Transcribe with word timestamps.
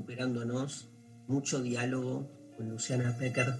recuperándonos 0.00 0.88
mucho 1.28 1.60
diálogo 1.60 2.26
con 2.56 2.70
Luciana 2.70 3.14
Pecker 3.18 3.54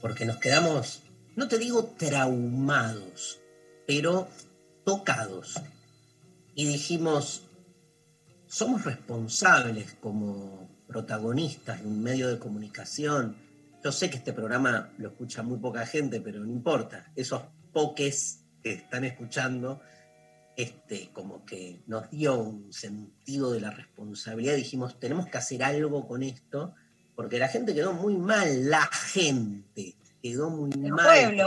porque 0.00 0.24
nos 0.24 0.38
quedamos, 0.38 1.02
no 1.36 1.48
te 1.48 1.58
digo 1.58 1.94
traumados, 1.98 3.38
pero 3.86 4.26
tocados. 4.84 5.60
Y 6.54 6.64
dijimos, 6.64 7.42
somos 8.46 8.84
responsables 8.84 9.92
como 10.00 10.66
protagonistas 10.86 11.82
de 11.82 11.88
un 11.88 12.02
medio 12.02 12.28
de 12.28 12.38
comunicación. 12.38 13.36
Yo 13.84 13.92
sé 13.92 14.08
que 14.08 14.16
este 14.16 14.32
programa 14.32 14.94
lo 14.96 15.08
escucha 15.10 15.42
muy 15.42 15.58
poca 15.58 15.84
gente, 15.84 16.22
pero 16.22 16.40
no 16.40 16.50
importa. 16.50 17.12
Esos 17.14 17.42
poques 17.70 18.44
que 18.62 18.72
están 18.72 19.04
escuchando, 19.04 19.82
este, 20.56 21.10
como 21.12 21.44
que 21.44 21.82
nos 21.86 22.10
dio 22.10 22.38
un 22.38 22.72
sentido 22.72 23.52
de 23.52 23.60
la 23.60 23.70
responsabilidad. 23.70 24.56
Dijimos, 24.56 24.98
tenemos 25.00 25.26
que 25.28 25.38
hacer 25.38 25.62
algo 25.62 26.06
con 26.06 26.22
esto, 26.22 26.74
porque 27.14 27.38
la 27.38 27.48
gente 27.48 27.74
quedó 27.74 27.92
muy 27.92 28.16
mal, 28.16 28.68
la 28.70 28.86
gente 28.86 29.96
quedó 30.22 30.50
muy 30.50 30.70
El 30.72 30.92
mal. 30.92 31.06
pueblo, 31.06 31.46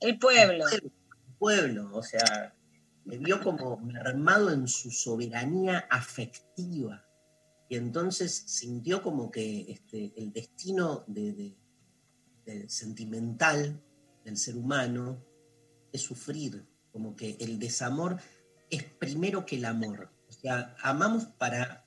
el 0.00 0.18
pueblo. 0.18 0.64
El 0.68 0.92
pueblo, 1.38 1.90
o 1.96 2.02
sea, 2.02 2.54
me 3.04 3.18
vio 3.18 3.40
como 3.42 3.76
mermado 3.78 4.50
en 4.50 4.66
su 4.68 4.90
soberanía 4.90 5.86
afectiva. 5.90 7.04
Y 7.68 7.76
entonces 7.76 8.44
sintió 8.46 9.02
como 9.02 9.30
que 9.30 9.70
este, 9.72 10.12
el 10.16 10.32
destino 10.32 11.04
de- 11.06 11.32
de- 12.46 12.68
sentimental 12.68 13.80
del 14.24 14.36
ser 14.36 14.56
humano 14.56 15.24
es 15.92 16.02
sufrir, 16.02 16.64
como 16.92 17.16
que 17.16 17.36
el 17.40 17.58
desamor 17.58 18.18
es 18.74 18.84
primero 18.84 19.44
que 19.46 19.56
el 19.56 19.64
amor. 19.64 20.10
O 20.28 20.32
sea, 20.32 20.74
amamos 20.82 21.24
para 21.26 21.84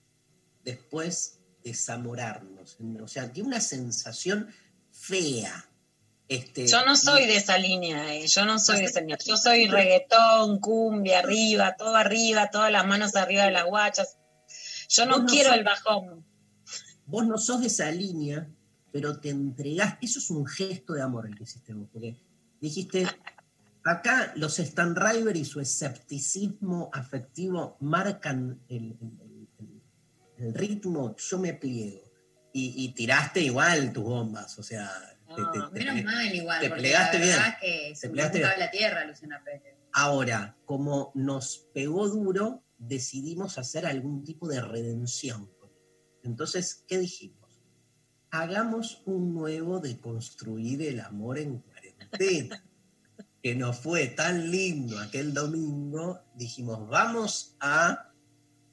después 0.63 1.39
desamorarnos. 1.63 2.77
O 3.01 3.07
sea, 3.07 3.31
tiene 3.31 3.49
una 3.49 3.61
sensación 3.61 4.47
fea. 4.91 5.65
Este, 6.27 6.67
Yo 6.67 6.83
no 6.85 6.95
soy 6.97 7.25
de 7.25 7.37
esa 7.37 7.57
línea, 7.57 8.13
eh, 8.15 8.27
yo 8.27 8.43
no 8.45 8.59
soy 8.59 8.79
de 8.79 8.85
esa 8.85 8.99
línea. 8.99 9.17
Yo 9.25 9.37
soy 9.37 9.67
reggaetón, 9.67 10.59
cumbia, 10.59 11.19
arriba, 11.19 11.75
todo 11.77 11.95
arriba, 11.95 12.49
todas 12.49 12.69
las 12.71 12.85
manos 12.85 13.15
arriba 13.15 13.45
de 13.45 13.51
las 13.51 13.65
guachas. 13.65 14.17
Yo 14.89 15.05
no 15.05 15.25
quiero 15.25 15.49
sos- 15.49 15.57
el 15.57 15.63
bajón. 15.63 16.25
vos 17.05 17.25
no 17.25 17.37
sos 17.37 17.61
de 17.61 17.67
esa 17.67 17.89
línea, 17.91 18.49
pero 18.91 19.19
te 19.21 19.29
entregás. 19.29 19.97
Eso 20.01 20.19
es 20.19 20.29
un 20.29 20.45
gesto 20.45 20.93
de 20.93 21.01
amor 21.01 21.27
el 21.27 21.35
que 21.37 21.43
hiciste 21.43 21.73
vos, 21.73 21.87
porque 21.93 22.17
dijiste, 22.59 23.07
acá 23.91 24.33
los 24.35 24.59
Stan 24.59 24.95
River 24.95 25.35
y 25.37 25.45
su 25.45 25.59
escepticismo 25.59 26.89
afectivo 26.93 27.77
marcan 27.79 28.59
el, 28.69 28.97
el- 29.01 29.19
el- 29.21 29.47
el- 29.59 29.81
el 30.47 30.53
ritmo, 30.53 31.15
yo 31.17 31.39
me 31.39 31.53
pliego. 31.53 32.01
Y, 32.53 32.85
y 32.85 32.93
tiraste 32.93 33.41
igual 33.41 33.93
tus 33.93 34.03
bombas, 34.03 34.57
o 34.57 34.63
sea, 34.63 34.89
te- 35.35 35.41
No, 35.41 35.51
te- 35.51 35.79
te- 35.79 35.85
menos 35.91 36.03
mal 36.05 36.33
igual, 36.35 36.59
te 36.59 36.69
porque 36.69 36.81
plegaste 36.81 37.19
la 37.19 37.25
bien. 37.25 37.37
es 37.39 37.55
que 37.61 37.95
se 37.95 38.07
Te 38.07 38.13
plegaste 38.13 38.37
bien. 38.39 38.49
la 38.57 38.71
tierra, 38.71 39.05
Luciana 39.05 39.41
Pérez. 39.43 39.75
Ahora, 39.93 40.57
como 40.65 41.11
nos 41.15 41.67
pegó 41.73 42.07
duro, 42.09 42.63
decidimos 42.77 43.57
hacer 43.57 43.85
algún 43.85 44.23
tipo 44.23 44.47
de 44.47 44.61
redención. 44.61 45.51
Entonces, 46.23 46.83
¿qué 46.87 46.97
dijimos? 46.99 47.61
Hagamos 48.31 49.01
un 49.05 49.33
nuevo 49.33 49.79
de 49.79 49.97
construir 49.99 50.81
el 50.81 50.99
amor 50.99 51.37
en 51.39 51.59
cuarentena, 51.59 52.63
que 53.41 53.55
nos 53.55 53.77
fue 53.77 54.07
tan 54.07 54.51
lindo 54.51 54.99
aquel 54.99 55.33
domingo, 55.33 56.21
dijimos, 56.35 56.87
vamos 56.89 57.55
a 57.59 58.11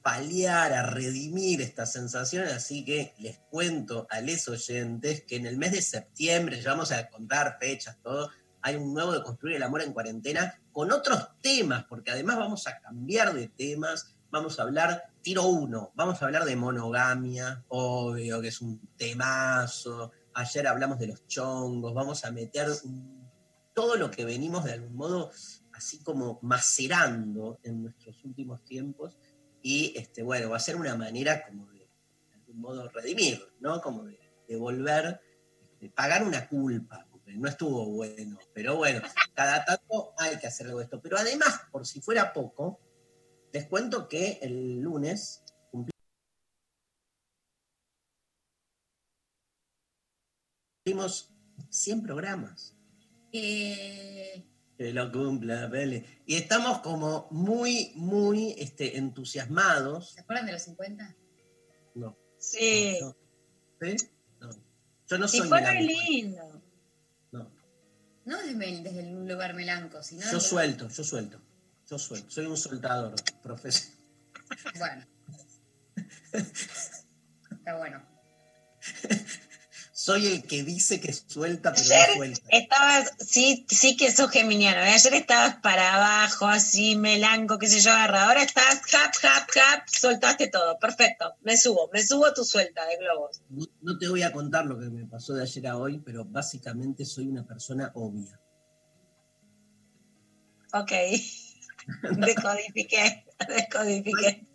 paliar, 0.02 0.72
a 0.72 0.82
redimir 0.82 1.62
esta 1.62 1.86
sensación, 1.86 2.47
así 2.48 2.84
que 2.84 3.14
les 3.19 3.38
cuento 3.50 4.06
a 4.10 4.20
los 4.20 4.48
oyentes 4.48 5.22
que 5.24 5.36
en 5.36 5.47
el 5.47 5.56
mes 5.56 5.72
de 5.72 5.82
septiembre, 5.82 6.60
ya 6.60 6.70
vamos 6.72 6.92
a 6.92 7.08
contar 7.08 7.56
fechas, 7.58 7.98
todo, 8.03 8.30
hay 8.60 8.76
un 8.76 8.92
nuevo 8.92 9.12
de 9.12 9.22
construir 9.22 9.56
el 9.56 9.62
amor 9.62 9.82
en 9.82 9.92
cuarentena 9.92 10.60
con 10.72 10.92
otros 10.92 11.28
temas, 11.41 11.84
porque 11.84 12.10
además 12.10 12.36
vamos 12.36 12.66
a 12.66 12.78
cambiar 12.80 13.32
de 13.34 13.48
temas, 13.48 14.16
vamos 14.30 14.58
a 14.58 14.62
hablar, 14.64 15.04
tiro 15.22 15.44
uno, 15.47 15.92
vamos 15.94 16.20
a 16.20 16.26
hablar 16.26 16.44
de 16.44 16.56
monogamia, 16.56 17.64
obvio 17.69 18.41
que 18.42 18.48
es 18.48 18.60
un 18.60 18.80
temazo, 18.97 20.12
ayer 20.34 20.66
hablamos 20.66 20.98
de 20.98 21.06
los 21.08 21.26
chongos, 21.28 21.94
vamos 21.94 22.24
a 22.24 22.30
meter 22.30 22.69
un- 22.84 23.23
todo 23.74 23.96
lo 23.96 24.10
que 24.10 24.24
venimos 24.24 24.64
de 24.64 24.72
algún 24.72 24.94
modo 24.94 25.30
así 25.72 26.02
como 26.02 26.38
macerando 26.42 27.58
en 27.64 27.82
nuestros 27.82 28.24
últimos 28.24 28.64
tiempos 28.64 29.18
y 29.60 29.92
este, 29.96 30.22
bueno, 30.22 30.50
va 30.50 30.56
a 30.56 30.60
ser 30.60 30.76
una 30.76 30.96
manera 30.96 31.44
como 31.46 31.66
de, 31.72 31.80
de 31.80 32.34
algún 32.34 32.60
modo 32.60 32.88
redimir, 32.90 33.42
¿no? 33.60 33.80
Como 33.80 34.04
de, 34.04 34.18
de 34.46 34.56
volver, 34.56 35.20
este, 35.62 35.90
pagar 35.90 36.22
una 36.22 36.48
culpa, 36.48 37.06
porque 37.10 37.32
no 37.32 37.48
estuvo 37.48 37.86
bueno, 37.86 38.38
pero 38.52 38.76
bueno, 38.76 39.02
cada 39.34 39.64
tanto 39.64 40.12
hay 40.18 40.38
que 40.38 40.46
hacer 40.46 40.66
algo 40.66 40.78
de 40.78 40.84
esto. 40.84 41.00
Pero 41.00 41.16
además, 41.16 41.62
por 41.72 41.86
si 41.86 42.00
fuera 42.00 42.32
poco, 42.32 42.78
les 43.52 43.66
cuento 43.66 44.08
que 44.08 44.38
el 44.42 44.80
lunes 44.80 45.42
cumplimos 50.84 51.32
100 51.70 52.02
programas. 52.02 52.76
Eh, 53.37 54.45
Que 54.78 54.93
lo 54.93 55.11
cumpla, 55.11 55.69
Pele. 55.69 56.05
Y 56.25 56.37
estamos 56.37 56.78
como 56.81 57.27
muy, 57.33 57.93
muy 57.97 58.55
este, 58.59 58.97
entusiasmados. 58.97 60.12
¿Se 60.12 60.21
acuerdan 60.21 60.47
de 60.47 60.53
los 60.53 60.62
50? 60.62 61.17
No. 61.97 62.17
Sí. 62.39 62.99
No. 63.00 63.17
¿Sí? 63.81 63.97
No. 64.41 64.50
Yo 65.09 65.19
no 65.19 65.27
Y 65.27 65.28
soy 65.28 65.49
fue 65.49 65.61
re 65.61 65.67
melancólico. 65.67 66.00
lindo. 66.11 66.62
No. 67.33 67.50
No 68.25 68.39
desde, 68.39 68.83
desde 68.83 69.00
un 69.12 69.28
lugar 69.28 69.55
melanco, 69.55 70.01
sino... 70.03 70.22
Yo 70.22 70.28
desde- 70.39 70.41
suelto, 70.49 70.89
yo 70.89 71.03
suelto. 71.05 71.41
Yo 71.91 71.99
suelto. 71.99 72.31
Soy 72.31 72.47
un 72.47 72.56
soltador, 72.56 73.15
profesor. 73.43 73.93
Bueno. 74.78 75.05
Está 77.51 77.77
bueno. 77.78 78.03
Soy 80.04 80.26
el 80.26 80.42
que 80.42 80.62
dice 80.62 81.00
que 81.00 81.15
suelta, 81.15 81.72
pero 81.72 81.83
Ayer 81.83 82.09
no 82.10 82.16
suelta. 82.16 82.47
estabas, 82.51 83.12
sí, 83.27 83.65
sí 83.71 83.97
que 83.97 84.12
sos 84.12 84.30
geminiano. 84.30 84.80
¿eh? 84.83 84.91
Ayer 84.91 85.15
estabas 85.15 85.56
para 85.62 85.95
abajo, 85.95 86.47
así, 86.47 86.95
melanco, 86.95 87.59
qué 87.59 87.68
sé 87.68 87.80
yo, 87.80 87.91
agarrado. 87.91 88.28
Ahora 88.28 88.42
estás, 88.42 88.83
hap, 88.92 89.15
hap, 89.22 89.48
hap, 89.48 89.89
soltaste 89.89 90.48
todo. 90.48 90.78
Perfecto. 90.78 91.36
Me 91.41 91.56
subo, 91.56 91.89
me 91.91 92.06
subo 92.06 92.34
tu 92.34 92.45
suelta 92.45 92.84
de 92.84 92.98
globos. 92.98 93.41
No, 93.48 93.65
no 93.80 93.98
te 93.98 94.06
voy 94.09 94.21
a 94.21 94.30
contar 94.30 94.66
lo 94.66 94.78
que 94.78 94.91
me 94.91 95.06
pasó 95.06 95.33
de 95.33 95.41
ayer 95.41 95.66
a 95.68 95.78
hoy, 95.78 95.98
pero 96.01 96.27
básicamente 96.27 97.06
soy 97.06 97.28
una 97.28 97.47
persona 97.47 97.91
obvia. 97.95 98.39
Ok. 100.74 100.92
Decodifiqué, 102.18 103.24
decodifiqué. 103.48 104.47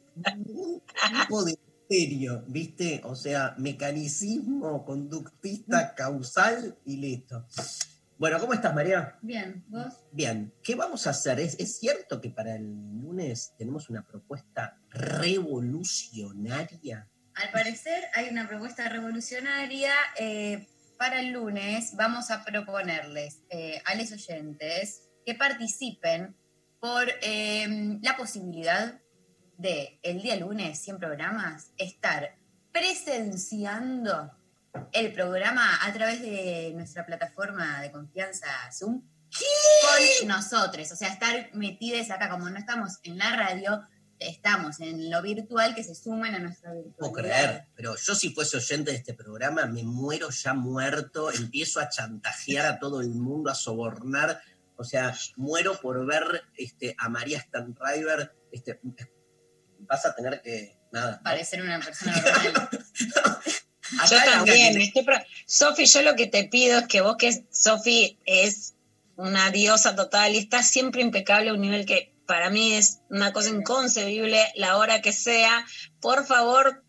¿Viste? 2.48 3.02
O 3.04 3.16
sea, 3.16 3.56
mecanicismo, 3.58 4.86
conductista, 4.86 5.96
causal 5.96 6.78
y 6.86 6.98
listo. 6.98 7.48
Bueno, 8.18 8.40
¿cómo 8.40 8.54
estás, 8.54 8.76
María? 8.76 9.18
Bien, 9.22 9.66
¿vos? 9.70 9.94
Bien, 10.12 10.54
¿qué 10.62 10.76
vamos 10.76 11.08
a 11.08 11.12
hacer? 11.12 11.40
¿Es, 11.40 11.58
es 11.60 11.80
cierto 11.80 12.20
que 12.22 12.30
para 12.30 12.56
el 12.56 13.00
lunes 13.00 13.56
tenemos 13.58 13.90
una 13.90 14.06
propuesta 14.06 14.78
revolucionaria? 14.90 17.10
Al 17.34 17.52
parecer 17.52 18.04
hay 18.14 18.30
una 18.30 18.48
propuesta 18.48 18.88
revolucionaria. 18.88 19.92
eh, 20.20 20.68
para 21.00 21.22
el 21.22 21.32
lunes 21.32 21.96
vamos 21.96 22.30
a 22.30 22.44
proponerles 22.44 23.40
eh, 23.50 23.82
a 23.86 23.96
los 23.96 24.12
oyentes 24.12 25.08
que 25.26 25.34
participen 25.34 26.36
por 26.82 27.08
eh, 27.22 27.98
la 28.02 28.18
posibilidad 28.18 29.00
de 29.60 30.00
el 30.04 30.22
día 30.22 30.38
lunes, 30.38 30.80
100 30.80 30.98
programas, 30.98 31.74
estar 31.78 32.36
presenciando 32.72 34.32
el 34.94 35.12
programa 35.12 35.86
a 35.86 35.92
través 35.92 36.22
de 36.22 36.72
nuestra 36.76 37.06
plataforma 37.06 37.82
de 37.82 37.92
confianza 37.92 38.48
Zoom 38.72 39.02
con 39.02 40.28
nosotros. 40.28 40.90
O 40.92 40.96
sea, 40.96 41.10
estar 41.10 41.50
metidas 41.54 42.10
acá, 42.10 42.30
como 42.30 42.50
no 42.50 42.58
estamos 42.58 43.00
en 43.04 43.18
la 43.18 43.36
radio, 43.36 43.82
estamos 44.18 44.80
en 44.80 45.12
lo 45.12 45.22
virtual, 45.22 45.76
que 45.76 45.84
se 45.84 45.94
sumen 45.94 46.36
a 46.36 46.40
nuestra 46.40 46.70
No 46.70 46.76
virtualidad. 46.76 46.98
puedo 46.98 47.14
creer, 47.14 47.68
pero 47.76 47.96
yo 47.98 48.16
si 48.16 48.34
fuese 48.34 48.58
oyente 48.58 48.92
de 48.92 48.98
este 48.98 49.14
programa 49.14 49.66
me 49.66 49.84
muero 49.84 50.30
ya 50.30 50.54
muerto, 50.54 51.32
empiezo 51.32 51.82
a 51.82 51.90
chantajear 51.90 52.66
a 52.66 52.80
todo 52.80 53.02
el 53.02 53.10
mundo, 53.10 53.50
a 53.50 53.56
sobornar, 53.56 54.42
o 54.78 54.86
sea, 54.86 55.14
muero 55.36 55.82
por 55.82 56.06
ver 56.06 56.44
este, 56.56 56.96
a 56.98 57.10
María 57.10 57.42
Stanriver, 57.42 58.34
este, 58.54 58.80
vas 59.90 60.06
a 60.06 60.16
tener 60.16 60.42
que, 60.42 60.78
nada. 60.92 61.20
Parecer 61.24 61.62
una 61.62 61.80
persona 61.80 62.14
normal. 62.44 62.70
Yo 64.10 64.18
también. 64.24 64.76
única 64.76 65.00
Estoy 65.00 65.04
pro- 65.04 65.26
Sofi, 65.46 65.86
yo 65.86 66.02
lo 66.04 66.16
que 66.16 66.28
te 66.28 66.44
pido 66.46 66.80
es 66.80 66.88
que 66.88 67.02
vos, 67.02 67.16
que 67.18 67.46
Sofi 67.52 68.20
es 68.26 68.76
una 69.16 69.50
diosa 69.52 69.96
total 69.96 70.36
y 70.36 70.38
está 70.38 70.64
siempre 70.64 71.02
impecable 71.02 71.50
a 71.50 71.54
un 71.54 71.62
nivel 71.62 71.86
que 71.86 72.14
para 72.26 72.50
mí 72.52 72.74
es 72.74 73.00
una 73.10 73.34
cosa 73.34 73.50
inconcebible, 73.50 74.40
la 74.56 74.78
hora 74.78 75.02
que 75.02 75.12
sea, 75.12 75.66
por 76.00 76.26
favor, 76.28 76.84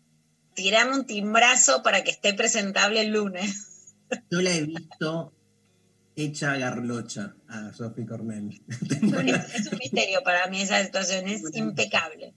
tirame 0.53 0.93
un 0.93 1.05
timbrazo 1.07 1.81
para 1.81 2.03
que 2.03 2.11
esté 2.11 2.33
presentable 2.35 3.01
el 3.01 3.09
lunes. 3.09 3.93
yo 4.29 4.41
la 4.41 4.51
he 4.51 4.61
visto 4.61 5.33
hecha 6.15 6.55
garlocha 6.57 7.33
a 7.47 7.73
Sophie 7.73 8.05
Cornell. 8.05 8.61
Es 8.69 9.67
un 9.71 9.77
misterio 9.79 10.21
para 10.23 10.45
mí 10.47 10.61
esa 10.61 10.83
situación, 10.83 11.27
es 11.27 11.41
impecable. 11.55 12.35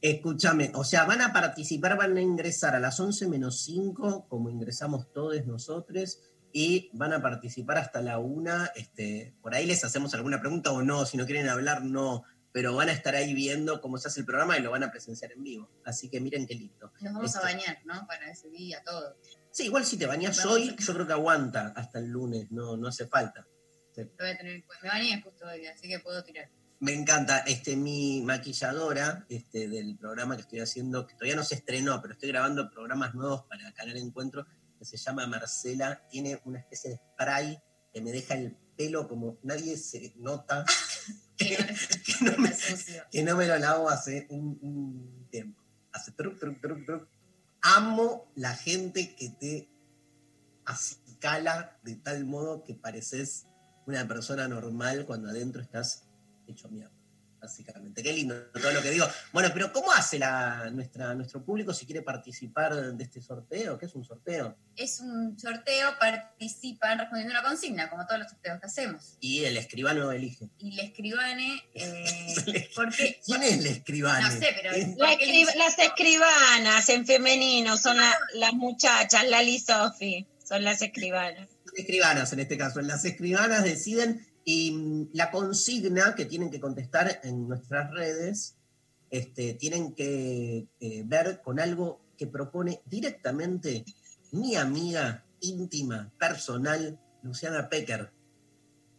Escúchame, 0.00 0.72
o 0.74 0.84
sea, 0.84 1.04
van 1.04 1.20
a 1.22 1.32
participar, 1.32 1.96
van 1.96 2.16
a 2.16 2.20
ingresar 2.20 2.74
a 2.74 2.80
las 2.80 2.98
11 3.00 3.28
menos 3.28 3.62
5, 3.64 4.26
como 4.28 4.50
ingresamos 4.50 5.12
todos 5.12 5.44
nosotros, 5.46 6.20
y 6.52 6.90
van 6.92 7.12
a 7.12 7.22
participar 7.22 7.78
hasta 7.78 8.00
la 8.00 8.18
1. 8.18 8.66
Este, 8.76 9.34
por 9.42 9.54
ahí 9.54 9.66
les 9.66 9.84
hacemos 9.84 10.14
alguna 10.14 10.40
pregunta 10.40 10.70
o 10.72 10.82
no, 10.82 11.04
si 11.06 11.16
no 11.16 11.26
quieren 11.26 11.48
hablar, 11.48 11.84
no, 11.84 12.24
pero 12.52 12.74
van 12.74 12.88
a 12.88 12.92
estar 12.92 13.14
ahí 13.14 13.34
viendo 13.34 13.80
cómo 13.80 13.98
se 13.98 14.08
hace 14.08 14.20
el 14.20 14.26
programa 14.26 14.56
y 14.58 14.62
lo 14.62 14.70
van 14.70 14.82
a 14.84 14.90
presenciar 14.90 15.32
en 15.32 15.42
vivo. 15.42 15.70
Así 15.84 16.08
que 16.08 16.20
miren 16.20 16.46
qué 16.46 16.54
lindo. 16.54 16.92
Nos 17.00 17.12
vamos 17.14 17.36
a 17.36 17.40
bañar, 17.42 17.78
¿no? 17.84 18.06
Para 18.06 18.30
ese 18.30 18.48
día, 18.50 18.82
todo. 18.84 19.16
Sí, 19.50 19.64
igual 19.66 19.84
si 19.84 19.96
te 19.98 20.06
bañas 20.06 20.44
hoy, 20.46 20.70
a- 20.70 20.76
yo 20.76 20.94
creo 20.94 21.06
que 21.06 21.12
aguanta 21.12 21.72
hasta 21.76 21.98
el 21.98 22.08
lunes, 22.08 22.50
no, 22.50 22.76
no 22.76 22.88
hace 22.88 23.06
falta. 23.06 23.46
Lo 23.96 24.04
voy 24.18 24.28
a 24.30 24.36
tener, 24.36 24.62
me 24.82 24.88
bañé 24.88 25.22
justo 25.22 25.46
hoy, 25.46 25.66
así 25.66 25.88
que 25.88 25.98
puedo 26.00 26.22
tirar. 26.22 26.50
Me 26.80 26.92
encanta, 26.92 27.38
este, 27.40 27.76
mi 27.76 28.22
maquilladora 28.22 29.24
este, 29.28 29.68
del 29.68 29.96
programa 29.96 30.36
que 30.36 30.42
estoy 30.42 30.60
haciendo, 30.60 31.06
que 31.06 31.14
todavía 31.14 31.36
no 31.36 31.44
se 31.44 31.54
estrenó, 31.56 32.00
pero 32.02 32.14
estoy 32.14 32.28
grabando 32.28 32.70
programas 32.70 33.14
nuevos 33.14 33.44
para 33.48 33.72
Canal 33.72 33.96
Encuentro, 33.96 34.46
que 34.78 34.84
se 34.84 34.96
llama 34.96 35.26
Marcela, 35.26 36.06
tiene 36.08 36.40
una 36.44 36.58
especie 36.58 36.90
de 36.90 36.96
spray 36.96 37.58
que 37.92 38.00
me 38.02 38.12
deja 38.12 38.34
el 38.34 38.56
pelo 38.76 39.08
como 39.08 39.38
nadie 39.42 39.78
se 39.78 40.12
nota 40.16 40.64
Que 41.36 41.56
que 41.56 42.24
no 42.24 42.38
me, 42.38 42.48
está 42.48 42.76
sucio. 42.76 43.02
que 43.10 43.22
no 43.22 43.36
me 43.36 43.46
lo 43.46 43.58
lavo 43.58 43.90
hace 43.90 44.26
un, 44.30 44.58
un 44.62 45.28
tiempo. 45.30 45.62
Hace 45.92 46.12
truc, 46.12 46.38
truc, 46.38 46.60
truc, 46.60 46.84
truc. 46.86 47.08
Amo 47.60 48.32
la 48.36 48.54
gente 48.54 49.14
que 49.14 49.30
te 49.30 49.70
acicala 50.64 51.78
de 51.82 51.96
tal 51.96 52.24
modo 52.24 52.64
que 52.64 52.74
pareces 52.74 53.46
una 53.86 54.06
persona 54.08 54.48
normal 54.48 55.04
cuando 55.04 55.28
adentro 55.28 55.60
estás 55.62 56.05
hecho 56.52 56.68
mierda, 56.68 56.92
básicamente. 57.40 58.02
Qué 58.02 58.12
lindo 58.12 58.34
todo 58.52 58.72
lo 58.72 58.82
que 58.82 58.90
digo. 58.90 59.06
Bueno, 59.32 59.50
pero 59.52 59.72
¿cómo 59.72 59.92
hace 59.92 60.18
la, 60.18 60.70
nuestra, 60.70 61.14
nuestro 61.14 61.44
público 61.44 61.72
si 61.74 61.86
quiere 61.86 62.02
participar 62.02 62.74
de 62.94 63.04
este 63.04 63.20
sorteo? 63.20 63.78
¿Qué 63.78 63.86
es 63.86 63.94
un 63.94 64.04
sorteo? 64.04 64.56
Es 64.76 65.00
un 65.00 65.38
sorteo, 65.38 65.90
participan 65.98 66.98
respondiendo 66.98 67.32
una 67.38 67.42
consigna, 67.42 67.88
como 67.90 68.06
todos 68.06 68.20
los 68.20 68.30
sorteos 68.30 68.60
que 68.60 68.66
hacemos. 68.66 69.16
Y 69.20 69.44
el 69.44 69.56
escribano 69.56 70.10
elige. 70.12 70.50
Y 70.58 70.72
le 70.72 70.82
escribane, 70.84 71.62
eh, 71.74 72.70
porque... 72.74 73.20
¿Quién 73.24 73.42
es 73.42 73.52
el 73.58 73.66
escribano? 73.66 74.28
No 74.28 74.32
sé, 74.34 74.48
pero 74.60 74.74
es- 74.74 74.88
La 74.96 75.08
¿Por 75.08 75.18
qué 75.18 75.24
escriba- 75.24 75.52
le- 75.52 75.58
las 75.58 75.78
escribanas 75.78 76.88
en 76.88 77.06
femenino 77.06 77.76
son 77.76 77.96
la- 77.96 78.18
las 78.34 78.52
muchachas, 78.54 79.28
Lali 79.28 79.54
y 79.56 79.60
Sofi, 79.60 80.26
son 80.44 80.64
las 80.64 80.80
escribanas. 80.82 81.48
escribanas 81.76 82.32
en 82.32 82.40
este 82.40 82.56
caso. 82.56 82.80
Las 82.80 83.04
escribanas 83.04 83.62
deciden 83.64 84.26
y 84.46 84.70
mm, 84.70 85.08
la 85.12 85.30
consigna 85.30 86.14
que 86.14 86.24
tienen 86.24 86.50
que 86.50 86.60
contestar 86.60 87.20
en 87.24 87.46
nuestras 87.48 87.90
redes, 87.90 88.56
este, 89.10 89.54
tienen 89.54 89.92
que 89.94 90.68
eh, 90.80 91.02
ver 91.04 91.42
con 91.42 91.60
algo 91.60 92.00
que 92.16 92.26
propone 92.28 92.80
directamente 92.86 93.84
mi 94.32 94.54
amiga 94.56 95.24
íntima, 95.40 96.12
personal, 96.18 96.98
Luciana 97.22 97.68
Pecker. 97.68 98.12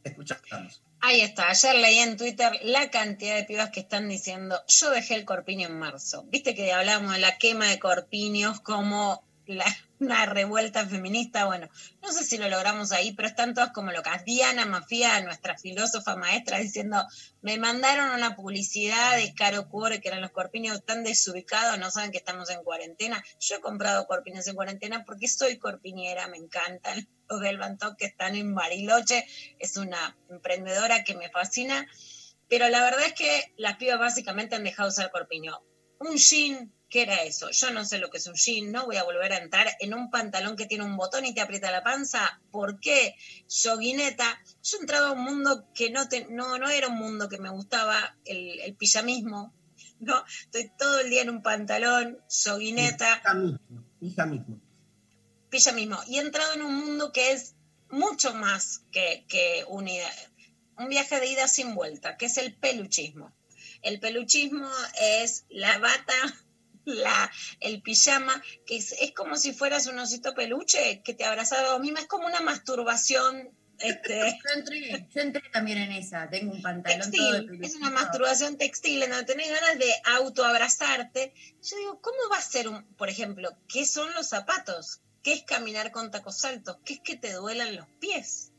Escuchamos. 0.03 0.83
Ahí 0.99 1.21
está, 1.21 1.49
ayer 1.49 1.75
leí 1.75 1.99
en 1.99 2.17
Twitter 2.17 2.51
la 2.63 2.89
cantidad 2.91 3.35
de 3.35 3.43
pibas 3.45 3.69
que 3.69 3.79
están 3.79 4.09
diciendo, 4.09 4.59
yo 4.67 4.89
dejé 4.89 5.15
el 5.15 5.25
corpiño 5.25 5.67
en 5.67 5.79
marzo. 5.79 6.23
Viste 6.29 6.55
que 6.55 6.73
hablábamos 6.73 7.13
de 7.13 7.19
la 7.19 7.37
quema 7.37 7.67
de 7.67 7.79
corpiños 7.79 8.59
como 8.59 9.23
la- 9.45 9.65
una 9.99 10.25
revuelta 10.25 10.85
feminista. 10.85 11.45
Bueno, 11.45 11.69
no 12.01 12.11
sé 12.11 12.23
si 12.23 12.37
lo 12.37 12.49
logramos 12.49 12.91
ahí, 12.91 13.13
pero 13.13 13.27
están 13.27 13.53
todas 13.53 13.71
como 13.71 13.91
locas. 13.91 14.23
Diana 14.25 14.65
Mafia, 14.65 15.21
nuestra 15.21 15.57
filósofa 15.57 16.15
maestra, 16.15 16.59
diciendo, 16.59 17.03
me 17.41 17.57
mandaron 17.57 18.11
una 18.11 18.35
publicidad 18.35 19.17
de 19.17 19.33
Caro 19.33 19.69
Cuore, 19.69 20.01
que 20.01 20.09
eran 20.09 20.21
los 20.21 20.31
corpiños 20.31 20.83
tan 20.85 21.03
desubicados, 21.03 21.79
no 21.79 21.91
saben 21.91 22.11
que 22.11 22.17
estamos 22.17 22.49
en 22.49 22.63
cuarentena. 22.63 23.23
Yo 23.39 23.55
he 23.57 23.61
comprado 23.61 24.07
corpiños 24.07 24.47
en 24.47 24.55
cuarentena 24.55 25.03
porque 25.05 25.27
soy 25.27 25.57
corpiñera, 25.57 26.27
me 26.27 26.37
encantan. 26.37 27.07
Los 27.29 27.41
del 27.41 27.57
Bantón 27.57 27.95
que 27.97 28.05
están 28.05 28.35
en 28.35 28.55
Bariloche, 28.55 29.25
es 29.59 29.75
una 29.75 30.17
emprendedora 30.29 31.03
que 31.03 31.15
me 31.15 31.29
fascina. 31.29 31.85
Pero 32.47 32.69
la 32.69 32.81
verdad 32.81 33.05
es 33.05 33.13
que 33.13 33.53
las 33.57 33.75
pibas 33.75 33.99
básicamente 33.99 34.55
han 34.55 34.63
dejado 34.63 34.87
de 34.87 34.93
usar 34.93 35.11
corpiño. 35.11 35.59
Un 35.99 36.15
jean, 36.15 36.71
¿qué 36.89 37.01
era 37.03 37.23
eso? 37.23 37.49
Yo 37.51 37.71
no 37.71 37.83
sé 37.85 37.97
lo 37.97 38.09
que 38.09 38.17
es 38.17 38.27
un 38.27 38.35
jean, 38.35 38.71
no 38.71 38.85
voy 38.85 38.95
a 38.97 39.03
volver 39.03 39.33
a 39.33 39.37
entrar 39.37 39.67
en 39.79 39.93
un 39.93 40.09
pantalón 40.09 40.55
que 40.55 40.65
tiene 40.65 40.83
un 40.83 40.97
botón 40.97 41.25
y 41.25 41.33
te 41.33 41.41
aprieta 41.41 41.71
la 41.71 41.83
panza. 41.83 42.41
¿Por 42.51 42.79
qué? 42.79 43.15
Yoguineta. 43.49 44.39
Yo 44.63 44.77
he 44.77 44.81
entrado 44.81 45.07
a 45.07 45.11
un 45.13 45.23
mundo 45.23 45.67
que 45.73 45.89
no, 45.89 46.07
te- 46.07 46.27
no, 46.29 46.57
no 46.57 46.69
era 46.69 46.87
un 46.87 46.95
mundo 46.97 47.27
que 47.29 47.37
me 47.37 47.49
gustaba, 47.49 48.17
el, 48.25 48.59
el 48.61 48.75
pijamismo. 48.75 49.53
¿no? 49.99 50.23
Estoy 50.43 50.71
todo 50.77 50.99
el 50.99 51.09
día 51.09 51.23
en 51.23 51.29
un 51.31 51.41
pantalón, 51.41 52.19
yoguineta 52.45 53.19
Hija 55.51 55.71
mismo, 55.71 55.97
mismo. 55.97 55.99
Y 56.07 56.17
he 56.17 56.21
entrado 56.21 56.53
en 56.53 56.61
un 56.61 56.75
mundo 56.75 57.11
que 57.11 57.31
es 57.31 57.55
mucho 57.89 58.33
más 58.35 58.83
que, 58.91 59.25
que 59.27 59.65
un, 59.67 59.87
ida- 59.87 60.11
un 60.77 60.89
viaje 60.89 61.19
de 61.19 61.27
ida 61.27 61.47
sin 61.47 61.73
vuelta, 61.73 62.15
que 62.17 62.27
es 62.27 62.37
el 62.37 62.53
peluchismo. 62.55 63.33
El 63.81 63.99
peluchismo 63.99 64.69
es 65.01 65.45
la 65.49 65.77
bata, 65.79 66.13
la, 66.87 67.31
el 67.59 67.81
pijama, 67.81 68.41
que 68.65 68.77
es, 68.77 68.93
es 68.93 69.13
como 69.13 69.35
si 69.35 69.53
fueras 69.53 69.87
un 69.87 69.99
osito 69.99 70.33
peluche 70.33 71.01
que 71.03 71.13
te 71.13 71.25
abrazaba 71.25 71.75
a 71.75 71.79
mí 71.79 71.93
es 71.97 72.07
como 72.07 72.27
una 72.27 72.41
masturbación 72.41 73.51
este, 73.79 74.19
Yo 74.45 74.53
entré, 74.55 75.07
yo 75.13 75.21
entré 75.21 75.41
también 75.51 75.77
en 75.77 75.91
esa, 75.91 76.29
tengo 76.29 76.53
un 76.53 76.61
pantalón 76.61 77.11
todo 77.11 77.31
de 77.33 77.39
textil, 77.41 77.63
es 77.63 77.75
una 77.75 77.91
masturbación 77.91 78.57
textil 78.57 79.03
en 79.03 79.11
donde 79.11 79.25
tenés 79.25 79.49
ganas 79.49 79.77
de 79.77 79.93
autoabrazarte. 80.15 81.33
Yo 81.61 81.77
digo, 81.77 82.01
¿cómo 82.01 82.17
va 82.31 82.37
a 82.37 82.41
ser 82.41 82.67
un, 82.67 82.83
por 82.95 83.09
ejemplo, 83.09 83.55
qué 83.67 83.85
son 83.85 84.11
los 84.13 84.29
zapatos? 84.29 85.01
¿Qué 85.21 85.33
es 85.33 85.43
caminar 85.43 85.91
con 85.91 86.09
tacos 86.09 86.43
altos? 86.45 86.77
¿Qué 86.85 86.93
es 86.93 86.99
que 87.01 87.17
te 87.17 87.33
duelan 87.33 87.75
los 87.75 87.87
pies? 87.99 88.51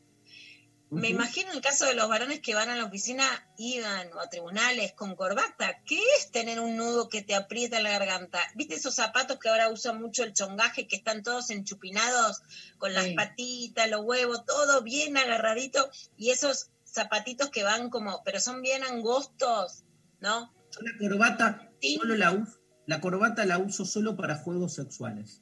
Me 0.91 1.09
imagino 1.09 1.51
el 1.51 1.61
caso 1.61 1.85
de 1.85 1.93
los 1.93 2.09
varones 2.09 2.39
que 2.39 2.55
van 2.55 2.69
a 2.69 2.75
la 2.75 2.85
oficina, 2.85 3.23
iban 3.57 4.11
o 4.13 4.19
a 4.19 4.29
tribunales 4.29 4.93
con 4.93 5.15
corbata. 5.15 5.83
¿Qué 5.85 6.01
es 6.17 6.31
tener 6.31 6.59
un 6.59 6.77
nudo 6.77 7.09
que 7.09 7.21
te 7.21 7.35
aprieta 7.35 7.79
la 7.79 7.91
garganta? 7.91 8.39
¿Viste 8.55 8.73
esos 8.75 8.95
zapatos 8.95 9.37
que 9.37 9.49
ahora 9.49 9.69
usan 9.69 10.01
mucho 10.01 10.23
el 10.23 10.33
chongaje, 10.33 10.87
que 10.87 10.95
están 10.95 11.21
todos 11.21 11.51
enchupinados 11.51 12.41
con 12.79 12.93
las 12.95 13.05
Sí. 13.05 13.13
patitas, 13.13 13.87
los 13.87 14.01
huevos, 14.03 14.45
todo 14.47 14.81
bien 14.81 15.15
agarradito? 15.15 15.91
Y 16.17 16.31
esos 16.31 16.71
zapatitos 16.85 17.49
que 17.51 17.63
van 17.63 17.91
como, 17.91 18.23
pero 18.23 18.39
son 18.39 18.63
bien 18.63 18.83
angostos, 18.83 19.83
¿no? 20.21 20.51
Yo 20.71 20.81
la 20.81 20.97
corbata 20.97 21.71
Sí. 21.81 21.97
solo 21.97 22.15
la 22.15 22.31
uso, 22.31 22.59
la 22.87 22.99
corbata 22.99 23.45
la 23.45 23.59
uso 23.59 23.85
solo 23.85 24.17
para 24.17 24.37
juegos 24.37 24.73
sexuales. 24.73 25.41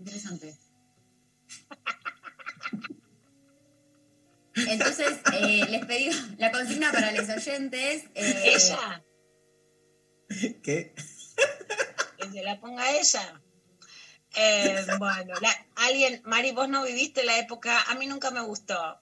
Interesante. 0.00 0.58
Entonces, 4.68 5.18
eh, 5.32 5.66
les 5.68 5.84
pedí 5.86 6.10
la 6.38 6.50
consigna 6.52 6.92
para 6.92 7.12
los 7.12 7.28
oyentes. 7.28 8.04
eh, 8.14 8.42
Ella, 8.44 9.02
¿Qué? 10.62 10.94
que 12.18 12.30
se 12.30 12.42
la 12.42 12.60
ponga 12.60 12.90
ella. 12.92 13.40
Eh, 14.36 14.84
bueno, 14.98 15.34
la- 15.40 15.66
alguien, 15.76 16.22
Mari, 16.24 16.52
vos 16.52 16.68
no 16.68 16.84
viviste 16.84 17.24
la 17.24 17.38
época, 17.38 17.82
a 17.88 17.94
mí 17.94 18.06
nunca 18.06 18.30
me 18.30 18.40
gustó. 18.40 19.00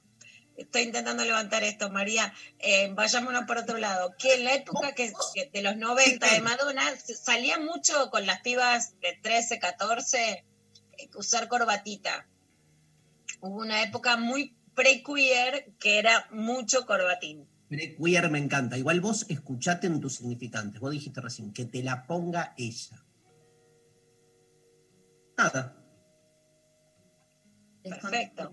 Estoy 0.56 0.82
intentando 0.82 1.24
levantar 1.24 1.62
esto, 1.62 1.88
María. 1.90 2.32
Eh, 2.58 2.90
vayámonos 2.92 3.44
por 3.44 3.58
otro 3.58 3.78
lado. 3.78 4.14
Que 4.18 4.34
en 4.34 4.44
la 4.44 4.54
época 4.54 4.92
que, 4.92 5.12
que 5.34 5.50
de 5.52 5.62
los 5.62 5.76
90 5.76 6.32
de 6.32 6.40
Madonna 6.40 6.82
salía 6.98 7.58
mucho 7.58 8.10
con 8.10 8.26
las 8.26 8.40
pibas 8.40 8.98
de 9.00 9.16
13, 9.22 9.60
14 9.60 10.44
eh, 10.98 11.10
usar 11.14 11.46
corbatita. 11.46 12.26
Hubo 13.40 13.58
una 13.60 13.82
época 13.82 14.16
muy 14.16 14.56
pre-queer 14.78 15.74
que 15.80 15.98
era 15.98 16.28
mucho 16.30 16.86
corbatín. 16.86 17.48
Queer 17.68 18.30
me 18.30 18.38
encanta. 18.38 18.78
Igual 18.78 19.00
vos 19.00 19.26
escuchate 19.28 19.88
en 19.88 20.00
tus 20.00 20.14
significantes. 20.16 20.80
Vos 20.80 20.92
dijiste 20.92 21.20
recién 21.20 21.52
que 21.52 21.64
te 21.64 21.82
la 21.82 22.06
ponga 22.06 22.54
ella. 22.56 23.04
Nada. 25.36 25.76
Perfecto. 27.82 28.52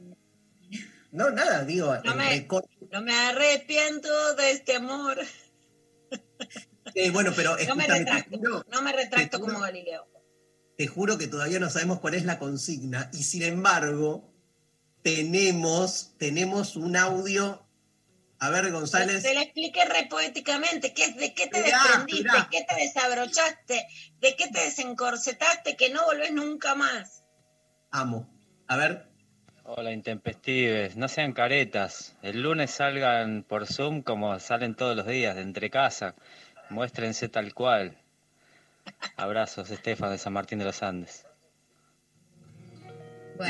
No, 1.11 1.29
nada, 1.29 1.63
digo, 1.63 1.95
No 2.03 2.15
me- 2.15 2.29
recorte. 2.29 2.69
No 2.91 3.01
me 3.01 3.13
arrepiento 3.13 4.35
de 4.35 4.51
este 4.51 4.75
amor. 4.75 5.17
Eh, 6.93 7.09
bueno, 7.11 7.31
pero 7.35 7.55
No 7.67 7.75
me 7.75 7.87
retracto, 7.87 8.37
juro, 8.37 8.65
no 8.71 8.81
me 8.81 8.91
retracto 8.93 9.39
como. 9.39 9.59
Galileo. 9.59 10.07
te 10.77 10.87
juro 10.87 11.17
que 11.17 11.27
todavía 11.27 11.59
no 11.59 11.69
sabemos 11.69 11.99
cuál 11.99 12.15
es 12.15 12.25
la 12.25 12.37
consigna. 12.37 13.09
Y 13.13 13.23
sin 13.23 13.43
embargo, 13.43 14.34
tenemos, 15.05 16.15
tenemos 16.17 16.75
un 16.75 16.95
audio. 16.97 17.63
A 18.39 18.49
ver, 18.49 18.71
González. 18.71 19.21
Te 19.21 19.35
lo 19.35 19.41
expliqué 19.41 19.85
re 19.85 20.07
poéticamente. 20.09 20.95
¿Qué, 20.95 21.11
¿De 21.11 21.35
qué 21.35 21.45
te 21.45 21.59
Esperá, 21.59 21.77
desprendiste? 21.77 22.27
esperá. 22.27 22.49
¿Qué 22.49 22.65
te 22.67 22.75
desabrochaste? 22.75 23.87
¿De 24.19 24.35
qué 24.35 24.47
te 24.47 24.61
desencorsetaste 24.61 25.77
que 25.77 25.91
no 25.91 26.05
volvés 26.05 26.31
nunca 26.33 26.73
más? 26.73 27.23
Amo. 27.91 28.27
A 28.67 28.77
ver. 28.77 29.07
Hola, 29.63 29.91
intempestives. 29.91 30.95
No 30.97 31.07
sean 31.07 31.33
caretas. 31.33 32.17
El 32.23 32.41
lunes 32.41 32.71
salgan 32.71 33.43
por 33.43 33.67
Zoom 33.67 34.01
como 34.01 34.39
salen 34.39 34.73
todos 34.73 34.95
los 34.95 35.05
días, 35.05 35.35
de 35.35 35.43
entre 35.43 35.69
casa. 35.69 36.15
Muéstrense 36.71 37.29
tal 37.29 37.53
cual. 37.53 37.95
Abrazos, 39.17 39.69
Estefan 39.69 40.09
de 40.09 40.17
San 40.17 40.33
Martín 40.33 40.57
de 40.57 40.65
los 40.65 40.81
Andes. 40.81 41.27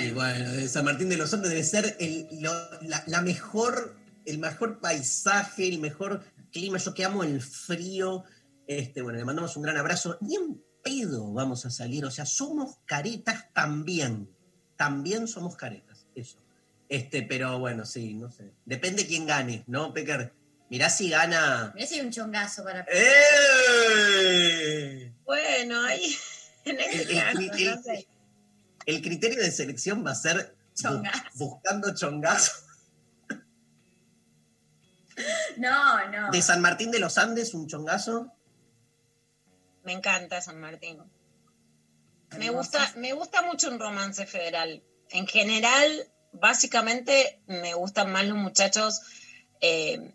Y 0.02 0.12
Bueno, 0.12 0.68
San 0.68 0.86
Martín 0.86 1.10
de 1.10 1.18
los 1.18 1.34
Andes 1.34 1.50
debe 1.52 1.64
ser 1.64 1.96
el, 2.00 2.28
lo- 2.42 2.82
la, 2.84 3.04
la 3.08 3.22
mejor, 3.22 3.96
el 4.26 4.38
mejor 4.40 4.80
paisaje, 4.80 5.68
el 5.68 5.80
mejor 5.80 6.24
clima. 6.52 6.78
Yo 6.78 6.94
que 6.94 7.06
amo 7.06 7.24
el 7.24 7.42
frío. 7.42 8.24
Este, 8.68 9.02
bueno, 9.02 9.20
le 9.20 9.26
mandamos 9.26 9.56
un 9.58 9.64
gran 9.64 9.78
abrazo. 9.78 10.18
Ni 10.22 10.36
en 10.36 10.62
pedo 10.84 11.32
vamos 11.34 11.66
a 11.66 11.70
salir. 11.70 12.06
O 12.06 12.12
sea, 12.12 12.26
somos 12.26 12.78
caretas 12.86 13.46
también. 13.54 14.30
También 14.76 15.28
somos 15.28 15.56
caretas. 15.56 16.06
Eso. 16.16 16.38
Este, 16.90 17.22
pero 17.24 17.60
bueno, 17.60 17.86
sí, 17.86 18.14
no 18.16 18.32
sé. 18.32 18.52
Depende 18.66 19.06
quién 19.08 19.26
gane, 19.26 19.64
¿no, 19.68 19.94
Pecker? 19.94 20.34
Mirá 20.70 20.90
si 20.90 21.10
gana. 21.10 21.72
mirá 21.76 21.88
si 21.88 21.96
hay 21.96 22.02
un 22.02 22.12
chongazo 22.12 22.64
para. 22.64 22.86
¡Eh! 22.92 23.12
Bueno, 25.26 25.82
ahí 25.84 26.16
en 26.66 26.80
El, 26.80 26.86
ese 26.86 27.02
el 27.04 27.16
caso, 27.20 27.38
cri- 27.40 27.58
el- 27.60 27.76
no 27.76 27.84
sé. 27.84 28.08
El 28.86 29.02
criterio 29.02 29.42
de 29.42 29.52
selección 29.52 30.06
va 30.06 30.12
a 30.12 30.16
ser 30.16 30.56
bu- 30.76 31.02
buscando 31.36 31.94
chongazo. 31.96 32.52
No, 35.58 36.10
no. 36.10 36.32
De 36.32 36.42
San 36.42 36.62
Martín 36.62 36.92
de 36.92 37.00
los 37.00 37.18
Andes, 37.18 37.54
un 37.54 37.68
chongazo. 37.68 38.32
Me 39.84 39.94
encanta 39.94 40.42
San 40.42 40.60
Martín. 40.60 41.00
Me 42.38 42.50
gusta, 42.50 42.92
me 42.98 43.14
gusta 43.14 43.42
mucho 43.44 43.70
un 43.70 43.80
romance 43.80 44.26
federal. 44.26 44.84
En 45.10 45.26
general, 45.28 46.12
básicamente, 46.34 47.42
me 47.48 47.74
gustan 47.76 48.12
más 48.12 48.26
los 48.26 48.38
muchachos 48.38 49.02
eh, 49.62 50.14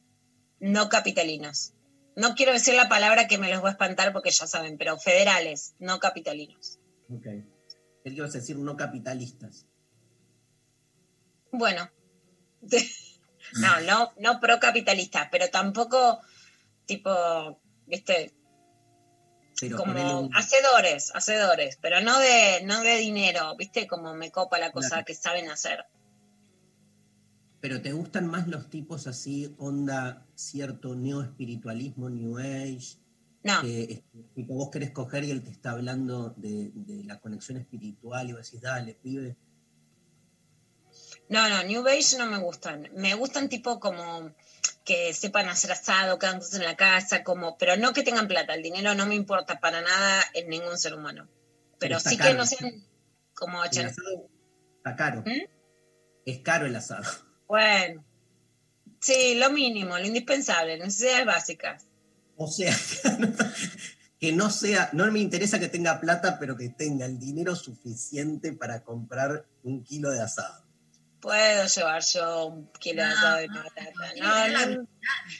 no 0.58 0.88
capitalinos. 0.90 1.72
No 2.16 2.34
quiero 2.34 2.52
decir 2.52 2.74
la 2.74 2.88
palabra 2.90 3.26
que 3.28 3.38
me 3.38 3.48
los 3.50 3.64
va 3.64 3.68
a 3.68 3.72
espantar 3.72 4.12
porque 4.12 4.30
ya 4.30 4.46
saben, 4.46 4.76
pero 4.76 4.98
federales, 4.98 5.74
no 5.78 5.98
capitalinos. 6.00 6.78
Ok. 7.08 7.26
¿Qué 8.04 8.10
ibas 8.10 8.34
a 8.34 8.38
decir? 8.38 8.56
No 8.58 8.76
capitalistas. 8.76 9.66
Bueno, 11.52 11.88
no, 13.58 13.80
no, 13.80 14.12
no 14.18 14.40
procapitalistas, 14.40 15.28
pero 15.30 15.48
tampoco 15.50 16.20
tipo, 16.86 17.60
viste, 17.86 18.32
Pero 19.60 19.76
como 19.76 20.20
un- 20.20 20.34
hacedores, 20.34 21.10
hacedores, 21.14 21.76
pero 21.80 22.00
no 22.00 22.18
de, 22.18 22.62
no 22.64 22.80
de 22.82 22.96
dinero, 22.98 23.56
viste, 23.56 23.86
como 23.86 24.14
me 24.14 24.30
copa 24.30 24.58
la 24.58 24.72
cosa 24.72 24.88
Claro. 24.88 25.04
que 25.06 25.14
saben 25.14 25.50
hacer. 25.50 25.84
Pero 27.60 27.82
te 27.82 27.92
gustan 27.92 28.26
más 28.26 28.48
los 28.48 28.70
tipos 28.70 29.06
así, 29.06 29.54
onda, 29.58 30.26
cierto 30.34 30.94
neoespiritualismo, 30.94 32.08
New 32.08 32.38
Age, 32.38 32.96
No, 33.42 33.62
que 33.62 33.82
este, 33.84 34.24
vos 34.36 34.70
querés 34.70 34.90
coger 34.90 35.24
y 35.24 35.30
él 35.30 35.42
te 35.42 35.50
está 35.50 35.70
hablando 35.70 36.34
de, 36.36 36.70
de 36.74 37.04
la 37.04 37.18
conexión 37.20 37.56
espiritual 37.56 38.28
y 38.28 38.32
vos 38.34 38.44
decís, 38.44 38.60
dale, 38.60 38.94
pibe. 38.94 39.36
no, 41.28 41.48
no, 41.48 41.62
New 41.62 41.86
Age 41.88 42.18
no 42.18 42.26
me 42.26 42.38
gustan. 42.38 42.90
Me 42.94 43.14
gustan 43.14 43.48
tipo 43.48 43.80
como 43.80 44.34
que 44.84 45.14
sepan 45.14 45.48
hacer 45.48 45.72
asado, 45.72 46.18
cosas 46.18 46.54
en 46.54 46.64
la 46.64 46.76
casa, 46.76 47.22
como, 47.22 47.56
pero 47.56 47.76
no 47.76 47.92
que 47.92 48.02
tengan 48.02 48.28
plata. 48.28 48.54
El 48.54 48.62
dinero 48.62 48.94
no 48.94 49.06
me 49.06 49.14
importa 49.14 49.60
para 49.60 49.80
nada 49.80 50.24
en 50.34 50.48
ningún 50.48 50.76
ser 50.76 50.94
humano. 50.94 51.28
Pero 51.78 51.98
sí 52.00 52.18
que 52.18 52.34
no 52.34 52.44
sean 52.44 52.84
como 53.34 53.62
El 53.64 53.86
asado 53.86 54.28
está 54.76 54.96
caro. 54.96 55.22
¿Mm? 55.24 55.48
Es 56.26 56.40
caro 56.40 56.66
el 56.66 56.76
asado. 56.76 57.08
Bueno, 57.46 58.04
sí, 59.00 59.34
lo 59.36 59.50
mínimo, 59.50 59.98
lo 59.98 60.06
indispensable, 60.06 60.78
necesidades 60.78 61.26
básicas. 61.26 61.89
O 62.42 62.46
sea, 62.46 62.74
que 64.18 64.32
no 64.32 64.48
sea, 64.48 64.88
no 64.94 65.12
me 65.12 65.18
interesa 65.18 65.60
que 65.60 65.68
tenga 65.68 66.00
plata, 66.00 66.38
pero 66.38 66.56
que 66.56 66.70
tenga 66.70 67.04
el 67.04 67.18
dinero 67.18 67.54
suficiente 67.54 68.54
para 68.54 68.82
comprar 68.82 69.44
un 69.62 69.84
kilo 69.84 70.10
de 70.10 70.22
asado. 70.22 70.64
Puedo 71.20 71.66
llevar 71.66 72.02
yo 72.02 72.46
un 72.46 72.72
kilo 72.72 73.02
de 73.02 73.08
No, 73.10 73.14
asado 73.14 73.36
de 73.36 73.48
patata. 73.48 74.86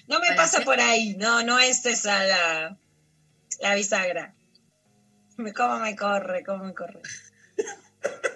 No, 0.09 0.21
me 0.21 0.37
pasa 0.37 0.61
por 0.61 0.79
ahí. 0.79 1.17
No, 1.17 1.43
no 1.43 1.59
es 1.59 1.87
esa 1.87 2.23
la, 2.23 2.79
la 3.61 3.75
bisagra. 3.75 4.35
Me 5.39 5.55
cómo 5.55 5.79
me 5.79 5.97
corre, 5.97 6.45
cómo 6.45 6.65
me 6.65 6.75
corre. 6.75 7.01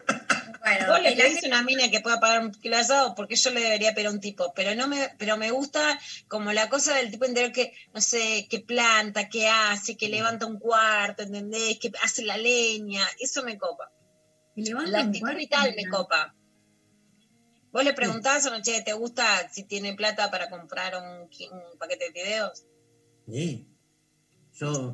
Bueno, 0.78 0.92
Vos 0.92 1.02
le 1.02 1.16
pedís 1.16 1.44
a 1.44 1.46
una 1.46 1.62
mina 1.62 1.90
que 1.90 2.00
pueda 2.00 2.20
pagar 2.20 2.40
un 2.40 2.52
kilo 2.52 2.76
de 2.76 2.82
asado 2.82 3.14
porque 3.14 3.36
yo 3.36 3.50
le 3.50 3.60
debería 3.60 3.94
pedir 3.94 4.08
a 4.08 4.10
un 4.10 4.20
tipo, 4.20 4.52
pero 4.54 4.74
no 4.74 4.88
me, 4.88 5.10
pero 5.18 5.36
me 5.36 5.50
gusta 5.50 5.98
como 6.28 6.52
la 6.52 6.68
cosa 6.68 6.94
del 6.96 7.10
tipo 7.10 7.24
interior 7.24 7.52
que, 7.52 7.72
no 7.92 8.00
sé, 8.00 8.46
que 8.48 8.60
planta, 8.60 9.28
que 9.28 9.48
hace, 9.48 9.96
que 9.96 10.08
levanta 10.08 10.46
un 10.46 10.58
cuarto, 10.58 11.22
¿entendés? 11.22 11.78
Que 11.78 11.92
hace 12.02 12.24
la 12.24 12.36
leña, 12.36 13.06
eso 13.20 13.42
me 13.42 13.58
copa. 13.58 13.90
levanta 14.54 14.90
La 14.90 15.00
actitud 15.00 15.20
cuarto 15.20 15.38
vital 15.38 15.74
me 15.76 15.88
copa. 15.88 16.34
Vos 17.72 17.84
le 17.84 17.92
preguntás 17.92 18.46
a 18.46 18.50
una 18.50 18.62
chica, 18.62 18.84
¿te 18.84 18.92
gusta 18.92 19.48
si 19.52 19.64
tiene 19.64 19.94
plata 19.94 20.30
para 20.30 20.48
comprar 20.48 20.94
un, 20.96 21.28
paquete 21.78 22.04
de 22.04 22.12
fideos? 22.12 22.64
Eh, 23.26 23.66
Yo, 24.54 24.92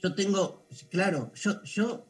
yo 0.00 0.14
tengo, 0.14 0.66
claro, 0.90 1.32
yo, 1.34 1.62
yo, 1.64 2.06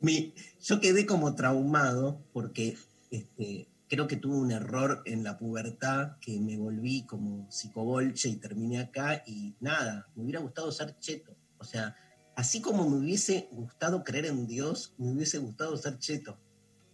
mi- 0.00 0.34
yo 0.60 0.80
quedé 0.80 1.06
como 1.06 1.34
traumado 1.34 2.22
porque 2.32 2.76
este, 3.10 3.68
creo 3.88 4.06
que 4.06 4.16
tuve 4.16 4.36
un 4.36 4.50
error 4.52 5.02
en 5.06 5.24
la 5.24 5.38
pubertad 5.38 6.18
que 6.20 6.38
me 6.40 6.56
volví 6.56 7.06
como 7.06 7.50
psicobolche 7.50 8.28
y 8.28 8.36
terminé 8.36 8.80
acá 8.80 9.22
y 9.26 9.54
nada, 9.60 10.06
me 10.14 10.24
hubiera 10.24 10.40
gustado 10.40 10.70
ser 10.72 10.98
cheto. 10.98 11.34
O 11.58 11.64
sea, 11.64 11.96
así 12.36 12.60
como 12.60 12.88
me 12.88 12.98
hubiese 12.98 13.48
gustado 13.50 14.04
creer 14.04 14.26
en 14.26 14.46
Dios, 14.46 14.94
me 14.98 15.10
hubiese 15.12 15.38
gustado 15.38 15.76
ser 15.76 15.98
cheto, 15.98 16.38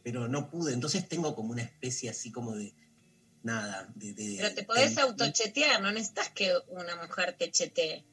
pero 0.03 0.29
no 0.29 0.49
pude. 0.51 0.73
Entonces 0.73 1.09
tengo 1.09 1.35
como 1.35 1.51
una 1.53 1.63
especie 1.63 2.09
así 2.11 2.31
como 2.31 2.53
de 2.57 2.75
nada. 3.43 3.93
De, 3.95 4.15
de- 4.15 4.37
Pero 4.41 4.55
te 4.55 4.63
podés 4.65 4.95
de- 4.95 5.03
autochetear, 5.03 5.83
no 5.83 5.91
necesitas 5.93 6.31
que 6.31 6.53
una 6.69 6.97
mujer 6.97 7.35
te 7.39 7.51
chetee. 7.51 8.05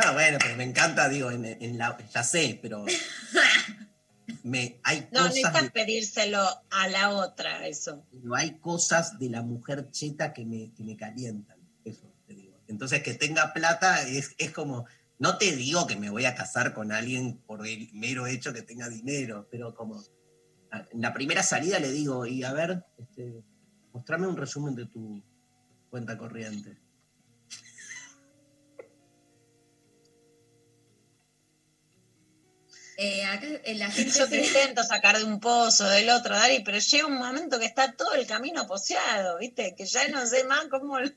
Ah, 0.00 0.12
bueno, 0.12 0.38
pero 0.40 0.54
me 0.56 0.62
encanta, 0.62 1.08
digo, 1.08 1.32
en, 1.32 1.44
en 1.44 1.76
la, 1.76 1.98
ya 2.14 2.22
sé, 2.22 2.56
pero 2.62 2.84
me, 4.44 4.78
hay, 4.84 5.08
No, 5.10 5.24
necesitas 5.24 5.60
de, 5.60 5.70
pedírselo 5.70 6.40
a 6.70 6.88
la 6.88 7.10
otra, 7.10 7.66
eso. 7.66 8.06
pero 8.12 8.36
hay 8.36 8.58
cosas 8.60 9.18
de 9.18 9.28
la 9.28 9.42
mujer 9.42 9.90
cheta 9.90 10.32
que 10.32 10.44
me, 10.46 10.72
que 10.72 10.84
me 10.84 10.96
calientan, 10.96 11.58
eso 11.84 12.14
te 12.28 12.34
digo. 12.34 12.56
Entonces, 12.68 13.02
que 13.02 13.14
tenga 13.14 13.52
plata 13.52 14.06
es, 14.06 14.36
es 14.38 14.52
como, 14.52 14.86
no 15.18 15.36
te 15.36 15.56
digo 15.56 15.88
que 15.88 15.96
me 15.96 16.10
voy 16.10 16.26
a 16.26 16.36
casar 16.36 16.74
con 16.74 16.92
alguien 16.92 17.38
por 17.38 17.66
el 17.66 17.90
mero 17.92 18.28
hecho 18.28 18.52
que 18.52 18.62
tenga 18.62 18.88
dinero, 18.88 19.48
pero 19.50 19.74
como, 19.74 20.00
en 20.92 21.00
la 21.00 21.12
primera 21.12 21.42
salida 21.42 21.80
le 21.80 21.90
digo, 21.90 22.24
y 22.24 22.44
a 22.44 22.52
ver, 22.52 22.84
este, 22.98 23.42
mostrame 23.92 24.28
un 24.28 24.36
resumen 24.36 24.76
de 24.76 24.86
tu 24.86 25.20
cuenta 25.90 26.16
corriente. 26.16 26.78
Eh, 33.00 33.24
acá 33.24 33.46
eh, 33.46 33.76
la 33.76 33.88
gente 33.92 34.18
Yo 34.18 34.28
te 34.28 34.40
se- 34.44 34.46
intento 34.48 34.82
sacar 34.82 35.16
de 35.16 35.22
un 35.24 35.38
pozo, 35.38 35.88
del 35.88 36.10
otro, 36.10 36.34
Dari, 36.34 36.64
pero 36.64 36.78
llega 36.78 37.06
un 37.06 37.16
momento 37.16 37.60
que 37.60 37.64
está 37.66 37.92
todo 37.92 38.12
el 38.14 38.26
camino 38.26 38.66
poseado, 38.66 39.38
¿viste? 39.38 39.76
Que 39.76 39.86
ya 39.86 40.08
no 40.08 40.26
sé 40.26 40.42
más 40.44 40.66
cómo. 40.68 40.98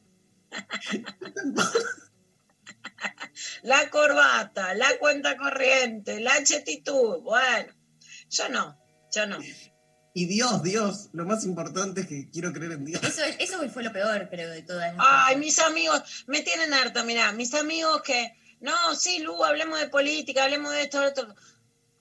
la 3.63 3.89
corbata, 3.89 4.73
la 4.75 4.97
cuenta 4.99 5.35
corriente, 5.37 6.19
la 6.19 6.43
chetitud. 6.43 7.21
Bueno, 7.21 7.73
yo 8.29 8.49
no, 8.49 8.79
yo 9.11 9.25
no. 9.25 9.37
Y 10.13 10.25
Dios, 10.25 10.61
Dios, 10.61 11.09
lo 11.13 11.25
más 11.25 11.43
importante 11.45 12.01
es 12.01 12.07
que 12.07 12.29
quiero 12.29 12.51
creer 12.53 12.73
en 12.73 12.85
Dios. 12.85 13.01
Eso, 13.03 13.21
eso 13.39 13.69
fue 13.69 13.81
lo 13.83 13.93
peor, 13.93 14.27
creo, 14.29 14.49
de 14.49 14.61
todas 14.61 14.93
las 14.95 15.03
Ay, 15.07 15.35
cosas. 15.35 15.37
mis 15.39 15.59
amigos, 15.59 16.25
me 16.27 16.41
tienen 16.41 16.73
harta, 16.73 17.03
mirá, 17.03 17.31
mis 17.31 17.53
amigos 17.53 18.01
que, 18.03 18.33
no, 18.59 18.93
sí, 18.95 19.19
Lu, 19.19 19.43
hablemos 19.43 19.79
de 19.79 19.87
política, 19.87 20.43
hablemos 20.43 20.73
de 20.73 20.83
esto, 20.83 20.99
de 21.01 21.07
esto. 21.07 21.33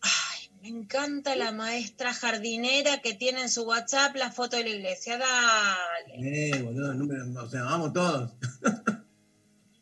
Ay, 0.03 0.51
me 0.63 0.69
encanta 0.69 1.37
la 1.37 1.53
maestra 1.53 2.13
jardinera 2.15 3.01
que 3.03 3.15
tiene 3.15 3.43
en 3.43 3.49
su 3.51 3.63
WhatsApp 3.63 4.17
la 4.17 4.31
foto 4.31 4.57
de 4.57 4.65
la 4.65 4.71
iglesia. 4.71 5.19
Dale, 5.19 6.15
Eh, 6.51 6.63
boludo, 6.63 6.95
número, 6.95 7.25
o 7.43 7.49
sea, 7.49 7.63
vamos 7.65 7.93
todos. 7.93 8.33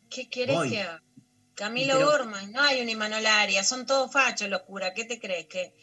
¿qué 0.09 0.27
querés 0.29 0.55
Voy. 0.55 0.69
que 0.71 0.81
haga? 0.81 1.03
Camilo 1.55 1.93
Pero- 1.95 2.07
Gorman, 2.11 2.51
no 2.51 2.61
hay 2.61 2.81
un 2.81 2.89
Imanolaria, 2.89 3.63
son 3.63 3.85
todos 3.85 4.11
fachos, 4.11 4.49
locura. 4.49 4.93
¿Qué 4.93 5.03
te 5.05 5.19
crees? 5.19 5.47
Que, 5.47 5.75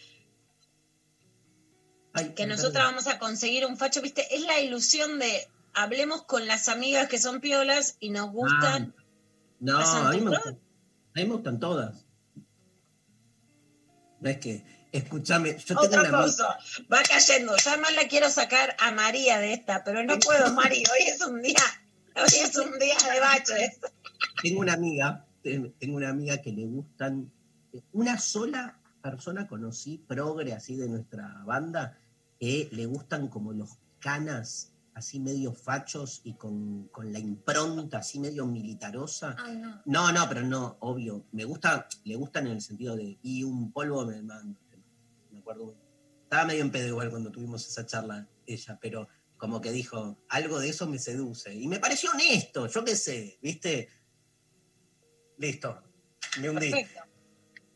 Ay, 2.14 2.32
que 2.34 2.46
nosotras 2.46 2.84
vamos 2.86 3.06
a 3.08 3.18
conseguir 3.18 3.66
un 3.66 3.76
facho, 3.76 4.00
viste, 4.00 4.34
es 4.34 4.40
la 4.42 4.58
ilusión 4.60 5.18
de 5.18 5.48
hablemos 5.74 6.24
con 6.24 6.46
las 6.46 6.68
amigas 6.68 7.08
que 7.08 7.18
son 7.18 7.40
piolas 7.42 7.96
y 8.00 8.08
nos 8.08 8.30
gustan. 8.32 8.94
No, 9.60 9.78
¿Las 9.78 9.88
a 9.90 9.94
mí, 9.96 10.02
me 10.02 10.06
anticuadas? 10.08 10.44
gustan, 10.44 10.54
a 11.14 11.18
mí 11.20 11.24
me 11.26 11.34
gustan 11.34 11.60
todas. 11.60 12.05
No 14.20 14.30
es 14.30 14.38
que, 14.38 14.64
escúchame, 14.92 15.56
yo 15.58 15.64
tengo 15.66 15.80
Otra 15.82 16.00
una 16.00 16.08
amiga- 16.08 16.22
cosa, 16.24 16.58
va 16.92 17.02
cayendo. 17.02 17.56
Yo 17.56 17.70
además 17.70 17.94
la 17.94 18.08
quiero 18.08 18.30
sacar 18.30 18.76
a 18.80 18.90
María 18.92 19.38
de 19.38 19.52
esta, 19.52 19.84
pero 19.84 20.02
no 20.04 20.18
puedo, 20.18 20.52
Mari. 20.54 20.78
Hoy 20.78 21.08
es 21.08 21.20
un 21.20 21.42
día, 21.42 21.62
hoy 22.16 22.38
es 22.42 22.56
un 22.56 22.78
día 22.78 22.96
de 23.12 23.20
baches. 23.20 23.78
tengo 24.42 24.60
una 24.60 24.72
amiga, 24.74 25.24
te- 25.42 25.72
tengo 25.78 25.96
una 25.96 26.08
amiga 26.10 26.40
que 26.40 26.52
le 26.52 26.64
gustan, 26.66 27.30
una 27.92 28.18
sola 28.18 28.78
persona 29.02 29.46
conocí, 29.46 29.98
progre 30.08 30.52
así 30.54 30.76
de 30.76 30.88
nuestra 30.88 31.42
banda, 31.44 31.98
que 32.40 32.68
le 32.72 32.86
gustan 32.86 33.28
como 33.28 33.52
los 33.52 33.78
canas, 34.00 34.72
así 34.96 35.20
medio 35.20 35.52
fachos 35.52 36.22
y 36.24 36.34
con, 36.34 36.88
con 36.88 37.12
la 37.12 37.18
impronta 37.18 37.98
así 37.98 38.18
medio 38.18 38.46
militarosa. 38.46 39.36
Ay, 39.38 39.58
no. 39.58 39.82
No, 39.84 40.10
no, 40.10 40.26
pero 40.26 40.42
no, 40.42 40.78
obvio. 40.80 41.26
Me 41.32 41.44
gusta, 41.44 41.86
le 42.04 42.16
gustan 42.16 42.46
en 42.46 42.54
el 42.54 42.62
sentido 42.62 42.96
de, 42.96 43.18
y 43.22 43.44
un 43.44 43.72
polvo 43.72 44.06
me 44.06 44.22
mando. 44.22 44.58
Me 45.30 45.40
acuerdo, 45.40 45.76
estaba 46.22 46.46
medio 46.46 46.62
en 46.62 46.70
pedo 46.70 46.88
igual 46.88 47.10
cuando 47.10 47.30
tuvimos 47.30 47.66
esa 47.68 47.84
charla 47.84 48.26
ella, 48.46 48.78
pero 48.80 49.06
como 49.36 49.60
que 49.60 49.70
dijo, 49.70 50.18
algo 50.30 50.58
de 50.58 50.70
eso 50.70 50.88
me 50.88 50.98
seduce. 50.98 51.54
Y 51.54 51.68
me 51.68 51.78
pareció 51.78 52.10
honesto, 52.12 52.66
yo 52.66 52.82
qué 52.82 52.96
sé, 52.96 53.38
¿viste? 53.42 53.90
Listo, 55.36 55.82
me 56.40 56.48
hundí. 56.48 56.70
Perfecto. 56.70 57.05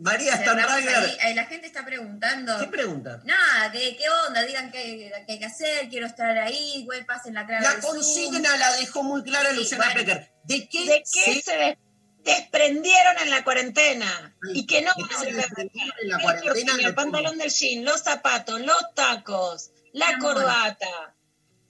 María. 0.00 0.34
Eh, 0.34 1.34
La 1.34 1.44
gente 1.44 1.66
está 1.66 1.84
preguntando. 1.84 2.58
¿qué 2.58 2.66
pregunta? 2.66 3.20
Nada, 3.24 3.70
¿qué, 3.70 3.96
qué 3.96 4.04
onda? 4.26 4.42
Digan 4.44 4.70
qué, 4.70 5.12
qué 5.26 5.32
hay 5.32 5.38
que 5.38 5.44
hacer, 5.44 5.88
quiero 5.88 6.06
estar 6.06 6.36
ahí, 6.38 6.82
güey, 6.86 7.04
pasen 7.04 7.34
la 7.34 7.46
clave. 7.46 7.62
La 7.64 7.80
consigna 7.80 8.56
la 8.56 8.72
dejó 8.76 9.02
muy 9.02 9.22
clara 9.22 9.50
Sí, 9.50 9.56
Luciana 9.56 9.84
bueno. 9.84 10.00
Pecker. 10.00 10.32
¿De 10.44 10.68
qué, 10.68 10.86
¿De 10.86 11.02
qué 11.12 11.34
se- 11.34 11.42
se 11.42 11.56
des- 11.56 11.76
desprendieron 12.24 13.18
en 13.22 13.30
la 13.30 13.44
cuarentena? 13.44 14.36
Y 14.54 14.66
que 14.66 14.82
no 14.82 14.90
¿De 14.96 15.02
van 15.02 15.08
qué 15.08 15.14
a 15.14 15.18
se 15.18 15.32
desprendieron 15.32 15.94
en 16.02 16.08
la 16.08 16.16
El 16.16 16.22
cuarentena? 16.22 16.88
el 16.88 16.94
pantalón 16.94 17.38
del 17.38 17.50
jean, 17.50 17.84
los 17.84 18.00
zapatos, 18.02 18.60
los 18.60 18.94
tacos, 18.94 19.70
la 19.92 20.18
corbata. 20.18 21.14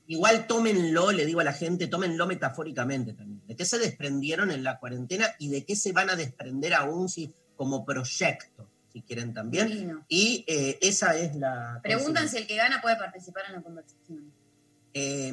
Igual 0.06 0.46
tómenlo, 0.48 1.12
le 1.12 1.24
digo 1.24 1.40
a 1.40 1.44
la 1.44 1.52
gente, 1.52 1.86
tómenlo 1.86 2.26
metafóricamente 2.26 3.12
también. 3.12 3.46
¿De 3.46 3.54
qué 3.54 3.64
se 3.64 3.78
desprendieron 3.78 4.50
en 4.50 4.64
la 4.64 4.78
cuarentena 4.78 5.34
y 5.38 5.50
de 5.50 5.64
qué 5.64 5.76
se 5.76 5.92
van 5.92 6.10
a 6.10 6.16
desprender 6.16 6.74
aún 6.74 7.08
si, 7.08 7.32
como 7.60 7.84
proyecto, 7.84 8.70
si 8.90 9.02
quieren 9.02 9.34
también? 9.34 9.68
Divino. 9.68 10.02
Y 10.08 10.46
eh, 10.48 10.78
esa 10.80 11.14
es 11.14 11.36
la... 11.36 11.78
Preguntan 11.82 12.26
si 12.26 12.38
el 12.38 12.46
que 12.46 12.56
gana 12.56 12.80
puede 12.80 12.96
participar 12.96 13.44
en 13.48 13.56
la 13.56 13.60
conversación. 13.62 14.32
Eh, 14.94 15.30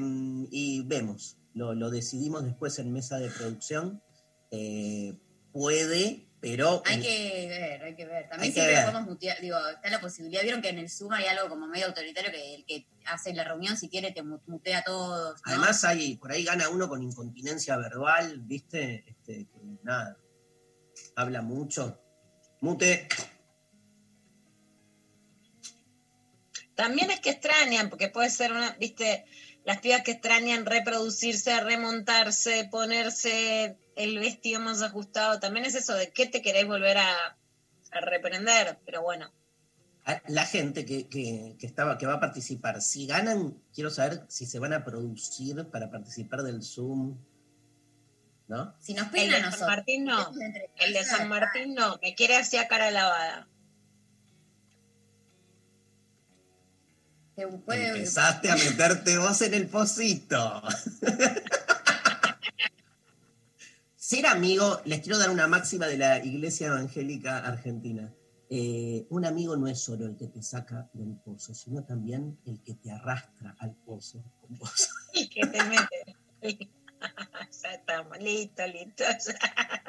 y 0.51 0.81
vemos, 0.85 1.37
lo, 1.53 1.73
lo 1.73 1.89
decidimos 1.89 2.43
después 2.43 2.79
en 2.79 2.91
mesa 2.91 3.17
de 3.17 3.29
producción. 3.29 4.03
Eh, 4.51 5.17
puede, 5.53 6.27
pero... 6.41 6.83
Hay 6.85 7.01
que 7.01 7.47
ver, 7.47 7.83
hay 7.83 7.95
que 7.95 8.05
ver. 8.05 8.27
También 8.27 8.51
siempre 8.51 8.73
ver. 8.75 8.83
podemos 8.83 9.07
mutear, 9.07 9.39
digo, 9.39 9.57
está 9.73 9.89
la 9.89 10.01
posibilidad. 10.01 10.41
Vieron 10.43 10.61
que 10.61 10.67
en 10.67 10.79
el 10.79 10.89
Zoom 10.89 11.13
hay 11.13 11.27
algo 11.27 11.47
como 11.47 11.65
medio 11.65 11.85
autoritario 11.85 12.29
que 12.29 12.55
el 12.55 12.65
que 12.65 12.87
hace 13.05 13.33
la 13.33 13.45
reunión, 13.45 13.77
si 13.77 13.87
quiere, 13.87 14.11
te 14.11 14.21
mu- 14.21 14.41
mutea 14.47 14.79
a 14.79 14.83
todos. 14.83 15.35
¿no? 15.45 15.53
Además, 15.53 15.81
hay, 15.85 16.17
por 16.17 16.33
ahí 16.33 16.43
gana 16.43 16.67
uno 16.67 16.89
con 16.89 17.01
incontinencia 17.01 17.77
verbal, 17.77 18.41
¿viste? 18.41 19.05
Este, 19.07 19.45
que 19.47 19.79
nada, 19.83 20.17
habla 21.15 21.41
mucho. 21.41 22.03
Mute. 22.61 23.07
También 26.75 27.09
es 27.11 27.19
que 27.19 27.31
extrañan, 27.31 27.89
porque 27.89 28.09
puede 28.09 28.29
ser 28.29 28.51
una, 28.51 28.71
viste, 28.79 29.25
las 29.65 29.79
pibas 29.79 30.03
que 30.03 30.11
extrañan 30.11 30.65
reproducirse, 30.65 31.59
remontarse, 31.61 32.67
ponerse 32.71 33.77
el 33.95 34.19
vestido 34.19 34.59
más 34.59 34.81
ajustado. 34.83 35.39
También 35.39 35.65
es 35.65 35.73
eso 35.75 35.93
de 35.95 36.11
qué 36.11 36.27
te 36.27 36.41
querés 36.41 36.67
volver 36.67 36.97
a, 36.97 37.37
a 37.91 38.01
reprender, 38.01 38.79
pero 38.85 39.01
bueno. 39.01 39.31
A- 40.05 40.21
La 40.27 40.45
gente 40.45 40.85
que, 40.85 41.07
que- 41.09 41.55
que 41.59 41.65
estaba, 41.65 41.97
que 41.97 42.05
va 42.05 42.13
a 42.13 42.19
participar, 42.19 42.81
si 42.81 43.07
ganan, 43.07 43.59
quiero 43.73 43.89
saber 43.89 44.23
si 44.29 44.45
se 44.45 44.59
van 44.59 44.73
a 44.73 44.85
producir 44.85 45.65
para 45.71 45.89
participar 45.89 46.43
del 46.43 46.61
Zoom. 46.63 47.17
¿No? 48.47 48.73
Si 48.79 48.93
nos 48.93 49.07
El 49.07 49.11
piden 49.11 49.29
de 49.41 49.47
a 49.47 49.51
San. 49.51 49.67
Martín 49.67 50.05
no, 50.05 50.31
el 50.77 50.93
de 50.93 51.03
San 51.03 51.27
Martín 51.27 51.73
no, 51.75 51.99
me 52.01 52.15
quiere 52.15 52.37
hacia 52.37 52.67
cara 52.67 52.91
lavada. 52.91 53.47
puede- 57.65 57.89
Empezaste 57.89 58.49
a 58.49 58.55
meterte 58.57 59.17
vos 59.17 59.41
en 59.41 59.53
el 59.53 59.67
pocito. 59.67 60.63
Ser 63.95 64.25
amigo, 64.27 64.81
les 64.85 65.01
quiero 65.01 65.17
dar 65.17 65.29
una 65.29 65.47
máxima 65.47 65.85
de 65.87 65.97
la 65.97 66.23
Iglesia 66.23 66.67
Evangélica 66.67 67.39
Argentina. 67.39 68.13
Eh, 68.49 69.05
un 69.09 69.25
amigo 69.25 69.57
no 69.57 69.67
es 69.67 69.81
solo 69.81 70.05
el 70.05 70.15
que 70.15 70.27
te 70.27 70.41
saca 70.41 70.89
del 70.93 71.17
pozo, 71.17 71.53
sino 71.53 71.83
también 71.83 72.39
el 72.45 72.61
que 72.63 72.75
te 72.75 72.89
arrastra 72.89 73.57
al 73.59 73.75
pozo 73.75 74.23
con 74.39 74.57
vos. 74.57 74.89
Y 75.13 75.27
que 75.27 75.45
te 75.47 75.61
mete. 75.65 76.15
ya 77.63 77.73
estamos, 77.73 78.17
listo, 78.19 78.65
listo. 78.67 79.03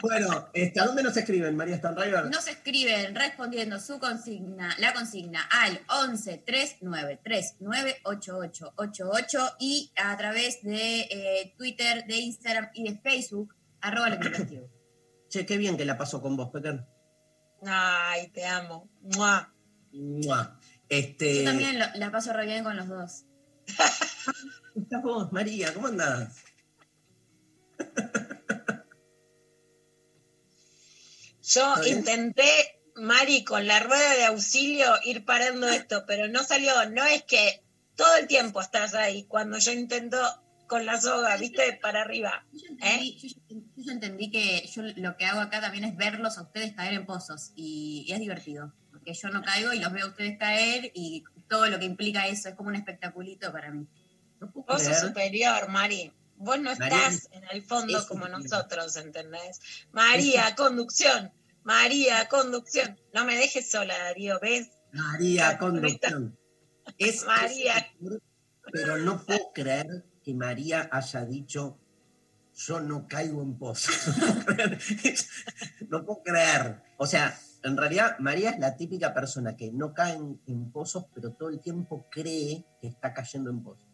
Bueno, 0.00 0.30
¿a 0.30 0.84
dónde 0.84 1.02
nos 1.02 1.16
escriben, 1.16 1.56
María 1.56 1.76
Stanriver? 1.76 2.26
Nos 2.26 2.46
escriben 2.46 3.16
respondiendo 3.16 3.80
su 3.80 3.98
consigna, 3.98 4.72
la 4.78 4.92
consigna 4.94 5.42
al 5.50 5.80
11 5.88 6.38
39 6.46 7.20
39 7.24 7.96
8888 8.04 9.56
y 9.58 9.90
a 9.96 10.16
través 10.16 10.62
de 10.62 11.00
eh, 11.10 11.54
Twitter, 11.58 12.04
de 12.06 12.16
Instagram 12.16 12.70
y 12.74 12.84
de 12.88 13.00
Facebook, 13.00 13.56
arroba 13.80 14.18
que 14.20 14.26
investigo. 14.28 14.68
Che, 15.28 15.44
qué 15.44 15.56
bien 15.58 15.76
que 15.76 15.84
la 15.84 15.98
paso 15.98 16.22
con 16.22 16.36
vos, 16.36 16.50
Peter. 16.52 16.86
Ay, 17.66 18.28
te 18.28 18.46
amo. 18.46 18.88
Mua. 19.02 19.52
Mua. 19.92 20.58
Este, 20.88 21.40
Yo 21.40 21.50
también 21.50 21.78
lo- 21.78 21.86
la 21.96 22.10
paso 22.12 22.32
re 22.32 22.46
bien 22.46 22.62
con 22.64 22.76
los 22.76 22.86
dos. 22.88 23.24
¿Estás 24.76 25.02
vos, 25.02 25.32
María? 25.32 25.74
¿Cómo 25.74 25.88
andás? 25.88 26.36
Yo 31.42 31.74
intenté, 31.86 32.80
Mari, 32.96 33.44
con 33.44 33.66
la 33.66 33.80
rueda 33.80 34.14
de 34.14 34.26
auxilio 34.26 34.86
ir 35.04 35.24
parando 35.24 35.68
esto, 35.68 36.04
pero 36.06 36.28
no 36.28 36.42
salió. 36.44 36.88
No 36.90 37.04
es 37.04 37.22
que 37.22 37.62
todo 37.96 38.16
el 38.16 38.26
tiempo 38.26 38.60
estás 38.60 38.94
ahí. 38.94 39.24
Cuando 39.24 39.58
yo 39.58 39.72
intento 39.72 40.18
con 40.66 40.84
la 40.84 41.00
soga, 41.00 41.36
¿viste? 41.38 41.78
Para 41.80 42.02
arriba. 42.02 42.44
Yo 42.52 42.58
ya 42.60 42.68
entendí, 42.68 43.16
yo 43.18 43.28
ya- 43.28 43.36
yo 43.76 43.82
ya 43.82 43.92
entendí 43.92 44.30
que 44.30 44.66
yo 44.66 44.82
lo 44.96 45.16
que 45.16 45.24
hago 45.24 45.40
acá 45.40 45.60
también 45.62 45.84
es 45.84 45.96
verlos 45.96 46.36
a 46.36 46.42
ustedes 46.42 46.74
caer 46.74 46.92
en 46.94 47.06
pozos 47.06 47.52
y, 47.56 48.04
y 48.06 48.12
es 48.12 48.20
divertido, 48.20 48.74
porque 48.90 49.14
yo 49.14 49.30
no 49.30 49.40
caigo 49.42 49.72
y 49.72 49.78
los 49.78 49.90
veo 49.92 50.04
a 50.04 50.08
ustedes 50.10 50.36
caer 50.38 50.90
y 50.94 51.24
todo 51.48 51.66
lo 51.68 51.78
que 51.78 51.86
implica 51.86 52.26
eso 52.26 52.50
es 52.50 52.54
como 52.54 52.68
un 52.68 52.76
espectaculito 52.76 53.50
para 53.50 53.70
mí. 53.70 53.86
No 54.40 54.52
creer. 54.52 54.94
superior, 55.00 55.68
Mari. 55.70 56.12
Vos 56.38 56.58
no 56.60 56.74
María, 56.76 57.08
estás 57.08 57.28
en 57.32 57.42
el 57.50 57.62
fondo 57.62 57.98
es 57.98 58.04
como 58.06 58.28
nosotros, 58.28 58.96
¿entendés? 58.96 59.60
María, 59.92 60.54
conducción. 60.56 61.32
María, 61.64 62.28
conducción. 62.28 62.98
No 63.12 63.24
me 63.24 63.36
dejes 63.36 63.70
sola, 63.70 63.96
Darío, 63.98 64.38
¿ves? 64.40 64.68
María, 64.92 65.52
La 65.52 65.58
conducción. 65.58 66.38
Es, 66.98 67.24
María. 67.26 67.76
es- 67.78 68.18
pero 68.72 68.96
no 68.98 69.22
puedo 69.24 69.52
creer 69.52 70.04
que 70.22 70.32
María 70.34 70.88
haya 70.90 71.24
dicho 71.26 71.78
yo 72.54 72.80
no 72.80 73.06
caigo 73.06 73.42
en 73.42 73.56
pozo. 73.58 73.92
no 75.88 76.04
puedo 76.04 76.22
creer. 76.22 76.82
O 76.96 77.06
sea, 77.06 77.38
En 77.62 77.76
realidad, 77.76 78.16
María 78.20 78.50
es 78.50 78.58
la 78.58 78.76
típica 78.76 79.12
persona 79.12 79.56
que 79.56 79.70
no 79.72 79.92
cae 79.92 80.14
en, 80.14 80.40
en 80.46 80.70
pozos, 80.72 81.06
pero 81.14 81.32
todo 81.32 81.48
el 81.50 81.60
tiempo 81.60 82.06
cree 82.10 82.64
que 82.80 82.86
está 82.88 83.12
cayendo 83.12 83.50
en 83.50 83.62
pozos. 83.62 83.88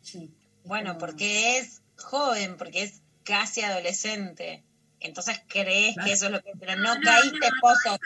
Sí. 0.00 0.34
Bueno, 0.64 0.98
porque 0.98 1.58
es 1.58 1.82
joven, 1.96 2.56
porque 2.56 2.82
es 2.82 3.02
casi 3.24 3.62
adolescente. 3.62 4.64
Entonces 5.00 5.40
crees 5.48 5.96
que 6.04 6.12
eso 6.12 6.26
es 6.26 6.32
lo 6.32 6.42
que... 6.42 6.52
Pero 6.58 6.76
no, 6.76 6.94
caíste 7.02 7.48
pozo. 7.60 7.98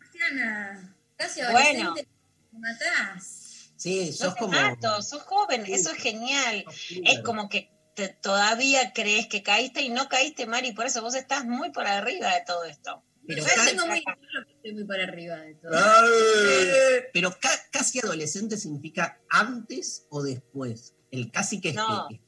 Luciana, 0.00 0.96
Casi 1.16 1.40
Bueno. 1.42 1.88
adolescente, 1.90 2.08
me 2.52 2.58
matás. 2.60 3.70
Sí, 3.76 4.06
No 4.06 4.12
sos 4.16 4.34
te 4.34 4.40
como. 4.40 4.52
mato, 4.52 5.02
sos 5.02 5.22
joven, 5.22 5.64
eso 5.66 5.90
es 5.90 5.98
genial. 5.98 6.64
Es 7.04 7.20
como 7.20 7.48
que 7.48 7.70
te- 7.94 8.08
todavía 8.08 8.92
crees 8.92 9.26
que 9.26 9.42
caíste 9.42 9.82
y 9.82 9.88
no 9.90 10.08
caíste, 10.08 10.46
Mari, 10.46 10.72
por 10.72 10.86
eso 10.86 11.02
vos 11.02 11.14
estás 11.14 11.44
muy 11.44 11.70
por 11.70 11.86
arriba 11.86 12.32
de 12.34 12.42
todo 12.46 12.64
esto. 12.64 13.04
Pero 13.26 13.42
Yo 13.42 13.64
tengo 13.64 13.86
muy 13.86 14.02
claro 14.04 14.20
que 14.46 14.52
estoy 14.52 14.74
muy 14.74 14.84
por 14.84 15.00
arriba 15.00 15.36
de 15.36 15.54
todo. 15.54 15.72
¡Ay! 15.74 17.02
Pero 17.12 17.36
ca- 17.40 17.62
casi 17.72 17.98
adolescente 17.98 18.56
significa 18.56 19.20
antes 19.30 20.06
o 20.10 20.22
después. 20.22 20.94
El 21.14 21.30
casi 21.30 21.60
que 21.60 21.70
es 21.70 21.74
No. 21.76 22.06
que, 22.08 22.20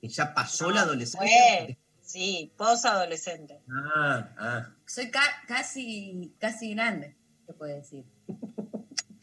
que 0.00 0.08
ya 0.08 0.32
pasó 0.34 0.68
No, 0.68 0.74
la 0.74 0.80
adolescencia. 0.82 1.20
fue. 1.64 1.78
Sí, 2.02 2.52
posadolescente. 2.56 3.60
Ah, 3.70 4.30
ah. 4.38 4.74
Soy 4.86 5.10
ca- 5.10 5.42
casi, 5.46 6.32
casi 6.38 6.74
grande, 6.74 7.16
se 7.46 7.52
puede 7.52 7.74
decir. 7.76 8.04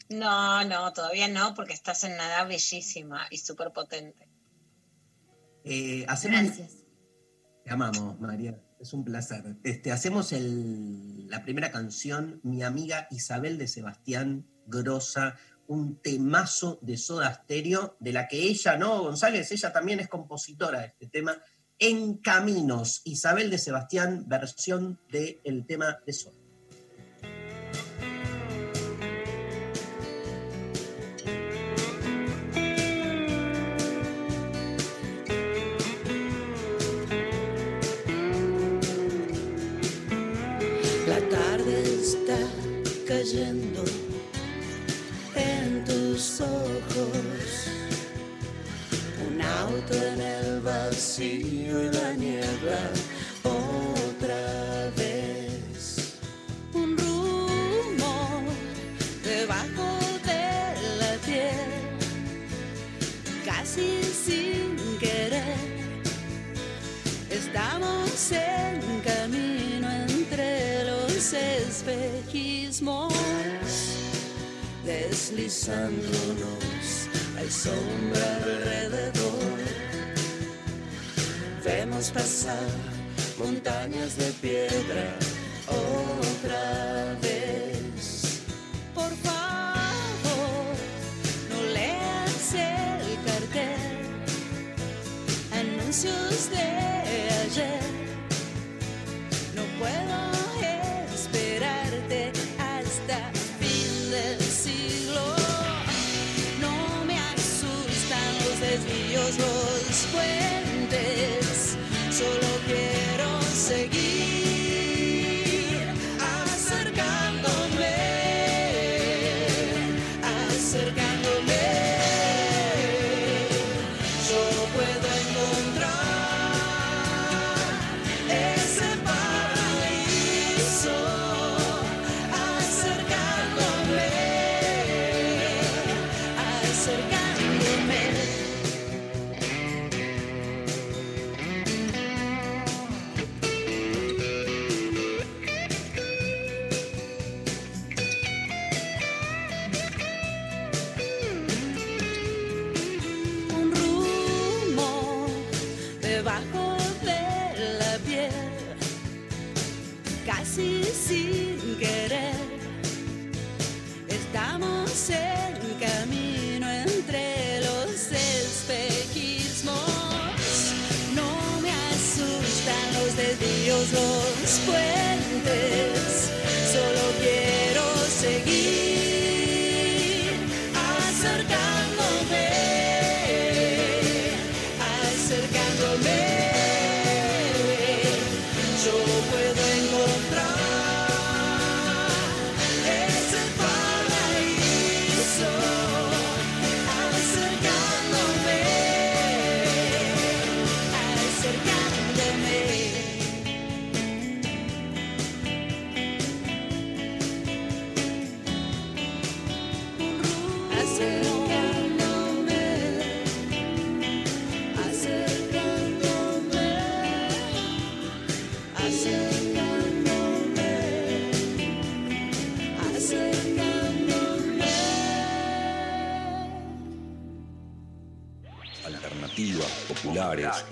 No, 0.08 0.64
no, 0.64 0.92
todavía 0.92 1.26
no, 1.26 1.54
porque 1.54 1.72
estás 1.72 2.04
en 2.04 2.12
una 2.12 2.26
edad 2.26 2.46
bellísima 2.46 3.26
y 3.30 3.38
súper 3.38 3.72
potente. 3.72 4.28
Eh, 5.64 6.04
hacemos, 6.08 6.42
Gracias. 6.42 6.72
Te 7.64 7.72
amamos, 7.72 8.20
María. 8.20 8.60
Es 8.78 8.92
un 8.92 9.04
placer. 9.04 9.56
Este, 9.64 9.90
hacemos 9.90 10.30
el- 10.32 11.28
la 11.28 11.42
primera 11.42 11.72
canción, 11.72 12.38
Mi 12.44 12.62
amiga 12.62 13.08
Isabel 13.10 13.58
de 13.58 13.66
Sebastián 13.66 14.46
Grosa, 14.66 15.36
un 15.68 15.96
temazo 16.00 16.78
de 16.82 16.96
Soda 16.96 17.32
Stereo, 17.32 17.96
de 18.00 18.12
la 18.12 18.28
que 18.28 18.42
ella, 18.42 18.76
¿no, 18.76 19.02
González? 19.02 19.50
Ella 19.52 19.72
también 19.72 20.00
es 20.00 20.08
compositora 20.08 20.80
de 20.80 20.86
este 20.86 21.06
tema. 21.08 21.36
En 21.78 22.18
Caminos, 22.18 23.02
Isabel 23.04 23.50
de 23.50 23.58
Sebastián, 23.58 24.24
versión 24.26 24.98
del 25.10 25.66
tema 25.66 25.98
de 26.06 26.12
Soda. 26.12 26.34
La 41.06 41.20
tarde 41.28 41.82
está 42.00 42.38
cayendo 43.06 43.80
en 43.80 43.85
tus 45.96 46.40
ojos. 46.40 47.68
Un 49.26 49.40
auto 49.40 49.94
en 49.94 50.20
el 50.20 50.60
vacío 50.60 51.84
y 51.84 51.88
la 51.90 52.12
niebla 52.12 52.80
deslizándonos, 75.30 77.08
hay 77.36 77.50
sombra 77.50 78.36
alrededor. 78.36 79.58
Vemos 81.64 82.10
pasar 82.10 82.68
montañas 83.36 84.16
de 84.16 84.30
piedra 84.40 85.16
otra 85.66 87.16
vez. 87.20 88.42
Por 88.94 89.10
favor, 89.16 90.76
no 91.50 91.62
leas 91.72 92.54
el 92.54 93.18
cartel 93.26 94.06
anuncios 95.52 96.50
de 96.50 96.85
desvíos, 108.76 109.38
los 109.38 110.06
puentes. 110.12 111.76
Solo 112.10 112.48
quiero 112.66 113.42
seguir 113.42 114.15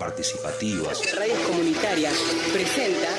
participativas. 0.05 1.01
Radios 1.15 1.39
Comunitarias 1.39 2.13
presenta 2.53 3.09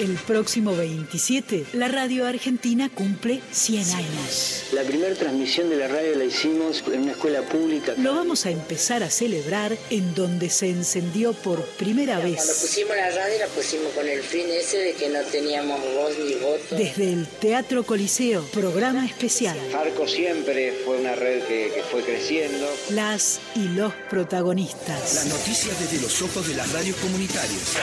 El 0.00 0.14
próximo 0.26 0.74
27, 0.74 1.66
la 1.74 1.86
radio 1.86 2.26
argentina 2.26 2.90
cumple 2.92 3.40
100 3.52 3.94
años. 3.94 4.59
La 4.72 4.82
primera 4.82 5.14
transmisión 5.16 5.68
de 5.68 5.76
la 5.76 5.88
radio 5.88 6.14
la 6.14 6.24
hicimos 6.24 6.84
en 6.92 7.02
una 7.02 7.12
escuela 7.12 7.42
pública. 7.42 7.94
Lo 7.96 8.14
vamos 8.14 8.46
a 8.46 8.50
empezar 8.50 9.02
a 9.02 9.10
celebrar 9.10 9.76
en 9.90 10.14
donde 10.14 10.48
se 10.48 10.68
encendió 10.68 11.32
por 11.32 11.64
primera 11.64 12.14
Cuando 12.20 12.36
vez 12.36 12.46
pusimos 12.46 12.96
la 12.96 13.10
radio 13.10 13.38
la 13.40 13.46
pusimos 13.48 13.92
con 13.92 14.06
el 14.08 14.22
fin 14.22 14.46
ese 14.48 14.78
de 14.78 14.92
que 14.94 15.08
no 15.08 15.20
teníamos 15.22 15.80
voz 15.94 16.16
ni 16.24 16.34
voto. 16.36 16.76
desde 16.76 17.12
el 17.12 17.26
Teatro 17.26 17.82
Coliseo, 17.82 18.42
programa 18.52 19.04
especial. 19.04 19.58
Arco 19.74 20.06
siempre 20.06 20.72
fue 20.84 20.98
una 21.00 21.16
red 21.16 21.42
que, 21.44 21.72
que 21.74 21.82
fue 21.82 22.02
creciendo. 22.02 22.66
Las 22.90 23.40
y 23.56 23.66
los 23.68 23.92
Las 23.92 24.08
protagonistas. 24.08 25.26
noticias 25.26 25.80
desde 25.80 26.00
los 26.00 26.22
ojos 26.22 26.46
de 26.46 26.54
las 26.54 26.70
radios 26.72 26.96
comunitarias. 26.98 27.76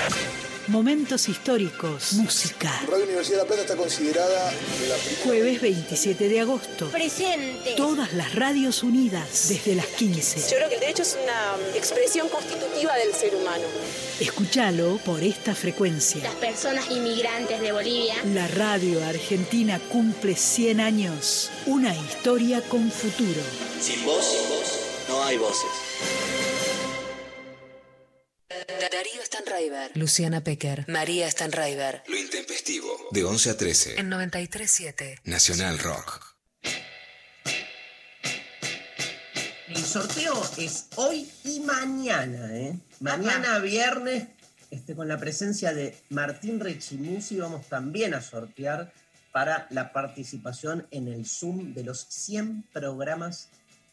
Momentos 0.67 1.29
históricos, 1.29 2.13
música. 2.13 2.69
Radio 2.89 3.05
Universidad 3.05 3.37
de 3.37 3.43
La 3.43 3.47
Plata 3.47 3.61
está 3.61 3.75
considerada 3.77 4.51
la 4.51 4.57
primera. 4.97 5.23
Jueves 5.23 5.61
27 5.61 6.27
de 6.27 6.39
agosto. 6.41 6.89
Presente. 6.89 7.73
Todas 7.77 8.11
las 8.13 8.35
radios 8.35 8.83
unidas 8.83 9.47
desde 9.47 9.75
las 9.75 9.85
15. 9.85 10.41
Yo 10.41 10.57
creo 10.57 10.67
que 10.67 10.75
el 10.75 10.81
derecho 10.81 11.03
es 11.03 11.17
una 11.23 11.55
expresión 11.73 12.27
constitutiva 12.27 12.93
del 12.97 13.13
ser 13.13 13.33
humano. 13.35 13.63
Escúchalo 14.19 14.97
por 15.05 15.23
esta 15.23 15.55
frecuencia. 15.55 16.21
Las 16.21 16.35
personas 16.35 16.91
inmigrantes 16.91 17.61
de 17.61 17.71
Bolivia. 17.71 18.15
La 18.33 18.49
radio 18.49 19.01
argentina 19.05 19.79
cumple 19.87 20.35
100 20.35 20.81
años. 20.81 21.49
Una 21.65 21.95
historia 21.95 22.61
con 22.61 22.91
futuro. 22.91 23.41
Sin 23.79 24.03
voz, 24.03 24.25
sin 24.25 24.49
voz, 24.49 24.79
no 25.07 25.23
hay 25.23 25.37
voces. 25.37 26.46
Darío 28.67 29.23
Stanraiver, 29.23 29.91
Luciana 29.95 30.43
Pecker, 30.43 30.83
María 30.89 31.31
Stanraiver. 31.31 32.03
Lo 32.05 32.17
intempestivo. 32.17 32.89
De 33.11 33.23
11 33.23 33.51
a 33.51 33.57
13. 33.57 33.99
En 33.99 34.11
93.7. 34.11 35.21
Nacional 35.23 35.79
Rock. 35.79 36.35
El 39.69 39.85
sorteo 39.85 40.43
es 40.57 40.87
hoy 40.95 41.29
y 41.45 41.61
mañana, 41.61 42.57
¿eh? 42.57 42.77
Mañana 42.99 43.59
viernes, 43.59 44.27
este, 44.69 44.95
con 44.95 45.07
la 45.07 45.17
presencia 45.17 45.73
de 45.73 45.97
Martín 46.09 46.59
Rechimusi, 46.59 47.37
vamos 47.37 47.67
también 47.69 48.13
a 48.13 48.21
sortear 48.21 48.91
para 49.31 49.67
la 49.69 49.93
participación 49.93 50.85
en 50.91 51.07
el 51.07 51.25
Zoom 51.25 51.73
de 51.73 51.85
los 51.85 52.05
100 52.09 52.65
programas 52.73 53.47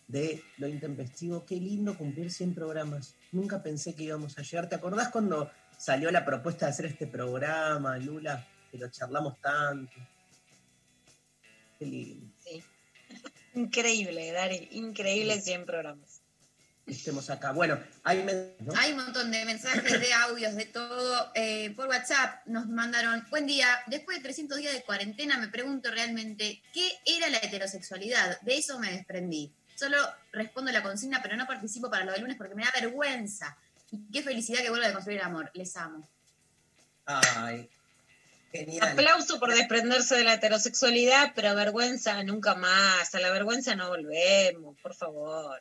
de 0.09 0.43
Lo 0.59 0.67
Intempestivo. 0.67 1.45
Qué 1.47 1.57
lindo 1.57 1.97
cumplir 1.97 2.33
100 2.33 2.55
programas. 2.55 3.15
Nunca 3.35 3.61
pensé 3.61 3.95
que 3.97 4.05
íbamos 4.05 4.39
a 4.39 4.43
llegar. 4.43 4.69
¿Te 4.69 4.77
acordás 4.77 5.09
cuando 5.09 5.51
salió 5.77 6.09
la 6.13 6.25
propuesta 6.25 6.67
de 6.67 6.71
hacer 6.73 6.87
este 6.87 7.09
programa, 7.09 7.99
Lula? 7.99 8.47
Que 8.71 8.79
lo 8.79 8.89
charlamos 8.89 9.41
tanto. 9.41 9.93
Qué 11.79 11.85
lindo. 11.87 12.33
Sí. 12.39 12.63
Increíble, 13.55 14.31
Dari, 14.33 14.69
increíble 14.73 15.41
100 15.41 15.65
programas. 15.67 16.21
que 16.87 16.93
Estemos 16.93 17.29
acá. 17.31 17.51
Bueno, 17.53 17.79
hay, 18.05 18.23
men- 18.23 18.55
¿no? 18.61 18.73
Hay 18.77 18.93
un 18.93 18.99
montón 18.99 19.31
de 19.33 19.45
mensajes, 19.45 20.01
de 20.01 20.13
audios, 20.13 20.55
de 20.55 20.67
todo. 20.67 21.33
Eh, 21.35 21.73
por 21.75 21.89
WhatsApp 21.89 22.47
nos 22.47 22.67
mandaron, 22.69 23.25
buen 23.31 23.47
día, 23.47 23.67
después 23.89 24.17
de 24.19 24.23
300 24.25 24.59
días 24.59 24.73
de 24.75 24.83
cuarentena 24.83 25.39
me 25.39 25.49
pregunto 25.49 25.91
realmente, 25.91 26.63
¿qué 26.73 26.89
era 27.05 27.29
la 27.31 27.39
heterosexualidad? 27.39 28.41
De 28.43 28.57
eso 28.59 28.79
me 28.79 28.93
desprendí. 28.93 29.53
Solo 29.75 29.99
respondo 30.33 30.71
la 30.71 30.83
consigna, 30.83 31.21
pero 31.23 31.37
no 31.37 31.47
participo 31.47 31.91
para 31.91 32.05
lo 32.05 32.13
del 32.13 32.23
lunes 32.23 32.37
porque 32.37 32.55
me 32.55 32.65
da 32.65 32.73
vergüenza. 32.81 33.57
Y 33.91 34.11
qué 34.13 34.23
felicidad 34.23 34.63
que 34.63 34.71
vuelva 34.71 34.89
a 34.89 34.93
construir 34.93 35.19
el 35.19 35.25
amor. 35.25 35.51
Les 35.55 35.77
amo. 35.77 36.09
Ay, 37.07 37.69
genial. 38.53 38.93
Aplauso 38.93 39.39
por 39.39 39.55
desprenderse 39.55 40.17
de 40.17 40.25
la 40.25 40.35
heterosexualidad, 40.35 41.33
pero 41.35 41.55
vergüenza 41.55 42.23
nunca 42.23 42.55
más. 42.55 43.15
A 43.15 43.21
la 43.21 43.31
vergüenza 43.31 43.75
no 43.75 43.89
volvemos, 43.89 44.79
por 44.81 44.95
favor. 44.95 45.61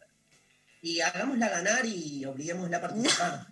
Y 0.82 1.02
hagámosla 1.02 1.50
ganar 1.50 1.86
y 1.86 2.26
obliguémosla 2.26 2.78
a 2.78 2.82
participar. 2.82 3.48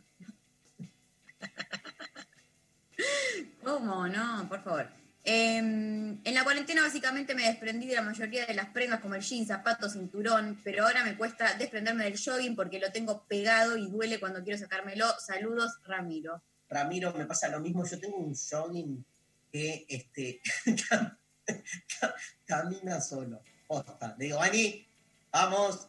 ¿Cómo? 3.63 4.07
No, 4.07 4.47
por 4.47 4.63
favor. 4.63 5.00
Eh, 5.23 5.57
en 5.57 6.33
la 6.33 6.43
cuarentena 6.43 6.81
básicamente 6.81 7.35
me 7.35 7.43
desprendí 7.43 7.85
de 7.87 7.95
la 7.95 8.01
mayoría 8.01 8.45
de 8.45 8.53
las 8.55 8.69
prendas 8.69 8.99
como 9.01 9.15
el 9.15 9.21
jean, 9.21 9.45
zapato, 9.45 9.87
cinturón, 9.89 10.59
pero 10.63 10.85
ahora 10.85 11.03
me 11.03 11.15
cuesta 11.15 11.53
desprenderme 11.55 12.05
del 12.05 12.19
jogging 12.19 12.55
porque 12.55 12.79
lo 12.79 12.91
tengo 12.91 13.23
pegado 13.27 13.77
y 13.77 13.87
duele 13.89 14.19
cuando 14.19 14.43
quiero 14.43 14.57
sacármelo. 14.57 15.05
Saludos, 15.19 15.79
Ramiro. 15.83 16.41
Ramiro, 16.69 17.13
me 17.13 17.25
pasa 17.25 17.49
lo 17.49 17.59
mismo. 17.59 17.85
Yo 17.85 17.99
tengo 17.99 18.17
un 18.17 18.35
jogging 18.35 19.05
que 19.51 19.85
este, 19.89 20.41
cam- 20.89 21.17
cam- 21.47 22.13
camina 22.45 22.99
solo. 23.01 23.43
Posta. 23.67 24.15
Le 24.17 24.25
digo, 24.25 24.41
Ani, 24.41 24.87
vamos. 25.31 25.87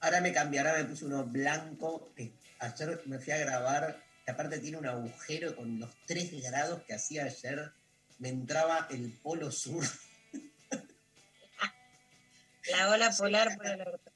Ahora 0.00 0.20
me 0.20 0.32
cambiará, 0.32 0.74
me 0.78 0.84
puse 0.84 1.04
uno 1.04 1.24
blanco. 1.24 2.12
ayer 2.60 3.00
me 3.06 3.18
fui 3.18 3.32
a 3.32 3.38
grabar, 3.38 4.02
que 4.24 4.30
aparte 4.30 4.58
tiene 4.58 4.76
un 4.78 4.86
agujero 4.86 5.54
con 5.56 5.78
los 5.78 5.90
3 6.06 6.40
grados 6.42 6.82
que 6.82 6.94
hacía 6.94 7.24
ayer. 7.24 7.72
Me 8.22 8.28
entraba 8.28 8.86
el 8.88 9.10
polo 9.20 9.50
sur. 9.50 9.84
La 12.70 12.90
ola 12.90 13.10
polar 13.18 13.56
por 13.56 13.66
el 13.66 13.80
orto. 13.80 14.12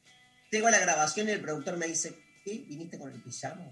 Tengo 0.49 0.71
la 0.71 0.79
grabación 0.79 1.29
y 1.29 1.33
el 1.33 1.41
productor 1.41 1.77
me 1.77 1.89
dice, 1.89 2.17
¿qué? 2.45 2.65
¿Viniste 2.69 3.01
con 3.01 3.11
el 3.11 3.21
pijama? 3.21 3.67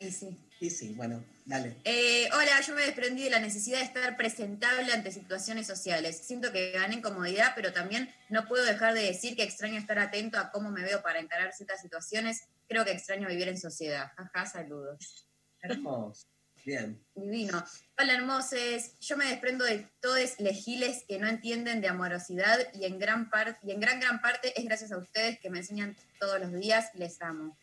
Y 0.00 0.10
sí. 0.10 0.36
Sí, 0.58 0.68
sí, 0.68 0.94
bueno, 0.94 1.24
dale. 1.44 1.76
Eh, 1.84 2.28
hola, 2.32 2.60
yo 2.66 2.74
me 2.74 2.82
desprendí 2.82 3.22
de 3.22 3.30
la 3.30 3.38
necesidad 3.38 3.78
de 3.78 3.84
estar 3.84 4.16
presentable 4.16 4.92
ante 4.92 5.12
situaciones 5.12 5.68
sociales. 5.68 6.26
Siento 6.26 6.50
que 6.50 6.72
gané 6.72 7.00
comodidad, 7.00 7.52
pero 7.54 7.72
también 7.72 8.12
no 8.30 8.48
puedo 8.48 8.64
dejar 8.64 8.94
de 8.94 9.02
decir 9.02 9.36
que 9.36 9.44
extraño 9.44 9.78
estar 9.78 10.00
atento 10.00 10.40
a 10.40 10.50
cómo 10.50 10.72
me 10.72 10.82
veo 10.82 11.02
para 11.02 11.20
encarar 11.20 11.52
ciertas 11.52 11.80
situaciones. 11.80 12.48
Creo 12.66 12.84
que 12.84 12.90
extraño 12.90 13.28
vivir 13.28 13.46
en 13.46 13.58
sociedad. 13.58 14.10
Jaja, 14.16 14.46
saludos. 14.46 15.28
Hermoso. 15.60 16.31
Bien. 16.64 17.04
Divino. 17.16 17.64
Hola, 17.98 18.14
hermoses. 18.14 18.98
Yo 19.00 19.16
me 19.16 19.26
desprendo 19.26 19.64
de 19.64 19.88
todos 20.00 20.38
legiles 20.38 21.04
que 21.08 21.18
no 21.18 21.26
entienden 21.26 21.80
de 21.80 21.88
amorosidad 21.88 22.58
y 22.74 22.84
en 22.84 23.00
gran 23.00 23.30
parte 23.30 23.58
y 23.64 23.72
en 23.72 23.80
gran 23.80 23.98
gran 23.98 24.20
parte 24.20 24.58
es 24.58 24.64
gracias 24.64 24.92
a 24.92 24.98
ustedes 24.98 25.40
que 25.40 25.50
me 25.50 25.58
enseñan 25.58 25.96
todos 26.20 26.40
los 26.40 26.52
días. 26.52 26.90
Les 26.94 27.20
amo. 27.20 27.56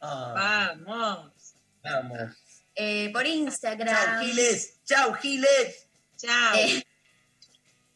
Ah, 0.00 0.72
Vamos. 0.76 1.32
vamos. 1.82 2.36
Eh, 2.74 3.10
por 3.12 3.26
Instagram. 3.26 3.94
Chao, 3.94 4.20
Giles. 4.20 4.84
Chao, 4.84 5.14
Giles. 5.14 5.86
Chao. 6.16 6.56
Eh, 6.56 6.82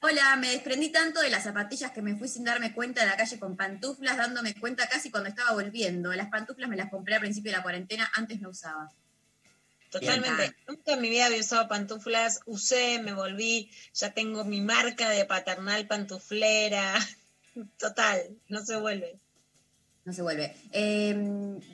hola, 0.01 0.37
me 0.37 0.51
desprendí 0.51 0.91
tanto 0.91 1.21
de 1.21 1.31
las 1.31 1.45
zapatillas 1.45 1.93
que 1.93 2.03
me 2.03 2.17
fui 2.17 2.29
sin 2.29 2.45
darme 2.45 2.75
cuenta 2.75 3.01
de 3.01 3.07
la 3.07 3.17
calle 3.17 3.39
con 3.39 3.57
pantuflas, 3.57 4.19
dándome 4.19 4.55
cuenta 4.55 4.87
casi 4.89 5.11
cuando 5.11 5.31
estaba 5.31 5.53
volviendo. 5.53 6.13
Las 6.13 6.29
pantuflas 6.29 6.69
me 6.69 6.77
las 6.77 6.91
compré 6.91 7.15
al 7.15 7.23
principio 7.23 7.51
de 7.51 7.57
la 7.57 7.63
cuarentena, 7.63 8.11
antes 8.15 8.43
no 8.43 8.51
usaba. 8.51 8.93
Totalmente. 10.01 10.57
Nunca 10.67 10.93
en 10.95 11.01
mi 11.01 11.09
vida 11.09 11.27
había 11.27 11.39
usado 11.39 11.69
pantuflas. 11.69 12.41
Usé, 12.47 12.99
me 13.01 13.13
volví. 13.13 13.71
Ya 13.95 14.13
tengo 14.13 14.45
mi 14.45 14.61
marca 14.61 15.09
de 15.09 15.25
paternal 15.25 15.87
pantuflera. 15.87 16.95
Total, 17.79 18.37
no 18.49 18.65
se 18.65 18.77
vuelve. 18.77 19.21
No 20.05 20.13
se 20.13 20.23
vuelve. 20.23 20.57
Eh, 20.73 21.15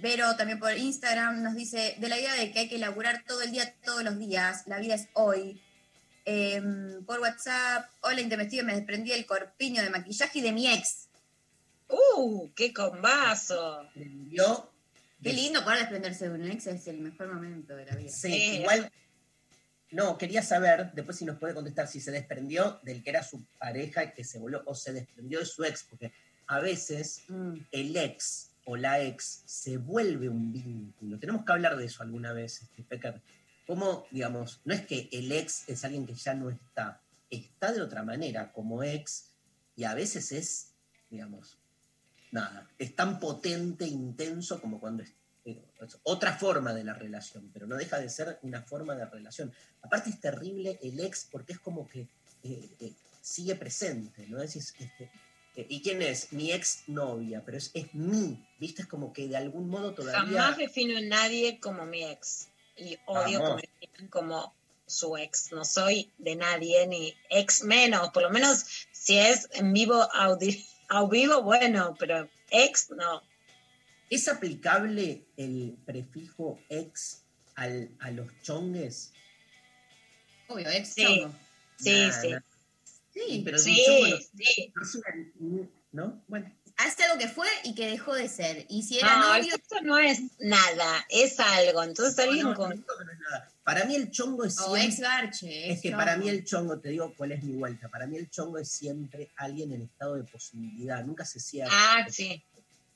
Vero 0.02 0.36
también 0.36 0.58
por 0.60 0.76
Instagram 0.76 1.42
nos 1.42 1.54
dice 1.54 1.96
de 1.98 2.08
la 2.08 2.18
idea 2.18 2.34
de 2.34 2.52
que 2.52 2.60
hay 2.60 2.68
que 2.68 2.78
laburar 2.78 3.24
todo 3.26 3.40
el 3.40 3.52
día, 3.52 3.74
todos 3.84 4.04
los 4.04 4.18
días. 4.18 4.64
La 4.66 4.78
vida 4.78 4.94
es 4.94 5.08
hoy. 5.14 5.60
Eh, 6.26 6.62
por 7.06 7.20
WhatsApp, 7.20 7.88
hola, 8.02 8.20
Intempestive, 8.20 8.62
me 8.62 8.74
desprendí 8.74 9.10
del 9.10 9.24
corpiño 9.24 9.82
de 9.82 9.90
maquillaje 9.90 10.40
y 10.40 10.42
de 10.42 10.52
mi 10.52 10.70
ex. 10.70 11.08
¡Uh! 11.88 12.50
¡Qué 12.54 12.72
combazo! 12.72 13.88
Yo, 14.30 14.69
Qué 15.22 15.32
lindo 15.32 15.62
poder 15.62 15.78
desprenderse 15.80 16.28
de 16.28 16.34
un 16.34 16.50
ex, 16.50 16.66
es 16.66 16.86
el 16.88 16.98
mejor 17.00 17.32
momento 17.32 17.76
de 17.76 17.84
la 17.86 17.94
vida. 17.96 18.10
sí, 18.10 18.32
Eh, 18.32 18.54
igual. 18.60 18.90
No, 19.92 20.16
quería 20.16 20.40
saber, 20.42 20.92
después 20.94 21.16
si 21.18 21.24
nos 21.24 21.38
puede 21.38 21.52
contestar, 21.52 21.88
si 21.88 22.00
se 22.00 22.12
desprendió 22.12 22.78
del 22.84 23.02
que 23.02 23.10
era 23.10 23.22
su 23.24 23.44
pareja 23.58 24.04
y 24.04 24.12
que 24.12 24.22
se 24.24 24.38
volvió, 24.38 24.62
o 24.66 24.74
se 24.74 24.92
desprendió 24.92 25.40
de 25.40 25.46
su 25.46 25.64
ex, 25.64 25.82
porque 25.82 26.12
a 26.46 26.60
veces 26.60 27.24
Mm. 27.28 27.54
el 27.72 27.96
ex 27.96 28.50
o 28.66 28.76
la 28.76 29.00
ex 29.02 29.42
se 29.46 29.78
vuelve 29.78 30.28
un 30.28 30.52
vínculo. 30.52 31.18
Tenemos 31.18 31.44
que 31.44 31.52
hablar 31.52 31.76
de 31.76 31.86
eso 31.86 32.02
alguna 32.04 32.32
vez, 32.32 32.62
este, 32.62 32.82
Pecker. 32.84 33.20
Cómo, 33.66 34.06
digamos, 34.12 34.60
no 34.64 34.74
es 34.74 34.86
que 34.86 35.08
el 35.12 35.30
ex 35.32 35.68
es 35.68 35.84
alguien 35.84 36.06
que 36.06 36.14
ya 36.14 36.34
no 36.34 36.50
está, 36.50 37.00
está 37.28 37.72
de 37.72 37.82
otra 37.82 38.02
manera 38.04 38.52
como 38.52 38.82
ex 38.84 39.30
y 39.76 39.84
a 39.84 39.94
veces 39.94 40.30
es, 40.32 40.72
digamos, 41.08 41.58
nada, 42.30 42.68
es 42.78 42.94
tan 42.94 43.18
potente, 43.20 43.86
intenso 43.86 44.60
como 44.60 44.78
cuando 44.80 45.02
es, 45.02 45.12
eh, 45.44 45.62
es 45.80 45.98
otra 46.04 46.34
forma 46.36 46.72
de 46.74 46.84
la 46.84 46.94
relación, 46.94 47.50
pero 47.52 47.66
no 47.66 47.76
deja 47.76 47.98
de 47.98 48.08
ser 48.08 48.38
una 48.42 48.62
forma 48.62 48.94
de 48.94 49.06
relación. 49.06 49.52
Aparte 49.82 50.10
es 50.10 50.20
terrible 50.20 50.78
el 50.82 51.00
ex 51.00 51.26
porque 51.30 51.52
es 51.54 51.58
como 51.60 51.88
que 51.88 52.08
eh, 52.42 52.70
eh, 52.80 52.92
sigue 53.22 53.54
presente, 53.56 54.26
¿no? 54.28 54.42
Es, 54.42 54.56
es- 54.56 54.74
este, 54.78 55.10
¿Y 55.68 55.82
quién 55.82 56.00
es? 56.00 56.32
Mi 56.32 56.52
ex 56.52 56.84
novia, 56.86 57.42
pero 57.44 57.58
es, 57.58 57.70
es 57.74 57.92
mí, 57.94 58.42
¿viste? 58.58 58.82
Es 58.82 58.88
como 58.88 59.12
que 59.12 59.26
de 59.28 59.36
algún 59.36 59.68
modo 59.68 59.92
todavía... 59.92 60.40
Jamás 60.42 60.56
defino 60.56 60.96
a 60.96 61.00
nadie 61.02 61.58
como 61.58 61.84
mi 61.84 62.04
ex. 62.04 62.48
y 62.76 62.96
odio 63.06 63.40
Vamos. 63.42 63.60
que 63.60 63.68
me 63.68 63.86
digan 63.86 64.08
como 64.08 64.54
su 64.86 65.16
ex. 65.18 65.50
No 65.52 65.64
soy 65.64 66.10
de 66.18 66.36
nadie, 66.36 66.86
ni 66.86 67.14
ex 67.28 67.64
menos. 67.64 68.10
Por 68.10 68.22
lo 68.22 68.30
menos 68.30 68.64
si 68.92 69.18
es 69.18 69.48
en 69.52 69.72
vivo, 69.72 70.08
audi- 70.14 70.64
a 70.90 71.06
vivo, 71.08 71.42
bueno, 71.42 71.94
pero 71.98 72.28
ex 72.50 72.90
no. 72.90 73.22
¿Es 74.10 74.26
aplicable 74.28 75.24
el 75.36 75.76
prefijo 75.86 76.58
ex 76.68 77.22
al, 77.54 77.90
a 78.00 78.10
los 78.10 78.26
chongues? 78.42 79.12
Obvio, 80.48 80.68
ex 80.68 80.94
Sí. 80.94 81.04
chongo. 81.04 81.32
Sí, 81.78 82.06
Nah, 82.06 82.20
sí. 82.20 82.28
nah. 82.30 82.40
Sí, 83.14 83.42
pero 83.44 83.58
Sí, 83.58 83.74
si 83.74 83.84
chongo 83.84 84.08
no- 84.08 84.18
sí. 84.44 84.72
no. 85.92 86.22
Bueno. 86.28 86.52
hace 86.76 87.04
algo 87.04 87.18
que 87.18 87.28
fue 87.28 87.46
y 87.64 87.74
que 87.74 87.86
dejó 87.86 88.14
de 88.14 88.28
ser. 88.28 88.66
Y 88.68 88.82
si 88.82 88.98
era 88.98 89.16
No, 89.18 89.36
novio 89.36 89.52
sexo 89.54 89.80
no 89.82 89.98
es 89.98 90.20
nada, 90.40 91.06
es 91.10 91.38
algo. 91.38 91.82
Entonces 91.84 92.18
alguien 92.18 92.44
No, 92.44 92.50
no, 92.50 92.56
con... 92.56 92.70
no 92.70 93.12
es 93.12 93.18
nada. 93.30 93.49
Para 93.62 93.84
mí 93.84 93.94
el 93.94 94.10
chongo 94.10 94.44
es 94.44 94.58
o 94.58 94.74
siempre... 94.74 94.84
ex 94.84 95.00
garche. 95.00 95.66
Es 95.66 95.72
ex 95.74 95.82
que 95.82 95.90
para 95.92 96.14
chongo. 96.14 96.24
mí 96.24 96.30
el 96.30 96.44
chongo, 96.44 96.78
te 96.80 96.88
digo 96.88 97.14
cuál 97.16 97.32
es 97.32 97.42
mi 97.42 97.54
vuelta, 97.54 97.88
para 97.88 98.06
mí 98.06 98.16
el 98.16 98.30
chongo 98.30 98.58
es 98.58 98.70
siempre 98.70 99.30
alguien 99.36 99.72
en 99.72 99.82
estado 99.82 100.16
de 100.16 100.24
posibilidad, 100.24 101.04
nunca 101.04 101.24
se 101.24 101.40
cierra. 101.40 101.70
Ah, 101.72 102.06
sí. 102.08 102.42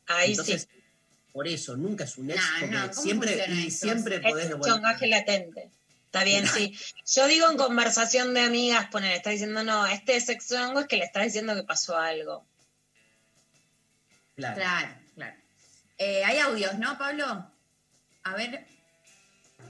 Ahí 0.06 0.30
Entonces, 0.30 0.68
sí. 0.70 0.82
por 1.32 1.46
eso, 1.46 1.76
nunca 1.76 2.04
es 2.04 2.16
un 2.18 2.30
ex, 2.30 2.40
no, 2.70 2.80
¿cómo 2.90 2.92
siempre, 2.92 3.44
y 3.50 3.70
siempre 3.70 4.16
Es 4.16 4.22
podés 4.22 4.50
chongaje 4.50 5.06
latente. 5.06 5.70
Está 6.06 6.22
bien, 6.22 6.46
sí. 6.46 6.78
Yo 7.06 7.26
digo 7.26 7.50
en 7.50 7.56
conversación 7.56 8.34
de 8.34 8.42
amigas, 8.42 8.88
poner, 8.88 9.12
está 9.12 9.30
diciendo, 9.30 9.64
no, 9.64 9.84
este 9.86 10.20
sexo 10.20 10.54
hongo 10.56 10.80
es 10.80 10.86
que 10.86 10.96
le 10.96 11.04
está 11.04 11.20
diciendo 11.22 11.56
que 11.56 11.64
pasó 11.64 11.98
algo. 11.98 12.46
Claro. 14.36 14.54
Claro, 14.54 14.94
claro. 15.14 15.36
Eh, 15.98 16.24
hay 16.24 16.38
audios, 16.38 16.78
¿no, 16.78 16.96
Pablo? 16.98 17.50
A 18.22 18.36
ver. 18.36 18.64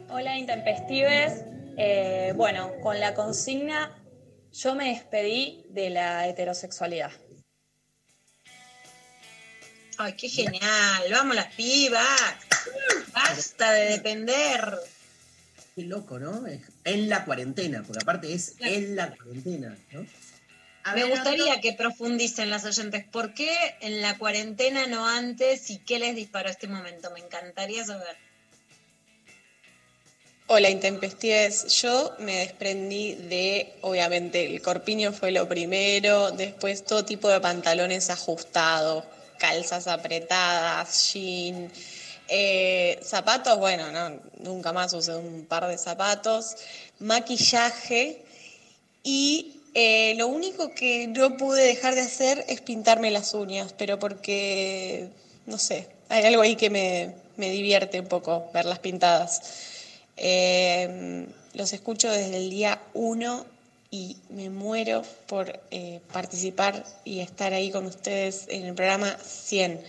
Hola 0.08 0.36
intempestives. 0.38 1.44
Eh, 1.76 2.32
bueno, 2.36 2.72
con 2.82 3.00
la 3.00 3.14
consigna 3.14 3.90
yo 4.52 4.74
me 4.74 4.90
despedí 4.90 5.64
de 5.70 5.90
la 5.90 6.28
heterosexualidad. 6.28 7.10
Ay, 9.98 10.14
qué 10.14 10.28
genial. 10.28 11.02
Vamos 11.10 11.34
las 11.36 11.52
pibas. 11.54 12.04
Basta 13.12 13.72
de 13.72 13.90
depender. 13.90 14.76
Qué 15.74 15.82
loco, 15.82 16.18
¿no? 16.18 16.46
Es 16.46 16.60
En 16.84 17.08
la 17.08 17.24
cuarentena, 17.24 17.82
porque 17.86 18.02
aparte 18.02 18.32
es 18.32 18.54
en 18.60 18.94
la 18.96 19.10
cuarentena, 19.16 19.76
¿no? 19.92 20.06
A 20.84 20.94
Me 20.94 21.02
ver, 21.04 21.10
gustaría 21.10 21.44
otro- 21.52 21.60
que 21.62 21.72
profundicen 21.72 22.50
las 22.50 22.64
oyentes. 22.64 23.04
¿Por 23.10 23.34
qué 23.34 23.50
en 23.80 24.02
la 24.02 24.18
cuarentena 24.18 24.86
no 24.86 25.08
antes 25.08 25.70
y 25.70 25.78
qué 25.78 25.98
les 25.98 26.14
disparó 26.14 26.50
este 26.50 26.68
momento? 26.68 27.10
Me 27.10 27.20
encantaría 27.20 27.84
saber. 27.84 28.16
Hola, 30.46 30.68
intempestives. 30.68 31.68
Yo 31.80 32.12
me 32.18 32.36
desprendí 32.40 33.14
de, 33.14 33.72
obviamente, 33.80 34.44
el 34.44 34.60
corpiño 34.60 35.10
fue 35.12 35.30
lo 35.30 35.48
primero, 35.48 36.32
después 36.32 36.84
todo 36.84 37.02
tipo 37.02 37.30
de 37.30 37.40
pantalones 37.40 38.10
ajustados, 38.10 39.04
calzas 39.38 39.86
apretadas, 39.86 41.12
jean, 41.14 41.72
eh, 42.28 43.00
zapatos, 43.02 43.58
bueno, 43.58 43.90
no, 43.90 44.20
nunca 44.40 44.74
más 44.74 44.92
usé 44.92 45.16
un 45.16 45.46
par 45.46 45.66
de 45.66 45.78
zapatos, 45.78 46.56
maquillaje 46.98 48.22
y 49.02 49.62
eh, 49.74 50.14
lo 50.18 50.28
único 50.28 50.74
que 50.74 51.06
no 51.06 51.38
pude 51.38 51.64
dejar 51.64 51.94
de 51.94 52.02
hacer 52.02 52.44
es 52.48 52.60
pintarme 52.60 53.10
las 53.10 53.32
uñas, 53.32 53.72
pero 53.78 53.98
porque, 53.98 55.08
no 55.46 55.56
sé, 55.56 55.88
hay 56.10 56.24
algo 56.26 56.42
ahí 56.42 56.54
que 56.56 56.68
me, 56.68 57.14
me 57.38 57.48
divierte 57.50 57.98
un 57.98 58.08
poco 58.08 58.50
verlas 58.52 58.78
pintadas. 58.80 59.72
Eh, 60.16 61.26
los 61.54 61.72
escucho 61.72 62.10
desde 62.10 62.36
el 62.36 62.50
día 62.50 62.80
1 62.94 63.46
y 63.90 64.16
me 64.30 64.50
muero 64.50 65.04
por 65.28 65.60
eh, 65.70 66.00
participar 66.12 66.84
y 67.04 67.20
estar 67.20 67.52
ahí 67.52 67.70
con 67.70 67.86
ustedes 67.86 68.46
en 68.48 68.64
el 68.64 68.74
programa 68.74 69.16
100. 69.16 69.80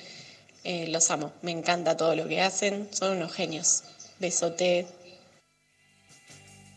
Eh, 0.63 0.87
los 0.89 1.09
amo, 1.09 1.33
me 1.41 1.49
encanta 1.49 1.97
todo 1.97 2.15
lo 2.15 2.27
que 2.27 2.39
hacen, 2.39 2.87
son 2.91 3.17
unos 3.17 3.33
genios. 3.33 3.83
Besote. 4.19 4.87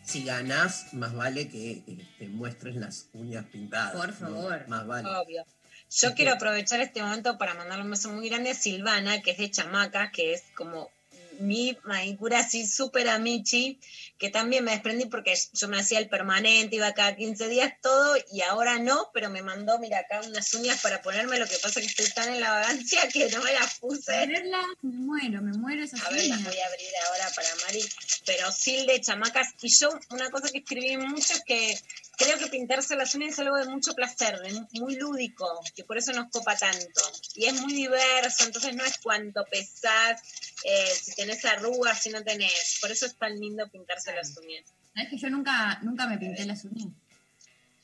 Si 0.04 0.24
ganás, 0.24 0.94
más 0.94 1.14
vale 1.14 1.48
que 1.48 1.82
eh, 1.86 2.06
te 2.18 2.28
muestres 2.28 2.76
las 2.76 3.08
uñas 3.12 3.44
pintadas. 3.52 3.94
Por 3.94 4.08
¿no? 4.08 4.14
favor. 4.14 4.68
Más 4.68 4.86
vale. 4.86 5.08
Obvio. 5.08 5.44
Yo 5.90 6.14
quiero 6.14 6.32
aprovechar 6.32 6.80
este 6.80 7.02
momento 7.02 7.36
para 7.36 7.52
mandarle 7.52 7.84
un 7.84 7.90
beso 7.90 8.10
muy 8.10 8.28
grande 8.30 8.50
a 8.50 8.54
Silvana, 8.54 9.20
que 9.20 9.32
es 9.32 9.38
de 9.38 9.50
Chamaca, 9.50 10.12
que 10.12 10.32
es 10.32 10.44
como 10.54 10.90
mi 11.38 11.76
manicura 11.84 12.40
así 12.40 12.66
súper 12.66 13.08
amichi, 13.08 13.78
que 14.18 14.30
también 14.30 14.64
me 14.64 14.72
desprendí 14.72 15.06
porque 15.06 15.34
yo 15.52 15.68
me 15.68 15.78
hacía 15.78 15.98
el 15.98 16.08
permanente, 16.08 16.76
iba 16.76 16.92
cada 16.92 17.14
15 17.14 17.48
días 17.48 17.74
todo, 17.80 18.16
y 18.32 18.42
ahora 18.42 18.78
no, 18.78 19.10
pero 19.14 19.30
me 19.30 19.42
mandó, 19.42 19.78
mira 19.78 20.00
acá, 20.00 20.20
unas 20.26 20.52
uñas 20.54 20.80
para 20.80 21.02
ponerme, 21.02 21.38
lo 21.38 21.46
que 21.46 21.58
pasa 21.58 21.80
que 21.80 21.86
estoy 21.86 22.10
tan 22.10 22.32
en 22.32 22.40
la 22.40 22.50
vagancia 22.50 23.08
que 23.08 23.28
no 23.30 23.42
me 23.42 23.52
las 23.52 23.76
A 23.76 23.80
puse. 23.80 24.26
verla, 24.26 24.62
me 24.82 24.98
muero, 24.98 25.42
me 25.42 25.52
muero 25.56 25.84
esas 25.84 26.04
A 26.04 26.10
ver, 26.10 26.24
las 26.26 26.42
voy 26.42 26.58
a 26.58 26.66
abrir 26.66 26.88
ahora 27.06 27.30
para 27.34 27.48
Mari. 27.66 27.84
Pero 28.26 28.50
Sil 28.52 28.86
de 28.86 29.00
chamacas. 29.00 29.54
Y 29.62 29.68
yo, 29.68 29.90
una 30.10 30.30
cosa 30.30 30.48
que 30.48 30.58
escribí 30.58 30.96
mucho 30.96 31.34
es 31.34 31.42
que 31.44 31.78
creo 32.18 32.36
que 32.38 32.48
pintarse 32.48 32.96
las 32.96 33.14
uñas 33.14 33.34
es 33.34 33.38
algo 33.38 33.56
de 33.56 33.66
mucho 33.66 33.94
placer, 33.94 34.38
de 34.40 34.52
muy 34.72 34.96
lúdico, 34.96 35.60
que 35.74 35.84
por 35.84 35.96
eso 35.96 36.12
nos 36.12 36.30
copa 36.30 36.56
tanto. 36.56 37.00
Y 37.36 37.46
es 37.46 37.54
muy 37.60 37.72
diverso, 37.72 38.44
entonces 38.44 38.74
no 38.74 38.84
es 38.84 38.98
cuánto 38.98 39.44
pesás, 39.44 40.20
eh, 40.64 40.92
si 41.00 41.14
tenés 41.14 41.44
arrugas, 41.44 42.02
si 42.02 42.10
no 42.10 42.22
tenés. 42.24 42.78
Por 42.80 42.90
eso 42.90 43.06
es 43.06 43.16
tan 43.16 43.38
lindo 43.38 43.68
pintarse 43.70 44.07
las 44.14 44.36
uñas. 44.36 44.64
¿Sabes 44.94 45.10
que 45.10 45.18
yo 45.18 45.30
nunca, 45.30 45.78
nunca 45.82 46.06
me 46.06 46.18
pinté 46.18 46.44
las 46.44 46.64
uñas? 46.64 46.88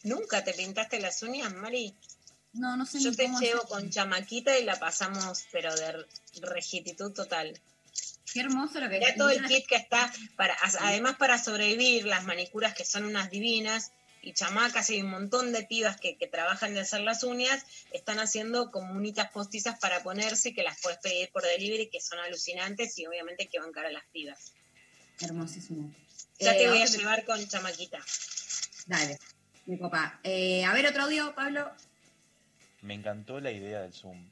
¿Nunca 0.03 0.45
te 0.45 0.53
pintaste 0.53 1.01
las 1.01 1.23
uñas, 1.23 1.53
Mari? 1.55 1.95
No, 2.53 2.77
no 2.77 2.87
sé 2.87 3.01
Yo 3.01 3.11
ni 3.11 3.17
te 3.17 3.25
cómo 3.25 3.41
llevo 3.41 3.63
hacer. 3.63 3.69
con 3.69 3.91
chamaquita 3.91 4.59
y 4.59 4.65
la 4.65 4.79
pasamos, 4.79 5.45
pero 5.51 5.75
de 5.75 6.07
regititud 6.43 7.13
total. 7.13 7.59
Qué 8.33 8.41
hermoso 8.41 8.81
lo 8.81 8.89
que 8.89 9.01
Ya 9.01 9.15
todo 9.15 9.31
el 9.31 9.45
kit 9.47 9.67
que 9.67 9.77
está, 9.77 10.13
para, 10.37 10.57
además 10.81 11.17
para 11.17 11.39
sobrevivir, 11.43 12.07
las 12.07 12.25
manicuras 12.25 12.75
que 12.75 12.85
son 12.85 13.05
unas 13.05 13.31
divinas, 13.31 13.93
y 14.23 14.33
chamacas, 14.33 14.89
y 14.91 15.03
un 15.03 15.11
montón 15.11 15.53
de 15.53 15.65
pibas 15.65 16.01
que, 16.01 16.17
que 16.17 16.27
trabajan 16.27 16.75
de 16.75 16.81
hacer 16.81 17.03
las 17.03 17.23
uñas, 17.25 17.65
están 17.93 18.19
haciendo 18.19 18.71
como 18.71 18.95
unitas 18.95 19.31
postizas 19.31 19.79
para 19.79 20.03
ponerse, 20.03 20.55
que 20.55 20.63
las 20.63 20.81
puedes 20.81 20.99
pedir 20.99 21.31
por 21.31 21.43
delivery, 21.43 21.91
que 21.91 22.01
son 22.01 22.19
alucinantes 22.19 22.99
y 22.99 23.07
obviamente 23.07 23.49
que 23.49 23.61
van 23.61 23.73
cara 23.73 23.89
a 23.89 23.93
las 23.93 24.05
pibas. 24.13 24.53
Hermosísimo. 25.21 25.93
Ya 26.39 26.55
Eh, 26.55 26.59
te 26.59 26.69
voy 26.69 26.83
a 26.83 26.87
llevar 26.87 27.25
con 27.25 27.47
chamaquita. 27.47 27.99
Dale, 28.87 29.19
mi 29.67 29.79
copa. 29.79 30.21
Eh, 30.23 30.65
a 30.65 30.73
ver, 30.73 30.87
otro 30.87 31.05
audio, 31.05 31.35
Pablo. 31.35 31.71
Me 32.83 32.95
encantó 32.95 33.41
la 33.41 33.51
idea 33.51 33.81
del 33.81 33.93
Zoom, 33.93 34.31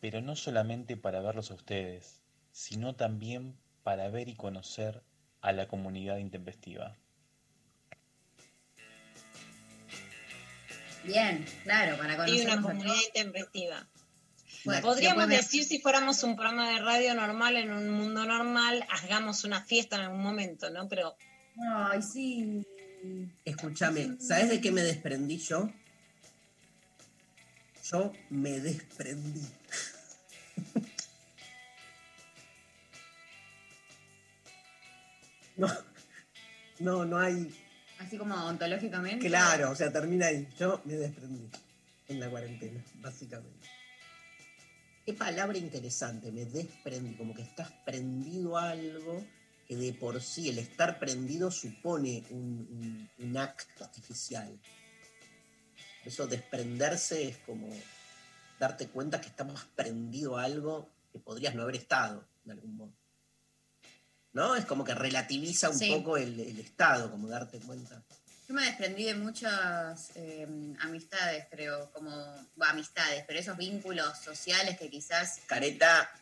pero 0.00 0.20
no 0.20 0.34
solamente 0.34 0.96
para 0.96 1.20
verlos 1.20 1.50
a 1.50 1.54
ustedes, 1.54 2.22
sino 2.52 2.94
también 2.94 3.56
para 3.82 4.08
ver 4.08 4.28
y 4.28 4.34
conocer 4.34 5.02
a 5.40 5.52
la 5.52 5.68
comunidad 5.68 6.18
intempestiva. 6.18 6.96
Bien, 11.04 11.44
claro, 11.64 11.96
para 11.98 12.12
Hay 12.12 12.16
conocernos 12.16 12.54
una 12.54 12.62
comunidad 12.62 13.02
intempestiva. 13.08 13.88
Bueno, 14.64 14.82
Podríamos 14.82 15.28
decir, 15.28 15.64
si 15.64 15.80
fuéramos 15.80 16.22
un 16.22 16.36
programa 16.36 16.70
de 16.70 16.78
radio 16.78 17.14
normal, 17.14 17.56
en 17.56 17.72
un 17.72 17.90
mundo 17.90 18.24
normal, 18.24 18.86
hagamos 18.90 19.44
una 19.44 19.62
fiesta 19.62 19.96
en 19.96 20.02
algún 20.02 20.22
momento, 20.22 20.70
¿no? 20.70 20.88
Pero 20.88 21.16
Ay, 21.74 22.00
sí. 22.02 22.64
Escúchame, 23.44 24.16
¿sabes 24.20 24.48
de 24.48 24.60
qué 24.60 24.70
me 24.70 24.82
desprendí 24.82 25.38
yo? 25.38 25.70
Yo 27.90 28.12
me 28.30 28.60
desprendí. 28.60 29.42
No, 35.54 35.68
no, 36.78 37.04
no 37.04 37.18
hay. 37.18 37.54
Así 37.98 38.16
como 38.16 38.34
ontológicamente. 38.34 39.28
Claro, 39.28 39.70
o 39.70 39.74
sea, 39.74 39.92
termina 39.92 40.26
ahí. 40.26 40.48
Yo 40.58 40.80
me 40.86 40.94
desprendí 40.94 41.46
en 42.08 42.20
la 42.20 42.30
cuarentena, 42.30 42.82
básicamente. 42.94 43.68
Qué 45.04 45.14
palabra 45.14 45.58
interesante, 45.58 46.30
me 46.30 46.44
desprendí, 46.44 47.14
como 47.16 47.34
que 47.34 47.42
estás 47.42 47.70
prendido 47.84 48.56
a 48.56 48.70
algo 48.70 49.24
que 49.66 49.76
de 49.76 49.92
por 49.94 50.20
sí 50.22 50.48
el 50.48 50.58
estar 50.58 50.98
prendido 51.00 51.50
supone 51.50 52.24
un, 52.30 53.08
un- 53.18 53.26
un 53.26 53.36
acto 53.36 53.84
artificial. 53.84 54.56
Eso 56.04 56.26
desprenderse 56.26 57.28
es 57.28 57.36
como 57.38 57.68
darte 58.60 58.88
cuenta 58.88 59.20
que 59.20 59.28
estás 59.28 59.46
más 59.46 59.64
prendido 59.74 60.36
a 60.38 60.44
algo 60.44 60.88
que 61.12 61.18
podrías 61.18 61.54
no 61.54 61.62
haber 61.62 61.76
estado, 61.76 62.24
de 62.44 62.52
algún 62.52 62.76
modo. 62.76 62.92
¿No? 64.32 64.54
Es 64.56 64.64
como 64.64 64.84
que 64.84 64.94
relativiza 64.94 65.68
un 65.68 65.78
Sí. 65.78 65.90
poco 65.90 66.16
el, 66.16 66.38
el 66.40 66.58
estado, 66.60 67.10
como 67.10 67.28
darte 67.28 67.58
cuenta. 67.58 68.02
Yo 68.52 68.56
me 68.56 68.66
desprendí 68.66 69.04
de 69.04 69.14
muchas 69.14 70.12
eh, 70.14 70.46
amistades, 70.80 71.46
creo, 71.50 71.90
como, 71.90 72.10
bueno, 72.54 72.74
amistades, 72.74 73.24
pero 73.26 73.38
esos 73.38 73.56
vínculos 73.56 74.18
sociales 74.18 74.78
que 74.78 74.90
quizás... 74.90 75.40
Careta, 75.46 76.12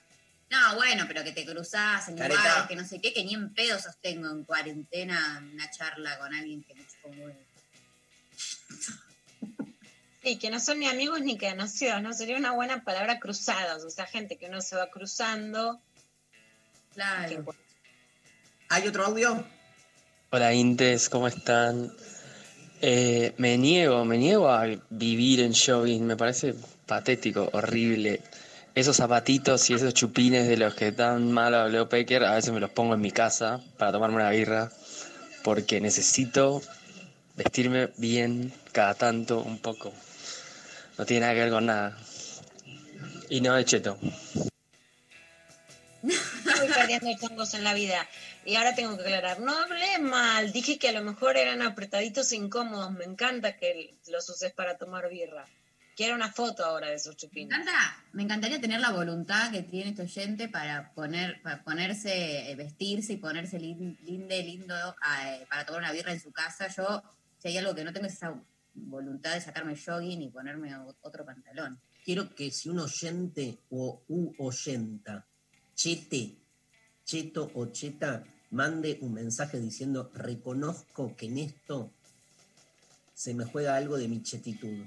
No, 0.48 0.76
bueno, 0.76 1.06
pero 1.08 1.24
que 1.24 1.32
te 1.32 1.44
cruzás 1.44 2.06
en 2.06 2.16
Careta. 2.16 2.40
lugares 2.40 2.68
que 2.68 2.76
no 2.76 2.86
sé 2.86 3.00
qué, 3.00 3.12
que 3.12 3.24
ni 3.24 3.34
en 3.34 3.52
pedo 3.52 3.80
sostengo 3.80 4.30
en 4.30 4.44
cuarentena 4.44 5.44
una 5.52 5.68
charla 5.72 6.20
con 6.20 6.32
alguien 6.32 6.62
que 6.62 6.74
un 7.02 7.20
huevo. 7.20 7.40
Sí, 10.22 10.36
que 10.36 10.50
no 10.50 10.60
son 10.60 10.78
ni 10.78 10.86
amigos 10.86 11.22
ni 11.22 11.36
conocidos, 11.36 12.00
¿no? 12.00 12.12
Sería 12.12 12.36
una 12.36 12.52
buena 12.52 12.84
palabra 12.84 13.18
cruzados, 13.18 13.82
o 13.82 13.90
sea, 13.90 14.06
gente 14.06 14.36
que 14.36 14.46
uno 14.46 14.60
se 14.60 14.76
va 14.76 14.88
cruzando. 14.88 15.80
Claro. 16.94 17.56
¿Hay 18.68 18.86
otro 18.86 19.06
audio? 19.06 19.44
Hola 20.30 20.54
Intes, 20.54 21.08
¿cómo 21.08 21.26
están? 21.26 21.92
Eh, 22.82 23.34
me 23.36 23.58
niego, 23.58 24.06
me 24.06 24.16
niego 24.16 24.48
a 24.48 24.64
vivir 24.88 25.40
en 25.40 25.52
jogging, 25.52 26.06
me 26.06 26.16
parece 26.16 26.54
patético, 26.86 27.50
horrible. 27.52 28.22
Esos 28.74 28.96
zapatitos 28.96 29.68
y 29.68 29.74
esos 29.74 29.92
chupines 29.92 30.48
de 30.48 30.56
los 30.56 30.74
que 30.74 30.90
tan 30.90 31.30
mal 31.30 31.54
habló 31.54 31.90
Pecker, 31.90 32.24
a 32.24 32.34
veces 32.36 32.54
me 32.54 32.60
los 32.60 32.70
pongo 32.70 32.94
en 32.94 33.00
mi 33.02 33.10
casa 33.10 33.60
para 33.76 33.92
tomarme 33.92 34.16
una 34.16 34.30
birra, 34.30 34.70
porque 35.44 35.80
necesito 35.80 36.62
vestirme 37.36 37.90
bien 37.98 38.50
cada 38.72 38.94
tanto 38.94 39.42
un 39.42 39.58
poco. 39.58 39.92
No 40.96 41.04
tiene 41.04 41.20
nada 41.20 41.34
que 41.34 41.40
ver 41.40 41.50
con 41.50 41.66
nada. 41.66 41.98
Y 43.28 43.42
no 43.42 43.54
de 43.54 43.64
cheto. 43.66 43.98
Perdiendo 46.98 47.28
chongos 47.28 47.54
en 47.54 47.64
la 47.64 47.74
vida. 47.74 48.06
Y 48.44 48.56
ahora 48.56 48.74
tengo 48.74 48.96
que 48.96 49.02
aclarar, 49.04 49.40
no 49.40 49.52
hablé 49.56 49.98
mal, 50.00 50.52
dije 50.52 50.78
que 50.78 50.88
a 50.88 50.92
lo 50.92 51.02
mejor 51.02 51.36
eran 51.36 51.62
apretaditos 51.62 52.32
e 52.32 52.36
incómodos. 52.36 52.90
Me 52.92 53.04
encanta 53.04 53.56
que 53.56 53.96
los 54.08 54.28
uses 54.28 54.52
para 54.52 54.76
tomar 54.76 55.08
birra. 55.08 55.46
Quiero 55.96 56.14
una 56.14 56.32
foto 56.32 56.64
ahora 56.64 56.88
de 56.88 56.94
esos 56.94 57.14
Me 57.14 57.16
chupines. 57.20 57.50
encanta, 57.58 58.04
me 58.12 58.22
encantaría 58.22 58.60
tener 58.60 58.80
la 58.80 58.90
voluntad 58.90 59.50
que 59.52 59.62
tiene 59.62 59.90
este 59.90 60.02
oyente 60.02 60.48
para 60.48 60.92
poner, 60.94 61.42
para 61.42 61.62
ponerse, 61.62 62.50
eh, 62.50 62.56
vestirse 62.56 63.12
y 63.12 63.16
ponerse 63.18 63.58
lin- 63.60 63.98
linde, 64.02 64.42
lindo, 64.42 64.74
eh, 65.24 65.44
para 65.50 65.66
tomar 65.66 65.82
una 65.82 65.92
birra 65.92 66.12
en 66.12 66.20
su 66.20 66.32
casa. 66.32 66.68
Yo, 66.68 67.02
si 67.38 67.48
hay 67.48 67.58
algo 67.58 67.74
que 67.74 67.84
no 67.84 67.92
tengo 67.92 68.06
es 68.06 68.14
esa 68.14 68.34
voluntad 68.72 69.34
de 69.34 69.40
sacarme 69.42 69.76
jogging 69.76 70.22
y 70.22 70.30
ponerme 70.30 70.74
otro 71.02 71.24
pantalón. 71.26 71.78
Quiero 72.04 72.34
que 72.34 72.50
si 72.50 72.70
un 72.70 72.78
oyente 72.78 73.58
o 73.68 74.02
u 74.08 74.32
oyenta, 74.38 75.26
chete, 75.74 76.36
cheto 77.10 77.50
o 77.54 77.66
cheta, 77.66 78.24
mande 78.50 78.98
un 79.00 79.14
mensaje 79.14 79.58
diciendo, 79.58 80.10
reconozco 80.14 81.16
que 81.16 81.26
en 81.26 81.38
esto 81.38 81.90
se 83.14 83.34
me 83.34 83.44
juega 83.44 83.74
algo 83.76 83.98
de 83.98 84.06
mi 84.06 84.22
chetitud. 84.22 84.84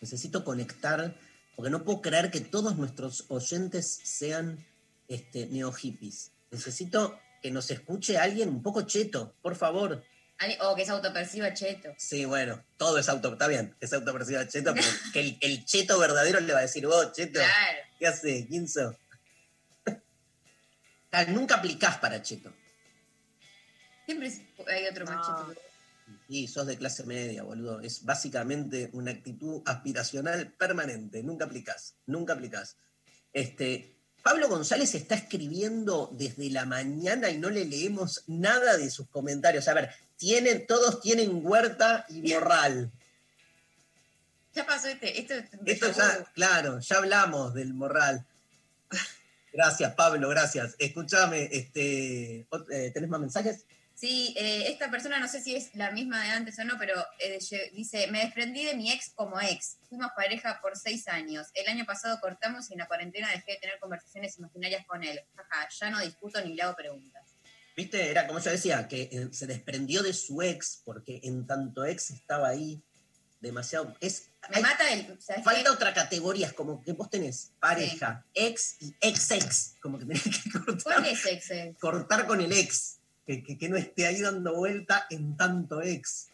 Necesito 0.00 0.42
conectar, 0.42 1.14
porque 1.54 1.70
no 1.70 1.84
puedo 1.84 2.00
creer 2.00 2.30
que 2.30 2.40
todos 2.40 2.76
nuestros 2.76 3.26
oyentes 3.28 4.00
sean 4.02 4.64
este, 5.08 5.46
neo 5.48 5.70
hippies. 5.72 6.30
Necesito 6.50 7.18
que 7.42 7.50
nos 7.50 7.70
escuche 7.70 8.16
alguien 8.16 8.48
un 8.48 8.62
poco 8.62 8.82
cheto, 8.82 9.34
por 9.42 9.54
favor. 9.54 10.02
O 10.62 10.74
que 10.74 10.86
se 10.86 10.92
autoperciba 10.92 11.52
cheto. 11.52 11.90
Sí, 11.98 12.24
bueno, 12.24 12.64
todo 12.78 12.96
es 12.96 13.10
auto, 13.10 13.34
está 13.34 13.46
bien, 13.46 13.76
es 13.80 13.92
autopercibido 13.92 14.42
cheto, 14.44 14.72
pero 14.72 14.86
que 15.12 15.20
el, 15.20 15.38
el 15.42 15.64
cheto 15.66 15.98
verdadero 15.98 16.40
le 16.40 16.54
va 16.54 16.60
a 16.60 16.62
decir, 16.62 16.86
vos, 16.86 17.12
cheto, 17.12 17.40
Claro. 17.40 17.78
¿qué 17.98 18.06
hace? 18.06 18.48
Ah, 18.50 18.94
Nunca 21.28 21.56
aplicás 21.56 21.98
para 21.98 22.22
cheto. 22.22 22.52
Siempre 24.06 24.32
hay 24.68 24.86
otro 24.86 25.04
más 25.06 25.26
cheto. 25.26 25.54
Y 26.28 26.48
sos 26.48 26.66
de 26.66 26.76
clase 26.76 27.04
media, 27.04 27.42
boludo. 27.42 27.80
Es 27.80 28.04
básicamente 28.04 28.90
una 28.92 29.10
actitud 29.10 29.62
aspiracional 29.66 30.52
permanente. 30.52 31.22
Nunca 31.22 31.44
aplicás, 31.44 31.94
nunca 32.06 32.34
aplicás. 32.34 32.76
Este, 33.32 33.96
Pablo 34.22 34.48
González 34.48 34.94
está 34.94 35.14
escribiendo 35.14 36.10
desde 36.12 36.50
la 36.50 36.66
mañana 36.66 37.30
y 37.30 37.38
no 37.38 37.50
le 37.50 37.64
leemos 37.64 38.24
nada 38.26 38.76
de 38.76 38.90
sus 38.90 39.08
comentarios. 39.08 39.66
A 39.68 39.74
ver, 39.74 39.90
tienen, 40.16 40.66
todos 40.66 41.00
tienen 41.00 41.40
huerta 41.44 42.06
y 42.08 42.32
morral. 42.32 42.90
Ya 44.54 44.66
pasó 44.66 44.88
este. 44.88 45.20
Esto, 45.20 45.34
Esto 45.64 45.92
ya, 45.92 46.24
claro, 46.34 46.80
ya 46.80 46.96
hablamos 46.96 47.54
del 47.54 47.72
morral. 47.72 48.26
Gracias, 49.52 49.94
Pablo, 49.94 50.28
gracias. 50.28 50.76
Escúchame, 50.78 51.48
este, 51.50 52.46
eh, 52.70 52.90
¿tenés 52.92 53.10
más 53.10 53.20
mensajes? 53.20 53.66
Sí, 53.94 54.34
eh, 54.38 54.68
esta 54.68 54.90
persona 54.90 55.18
no 55.18 55.28
sé 55.28 55.42
si 55.42 55.54
es 55.54 55.74
la 55.74 55.90
misma 55.90 56.22
de 56.22 56.30
antes 56.30 56.58
o 56.58 56.64
no, 56.64 56.78
pero 56.78 56.94
eh, 57.18 57.38
dice, 57.74 58.06
me 58.10 58.20
desprendí 58.20 58.64
de 58.64 58.74
mi 58.74 58.90
ex 58.90 59.10
como 59.14 59.38
ex. 59.40 59.76
Fuimos 59.90 60.10
pareja 60.16 60.58
por 60.62 60.76
seis 60.78 61.06
años. 61.08 61.48
El 61.52 61.68
año 61.68 61.84
pasado 61.84 62.18
cortamos 62.18 62.70
y 62.70 62.74
en 62.74 62.78
la 62.78 62.86
cuarentena 62.86 63.28
dejé 63.28 63.52
de 63.52 63.58
tener 63.58 63.78
conversaciones 63.78 64.38
imaginarias 64.38 64.86
con 64.86 65.04
él. 65.04 65.20
Jaja, 65.36 65.68
ya 65.78 65.90
no 65.90 66.00
discuto 66.00 66.42
ni 66.42 66.54
le 66.54 66.62
hago 66.62 66.76
preguntas. 66.76 67.34
Viste, 67.76 68.10
era 68.10 68.26
como 68.26 68.38
yo 68.38 68.50
decía, 68.50 68.88
que 68.88 69.28
se 69.32 69.46
desprendió 69.46 70.02
de 70.02 70.14
su 70.14 70.40
ex, 70.40 70.80
porque 70.82 71.20
en 71.22 71.46
tanto 71.46 71.84
ex 71.84 72.10
estaba 72.10 72.48
ahí 72.48 72.82
demasiado. 73.40 73.94
Es, 74.00 74.29
Me 74.48 74.56
hay- 74.56 74.62
mata 74.62 74.90
el... 74.92 75.20
¿sabes 75.20 75.44
falta 75.44 75.62
qué? 75.64 75.68
otra 75.68 75.92
categoría, 75.94 76.46
es 76.48 76.52
como 76.54 76.82
que 76.82 76.92
vos 76.92 77.10
tenés 77.10 77.52
pareja, 77.60 78.24
ex 78.34 78.76
y 78.80 78.94
ex 79.00 79.30
ex, 79.32 79.74
como 79.80 79.98
que 79.98 80.06
tenés 80.06 80.22
que 80.24 80.50
cortar, 80.50 80.82
¿Cuál 80.82 81.06
es 81.06 81.26
ex? 81.26 81.50
ex? 81.50 81.78
cortar 81.78 82.26
con 82.26 82.40
el 82.40 82.50
ex, 82.52 82.96
que, 83.26 83.42
que- 83.44 83.58
que 83.58 83.68
no 83.68 83.76
esté 83.76 84.06
ahí 84.06 84.20
dando 84.22 84.54
vuelta 84.54 85.06
en 85.10 85.36
tanto 85.36 85.82
ex. 85.82 86.28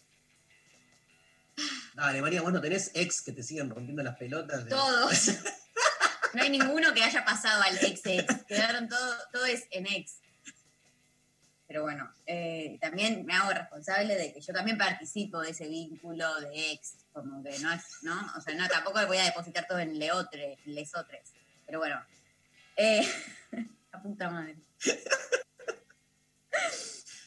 Dale, 1.95 2.21
María, 2.21 2.43
vos 2.43 2.53
no 2.53 2.61
tenés 2.61 2.91
ex 2.95 3.23
que 3.23 3.33
te 3.33 3.43
siguen 3.43 3.71
rompiendo 3.71 4.03
las 4.03 4.17
pelotas. 4.17 4.67
Todos. 4.69 5.31
No 6.35 6.43
hay 6.43 6.51
ninguno 6.51 6.93
que 6.93 7.03
haya 7.03 7.25
pasado 7.25 7.63
al 7.63 7.79
ex 7.83 8.01
ex. 8.05 8.45
Quedaron 8.47 8.91
todo, 8.91 9.17
todo 9.33 9.47
es 9.47 9.63
en 9.71 9.87
ex. 9.87 10.17
Pero 11.67 11.83
bueno, 11.83 12.09
eh, 12.27 12.79
también 12.81 13.27
me 13.27 13.35
hago 13.35 13.51
responsable 13.53 14.15
de 14.15 14.33
que 14.33 14.41
yo 14.41 14.53
también 14.53 14.79
participo 14.79 15.41
de 15.41 15.51
ese 15.51 15.67
vínculo 15.69 16.41
de 16.41 16.73
ex. 16.73 16.95
Como 17.13 17.43
que 17.43 17.59
no 17.59 17.73
es, 17.73 17.83
¿no? 18.03 18.15
O 18.37 18.41
sea, 18.41 18.55
no, 18.55 18.69
tampoco 18.69 19.05
voy 19.07 19.17
a 19.19 19.25
depositar 19.25 19.67
todo 19.67 19.79
en 19.81 19.99
leotre, 19.99 20.59
lesotres. 20.67 21.33
Pero 21.67 21.81
bueno. 21.81 22.01
Eh, 22.77 23.07
la 23.93 24.03
puta 24.03 24.31
madre. 24.31 24.57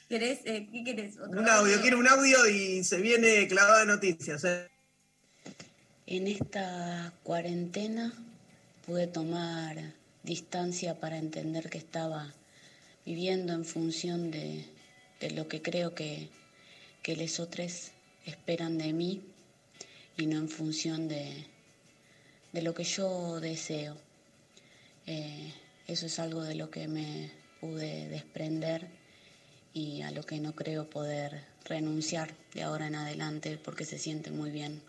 ¿Querés, 0.07 0.39
eh, 0.45 0.67
¿Qué 0.71 0.83
querés? 0.83 1.19
¿Otro 1.19 1.39
Un 1.39 1.47
audio, 1.49 1.81
quiero 1.81 1.99
un 1.99 2.07
audio 2.07 2.47
y 2.47 2.83
se 2.83 2.97
viene 2.97 3.47
clavada 3.47 3.81
de 3.81 3.85
noticias. 3.87 4.43
eh. 4.43 4.67
En 6.07 6.27
esta 6.27 7.13
cuarentena 7.23 8.11
pude 8.87 9.05
tomar 9.05 9.77
distancia 10.23 10.99
para 10.99 11.17
entender 11.17 11.69
que 11.69 11.77
estaba 11.77 12.33
viviendo 13.05 13.53
en 13.53 13.65
función 13.65 14.31
de, 14.31 14.65
de 15.19 15.31
lo 15.31 15.47
que 15.47 15.61
creo 15.61 15.95
que, 15.95 16.29
que 17.01 17.15
los 17.15 17.39
otros 17.39 17.91
esperan 18.25 18.77
de 18.77 18.93
mí 18.93 19.21
y 20.17 20.25
no 20.25 20.37
en 20.37 20.49
función 20.49 21.07
de, 21.07 21.45
de 22.51 22.61
lo 22.61 22.73
que 22.73 22.83
yo 22.83 23.39
deseo. 23.39 23.97
Eh, 25.05 25.53
eso 25.87 26.05
es 26.05 26.19
algo 26.19 26.43
de 26.43 26.55
lo 26.55 26.69
que 26.69 26.87
me 26.87 27.31
pude 27.59 28.07
desprender 28.09 28.87
y 29.73 30.01
a 30.01 30.11
lo 30.11 30.23
que 30.23 30.39
no 30.39 30.53
creo 30.53 30.89
poder 30.89 31.43
renunciar 31.65 32.33
de 32.53 32.63
ahora 32.63 32.87
en 32.87 32.95
adelante 32.95 33.57
porque 33.57 33.85
se 33.85 33.97
siente 33.97 34.31
muy 34.31 34.51
bien. 34.51 34.81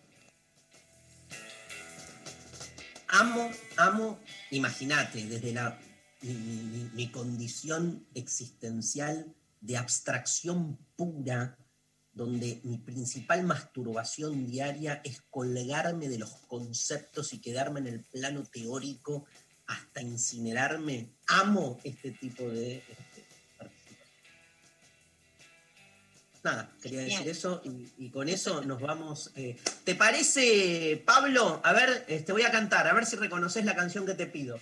amo, 3.10 3.50
amo, 3.76 4.18
imagínate, 4.50 5.24
desde 5.26 5.52
la, 5.52 5.78
mi, 6.22 6.34
mi- 6.34 6.62
mi- 6.62 6.90
mi 6.94 7.10
condición 7.10 8.06
existencial 8.14 9.34
de 9.60 9.76
abstracción 9.76 10.78
pura, 10.96 11.56
donde 12.12 12.60
mi 12.64 12.78
principal 12.78 13.42
masturbación 13.44 14.46
diaria 14.46 15.00
es 15.04 15.22
colgarme 15.30 16.08
de 16.08 16.18
los 16.18 16.30
conceptos 16.48 17.32
y 17.32 17.38
quedarme 17.40 17.80
en 17.80 17.86
el 17.86 18.00
plano 18.00 18.42
teórico 18.44 19.24
hasta 19.66 20.02
incinerarme. 20.02 21.10
Amo 21.28 21.78
este 21.84 22.10
tipo 22.10 22.42
de 22.42 22.78
este, 22.78 23.24
participación. 23.56 23.98
Nada, 26.42 26.72
quería 26.82 27.00
decir 27.02 27.18
Bien. 27.20 27.30
eso 27.30 27.62
y, 27.64 27.88
y 28.06 28.10
con 28.10 28.28
eso 28.28 28.62
nos 28.64 28.80
vamos. 28.80 29.30
eh. 29.36 29.56
¿Te 29.84 29.94
parece, 29.94 31.02
Pablo? 31.06 31.60
A 31.62 31.72
ver, 31.72 32.04
te 32.06 32.32
voy 32.32 32.42
a 32.42 32.50
cantar, 32.50 32.88
a 32.88 32.92
ver 32.94 33.06
si 33.06 33.16
reconoces 33.16 33.64
la 33.64 33.76
canción 33.76 34.04
que 34.06 34.14
te 34.14 34.26
pido. 34.26 34.58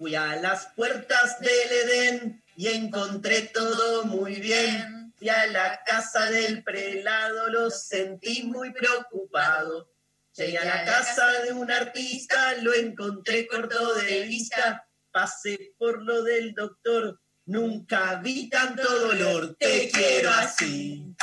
Fui 0.00 0.14
a 0.14 0.36
las 0.36 0.68
puertas 0.74 1.38
del 1.40 1.70
Edén 1.70 2.42
y 2.56 2.68
encontré 2.68 3.42
todo 3.52 4.06
muy 4.06 4.36
bien. 4.36 5.12
Fui 5.14 5.28
a 5.28 5.46
la 5.48 5.84
casa 5.84 6.30
del 6.30 6.64
prelado, 6.64 7.48
lo 7.48 7.68
sentí 7.68 8.44
muy 8.44 8.72
preocupado. 8.72 9.92
Llegué 10.32 10.56
a 10.56 10.64
la 10.64 10.84
casa 10.86 11.42
de 11.42 11.52
un 11.52 11.70
artista, 11.70 12.54
lo 12.62 12.72
encontré 12.72 13.46
corto 13.46 13.94
de 13.96 14.22
vista. 14.22 14.88
Pasé 15.10 15.74
por 15.76 16.02
lo 16.02 16.22
del 16.22 16.54
doctor, 16.54 17.20
nunca 17.44 18.22
vi 18.24 18.48
tanto 18.48 18.82
dolor. 19.00 19.54
Te 19.58 19.90
quiero 19.90 20.30
así, 20.30 21.14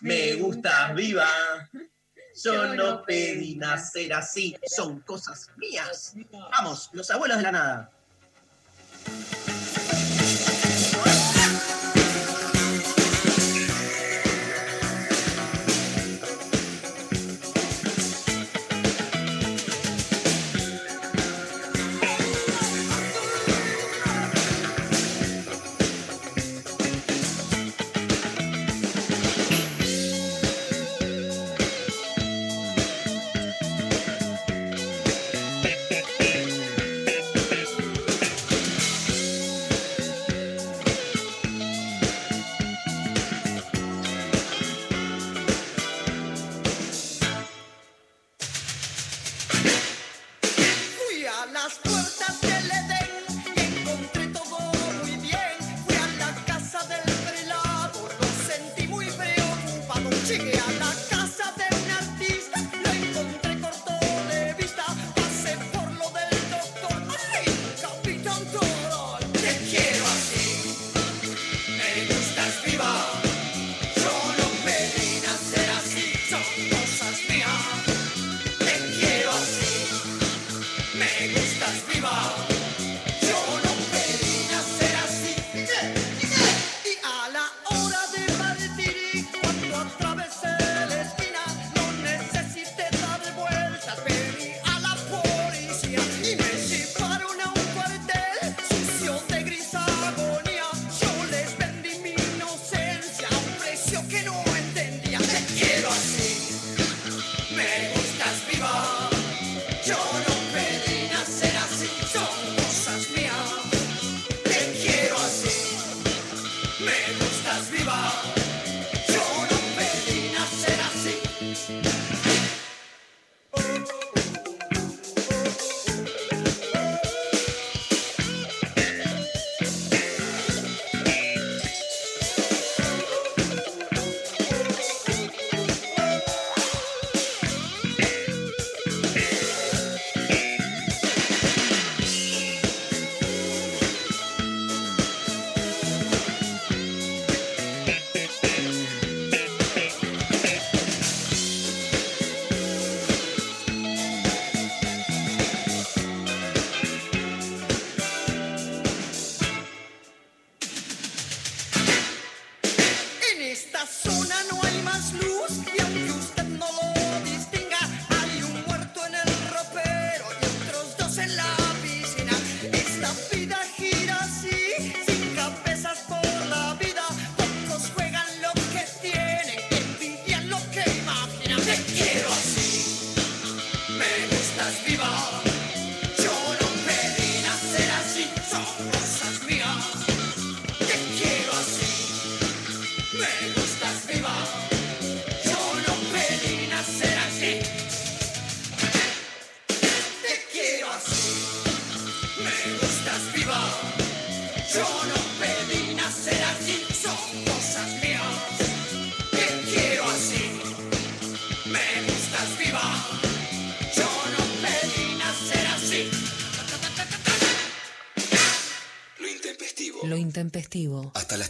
me 0.00 0.34
gustas 0.34 0.94
viva. 0.94 1.30
Yo 2.42 2.74
no 2.74 3.02
pedí 3.02 3.56
nacer 3.56 4.12
así, 4.12 4.56
son 4.66 5.00
cosas 5.00 5.48
mías. 5.56 6.14
Vamos, 6.30 6.90
los 6.92 7.10
abuelos 7.10 7.38
de 7.38 7.42
la 7.42 7.52
nada. 7.52 7.90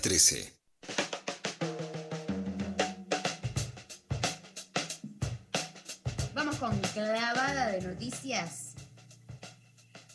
13. 0.07 0.53
Vamos 6.33 6.57
con 6.59 6.79
clavada 6.95 7.73
de 7.73 7.81
noticias. 7.81 8.75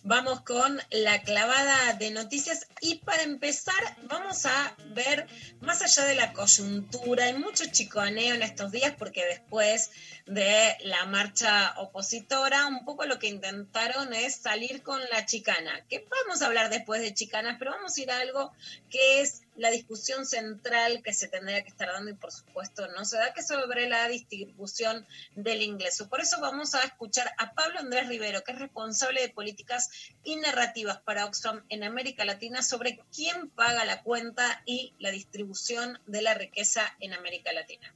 Vamos 0.03 0.43
con 0.43 0.79
la 0.91 1.21
clavada 1.23 1.91
de 1.95 2.11
noticias 2.11 2.67
y 2.79 2.99
para 2.99 3.23
empezar 3.23 3.75
vamos 4.03 4.45
a 4.45 4.77
ver 4.95 5.27
más 5.59 5.81
allá 5.81 6.05
de 6.05 6.15
la 6.15 6.31
coyuntura, 6.31 7.25
hay 7.25 7.33
mucho 7.33 7.65
chiconeo 7.65 8.35
en 8.35 8.43
estos 8.43 8.71
días 8.71 8.93
porque 8.97 9.25
después 9.25 9.91
de 10.31 10.77
la 10.85 11.05
marcha 11.07 11.73
opositora, 11.75 12.65
un 12.67 12.85
poco 12.85 13.03
lo 13.03 13.19
que 13.19 13.27
intentaron 13.27 14.13
es 14.13 14.35
salir 14.35 14.81
con 14.81 15.01
la 15.11 15.25
chicana, 15.25 15.85
que 15.89 16.07
vamos 16.09 16.41
a 16.41 16.45
hablar 16.45 16.69
después 16.69 17.01
de 17.01 17.13
chicanas, 17.13 17.57
pero 17.59 17.71
vamos 17.71 17.97
a 17.97 18.01
ir 18.01 18.11
a 18.11 18.21
algo 18.21 18.53
que 18.89 19.19
es 19.19 19.41
la 19.57 19.69
discusión 19.71 20.25
central 20.25 21.03
que 21.03 21.13
se 21.13 21.27
tendría 21.27 21.61
que 21.63 21.69
estar 21.69 21.89
dando 21.89 22.11
y 22.11 22.13
por 22.13 22.31
supuesto 22.31 22.87
no 22.87 23.03
se 23.03 23.17
da, 23.17 23.33
que 23.33 23.43
sobre 23.43 23.89
la 23.89 24.07
distribución 24.07 25.05
del 25.35 25.63
ingreso. 25.63 26.07
Por 26.07 26.21
eso 26.21 26.39
vamos 26.39 26.75
a 26.75 26.83
escuchar 26.85 27.29
a 27.37 27.51
Pablo 27.51 27.79
Andrés 27.79 28.07
Rivero, 28.07 28.41
que 28.45 28.53
es 28.53 28.59
responsable 28.59 29.19
de 29.19 29.29
políticas 29.29 29.89
y 30.23 30.37
narrativas 30.37 31.01
para 31.01 31.25
Oxfam 31.25 31.65
en 31.67 31.83
América 31.83 32.23
Latina, 32.23 32.63
sobre 32.63 33.01
quién 33.13 33.49
paga 33.49 33.83
la 33.83 34.01
cuenta 34.01 34.63
y 34.65 34.93
la 34.97 35.11
distribución 35.11 35.99
de 36.07 36.21
la 36.21 36.35
riqueza 36.35 36.95
en 37.01 37.13
América 37.13 37.51
Latina. 37.51 37.93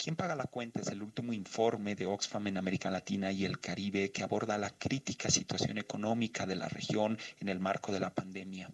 ¿Quién 0.00 0.14
paga 0.14 0.36
la 0.36 0.44
cuenta? 0.44 0.80
Es 0.80 0.86
el 0.86 1.02
último 1.02 1.32
informe 1.32 1.96
de 1.96 2.06
Oxfam 2.06 2.46
en 2.46 2.56
América 2.56 2.88
Latina 2.88 3.32
y 3.32 3.44
el 3.44 3.58
Caribe 3.58 4.12
que 4.12 4.22
aborda 4.22 4.56
la 4.56 4.70
crítica 4.70 5.28
situación 5.28 5.76
económica 5.76 6.46
de 6.46 6.54
la 6.54 6.68
región 6.68 7.18
en 7.40 7.48
el 7.48 7.58
marco 7.58 7.90
de 7.90 7.98
la 7.98 8.14
pandemia. 8.14 8.70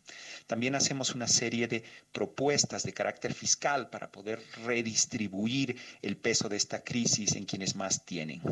También 0.46 0.74
hacemos 0.74 1.14
una 1.14 1.26
serie 1.26 1.66
de 1.66 1.82
propuestas 2.12 2.82
de 2.82 2.92
carácter 2.92 3.32
fiscal 3.32 3.88
para 3.88 4.12
poder 4.12 4.38
redistribuir 4.66 5.78
el 6.02 6.18
peso 6.18 6.50
de 6.50 6.58
esta 6.58 6.84
crisis 6.84 7.36
en 7.36 7.46
quienes 7.46 7.74
más 7.74 8.04
tienen. 8.04 8.42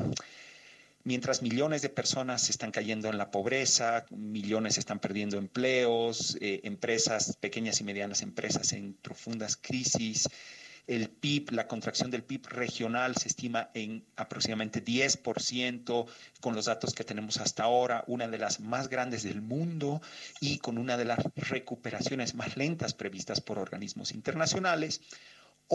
Mientras 1.05 1.43
millones 1.43 1.83
de 1.83 1.91
personas 1.91 2.49
están 2.49 2.71
cayendo 2.71 3.11
en 3.11 3.19
la 3.19 3.31
pobreza, 3.31 4.07
millones 4.09 4.79
están 4.79 4.99
perdiendo 4.99 5.37
empleos, 5.37 6.39
eh, 6.41 6.61
empresas, 6.65 7.37
pequeñas 7.37 7.83
y 7.83 7.85
medianas 7.85 8.23
empresas 8.23 8.73
en 8.73 8.95
profundas 8.95 9.59
crisis, 9.59 10.27
el 10.87 11.09
PIB, 11.09 11.53
la 11.53 11.69
contracción 11.69 12.11
del 12.11 12.25
PIB 12.25 12.47
regional 12.49 13.17
se 13.17 13.29
estima 13.29 13.71
en 13.75 14.05
aproximadamente 14.17 14.85
10% 14.85 16.07
con 16.41 16.55
los 16.55 16.67
datos 16.67 16.95
que 16.95 17.05
tenemos 17.05 17.39
hasta 17.39 17.65
ahora, 17.65 18.05
una 18.07 18.29
de 18.29 18.39
las 18.39 18.61
más 18.61 18.89
grandes 18.89 19.23
del 19.23 19.43
mundo 19.43 20.03
y 20.41 20.59
con 20.59 20.79
una 20.79 20.97
de 20.97 21.05
las 21.05 21.21
recuperaciones 21.37 22.35
más 22.35 22.57
lentas 22.57 22.95
previstas 22.95 23.41
por 23.41 23.59
organismos 23.59 24.13
internacionales 24.13 25.01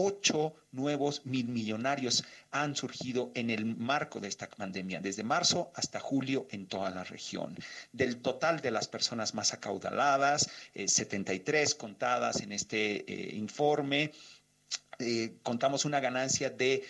ocho 0.00 0.54
nuevos 0.70 1.26
mil 1.26 1.48
millonarios 1.48 2.24
han 2.52 2.76
surgido 2.76 3.32
en 3.34 3.50
el 3.50 3.64
marco 3.64 4.20
de 4.20 4.28
esta 4.28 4.48
pandemia, 4.48 5.00
desde 5.00 5.24
marzo 5.24 5.72
hasta 5.74 5.98
julio 5.98 6.46
en 6.50 6.66
toda 6.66 6.90
la 6.90 7.02
región. 7.02 7.56
Del 7.92 8.18
total 8.18 8.60
de 8.60 8.70
las 8.70 8.86
personas 8.86 9.34
más 9.34 9.52
acaudaladas, 9.52 10.48
73 10.74 11.72
eh, 11.72 11.76
contadas 11.76 12.40
en 12.42 12.52
este 12.52 13.12
eh, 13.12 13.34
informe, 13.34 14.12
eh, 14.98 15.34
contamos 15.42 15.84
una 15.84 16.00
ganancia 16.00 16.50
de, 16.50 16.84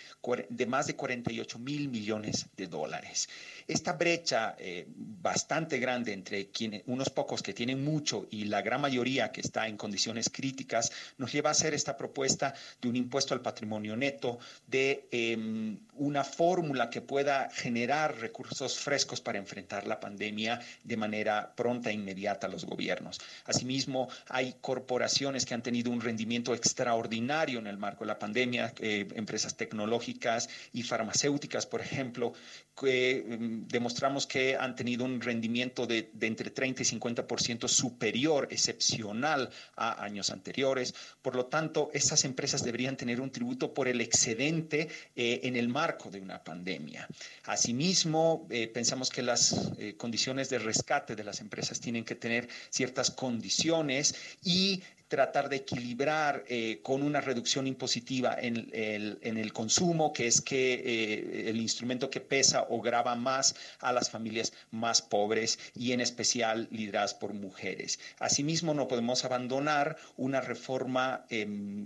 de, 0.49 0.65
más 0.65 0.87
de 0.87 0.95
48 0.95 1.59
mil 1.59 1.89
millones 1.89 2.47
de 2.57 2.67
dólares. 2.67 3.29
Esta 3.69 3.93
brecha 3.93 4.55
eh, 4.57 4.87
bastante 4.87 5.77
grande 5.77 6.11
entre 6.11 6.47
quienes, 6.47 6.81
unos 6.87 7.11
pocos 7.11 7.43
que 7.43 7.53
tienen 7.53 7.83
mucho 7.83 8.25
y 8.31 8.45
la 8.45 8.63
gran 8.63 8.81
mayoría 8.81 9.31
que 9.31 9.41
está 9.41 9.67
en 9.67 9.77
condiciones 9.77 10.31
críticas 10.31 10.91
nos 11.19 11.31
lleva 11.31 11.49
a 11.49 11.51
hacer 11.51 11.75
esta 11.75 11.95
propuesta 11.95 12.55
de 12.81 12.89
un 12.89 12.95
impuesto 12.95 13.35
al 13.35 13.41
patrimonio 13.41 13.95
neto, 13.95 14.39
de 14.65 15.07
eh, 15.11 15.37
una 15.93 16.23
fórmula 16.23 16.89
que 16.89 17.01
pueda 17.01 17.51
generar 17.51 18.17
recursos 18.19 18.75
frescos 18.79 19.21
para 19.21 19.37
enfrentar 19.37 19.85
la 19.85 19.99
pandemia 19.99 20.59
de 20.83 20.97
manera 20.97 21.53
pronta 21.55 21.91
e 21.91 21.93
inmediata 21.93 22.47
a 22.47 22.49
los 22.49 22.65
gobiernos. 22.65 23.19
Asimismo, 23.45 24.09
hay 24.29 24.55
corporaciones 24.61 25.45
que 25.45 25.53
han 25.53 25.61
tenido 25.61 25.91
un 25.91 26.01
rendimiento 26.01 26.55
extraordinario 26.55 27.59
en 27.59 27.67
el 27.67 27.77
marco 27.77 28.03
de 28.03 28.07
la 28.07 28.17
pandemia, 28.17 28.73
eh, 28.79 29.07
empresas 29.13 29.55
tecnológicas 29.55 30.49
y 30.73 30.81
farmacéuticas, 30.81 31.67
por 31.67 31.81
ejemplo, 31.81 32.33
que 32.75 33.37
mm, 33.39 33.58
demostramos 33.67 34.25
que 34.27 34.55
han 34.55 34.75
tenido 34.75 35.05
un 35.05 35.21
rendimiento 35.21 35.85
de, 35.85 36.09
de 36.13 36.27
entre 36.27 36.51
30 36.51 36.81
y 36.81 36.85
50% 36.85 37.67
superior, 37.67 38.47
excepcional 38.51 39.49
a 39.75 40.03
años 40.03 40.29
anteriores. 40.29 40.93
Por 41.21 41.35
lo 41.35 41.45
tanto, 41.45 41.89
esas 41.93 42.25
empresas 42.25 42.63
deberían 42.63 42.97
tener 42.97 43.21
un 43.21 43.31
tributo 43.31 43.73
por 43.73 43.87
el 43.87 44.01
excedente 44.01 44.87
eh, 45.15 45.41
en 45.43 45.55
el 45.55 45.69
marco 45.69 46.09
de 46.09 46.19
una 46.19 46.43
pandemia. 46.43 47.07
Asimismo, 47.45 48.47
eh, 48.49 48.67
pensamos 48.67 49.09
que 49.09 49.21
las 49.21 49.71
eh, 49.77 49.95
condiciones 49.97 50.49
de 50.49 50.59
rescate 50.59 51.15
de 51.15 51.23
las 51.23 51.41
empresas 51.41 51.79
tienen 51.79 52.05
que 52.05 52.15
tener 52.15 52.47
ciertas 52.69 53.11
condiciones 53.11 54.15
y 54.43 54.81
tratar 55.09 55.49
de 55.49 55.57
equilibrar 55.57 56.45
eh, 56.47 56.79
con 56.81 57.01
una 57.01 57.19
reducción 57.19 57.67
impositiva 57.67 58.37
en 58.39 58.69
el, 58.71 59.17
en 59.21 59.37
el 59.37 59.51
consumo, 59.51 60.13
que 60.13 60.27
es 60.27 60.39
que 60.39 60.75
eh, 60.75 61.49
el 61.49 61.57
instrumento 61.57 62.09
que 62.09 62.21
pesa 62.21 62.67
o 62.69 62.79
grava 62.79 63.15
más 63.15 63.55
a 63.79 63.91
las 63.91 64.09
familias 64.09 64.53
más 64.71 65.01
pobres 65.01 65.59
y 65.75 65.91
en 65.91 65.99
especial 65.99 66.67
lideradas 66.71 67.15
por 67.15 67.33
mujeres. 67.33 67.99
Asimismo, 68.19 68.73
no 68.73 68.87
podemos 68.87 69.25
abandonar 69.25 69.97
una 70.15 70.41
reforma 70.41 71.25
eh, 71.29 71.41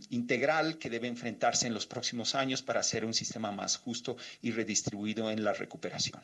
integral 0.09 0.77
que 0.77 0.89
debe 0.89 1.07
enfrentarse 1.07 1.65
en 1.65 1.73
los 1.73 1.87
próximos 1.87 2.35
años 2.35 2.61
para 2.61 2.81
hacer 2.81 3.05
un 3.05 3.13
sistema 3.13 3.51
más 3.51 3.77
justo 3.77 4.17
y 4.41 4.51
redistribuido 4.51 5.31
en 5.31 5.45
la 5.45 5.53
recuperación. 5.53 6.21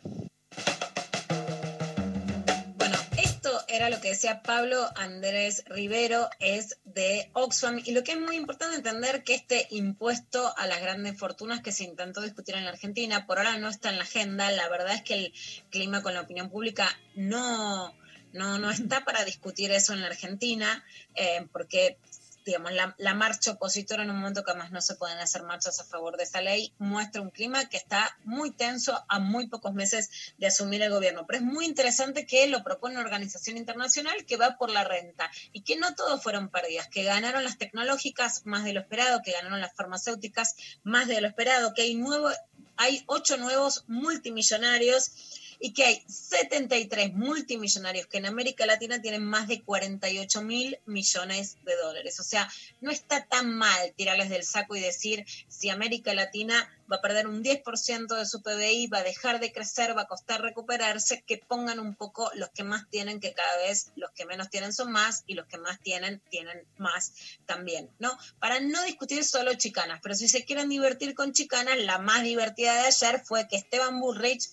Era 3.79 3.89
lo 3.89 4.01
que 4.01 4.09
decía 4.09 4.41
Pablo 4.41 4.89
Andrés 4.97 5.63
Rivero, 5.67 6.29
es 6.39 6.79
de 6.83 7.29
Oxfam. 7.31 7.81
Y 7.85 7.93
lo 7.93 8.03
que 8.03 8.11
es 8.11 8.19
muy 8.19 8.35
importante 8.35 8.75
entender 8.75 9.23
que 9.23 9.35
este 9.35 9.67
impuesto 9.69 10.53
a 10.57 10.67
las 10.67 10.81
grandes 10.81 11.17
fortunas 11.17 11.61
que 11.61 11.71
se 11.71 11.85
intentó 11.85 12.19
discutir 12.19 12.55
en 12.55 12.65
la 12.65 12.71
Argentina, 12.71 13.25
por 13.25 13.37
ahora 13.37 13.57
no 13.57 13.69
está 13.69 13.89
en 13.89 13.95
la 13.95 14.03
agenda. 14.03 14.51
La 14.51 14.67
verdad 14.67 14.95
es 14.95 15.01
que 15.03 15.13
el 15.13 15.33
clima 15.69 16.03
con 16.03 16.13
la 16.13 16.21
opinión 16.21 16.49
pública 16.49 16.89
no, 17.15 17.95
no, 18.33 18.59
no 18.59 18.69
está 18.69 19.05
para 19.05 19.23
discutir 19.23 19.71
eso 19.71 19.93
en 19.93 20.01
la 20.01 20.07
Argentina, 20.07 20.83
eh, 21.15 21.47
porque 21.53 21.97
digamos, 22.45 22.71
la, 22.73 23.13
marcha 23.13 23.51
opositora 23.51 24.03
en 24.03 24.09
un 24.09 24.17
momento 24.17 24.43
que 24.43 24.51
además 24.51 24.71
no 24.71 24.81
se 24.81 24.95
pueden 24.95 25.17
hacer 25.19 25.43
marchas 25.43 25.79
a 25.79 25.83
favor 25.83 26.17
de 26.17 26.23
esa 26.23 26.41
ley, 26.41 26.73
muestra 26.77 27.21
un 27.21 27.29
clima 27.29 27.67
que 27.69 27.77
está 27.77 28.17
muy 28.23 28.51
tenso 28.51 29.03
a 29.07 29.19
muy 29.19 29.47
pocos 29.47 29.73
meses 29.73 30.09
de 30.37 30.47
asumir 30.47 30.81
el 30.81 30.91
gobierno. 30.91 31.25
Pero 31.27 31.39
es 31.39 31.45
muy 31.45 31.65
interesante 31.65 32.25
que 32.25 32.47
lo 32.47 32.63
propone 32.63 32.95
una 32.95 33.03
organización 33.03 33.57
internacional 33.57 34.25
que 34.25 34.37
va 34.37 34.57
por 34.57 34.69
la 34.69 34.83
renta 34.83 35.29
y 35.51 35.61
que 35.61 35.75
no 35.75 35.93
todos 35.95 36.21
fueron 36.23 36.49
pérdidas, 36.49 36.87
que 36.87 37.03
ganaron 37.03 37.43
las 37.43 37.57
tecnológicas 37.57 38.45
más 38.45 38.63
de 38.63 38.73
lo 38.73 38.81
esperado, 38.81 39.21
que 39.23 39.31
ganaron 39.31 39.61
las 39.61 39.75
farmacéuticas 39.75 40.55
más 40.83 41.07
de 41.07 41.21
lo 41.21 41.27
esperado, 41.27 41.73
que 41.73 41.83
hay, 41.83 41.95
nuevo, 41.95 42.29
hay 42.77 43.03
ocho 43.07 43.37
nuevos 43.37 43.83
multimillonarios 43.87 45.11
y 45.59 45.73
que 45.73 45.83
hay 45.83 46.03
73 46.07 47.13
multimillonarios 47.13 48.07
que 48.07 48.17
en 48.17 48.25
América 48.25 48.65
Latina 48.65 49.01
tienen 49.01 49.23
más 49.23 49.47
de 49.47 49.61
48 49.61 50.41
mil 50.41 50.79
millones 50.85 51.57
de 51.65 51.75
dólares. 51.75 52.19
O 52.19 52.23
sea, 52.23 52.49
no 52.79 52.91
está 52.91 53.25
tan 53.25 53.53
mal 53.53 53.93
tirarles 53.95 54.29
del 54.29 54.43
saco 54.43 54.75
y 54.75 54.79
decir 54.79 55.25
si 55.49 55.69
América 55.69 56.13
Latina 56.13 56.69
va 56.91 56.97
a 56.97 57.01
perder 57.01 57.27
un 57.27 57.43
10% 57.43 58.17
de 58.17 58.25
su 58.25 58.41
PBI, 58.41 58.87
va 58.87 58.99
a 58.99 59.03
dejar 59.03 59.39
de 59.39 59.51
crecer, 59.51 59.95
va 59.95 60.03
a 60.03 60.07
costar 60.07 60.41
recuperarse, 60.41 61.23
que 61.25 61.37
pongan 61.37 61.79
un 61.79 61.95
poco 61.95 62.31
los 62.35 62.49
que 62.49 62.63
más 62.63 62.89
tienen, 62.89 63.19
que 63.19 63.33
cada 63.33 63.57
vez 63.57 63.91
los 63.95 64.11
que 64.11 64.25
menos 64.25 64.49
tienen 64.49 64.73
son 64.73 64.91
más 64.91 65.23
y 65.27 65.35
los 65.35 65.45
que 65.47 65.57
más 65.57 65.79
tienen, 65.81 66.21
tienen 66.29 66.65
más 66.77 67.13
también, 67.45 67.89
¿no? 67.99 68.17
Para 68.39 68.59
no 68.59 68.81
discutir 68.83 69.23
solo 69.23 69.53
chicanas, 69.53 69.99
pero 70.01 70.15
si 70.15 70.27
se 70.27 70.45
quieren 70.45 70.69
divertir 70.69 71.13
con 71.13 71.33
chicanas, 71.33 71.77
la 71.79 71.99
más 71.99 72.23
divertida 72.23 72.73
de 72.73 72.87
ayer 72.87 73.21
fue 73.23 73.47
que 73.47 73.57
Esteban 73.57 73.99
Bullrich 73.99 74.49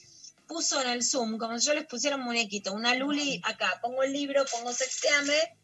puso 0.46 0.80
en 0.82 0.88
el 0.88 1.02
Zoom, 1.02 1.38
como 1.38 1.58
si 1.58 1.66
yo 1.66 1.74
les 1.74 1.86
pusiera 1.86 2.16
un 2.16 2.22
muñequito, 2.22 2.72
una 2.72 2.94
Luli 2.94 3.40
acá, 3.44 3.78
pongo 3.82 4.02
el 4.02 4.12
libro, 4.12 4.44
pongo 4.50 4.72
sexteame, 4.72 5.56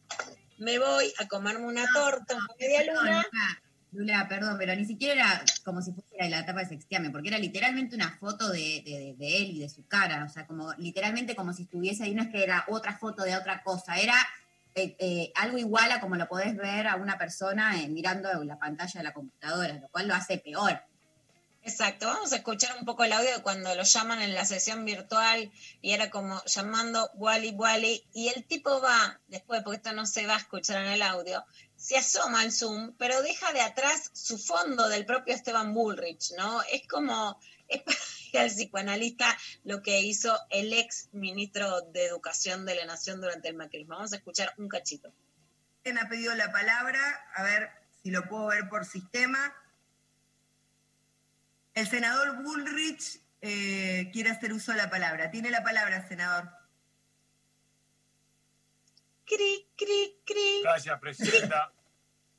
me 0.59 0.79
voy 0.79 1.13
a 1.19 1.29
comerme 1.29 1.67
una 1.67 1.85
torta, 1.93 2.35
una 2.35 2.47
media 2.59 2.85
luna. 2.85 3.27
Lula, 3.93 4.27
perdón, 4.27 4.57
pero 4.59 4.75
ni 4.75 4.87
siquiera 4.87 5.13
era 5.13 5.45
como 5.65 5.83
si 5.83 5.93
fuera 5.93 6.29
la 6.29 6.41
etapa 6.41 6.61
de 6.61 6.69
sexteame, 6.69 7.11
porque 7.11 7.29
era 7.29 7.39
literalmente 7.39 7.95
una 7.95 8.17
foto 8.17 8.51
de, 8.51 8.79
él 9.19 9.51
y 9.51 9.61
de 9.61 9.69
su 9.69 9.87
cara, 9.87 10.25
o 10.25 10.33
sea, 10.33 10.47
como 10.47 10.73
literalmente 10.75 11.37
como 11.37 11.53
si 11.53 11.65
estuviese 11.65 12.05
ahí, 12.05 12.15
no 12.15 12.23
es 12.23 12.31
que 12.31 12.43
era 12.43 12.65
otra 12.69 12.97
foto 12.97 13.23
de 13.23 13.37
otra 13.37 13.63
cosa, 13.63 13.97
era 13.97 14.17
eh, 14.75 14.97
eh, 14.99 15.33
algo 15.35 15.59
igual 15.59 15.93
a 15.93 16.01
como 16.01 16.17
lo 16.17 16.27
podés 16.27 16.57
ver 16.57 16.87
a 16.87 16.97
una 16.97 17.19
persona 17.19 17.83
eh, 17.83 17.89
mirando 17.89 18.43
la 18.45 18.59
pantalla 18.59 19.01
de 19.01 19.05
la 19.05 19.13
computadora, 19.13 19.75
lo 19.75 19.89
cual 19.89 20.09
lo 20.09 20.15
hace 20.15 20.39
peor. 20.39 20.81
Exacto, 21.65 22.07
vamos 22.07 22.33
a 22.33 22.37
escuchar 22.37 22.77
un 22.77 22.85
poco 22.85 23.05
el 23.05 23.13
audio 23.13 23.41
cuando 23.45 23.73
lo 23.77 23.85
llaman 23.85 24.21
en 24.21 24.35
la 24.35 24.45
sesión 24.45 24.85
virtual 24.85 25.53
y 25.81 25.93
era 25.93 26.11
como 26.11 26.43
llamando 26.45 27.09
Wally 27.15 27.51
Wally 27.51 28.05
y 28.13 28.29
el 28.29 28.45
tipo 28.45 28.81
va, 28.81 29.21
después 29.29 29.63
porque 29.63 29.77
esto 29.77 29.93
no 29.93 30.05
se 30.05 30.27
va 30.27 30.35
a 30.35 30.39
escuchar 30.39 30.85
en 30.85 30.91
el 30.91 31.03
audio, 31.03 31.45
se 31.77 31.97
asoma 31.97 32.41
al 32.41 32.51
Zoom, 32.51 32.97
pero 32.99 33.23
deja 33.23 33.53
de 33.53 33.61
atrás 33.61 34.11
su 34.13 34.39
fondo 34.39 34.89
del 34.89 35.07
propio 35.07 35.35
Esteban 35.35 35.73
Bullrich, 35.73 36.33
¿no? 36.37 36.63
Es 36.65 36.87
como, 36.89 37.39
es 37.69 37.83
para 38.33 38.47
el 38.47 38.51
psicoanalista 38.51 39.39
lo 39.63 39.83
que 39.83 40.01
hizo 40.01 40.37
el 40.51 40.73
ex 40.73 41.11
ministro 41.13 41.83
de 41.93 42.07
Educación 42.07 42.67
de 42.67 42.75
la 42.75 42.87
Nación 42.87 43.21
durante 43.21 43.49
el 43.49 43.55
macrismo. 43.55 43.95
Vamos 43.95 44.13
a 44.13 44.17
escuchar 44.17 44.53
un 44.59 44.69
cachito. 44.69 45.13
¿Quién 45.85 45.99
ha 45.99 46.09
pedido 46.09 46.35
la 46.35 46.51
palabra? 46.51 47.01
A 47.37 47.45
ver 47.45 47.71
si 48.03 48.11
lo 48.11 48.29
puedo 48.29 48.47
ver 48.47 48.69
por 48.69 48.85
sistema. 48.85 49.55
El 51.75 51.89
senador 51.89 52.43
Bullrich 52.43 53.21
eh, 53.41 54.11
quiere 54.13 54.31
hacer 54.31 54.53
uso 54.53 54.73
de 54.73 54.79
la 54.79 54.91
palabra. 54.91 55.31
Tiene 55.31 55.51
la 55.51 55.63
palabra, 55.63 56.07
senador. 56.07 56.51
Cri, 59.25 59.69
cri, 59.77 60.21
cri. 60.25 60.61
Gracias, 60.63 61.01
presidenta. 61.01 61.73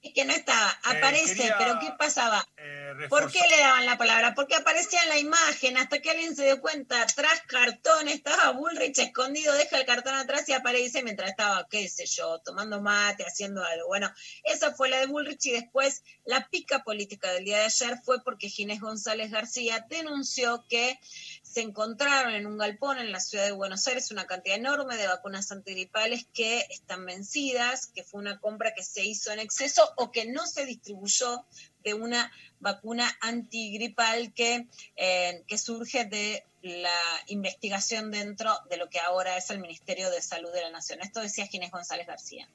Es 0.03 0.13
que 0.13 0.25
no 0.25 0.33
estaba, 0.33 0.69
eh, 0.69 0.97
aparece, 0.97 1.53
pero 1.57 1.79
¿qué 1.79 1.93
pasaba? 1.97 2.45
Eh, 2.57 3.07
¿Por 3.07 3.31
qué 3.31 3.39
le 3.49 3.57
daban 3.57 3.85
la 3.85 3.97
palabra? 3.97 4.35
Porque 4.35 4.53
aparecía 4.53 5.01
en 5.03 5.09
la 5.09 5.17
imagen, 5.17 5.77
hasta 5.77 5.99
que 5.99 6.11
alguien 6.11 6.35
se 6.35 6.43
dio 6.43 6.59
cuenta, 6.59 7.05
tras 7.15 7.39
cartón 7.47 8.09
estaba 8.09 8.51
Bullrich 8.51 8.99
escondido, 8.99 9.53
deja 9.53 9.77
el 9.77 9.85
cartón 9.85 10.13
atrás 10.15 10.47
y 10.49 10.53
aparece 10.53 11.03
mientras 11.03 11.29
estaba, 11.29 11.65
qué 11.69 11.87
sé 11.87 12.05
yo, 12.05 12.39
tomando 12.39 12.81
mate, 12.81 13.23
haciendo 13.23 13.63
algo. 13.63 13.87
Bueno, 13.87 14.13
esa 14.43 14.73
fue 14.73 14.89
la 14.89 14.99
de 14.99 15.05
Bullrich 15.05 15.45
y 15.45 15.51
después 15.51 16.03
la 16.25 16.49
pica 16.49 16.83
política 16.83 17.31
del 17.31 17.45
día 17.45 17.59
de 17.59 17.65
ayer 17.65 17.97
fue 18.03 18.21
porque 18.21 18.49
Ginés 18.49 18.81
González 18.81 19.31
García 19.31 19.85
denunció 19.89 20.65
que 20.67 20.99
se 21.43 21.61
encontraron 21.61 22.33
en 22.33 22.47
un 22.47 22.57
galpón 22.57 22.97
en 22.97 23.11
la 23.11 23.19
ciudad 23.19 23.45
de 23.45 23.51
Buenos 23.51 23.87
Aires 23.87 24.11
una 24.11 24.25
cantidad 24.25 24.57
enorme 24.57 24.97
de 24.97 25.07
vacunas 25.07 25.51
antigripales 25.51 26.25
que 26.33 26.65
están 26.71 27.05
vencidas, 27.05 27.87
que 27.87 28.03
fue 28.03 28.19
una 28.19 28.39
compra 28.39 28.73
que 28.73 28.83
se 28.83 29.03
hizo 29.05 29.31
en 29.31 29.39
exceso 29.39 29.92
o 29.97 30.11
que 30.11 30.25
no 30.25 30.45
se 30.45 30.65
distribuyó 30.65 31.45
de 31.83 31.93
una 31.93 32.31
vacuna 32.59 33.09
antigripal 33.21 34.33
que, 34.33 34.67
eh, 34.95 35.43
que 35.47 35.57
surge 35.57 36.05
de 36.05 36.43
la 36.61 36.89
investigación 37.27 38.09
dentro 38.09 38.51
de 38.69 38.77
lo 38.77 38.89
que 38.89 38.99
ahora 38.99 39.37
es 39.37 39.49
el 39.49 39.59
Ministerio 39.59 40.09
de 40.09 40.21
Salud 40.21 40.51
de 40.53 40.61
la 40.61 40.71
Nación. 40.71 40.99
Esto 41.01 41.19
decía 41.19 41.45
Ginés 41.45 41.71
González 41.71 42.07
García. 42.07 42.47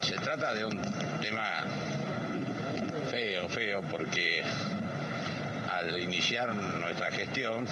Se 0.00 0.16
trata 0.16 0.54
de 0.54 0.64
un 0.66 0.80
tema 1.20 1.64
feo, 3.10 3.48
feo, 3.48 3.82
porque 3.90 4.42
al 5.70 5.98
iniciar 5.98 6.54
nuestra 6.54 7.10
gestión 7.10 7.66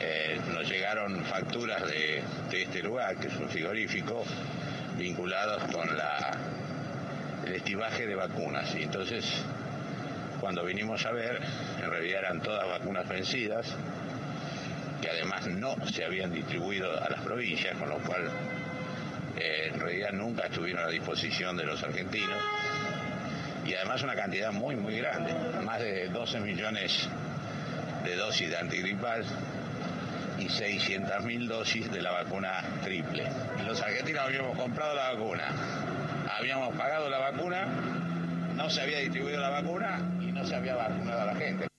eh, 0.00 0.40
nos 0.48 0.68
llegaron 0.68 1.24
facturas 1.24 1.86
de, 1.86 2.22
de 2.50 2.62
este 2.62 2.82
lugar, 2.82 3.16
que 3.18 3.28
es 3.28 3.36
un 3.36 3.48
frigorífico, 3.48 4.24
vinculados 4.96 5.62
con 5.72 5.96
la, 5.96 6.36
el 7.46 7.54
estivaje 7.54 8.06
de 8.06 8.14
vacunas. 8.14 8.74
Y 8.74 8.84
entonces, 8.84 9.24
cuando 10.40 10.64
vinimos 10.64 11.04
a 11.06 11.12
ver, 11.12 11.40
en 11.82 11.90
realidad 11.90 12.20
eran 12.20 12.40
todas 12.40 12.66
vacunas 12.68 13.08
vencidas, 13.08 13.66
que 15.00 15.10
además 15.10 15.46
no 15.46 15.76
se 15.92 16.04
habían 16.04 16.32
distribuido 16.32 16.90
a 17.02 17.08
las 17.10 17.20
provincias, 17.20 17.76
con 17.76 17.88
lo 17.88 17.98
cual 17.98 18.30
eh, 19.36 19.70
en 19.72 19.80
realidad 19.80 20.12
nunca 20.12 20.46
estuvieron 20.46 20.84
a 20.84 20.88
disposición 20.88 21.56
de 21.56 21.64
los 21.64 21.82
argentinos. 21.82 22.38
Y 23.66 23.74
además 23.74 24.02
una 24.02 24.14
cantidad 24.14 24.52
muy, 24.52 24.76
muy 24.76 24.98
grande, 24.98 25.34
más 25.62 25.80
de 25.80 26.08
12 26.08 26.40
millones 26.40 27.08
de 28.04 28.16
dosis 28.16 28.50
de 28.50 28.56
antigripal 28.58 29.24
y 30.38 30.46
600.000 30.46 31.46
dosis 31.48 31.90
de 31.90 32.02
la 32.02 32.10
vacuna 32.10 32.62
triple. 32.82 33.24
Los 33.66 33.80
argentinos 33.80 34.22
habíamos 34.24 34.58
comprado 34.58 34.94
la 34.94 35.12
vacuna, 35.12 35.44
habíamos 36.36 36.74
pagado 36.76 37.08
la 37.08 37.18
vacuna, 37.18 37.66
no 38.56 38.70
se 38.70 38.82
había 38.82 38.98
distribuido 38.98 39.40
la 39.40 39.50
vacuna 39.50 40.00
y 40.20 40.32
no 40.32 40.44
se 40.44 40.54
había 40.54 40.74
vacunado 40.74 41.22
a 41.22 41.24
la 41.26 41.34
gente. 41.34 41.73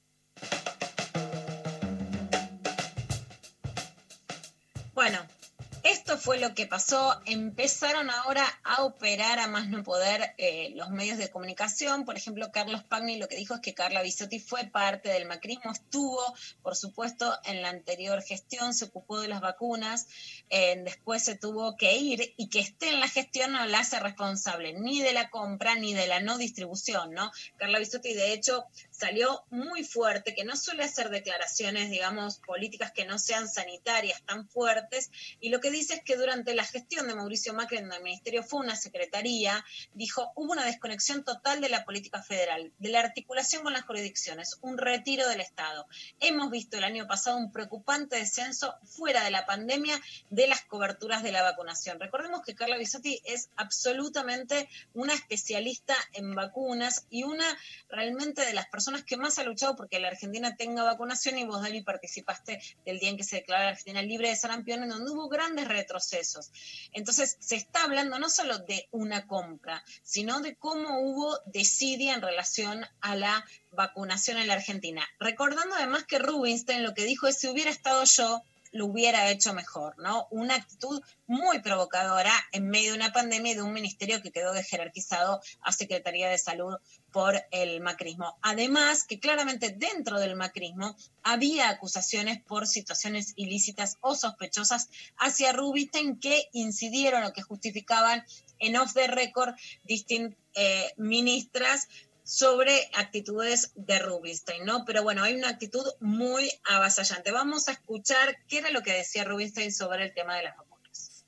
Fue 6.26 6.40
lo 6.40 6.56
que 6.56 6.66
pasó. 6.66 7.22
Empezaron 7.28 8.10
ahora 8.10 8.44
a 8.64 8.84
operar 8.84 9.38
a 9.38 9.46
más 9.46 9.70
no 9.70 9.84
poder 9.84 10.34
eh, 10.40 10.72
los 10.74 10.90
medios 10.90 11.20
de 11.20 11.30
comunicación. 11.30 12.04
Por 12.04 12.18
ejemplo, 12.18 12.52
Carlos 12.52 12.84
Pagni 12.84 13.20
lo 13.20 13.28
que 13.28 13.36
dijo 13.36 13.54
es 13.54 13.60
que 13.60 13.76
Carla 13.76 14.02
Bisotti 14.02 14.40
fue 14.40 14.64
parte 14.64 15.10
del 15.10 15.28
macrismo, 15.28 15.72
estuvo, 15.72 16.20
por 16.64 16.76
supuesto, 16.76 17.32
en 17.46 17.62
la 17.62 17.70
anterior 17.70 18.24
gestión, 18.24 18.74
se 18.74 18.86
ocupó 18.86 19.20
de 19.20 19.28
las 19.28 19.40
vacunas, 19.40 20.08
eh, 20.50 20.82
después 20.84 21.24
se 21.24 21.36
tuvo 21.36 21.78
que 21.78 21.96
ir 21.96 22.34
y 22.38 22.50
que 22.50 22.60
esté 22.60 22.90
en 22.90 23.02
la 23.02 23.08
gestión 23.08 23.52
no 23.52 23.64
la 23.68 23.82
hace 23.82 24.00
responsable 24.00 24.74
ni 24.74 25.02
de 25.02 25.14
la 25.14 25.30
compra 25.30 25.76
ni 25.76 25.94
de 25.94 26.08
la 26.08 26.22
no 26.22 26.40
distribución, 26.40 27.12
¿no? 27.12 27.32
Carla 27.58 27.78
Bisotti, 27.78 28.16
de 28.16 28.34
hecho, 28.34 28.66
salió 28.98 29.44
muy 29.50 29.84
fuerte, 29.84 30.34
que 30.36 30.46
no 30.46 30.56
suele 30.56 30.84
hacer 30.84 31.10
declaraciones, 31.10 31.90
digamos, 31.90 32.38
políticas 32.38 32.92
que 32.92 33.06
no 33.06 33.20
sean 33.20 33.50
sanitarias 33.50 34.22
tan 34.24 34.48
fuertes, 34.48 35.12
y 35.40 35.50
lo 35.50 35.60
que 35.60 35.72
dice 35.72 35.96
es 35.96 36.04
que 36.04 36.16
durante 36.16 36.56
la 36.56 36.64
gestión 36.64 37.08
de 37.08 37.16
Mauricio 37.16 37.54
Macri 37.54 37.78
en 37.78 37.92
el 37.92 38.04
Ministerio 38.04 38.44
fue 38.44 38.62
una 38.62 38.76
secretaría, 38.76 39.66
dijo, 39.94 40.32
hubo 40.36 40.54
una 40.54 40.66
desconexión 40.66 41.24
total 41.24 41.62
de 41.62 41.70
la 41.70 41.84
política 41.84 42.24
federal, 42.24 42.72
de 42.80 42.90
la 42.90 43.02
articulación 43.02 43.64
con 43.64 43.74
las 43.74 43.84
jurisdicciones, 43.84 44.58
un 44.62 44.78
retiro 44.78 45.28
del 45.28 45.42
Estado. 45.42 45.88
Hemos 46.20 46.50
visto 46.50 46.78
el 46.78 46.84
año 46.84 47.08
pasado 47.08 47.38
un 47.38 47.52
preocupante 47.52 48.16
descenso 48.16 48.76
fuera 48.84 49.24
de 49.24 49.32
la 49.32 49.46
pandemia 49.46 50.00
de 50.30 50.48
las 50.48 50.62
coberturas 50.62 51.22
de 51.24 51.32
la 51.32 51.44
vacunación. 51.44 52.00
Recordemos 52.00 52.42
que 52.44 52.56
Carla 52.56 52.78
Bisotti 52.78 53.22
es 53.26 53.50
absolutamente 53.56 54.70
una 54.94 55.14
especialista 55.14 55.96
en 56.14 56.34
vacunas 56.34 57.06
y 57.10 57.24
una 57.24 57.46
realmente 57.90 58.46
de 58.46 58.54
las 58.54 58.68
personas 58.68 58.85
que 59.06 59.18
más 59.18 59.40
ha 59.40 59.44
luchado 59.44 59.76
porque 59.76 60.00
la 60.00 60.10
Argentina 60.10 60.56
tenga 60.56 60.84
vacunación 60.84 61.38
y 61.38 61.46
vos, 61.46 61.62
Dani, 61.62 61.82
participaste 61.82 62.62
del 62.86 63.00
día 63.00 63.10
en 63.10 63.18
que 63.18 63.24
se 63.24 63.38
declaró 63.38 63.64
la 63.64 63.70
Argentina 63.70 64.02
libre 64.02 64.30
de 64.30 64.36
sarampión, 64.36 64.84
en 64.84 64.90
donde 64.90 65.12
hubo 65.12 65.28
grandes 65.30 65.68
retrocesos. 65.68 66.52
Entonces, 66.94 67.38
se 67.40 67.56
está 67.56 67.84
hablando 67.84 68.20
no 68.20 68.30
solo 68.30 68.60
de 68.60 68.88
una 68.92 69.28
compra, 69.28 69.84
sino 70.04 70.42
de 70.42 70.56
cómo 70.56 71.00
hubo 71.02 71.40
desidia 71.46 72.14
en 72.14 72.22
relación 72.22 72.86
a 73.02 73.16
la 73.16 73.46
vacunación 73.72 74.38
en 74.38 74.48
la 74.48 74.54
Argentina. 74.54 75.06
Recordando 75.20 75.76
además 75.76 76.04
que 76.06 76.20
Rubinstein 76.20 76.84
lo 76.84 76.94
que 76.94 77.06
dijo 77.06 77.28
es, 77.28 77.38
si 77.38 77.48
hubiera 77.48 77.72
estado 77.72 78.04
yo, 78.06 78.44
lo 78.76 78.88
hubiera 78.88 79.30
hecho 79.30 79.54
mejor, 79.54 79.98
¿no? 80.00 80.28
Una 80.32 80.56
actitud 80.56 81.02
muy 81.28 81.60
provocadora 81.60 82.34
en 82.52 82.68
medio 82.68 82.92
de 82.92 82.98
una 82.98 83.14
pandemia 83.14 83.54
y 83.54 83.56
de 83.56 83.62
un 83.62 83.72
ministerio 83.72 84.22
que 84.22 84.34
quedó 84.34 84.54
jerarquizado 84.54 85.40
a 85.62 85.72
Secretaría 85.72 86.28
de 86.28 86.38
Salud 86.38 86.76
por 87.10 87.42
el 87.52 87.80
macrismo. 87.80 88.38
Además, 88.42 89.06
que 89.06 89.22
claramente 89.22 89.70
dentro 89.70 90.20
del 90.20 90.36
macrismo 90.36 90.98
había 91.24 91.70
acusaciones 91.70 92.42
por 92.42 92.68
situaciones 92.68 93.32
ilícitas 93.38 93.98
o 94.02 94.14
sospechosas 94.14 94.90
hacia 95.18 95.54
Rubinstein 95.54 96.20
que 96.20 96.50
incidieron 96.52 97.24
o 97.24 97.32
que 97.32 97.44
justificaban 97.44 98.26
en 98.60 98.76
off 98.76 98.94
the 98.94 99.08
record 99.08 99.56
distintas 99.86 100.38
eh, 100.56 100.94
ministras 100.98 101.88
sobre 102.26 102.90
actitudes 102.96 103.72
de 103.76 104.00
Rubinstein, 104.00 104.66
¿no? 104.66 104.84
Pero 104.84 105.04
bueno, 105.04 105.24
hay 105.24 105.36
una 105.36 105.50
actitud 105.50 105.86
muy 106.00 106.52
avasallante. 106.66 107.32
Vamos 107.32 107.70
a 107.70 107.74
escuchar 107.74 108.36
qué 108.48 108.58
era 108.58 108.72
lo 108.72 108.82
que 108.82 108.94
decía 108.94 109.24
Rubinstein 109.24 109.72
sobre 109.72 110.06
el 110.06 110.14
tema 110.14 110.36
de 110.36 110.44
las 110.44 110.58
vacunas. 110.58 111.24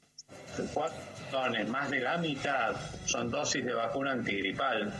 Cuatro 0.74 1.00
más 1.68 1.90
de 1.92 2.00
la 2.00 2.18
mitad 2.18 2.76
son 3.06 3.30
dosis 3.30 3.64
de 3.64 3.74
vacuna 3.74 4.14
antigripal 4.14 4.92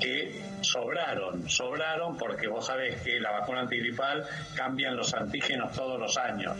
que 0.00 0.42
sobraron, 0.60 1.48
sobraron 1.48 2.16
porque 2.16 2.48
vos 2.48 2.66
sabés 2.66 3.00
que 3.02 3.20
la 3.20 3.30
vacuna 3.32 3.60
antigripal 3.60 4.24
cambian 4.54 4.96
los 4.96 5.14
antígenos 5.14 5.72
todos 5.72 5.98
los 5.98 6.16
años. 6.16 6.56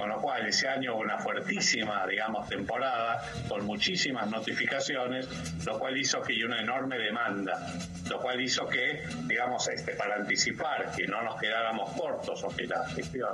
Con 0.00 0.08
lo 0.08 0.16
cual, 0.22 0.46
ese 0.46 0.66
año 0.66 0.94
hubo 0.94 1.02
una 1.02 1.18
fuertísima, 1.18 2.06
digamos, 2.06 2.48
temporada 2.48 3.22
con 3.46 3.66
muchísimas 3.66 4.30
notificaciones, 4.30 5.28
lo 5.66 5.78
cual 5.78 5.94
hizo 5.98 6.22
que 6.22 6.32
haya 6.32 6.46
una 6.46 6.58
enorme 6.58 6.96
demanda, 6.96 7.68
lo 8.08 8.18
cual 8.18 8.40
hizo 8.40 8.66
que, 8.66 9.02
digamos, 9.24 9.68
este, 9.68 9.92
para 9.96 10.14
anticipar 10.14 10.92
que 10.96 11.06
no 11.06 11.20
nos 11.22 11.38
quedáramos 11.38 11.90
cortos 11.90 12.42
o 12.44 12.48
que 12.48 12.66
la 12.66 12.88
gestión 12.88 13.28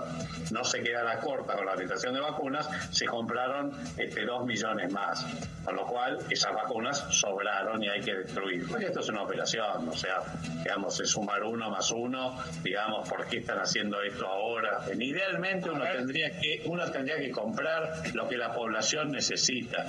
no 0.50 0.64
se 0.64 0.82
quedara 0.82 1.20
corta 1.20 1.54
con 1.54 1.66
la 1.66 1.74
aplicación 1.74 2.14
de 2.14 2.20
vacunas, 2.20 2.68
se 2.90 3.06
compraron 3.06 3.72
este, 3.96 4.24
dos 4.24 4.44
millones 4.44 4.90
más. 4.90 5.24
Con 5.64 5.76
lo 5.76 5.86
cual, 5.86 6.18
esas 6.30 6.52
vacunas 6.52 6.98
sobraron 7.10 7.80
y 7.80 7.88
hay 7.88 8.00
que 8.00 8.12
destruir. 8.12 8.66
Porque 8.68 8.86
esto 8.86 9.00
es 9.00 9.08
operación, 9.26 9.88
o 9.88 9.96
sea, 9.96 10.22
digamos, 10.62 10.98
es 11.00 11.10
sumar 11.10 11.44
uno 11.44 11.70
más 11.70 11.90
uno, 11.90 12.38
digamos, 12.62 13.08
¿por 13.08 13.26
qué 13.26 13.38
están 13.38 13.58
haciendo 13.58 14.00
esto 14.02 14.26
ahora? 14.26 14.84
Idealmente 14.98 15.70
uno 15.70 15.84
tendría 15.84 16.30
que 16.40 16.62
uno 16.64 16.90
tendría 16.90 17.18
que 17.18 17.30
comprar 17.30 18.02
lo 18.14 18.28
que 18.28 18.36
la 18.36 18.54
población 18.54 19.10
necesita. 19.10 19.86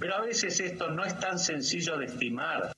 Pero 0.00 0.16
a 0.16 0.20
veces 0.22 0.58
esto 0.60 0.90
no 0.90 1.04
es 1.04 1.18
tan 1.18 1.38
sencillo 1.38 1.96
de 1.96 2.06
estimar. 2.06 2.72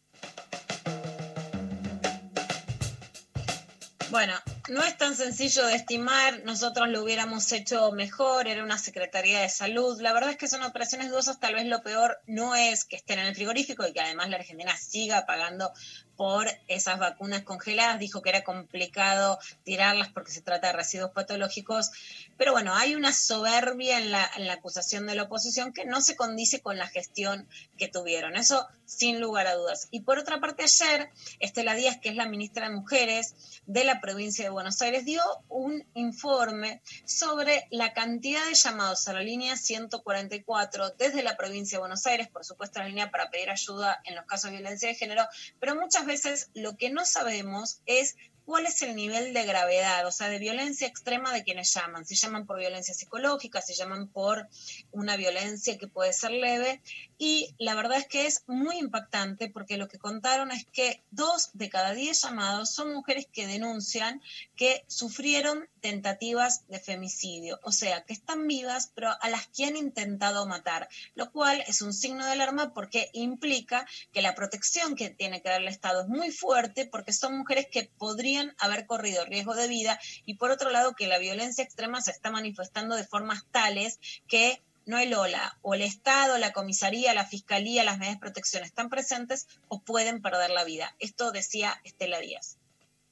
Bueno, 4.11 4.35
no 4.71 4.85
es 4.85 4.97
tan 4.97 5.17
sencillo 5.17 5.67
de 5.67 5.75
estimar, 5.75 6.45
nosotros 6.45 6.89
lo 6.89 7.03
hubiéramos 7.03 7.51
hecho 7.51 7.91
mejor, 7.91 8.47
era 8.47 8.63
una 8.63 8.79
Secretaría 8.79 9.41
de 9.41 9.49
Salud. 9.49 10.01
La 10.01 10.13
verdad 10.13 10.31
es 10.31 10.37
que 10.37 10.47
son 10.47 10.63
operaciones 10.63 11.11
dudosas, 11.11 11.41
tal 11.41 11.55
vez 11.55 11.67
lo 11.67 11.83
peor 11.83 12.21
no 12.27 12.55
es 12.55 12.85
que 12.85 12.95
estén 12.95 13.19
en 13.19 13.27
el 13.27 13.35
frigorífico 13.35 13.85
y 13.85 13.93
que 13.93 14.01
además 14.01 14.31
la 14.31 14.37
Argentina 14.37 14.77
siga 14.77 15.27
pagando 15.27 15.73
por 16.21 16.47
esas 16.69 16.99
vacunas 16.99 17.45
congeladas. 17.45 17.99
Dijo 17.99 18.21
que 18.21 18.29
era 18.29 18.45
complicado 18.45 19.39
tirarlas 19.65 20.11
porque 20.11 20.31
se 20.31 20.43
trata 20.43 20.67
de 20.67 20.75
residuos 20.75 21.13
patológicos. 21.13 21.91
Pero 22.37 22.53
bueno, 22.53 22.75
hay 22.75 22.95
una 22.95 23.11
soberbia 23.11 23.97
en 23.97 24.11
la, 24.11 24.31
en 24.37 24.47
la 24.47 24.53
acusación 24.53 25.07
de 25.07 25.15
la 25.15 25.23
oposición 25.23 25.73
que 25.73 25.87
no 25.87 26.03
se 26.03 26.17
condice 26.17 26.61
con 26.61 26.77
la 26.77 26.89
gestión 26.89 27.49
que 27.79 27.89
tuvieron. 27.89 28.37
Eso 28.37 28.69
sin 28.85 29.21
lugar 29.21 29.47
a 29.47 29.55
dudas. 29.55 29.89
Y 29.93 30.01
por 30.01 30.19
otra 30.19 30.41
parte, 30.41 30.65
ayer 30.65 31.09
Estela 31.39 31.75
Díaz, 31.75 31.99
que 32.03 32.11
es 32.11 32.17
la 32.17 32.27
ministra 32.27 32.69
de 32.69 32.75
Mujeres 32.75 33.61
de 33.67 33.85
la 33.85 34.01
provincia 34.01 34.45
de 34.45 34.51
Buenos 34.51 34.83
Aires, 34.83 35.05
dio 35.05 35.23
un 35.49 35.87
informe 35.95 36.83
sobre 37.07 37.67
la 37.71 37.95
cantidad 37.95 38.45
de 38.45 38.55
llamados 38.55 39.07
a 39.07 39.13
la 39.13 39.23
línea 39.23 39.57
144 39.57 40.91
desde 40.99 41.23
la 41.23 41.37
provincia 41.37 41.79
de 41.79 41.81
Buenos 41.81 42.05
Aires, 42.05 42.29
por 42.29 42.45
supuesto 42.45 42.81
la 42.81 42.89
línea 42.89 43.13
para 43.13 43.31
pedir 43.31 43.49
ayuda 43.49 44.01
en 44.05 44.17
los 44.17 44.27
casos 44.27 44.51
de 44.51 44.57
violencia 44.57 44.89
de 44.89 44.97
género, 44.97 45.25
pero 45.61 45.77
muchas 45.77 46.05
veces 46.05 46.10
lo 46.55 46.77
que 46.77 46.91
no 46.91 47.05
sabemos 47.05 47.81
es 47.87 48.17
cuál 48.45 48.67
es 48.67 48.83
el 48.83 48.97
nivel 48.97 49.33
de 49.33 49.45
gravedad, 49.45 50.05
o 50.07 50.11
sea, 50.11 50.29
de 50.29 50.39
violencia 50.39 50.89
extrema 50.89 51.33
de 51.33 51.45
quienes 51.45 51.73
llaman. 51.73 52.05
Si 52.05 52.17
llaman 52.17 52.47
por 52.47 52.59
violencia 52.59 52.95
psicológica, 52.95 53.63
si 53.63 53.75
llaman 53.75 54.09
por 54.09 54.49
una 54.91 55.17
violencia 55.17 55.79
que 55.79 55.87
puede 55.87 56.13
ser 56.13 56.33
leve. 56.33 56.83
Y 57.23 57.55
la 57.59 57.75
verdad 57.75 57.99
es 57.99 58.07
que 58.07 58.27
es 58.27 58.45
muy 58.47 58.79
impactante 58.79 59.51
porque 59.51 59.77
lo 59.77 59.89
que 59.89 59.99
contaron 59.99 60.51
es 60.53 60.65
que 60.65 61.05
dos 61.11 61.51
de 61.53 61.69
cada 61.69 61.93
diez 61.93 62.23
llamados 62.23 62.71
son 62.71 62.95
mujeres 62.95 63.27
que 63.31 63.47
denuncian 63.47 64.23
que 64.57 64.87
sufrieron 64.87 65.69
tentativas 65.83 66.67
de 66.69 66.81
femicidio, 66.81 67.61
o 67.63 67.73
sea, 67.73 68.05
que 68.05 68.15
están 68.15 68.47
vivas, 68.47 68.91
pero 68.95 69.11
a 69.21 69.29
las 69.29 69.49
que 69.49 69.67
han 69.67 69.77
intentado 69.77 70.47
matar, 70.47 70.89
lo 71.15 71.31
cual 71.31 71.63
es 71.67 71.83
un 71.83 71.93
signo 71.93 72.25
de 72.25 72.33
alarma 72.33 72.73
porque 72.73 73.11
implica 73.13 73.87
que 74.13 74.23
la 74.23 74.35
protección 74.35 74.97
que 74.97 75.11
tiene 75.11 75.43
que 75.43 75.51
dar 75.51 75.61
el 75.61 75.69
Estado 75.69 76.01
es 76.01 76.09
muy 76.09 76.31
fuerte 76.31 76.87
porque 76.87 77.13
son 77.13 77.37
mujeres 77.37 77.67
que 77.71 77.91
podrían 77.99 78.55
haber 78.57 78.87
corrido 78.87 79.27
riesgo 79.27 79.55
de 79.55 79.69
vida 79.69 80.01
y 80.25 80.37
por 80.37 80.51
otro 80.51 80.71
lado 80.71 80.95
que 80.95 81.07
la 81.07 81.19
violencia 81.19 81.63
extrema 81.65 82.01
se 82.01 82.13
está 82.13 82.31
manifestando 82.31 82.97
de 82.97 83.05
formas 83.05 83.45
tales 83.51 84.01
que 84.27 84.63
no 84.87 84.99
el 84.99 85.15
OLA, 85.15 85.57
o 85.63 85.75
el 85.75 85.83
Estado, 85.83 86.39
la 86.39 86.53
comisaría, 86.53 87.15
la 87.15 87.27
fiscalía, 87.27 87.85
las 87.85 87.99
medidas 87.99 88.17
de 88.17 88.21
protección 88.21 88.65
están 88.65 88.89
presentes 88.89 89.47
o 89.69 89.81
pueden 89.81 90.23
perder 90.23 90.51
la 90.51 90.65
vida. 90.65 90.95
Esto 90.99 91.33
decía 91.33 91.81
Estela 91.85 92.19
Díaz. 92.21 92.57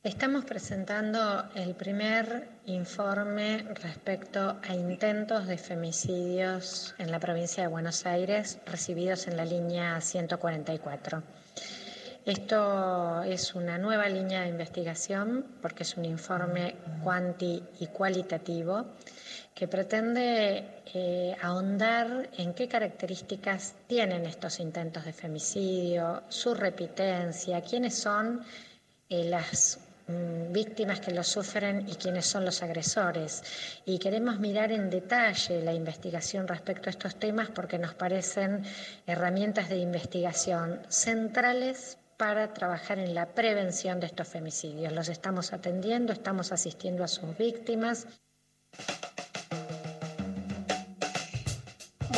Estamos 0.05 0.45
presentando 0.45 1.51
el 1.57 1.75
primer 1.75 2.49
informe 2.66 3.66
respecto 3.75 4.61
a 4.62 4.73
intentos 4.73 5.49
de 5.49 5.59
femicidios 5.59 6.95
en 6.99 7.11
la 7.11 7.19
provincia 7.19 7.64
de 7.64 7.69
Buenos 7.69 8.07
Aires 8.07 8.59
recibidos 8.64 9.27
en 9.27 9.37
la 9.37 9.45
línea 9.45 10.01
144. 10.01 11.23
Esto 12.25 13.23
es 13.25 13.55
una 13.55 13.77
nueva 13.77 14.09
línea 14.09 14.43
de 14.43 14.49
investigación 14.51 15.47
porque 15.61 15.83
es 15.83 15.97
un 15.97 16.05
informe 16.05 16.77
cuanti 17.03 17.64
y 17.81 17.89
cualitativo 17.89 18.87
que 19.59 19.67
pretende 19.67 20.85
eh, 20.95 21.35
ahondar 21.43 22.31
en 22.39 22.55
qué 22.55 22.69
características 22.69 23.75
tienen 23.89 24.25
estos 24.25 24.61
intentos 24.61 25.05
de 25.05 25.13
femicidio, 25.13 26.23
su 26.29 26.55
repitencia, 26.55 27.61
quiénes 27.63 27.99
son 27.99 28.45
eh, 29.09 29.25
las 29.25 29.81
mm, 30.07 30.53
víctimas 30.53 31.01
que 31.01 31.11
lo 31.11 31.25
sufren 31.25 31.89
y 31.89 31.97
quiénes 31.97 32.25
son 32.25 32.45
los 32.45 32.63
agresores. 32.63 33.43
Y 33.85 33.99
queremos 33.99 34.39
mirar 34.39 34.71
en 34.71 34.91
detalle 34.91 35.61
la 35.61 35.73
investigación 35.73 36.47
respecto 36.47 36.89
a 36.89 36.91
estos 36.91 37.17
temas 37.17 37.49
porque 37.49 37.81
nos 37.81 37.95
parecen 37.95 38.63
herramientas 39.09 39.69
de 39.69 39.79
investigación 39.79 40.81
centrales 40.89 41.99
para 42.17 42.55
trabajar 42.55 43.01
en 43.01 43.13
la 43.13 43.27
prevención 43.27 43.99
de 43.99 44.07
estos 44.07 44.29
femicidios. 44.29 44.93
Los 44.93 45.09
estamos 45.09 45.53
atendiendo, 45.53 46.13
estamos 46.13 46.53
asistiendo 46.53 47.03
a 47.03 47.09
sus 47.09 47.37
víctimas. 47.37 48.07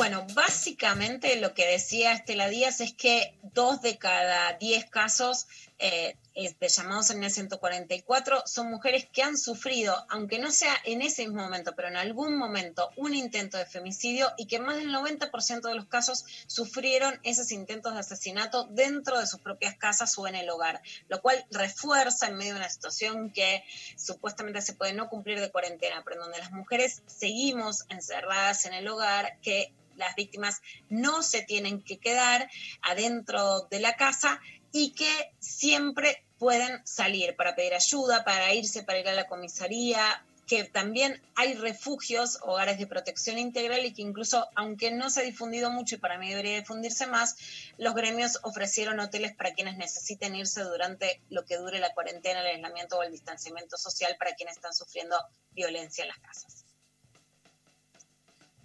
Bueno, 0.00 0.26
básicamente 0.32 1.36
lo 1.36 1.52
que 1.52 1.66
decía 1.66 2.14
Estela 2.14 2.48
Díaz 2.48 2.80
es 2.80 2.94
que 2.94 3.38
dos 3.52 3.82
de 3.82 3.98
cada 3.98 4.54
diez 4.54 4.86
casos 4.86 5.46
eh, 5.78 6.16
de 6.34 6.68
llamados 6.68 7.10
en 7.10 7.22
el 7.22 7.30
144 7.30 8.44
son 8.46 8.70
mujeres 8.70 9.06
que 9.12 9.22
han 9.22 9.36
sufrido, 9.36 9.94
aunque 10.08 10.38
no 10.38 10.50
sea 10.52 10.74
en 10.84 11.02
ese 11.02 11.26
mismo 11.26 11.42
momento, 11.42 11.74
pero 11.76 11.88
en 11.88 11.98
algún 11.98 12.38
momento, 12.38 12.88
un 12.96 13.12
intento 13.14 13.58
de 13.58 13.66
femicidio 13.66 14.32
y 14.38 14.46
que 14.46 14.58
más 14.58 14.76
del 14.76 14.88
90% 14.88 15.68
de 15.68 15.74
los 15.74 15.84
casos 15.84 16.24
sufrieron 16.46 17.20
esos 17.22 17.52
intentos 17.52 17.92
de 17.92 18.00
asesinato 18.00 18.68
dentro 18.70 19.20
de 19.20 19.26
sus 19.26 19.40
propias 19.40 19.76
casas 19.76 20.16
o 20.16 20.26
en 20.26 20.34
el 20.34 20.48
hogar, 20.48 20.80
lo 21.08 21.20
cual 21.20 21.44
refuerza 21.50 22.26
en 22.26 22.36
medio 22.36 22.54
de 22.54 22.60
una 22.60 22.70
situación 22.70 23.34
que 23.34 23.64
supuestamente 23.96 24.62
se 24.62 24.72
puede 24.72 24.94
no 24.94 25.10
cumplir 25.10 25.40
de 25.40 25.50
cuarentena, 25.50 26.00
pero 26.04 26.16
en 26.16 26.22
donde 26.22 26.38
las 26.38 26.52
mujeres 26.52 27.02
seguimos 27.04 27.84
encerradas 27.90 28.64
en 28.64 28.72
el 28.72 28.88
hogar, 28.88 29.38
que 29.42 29.74
las 30.00 30.16
víctimas 30.16 30.60
no 30.88 31.22
se 31.22 31.42
tienen 31.42 31.82
que 31.82 31.98
quedar 31.98 32.50
adentro 32.82 33.68
de 33.70 33.80
la 33.80 33.94
casa 33.94 34.40
y 34.72 34.92
que 34.92 35.32
siempre 35.38 36.24
pueden 36.38 36.84
salir 36.86 37.36
para 37.36 37.54
pedir 37.54 37.74
ayuda, 37.74 38.24
para 38.24 38.52
irse, 38.54 38.82
para 38.82 38.98
ir 38.98 39.08
a 39.08 39.12
la 39.12 39.26
comisaría, 39.26 40.24
que 40.50 40.64
también 40.64 41.22
hay 41.36 41.54
refugios, 41.54 42.40
hogares 42.42 42.76
de 42.78 42.88
protección 42.88 43.38
integral 43.38 43.84
y 43.84 43.92
que 43.92 44.02
incluso, 44.02 44.48
aunque 44.56 44.90
no 44.90 45.08
se 45.08 45.20
ha 45.20 45.22
difundido 45.22 45.70
mucho 45.70 45.94
y 45.94 45.98
para 45.98 46.18
mí 46.18 46.28
debería 46.28 46.56
difundirse 46.56 47.06
más, 47.06 47.36
los 47.78 47.94
gremios 47.94 48.40
ofrecieron 48.42 48.98
hoteles 48.98 49.32
para 49.36 49.52
quienes 49.52 49.76
necesiten 49.76 50.34
irse 50.34 50.64
durante 50.64 51.20
lo 51.30 51.44
que 51.44 51.56
dure 51.56 51.78
la 51.78 51.94
cuarentena, 51.94 52.40
el 52.40 52.48
aislamiento 52.48 52.98
o 52.98 53.04
el 53.04 53.12
distanciamiento 53.12 53.76
social 53.76 54.16
para 54.18 54.34
quienes 54.34 54.56
están 54.56 54.74
sufriendo 54.74 55.16
violencia 55.52 56.02
en 56.02 56.08
las 56.08 56.18
casas. 56.18 56.64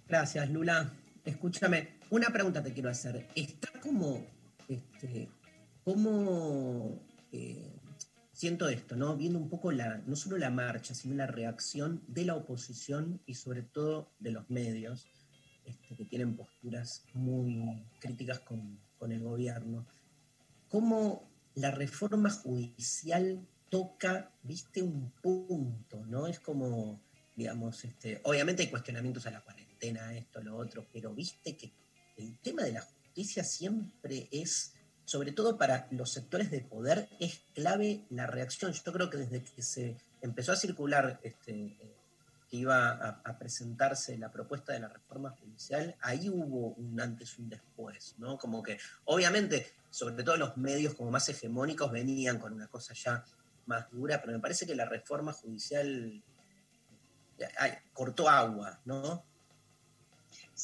Gracias, 0.08 0.50
Lula. 0.50 0.92
Escúchame, 1.26 1.98
una 2.12 2.30
pregunta 2.30 2.62
te 2.62 2.72
quiero 2.72 2.90
hacer. 2.90 3.28
¿Está 3.34 3.72
como, 3.82 4.24
este, 4.68 5.28
cómo 5.84 7.02
eh, 7.32 7.74
siento 8.32 8.70
esto, 8.70 8.96
¿no? 8.96 9.18
Viendo 9.18 9.40
un 9.40 9.50
poco 9.50 9.72
la, 9.72 9.98
no 10.06 10.16
solo 10.16 10.38
la 10.38 10.52
marcha, 10.52 10.94
sino 10.94 11.16
la 11.16 11.26
reacción 11.26 12.04
de 12.08 12.26
la 12.26 12.36
oposición 12.36 13.22
y 13.26 13.34
sobre 13.34 13.64
todo 13.64 14.12
de 14.20 14.32
los 14.34 14.48
medios, 14.52 15.08
este, 15.66 15.96
que 15.96 16.06
tienen 16.06 16.36
posturas 16.36 17.06
muy 17.16 17.84
críticas 18.00 18.40
con, 18.42 18.80
con 19.00 19.12
el 19.12 19.24
gobierno. 19.24 19.88
¿Cómo 20.70 21.28
la 21.56 21.72
reforma 21.72 22.30
judicial 22.30 23.48
toca, 23.70 24.32
viste, 24.44 24.84
un 24.84 25.10
punto, 25.24 26.06
¿no? 26.06 26.28
Es 26.28 26.40
como, 26.40 27.02
digamos, 27.36 27.84
este, 27.84 28.22
obviamente 28.26 28.62
hay 28.62 28.70
cuestionamientos 28.70 29.26
a 29.26 29.32
la 29.32 29.44
cuarentena, 29.76 30.16
esto, 30.16 30.42
lo 30.42 30.58
otro, 30.58 30.86
pero 30.92 31.14
viste 31.14 31.56
que 31.56 31.72
el 32.18 32.38
tema 32.40 32.64
de 32.64 32.74
la 32.74 32.82
justicia 32.82 33.44
siempre 33.44 34.28
es 34.32 34.74
sobre 35.06 35.32
todo 35.34 35.58
para 35.58 35.88
los 35.92 36.12
sectores 36.12 36.50
de 36.50 36.62
poder, 36.62 37.08
es 37.20 37.44
clave 37.54 38.06
la 38.10 38.26
reacción. 38.26 38.74
Yo 38.74 38.92
creo 38.92 39.10
que 39.10 39.18
desde 39.18 39.44
que 39.44 39.62
se 39.62 39.98
empezó 40.22 40.52
a 40.52 40.56
circular 40.56 41.20
este, 41.22 41.54
eh, 41.54 41.96
que 42.50 42.58
iba 42.58 42.90
a, 42.90 43.38
presentarse 43.38 44.18
la 44.18 44.32
propuesta 44.32 44.74
de 44.74 44.80
la 44.80 44.88
reforma 44.88 45.30
judicial, 45.30 45.96
ahí 46.02 46.28
hubo 46.28 46.70
un 46.74 47.00
antes 47.00 47.38
y 47.38 47.44
un 47.44 47.50
después, 47.50 48.16
¿no? 48.18 48.40
Como 48.40 48.64
que, 48.64 48.80
obviamente, 49.06 49.68
sobre 49.92 50.24
todo 50.24 50.38
los 50.38 50.58
medios 50.58 50.96
como 50.96 51.12
más 51.12 51.30
hegemónicos 51.30 51.92
venían 51.92 52.40
con 52.40 52.54
una 52.54 52.68
cosa 52.68 52.96
ya 52.96 53.24
más 53.68 53.92
dura, 53.92 54.20
pero 54.22 54.34
me 54.34 54.40
parece 54.40 54.66
que 54.66 54.76
la 54.76 54.86
reforma 54.86 55.34
judicial 55.34 56.24
eh, 57.38 57.48
cortó 57.94 58.28
agua, 58.28 58.82
¿no? 58.86 59.24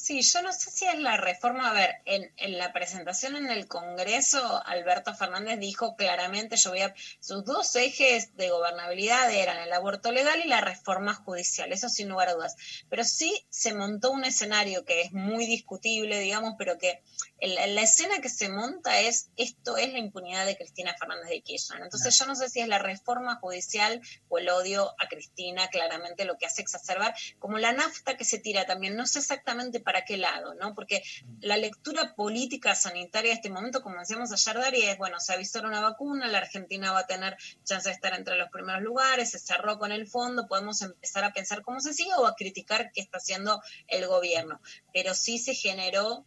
Sí, 0.02 0.20
yo 0.22 0.42
no 0.42 0.52
sé 0.52 0.68
si 0.72 0.84
es 0.84 0.98
la 0.98 1.16
reforma. 1.16 1.70
A 1.70 1.72
ver, 1.72 2.02
en, 2.06 2.58
la 2.58 2.72
presentación 2.72 3.36
en 3.36 3.48
el 3.48 3.68
Congreso, 3.68 4.60
Alberto 4.66 5.14
Fernández 5.14 5.60
dijo 5.60 5.94
claramente, 5.94 6.56
yo 6.56 6.70
voy 6.70 6.80
a, 6.80 6.92
sus 7.20 7.44
dos 7.44 7.76
ejes 7.76 8.36
de 8.36 8.50
gobernabilidad 8.50 9.30
eran 9.32 9.58
el 9.58 9.72
aborto 9.72 10.10
legal 10.10 10.40
y 10.44 10.48
la 10.48 10.60
reforma 10.60 11.14
judicial, 11.14 11.72
eso 11.72 11.88
sin 11.88 12.08
lugar 12.08 12.30
a 12.30 12.34
dudas. 12.34 12.56
Pero 12.90 13.04
sí 13.04 13.46
se 13.48 13.74
montó 13.74 14.10
un 14.10 14.24
escenario 14.24 14.84
que 14.84 15.02
es 15.02 15.12
muy 15.12 15.46
discutible, 15.46 16.18
digamos, 16.18 16.54
pero 16.58 16.78
que 16.78 17.00
la, 17.40 17.82
escena 17.82 18.20
que 18.20 18.28
se 18.28 18.48
monta 18.48 19.00
es, 19.00 19.30
esto 19.36 19.76
es 19.76 19.92
la 19.92 19.98
impunidad 19.98 20.46
de 20.46 20.56
Cristina 20.56 20.94
Fernández 20.98 21.28
de 21.28 21.42
Kirchner. 21.42 21.82
Entonces 21.82 22.16
yo 22.18 22.26
no 22.26 22.34
sé 22.34 22.48
si 22.48 22.60
es 22.60 22.68
la 22.68 22.78
reforma 22.78 23.36
judicial 23.36 24.00
o 24.28 24.38
el 24.38 24.48
odio 24.48 24.94
a 24.98 25.08
Cristina 25.08 25.68
claramente 25.68 26.24
lo 26.24 26.38
que 26.38 26.46
hace 26.46 26.62
exacerbar, 26.62 27.14
como 27.38 27.58
la 27.58 27.72
nafta 27.72 28.16
que 28.16 28.24
se 28.24 28.38
tira 28.38 28.66
también, 28.66 28.96
no 28.96 29.06
sé 29.06 29.20
exactamente 29.20 29.80
para 29.80 29.91
qué 30.00 30.16
lado, 30.16 30.54
¿no? 30.54 30.74
Porque 30.74 31.02
la 31.40 31.56
lectura 31.58 32.14
política 32.14 32.74
sanitaria 32.74 33.30
de 33.30 33.36
este 33.36 33.50
momento, 33.50 33.82
como 33.82 33.98
decíamos 33.98 34.32
ayer, 34.32 34.58
Dari, 34.58 34.82
es, 34.82 34.98
bueno, 34.98 35.20
se 35.20 35.34
avisó 35.34 35.60
una 35.60 35.80
vacuna, 35.80 36.26
la 36.28 36.38
Argentina 36.38 36.92
va 36.92 37.00
a 37.00 37.06
tener 37.06 37.36
chance 37.62 37.88
de 37.88 37.94
estar 37.94 38.14
entre 38.14 38.36
los 38.36 38.48
primeros 38.48 38.82
lugares, 38.82 39.30
se 39.30 39.38
cerró 39.38 39.78
con 39.78 39.92
el 39.92 40.08
fondo, 40.08 40.48
podemos 40.48 40.80
empezar 40.82 41.24
a 41.24 41.32
pensar 41.32 41.62
cómo 41.62 41.80
se 41.80 41.92
sigue 41.92 42.14
o 42.16 42.26
a 42.26 42.34
criticar 42.34 42.90
qué 42.92 43.02
está 43.02 43.18
haciendo 43.18 43.62
el 43.86 44.06
gobierno. 44.06 44.60
Pero 44.92 45.14
sí 45.14 45.38
se 45.38 45.54
generó 45.54 46.24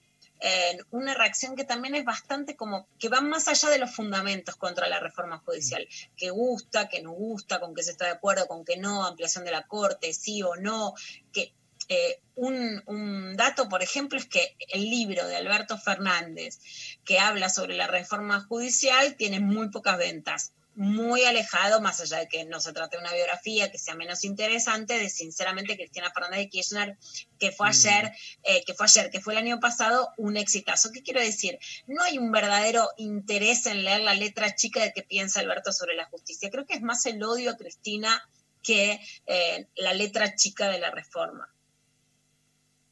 una 0.91 1.13
reacción 1.13 1.55
que 1.55 1.63
también 1.63 1.95
es 1.95 2.03
bastante 2.03 2.55
como 2.55 2.87
que 2.99 3.09
va 3.09 3.21
más 3.21 3.47
allá 3.47 3.69
de 3.69 3.79
los 3.79 3.95
fundamentos 3.95 4.55
contra 4.55 4.87
la 4.87 4.99
reforma 4.99 5.39
judicial, 5.39 5.87
que 6.15 6.29
gusta, 6.29 6.87
que 6.87 7.01
no 7.01 7.11
gusta, 7.11 7.59
con 7.59 7.73
que 7.73 7.83
se 7.83 7.91
está 7.91 8.05
de 8.05 8.11
acuerdo, 8.11 8.47
con 8.47 8.63
que 8.63 8.77
no, 8.77 9.05
ampliación 9.05 9.45
de 9.45 9.51
la 9.51 9.65
Corte, 9.65 10.13
sí 10.13 10.43
o 10.43 10.55
no, 10.55 10.93
que 11.31 11.53
eh, 11.89 12.19
un, 12.35 12.83
un, 12.87 13.37
dato, 13.37 13.69
por 13.69 13.83
ejemplo, 13.83 14.17
es 14.17 14.25
que 14.25 14.55
el 14.69 14.89
libro 14.89 15.27
de 15.27 15.35
Alberto 15.35 15.77
Fernández, 15.77 16.59
que 17.03 17.19
habla 17.19 17.49
sobre 17.49 17.75
la 17.75 17.87
reforma 17.87 18.41
judicial, 18.41 19.15
tiene 19.15 19.39
muy 19.39 19.69
pocas 19.69 19.97
ventas 19.97 20.51
muy 20.75 21.23
alejado, 21.23 21.79
más 21.79 22.01
allá 22.01 22.19
de 22.19 22.27
que 22.27 22.43
no 22.45 22.59
se 22.59 22.73
trate 22.73 22.97
de 22.97 23.01
una 23.01 23.13
biografía 23.13 23.71
que 23.71 23.77
sea 23.77 23.95
menos 23.95 24.25
interesante, 24.25 24.99
de 24.99 25.09
sinceramente 25.09 25.77
Cristina 25.77 26.11
Fernández 26.11 26.39
de 26.39 26.49
Kirchner, 26.49 26.97
que 27.39 27.51
fue 27.51 27.67
mm. 27.67 27.69
ayer, 27.69 28.11
eh, 28.43 28.63
que 28.65 28.73
fue 28.73 28.85
ayer, 28.85 29.09
que 29.09 29.21
fue 29.21 29.33
el 29.33 29.39
año 29.39 29.59
pasado, 29.59 30.09
un 30.17 30.35
exitazo. 30.35 30.91
¿Qué 30.91 31.01
quiero 31.01 31.21
decir? 31.21 31.57
No 31.87 32.03
hay 32.03 32.17
un 32.17 32.31
verdadero 32.31 32.89
interés 32.97 33.65
en 33.67 33.85
leer 33.85 34.01
la 34.01 34.15
letra 34.15 34.53
chica 34.55 34.81
de 34.81 34.91
que 34.91 35.01
piensa 35.01 35.39
Alberto 35.39 35.71
sobre 35.71 35.95
la 35.95 36.05
justicia. 36.05 36.49
Creo 36.49 36.65
que 36.65 36.75
es 36.75 36.81
más 36.81 37.05
el 37.05 37.23
odio 37.23 37.51
a 37.51 37.57
Cristina 37.57 38.21
que 38.61 38.99
eh, 39.27 39.67
la 39.75 39.93
letra 39.93 40.35
chica 40.35 40.67
de 40.67 40.79
la 40.79 40.91
reforma. 40.91 41.47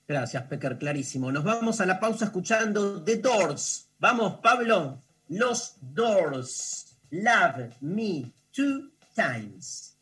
Gracias, 0.08 0.44
Pecker, 0.44 0.78
clarísimo. 0.78 1.32
Nos 1.32 1.44
vamos 1.44 1.80
a 1.80 1.86
la 1.86 2.00
pausa 2.00 2.26
escuchando 2.26 3.02
The 3.04 3.18
Doors. 3.18 3.88
Vamos, 4.00 4.40
Pablo, 4.42 5.02
los 5.30 5.76
Doors. 5.82 6.98
Love 7.10 7.74
Me 7.82 8.32
Two 8.52 8.90
Times. 9.16 9.93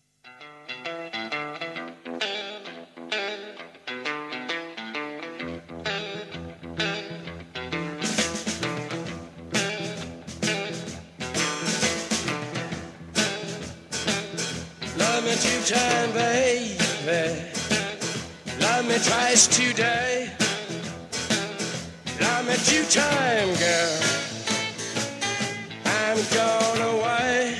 Twice 19.03 19.47
today. 19.47 20.29
I 22.19 22.43
met 22.43 22.71
you 22.71 22.83
time, 22.85 23.49
girl. 23.55 23.99
I'm 25.85 26.17
gone 26.33 26.81
away. 26.95 27.57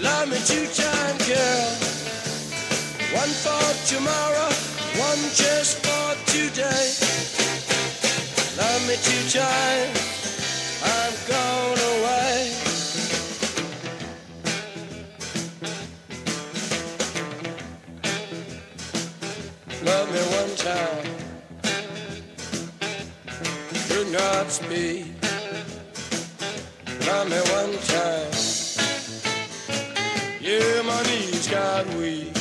Love 0.00 0.28
me 0.30 0.38
two 0.44 0.66
time, 0.74 1.18
girl. 1.28 1.70
One 3.12 3.32
for 3.44 3.66
tomorrow, 3.86 4.50
one 4.98 5.22
just 5.34 5.84
for 5.84 6.14
today. 6.30 6.92
Love 8.56 8.86
me 8.88 8.96
two 9.02 9.38
time. 9.38 10.09
Not 24.50 24.64
speak. 24.64 25.06
Love 27.06 27.30
me 27.30 27.40
one 27.54 27.78
time. 27.86 28.32
Yeah, 30.40 30.82
my 30.82 31.00
knees 31.04 31.46
got 31.46 31.86
weak. 31.94 32.34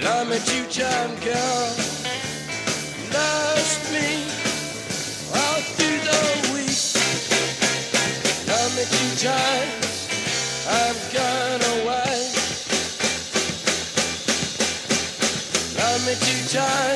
Love 0.00 0.28
me 0.30 0.38
two 0.46 0.64
time, 0.70 1.18
girl. 1.26 1.66
Lost 3.12 3.82
me 3.92 4.08
all 5.34 5.60
through 5.74 6.00
the 6.06 6.22
week. 6.54 6.86
Love 8.46 8.72
me 8.76 8.84
two 8.94 9.12
times. 9.26 10.08
I've 10.70 11.02
gone 11.18 11.62
away. 11.82 12.14
Love 15.78 16.06
me 16.06 16.14
two 16.14 16.56
times. 16.56 16.87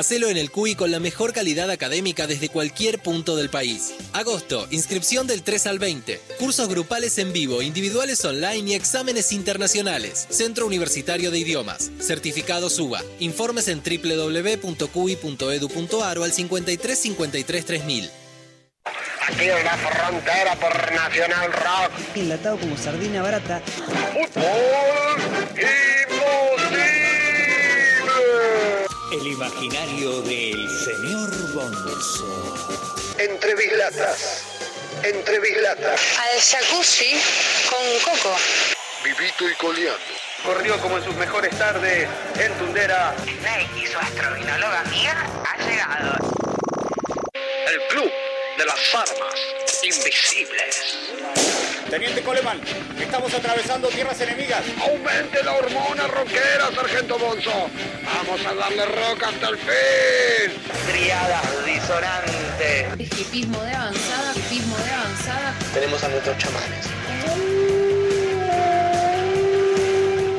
Hacelo 0.00 0.28
en 0.30 0.38
el 0.38 0.50
CUI 0.50 0.76
con 0.76 0.90
la 0.90 0.98
mejor 0.98 1.34
calidad 1.34 1.70
académica 1.70 2.26
desde 2.26 2.48
cualquier 2.48 3.00
punto 3.00 3.36
del 3.36 3.50
país. 3.50 3.92
Agosto, 4.14 4.66
inscripción 4.70 5.26
del 5.26 5.42
3 5.42 5.66
al 5.66 5.78
20. 5.78 6.18
Cursos 6.38 6.70
grupales 6.70 7.18
en 7.18 7.34
vivo, 7.34 7.60
individuales 7.60 8.24
online 8.24 8.70
y 8.70 8.74
exámenes 8.74 9.30
internacionales. 9.30 10.26
Centro 10.30 10.66
Universitario 10.66 11.30
de 11.30 11.40
Idiomas. 11.40 11.90
Certificado 12.00 12.70
SUBA. 12.70 13.02
Informes 13.18 13.68
en 13.68 13.82
www.cui.edu.ar 13.82 14.88
o 16.18 16.24
al 16.24 16.32
53 16.32 16.98
53 16.98 17.66
3000. 17.66 18.10
Aquí 19.28 19.44
en 19.44 19.64
la 19.64 19.76
frontera 19.76 20.54
por 20.56 20.92
Nacional 20.94 21.52
Rock. 21.52 21.92
Enlatado 22.16 22.58
como 22.58 22.74
sardina 22.78 23.20
barata. 23.20 23.60
El 29.12 29.26
imaginario 29.26 30.22
del 30.22 30.70
señor 30.70 31.30
Bonzo. 31.52 33.16
Entre 33.18 33.56
bislatas. 33.56 34.44
Entre 35.02 35.40
bislatas. 35.40 36.00
Al 36.16 36.40
jacuzzi 36.40 37.20
con 37.68 37.80
coco. 38.04 38.36
Vivito 39.02 39.50
y 39.50 39.54
coleando. 39.54 39.98
Corrió 40.44 40.78
como 40.80 40.98
en 40.98 41.04
sus 41.04 41.16
mejores 41.16 41.58
tardes 41.58 42.08
en 42.38 42.52
Tundera. 42.58 43.16
Snake 43.24 43.68
y 43.82 43.86
su 43.88 43.98
astrovinóloga 43.98 44.80
amiga 44.80 45.26
ha 45.44 45.56
llegado. 45.58 46.14
El 47.66 47.80
club 47.88 48.12
de 48.58 48.64
las 48.64 48.94
armas 48.94 49.34
invisibles. 49.82 50.98
Teniente 51.90 52.22
Coleman, 52.22 52.60
estamos 53.00 53.34
atravesando 53.34 53.88
tierras 53.88 54.20
enemigas. 54.20 54.62
Aumente 54.80 55.42
la 55.42 55.54
hormona 55.54 56.06
rockera, 56.06 56.70
sargento 56.72 57.18
Bonzo. 57.18 57.68
Vamos 58.04 58.46
a 58.46 58.54
darle 58.54 58.86
rock 58.86 59.24
hasta 59.24 59.48
el 59.48 59.56
fin. 59.56 60.52
Triadas 60.86 61.66
disonantes. 61.66 63.18
Hipismo 63.18 63.60
de 63.64 63.72
avanzada, 63.72 64.32
hipismo 64.36 64.76
de 64.78 64.90
avanzada. 64.90 65.54
Tenemos 65.74 66.04
a 66.04 66.08
nuestros 66.10 66.38
chamanes. 66.38 66.86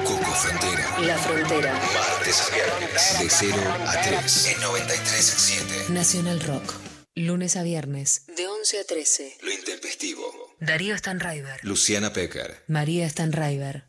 Coco 0.06 0.32
Frontera. 0.32 1.00
La 1.02 1.18
Frontera. 1.18 1.74
Martes 1.74 2.42
a 2.42 2.56
viernes. 2.56 3.20
De 3.20 3.30
0 3.30 3.58
a 3.88 4.02
3. 4.02 4.48
En 4.48 4.62
93.7. 4.62 5.90
Nacional 5.90 6.40
Rock. 6.40 6.91
Lunes 7.16 7.58
a 7.58 7.64
viernes. 7.64 8.26
De 8.38 8.48
11 8.48 8.80
a 8.80 8.84
13. 8.86 9.38
Lo 9.42 9.52
intempestivo. 9.52 10.56
Darío 10.62 10.98
Stanraiver. 10.98 11.60
Luciana 11.64 12.14
Pecker. 12.14 12.64
María 12.68 13.10
Stanraiver. 13.10 13.84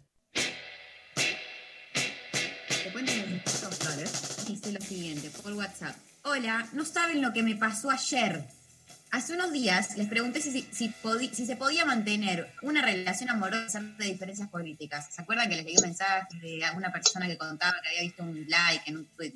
Poquito. 2.93 3.23
Dice 4.49 4.73
lo 4.73 4.81
siguiente 4.81 5.31
por 5.43 5.53
WhatsApp. 5.53 5.95
Hola, 6.25 6.69
no 6.73 6.85
saben 6.85 7.23
lo 7.23 7.33
que 7.33 7.43
me 7.45 7.55
pasó 7.55 7.91
ayer. 7.91 8.43
Hace 9.13 9.35
unos 9.35 9.53
días 9.53 9.97
les 9.99 10.09
pregunté 10.09 10.41
si, 10.41 10.67
si, 10.73 10.89
podi- 11.03 11.33
si 11.33 11.47
se 11.47 11.55
podía 11.57 11.85
mantener 11.85 12.51
una 12.63 12.83
relación 12.83 13.29
amorosa 13.31 13.81
de 13.99 14.07
diferencias 14.07 14.49
políticas. 14.49 15.15
¿Se 15.15 15.23
acuerdan 15.23 15.49
que 15.49 15.57
les 15.57 15.65
leí 15.67 15.77
un 15.77 15.83
mensaje 15.83 16.27
de 16.41 16.65
alguna 16.65 16.91
persona 16.91 17.29
que 17.29 17.37
contaba 17.39 17.77
que 17.83 17.89
había 17.91 18.01
visto 18.03 18.23
un 18.25 18.47
like 18.49 18.83
en 18.91 18.97
un 18.97 19.07
tweet? 19.15 19.35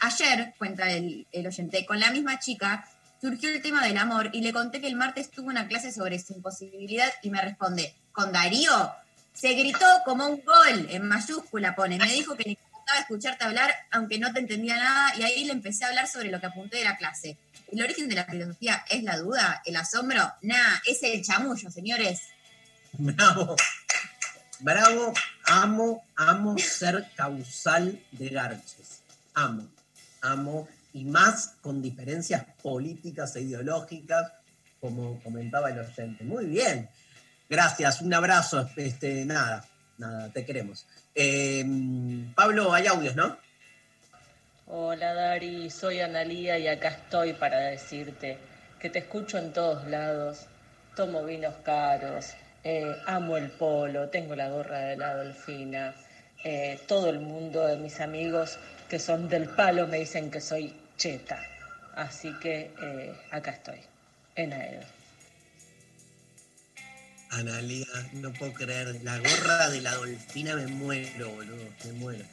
Ayer, 0.00 0.54
cuenta 0.58 0.90
el, 0.90 1.26
oyente, 1.32 1.86
con 1.86 2.00
la 2.00 2.10
misma 2.10 2.38
chica 2.38 2.86
surgió 3.20 3.50
el 3.50 3.60
tema 3.60 3.84
del 3.84 3.98
amor 3.98 4.30
y 4.32 4.40
le 4.40 4.52
conté 4.52 4.80
que 4.80 4.86
el 4.86 4.96
martes 4.96 5.30
tuvo 5.30 5.48
una 5.48 5.68
clase 5.68 5.92
sobre 5.92 6.18
su 6.18 6.32
imposibilidad 6.32 7.12
y 7.22 7.30
me 7.30 7.40
responde, 7.40 7.94
¿con 8.12 8.32
Darío? 8.32 8.92
Se 9.32 9.52
gritó 9.52 9.86
como 10.04 10.26
un 10.26 10.42
gol, 10.42 10.88
en 10.90 11.06
mayúscula 11.06 11.74
pone. 11.74 11.98
Me 11.98 12.12
dijo 12.12 12.34
que 12.34 12.44
le 12.44 12.50
encantaba 12.52 13.00
escucharte 13.00 13.44
hablar, 13.44 13.74
aunque 13.90 14.18
no 14.18 14.32
te 14.32 14.40
entendía 14.40 14.76
nada, 14.76 15.14
y 15.16 15.22
ahí 15.22 15.44
le 15.44 15.52
empecé 15.52 15.84
a 15.84 15.88
hablar 15.88 16.08
sobre 16.08 16.30
lo 16.30 16.40
que 16.40 16.46
apunté 16.46 16.78
de 16.78 16.84
la 16.84 16.96
clase. 16.96 17.36
¿El 17.70 17.82
origen 17.82 18.08
de 18.08 18.16
la 18.16 18.24
filosofía 18.24 18.84
es 18.88 19.02
la 19.04 19.16
duda? 19.18 19.62
¿El 19.64 19.76
asombro? 19.76 20.32
Nah, 20.42 20.78
es 20.86 21.02
el 21.02 21.22
chamullo, 21.22 21.70
señores. 21.70 22.22
Bravo. 22.92 23.54
Bravo. 24.58 25.14
Amo, 25.44 26.04
amo 26.16 26.56
ser 26.58 27.06
causal 27.16 27.98
de 28.12 28.28
garches. 28.28 29.00
Amo, 29.34 29.68
amo. 30.22 30.68
Y 30.92 31.04
más 31.04 31.54
con 31.60 31.80
diferencias 31.80 32.44
políticas 32.62 33.36
e 33.36 33.42
ideológicas, 33.42 34.32
como 34.80 35.22
comentaba 35.22 35.70
el 35.70 35.78
oyente. 35.78 36.24
Muy 36.24 36.46
bien. 36.46 36.88
Gracias, 37.48 38.00
un 38.00 38.12
abrazo. 38.12 38.68
Este, 38.76 39.24
nada, 39.24 39.64
nada, 39.98 40.28
te 40.32 40.44
queremos. 40.44 40.86
Eh, 41.14 41.64
Pablo, 42.34 42.72
hay 42.72 42.86
audios, 42.86 43.14
¿no? 43.14 43.36
Hola 44.66 45.14
Dari, 45.14 45.68
soy 45.68 46.00
Analía 46.00 46.56
y 46.56 46.68
acá 46.68 46.90
estoy 46.90 47.32
para 47.32 47.58
decirte 47.58 48.38
que 48.78 48.88
te 48.88 49.00
escucho 49.00 49.36
en 49.36 49.52
todos 49.52 49.84
lados, 49.88 50.46
tomo 50.94 51.24
vinos 51.24 51.56
caros, 51.64 52.34
eh, 52.62 52.94
amo 53.06 53.36
el 53.36 53.50
polo, 53.50 54.10
tengo 54.10 54.36
la 54.36 54.48
gorra 54.48 54.78
de 54.78 54.96
la 54.96 55.16
Dolfina, 55.16 55.92
eh, 56.44 56.80
todo 56.86 57.10
el 57.10 57.18
mundo 57.18 57.66
de 57.66 57.78
mis 57.78 57.98
amigos 58.00 58.58
que 58.90 58.98
son 58.98 59.28
del 59.28 59.48
palo 59.48 59.86
me 59.86 60.00
dicen 60.00 60.32
que 60.32 60.40
soy 60.40 60.74
cheta, 60.98 61.40
así 61.94 62.34
que 62.40 62.72
eh, 62.82 63.14
acá 63.30 63.52
estoy, 63.52 63.78
en 64.34 64.52
Aedo. 64.52 64.84
Analia, 67.30 67.86
no 68.14 68.32
puedo 68.32 68.52
creer. 68.52 69.00
La 69.04 69.16
gorra 69.18 69.70
de 69.70 69.80
la 69.80 69.94
Dolfina 69.94 70.56
me 70.56 70.66
muero, 70.66 71.30
boludo. 71.30 71.68
Me 71.84 71.92
muero. 71.92 72.24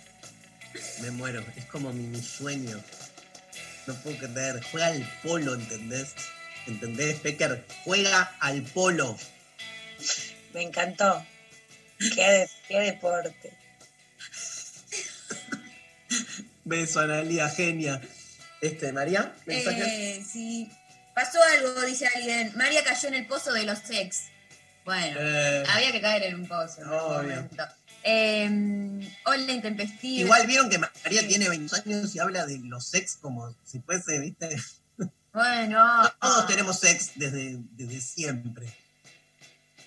Me 1.02 1.12
muero. 1.12 1.46
Es 1.56 1.66
como 1.66 1.94
mi 1.94 2.20
sueño. 2.20 2.82
No 3.86 3.94
puedo 4.02 4.18
creer. 4.18 4.60
Juega 4.72 4.88
al 4.88 5.08
polo, 5.22 5.54
¿entendés? 5.54 6.16
¿Entendés, 6.66 7.20
Pecker? 7.20 7.64
Juega 7.84 8.36
al 8.40 8.64
polo. 8.64 9.16
Me 10.56 10.64
encantó. 10.64 11.24
Qué, 12.16 12.50
qué 12.68 12.80
deporte. 12.80 13.54
Beso, 16.68 17.00
Analia, 17.00 17.50
genia. 17.50 18.02
Este, 18.62 18.92
María, 18.92 19.34
mensaje. 19.46 20.18
Eh, 20.18 20.26
sí. 20.30 20.70
Pasó 21.16 21.40
algo, 21.56 21.82
dice 21.84 22.08
alguien. 22.14 22.52
María 22.56 22.84
cayó 22.84 23.08
en 23.08 23.16
el 23.16 23.26
pozo 23.28 23.54
de 23.54 23.64
los 23.64 23.80
sex. 23.80 24.24
Bueno, 24.84 25.18
Eh. 25.20 25.64
había 25.70 25.92
que 25.92 26.02
caer 26.02 26.24
en 26.24 26.36
un 26.36 26.48
pozo. 26.48 26.82
en 26.82 26.88
Obvio. 26.90 27.50
Eh, 28.04 29.10
hola, 29.26 29.52
intempestiva. 29.52 30.22
Igual 30.22 30.48
vieron 30.48 30.70
que 30.70 30.78
María 30.78 31.28
tiene 31.28 31.50
20 31.50 31.76
años 31.86 32.16
y 32.16 32.20
habla 32.20 32.46
de 32.46 32.60
los 32.60 32.86
sex 32.88 33.18
como 33.22 33.56
si 33.66 33.80
fuese, 33.80 34.20
¿viste? 34.20 34.56
Bueno. 35.34 35.86
Todos 36.20 36.48
tenemos 36.48 36.80
sex 36.80 37.12
desde, 37.16 37.58
desde 37.76 38.02
siempre. 38.02 38.66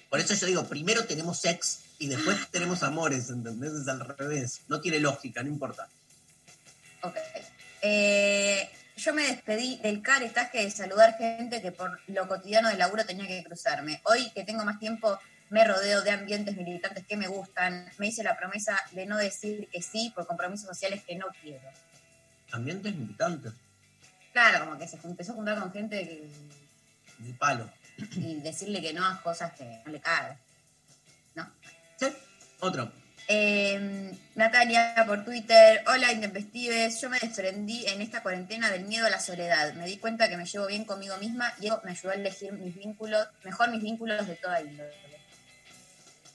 Por 0.09 0.21
eso 0.21 0.33
yo 0.35 0.47
digo, 0.47 0.65
primero 0.69 1.05
tenemos 1.07 1.41
sex 1.41 1.81
y 1.99 2.07
después 2.07 2.37
tenemos 2.53 2.85
amores, 2.85 3.31
¿entendés? 3.31 3.73
Es 3.73 3.89
al 3.89 4.01
revés. 4.17 4.61
No 4.69 4.81
tiene 4.81 5.01
lógica, 5.01 5.43
no 5.43 5.49
importa. 5.49 5.89
Ok. 7.03 7.17
Eh, 7.83 8.71
yo 8.97 9.15
me 9.15 9.23
despedí 9.27 9.77
del 9.79 10.03
caretaje 10.03 10.63
de 10.65 10.71
saludar 10.71 11.17
gente 11.17 11.63
que 11.63 11.73
por 11.73 11.99
lo 12.09 12.29
cotidiano 12.29 12.69
del 12.69 12.79
laburo 12.79 13.05
tenía 13.07 13.27
que 13.27 13.43
cruzarme. 13.43 14.01
Hoy 14.05 14.31
que 14.33 14.45
tengo 14.45 14.65
más 14.65 14.79
tiempo, 14.79 15.19
me 15.49 15.65
rodeo 15.65 16.03
de 16.03 16.11
ambientes 16.11 16.57
militantes 16.57 17.07
que 17.07 17.17
me 17.17 17.27
gustan. 17.29 17.91
Me 17.99 18.09
hice 18.09 18.23
la 18.23 18.37
promesa 18.37 18.79
de 18.93 19.07
no 19.07 19.17
decir 19.17 19.69
que 19.73 19.81
sí 19.83 20.13
por 20.15 20.27
compromisos 20.27 20.67
sociales 20.69 21.03
que 21.05 21.17
no 21.17 21.27
quiero. 21.43 21.67
Ambientes 22.53 22.95
militantes, 22.95 23.53
Claro, 24.33 24.65
como 24.67 24.79
que 24.79 24.87
se 24.87 24.97
empezó 25.03 25.33
a 25.33 25.35
juntar 25.35 25.59
con 25.59 25.73
gente 25.73 26.07
que- 26.07 26.31
de 27.19 27.35
palo. 27.35 27.69
y 28.13 28.37
decirle 28.41 28.81
que 28.81 28.93
no 28.93 29.05
a 29.05 29.21
cosas 29.23 29.53
que 29.55 29.65
no 29.85 29.91
le 29.93 30.01
caben. 30.01 30.37
¿No? 31.35 31.51
Otro. 32.61 32.93
Eh, 33.29 34.13
Natalia 34.35 34.95
por 35.07 35.25
Twitter, 35.25 35.85
hola 35.87 36.13
Intempestives, 36.13 37.01
yo 37.01 37.09
me 37.11 37.19
desprendí 37.19 37.87
en 37.87 38.01
esta 38.01 38.23
cuarentena 38.23 38.71
del 38.71 38.85
miedo 38.87 39.07
a 39.07 39.11
la 39.11 39.21
soledad. 39.21 39.75
Me 39.75 39.87
di 39.87 39.99
cuenta 39.99 40.29
que 40.29 40.37
me 40.37 40.47
llevo 40.47 40.67
bien 40.67 40.85
conmigo 40.85 41.17
misma 41.19 41.53
y 41.61 41.67
eso 41.67 41.81
me 41.85 41.93
ayudó 41.93 42.11
a 42.11 42.15
elegir 42.15 42.53
mis 42.53 42.75
vínculos, 42.75 43.27
mejor 43.45 43.71
mis 43.71 43.83
vínculos 43.83 44.27
de 44.27 44.35
toda 44.37 44.61
índole. 44.61 44.93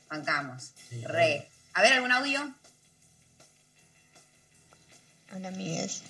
Bancamos. 0.09 0.71
Re. 1.03 1.47
A 1.73 1.81
ver, 1.81 1.93
¿algún 1.93 2.11
audio? 2.11 2.53
Hola 5.35 5.49
amigues. 5.49 6.03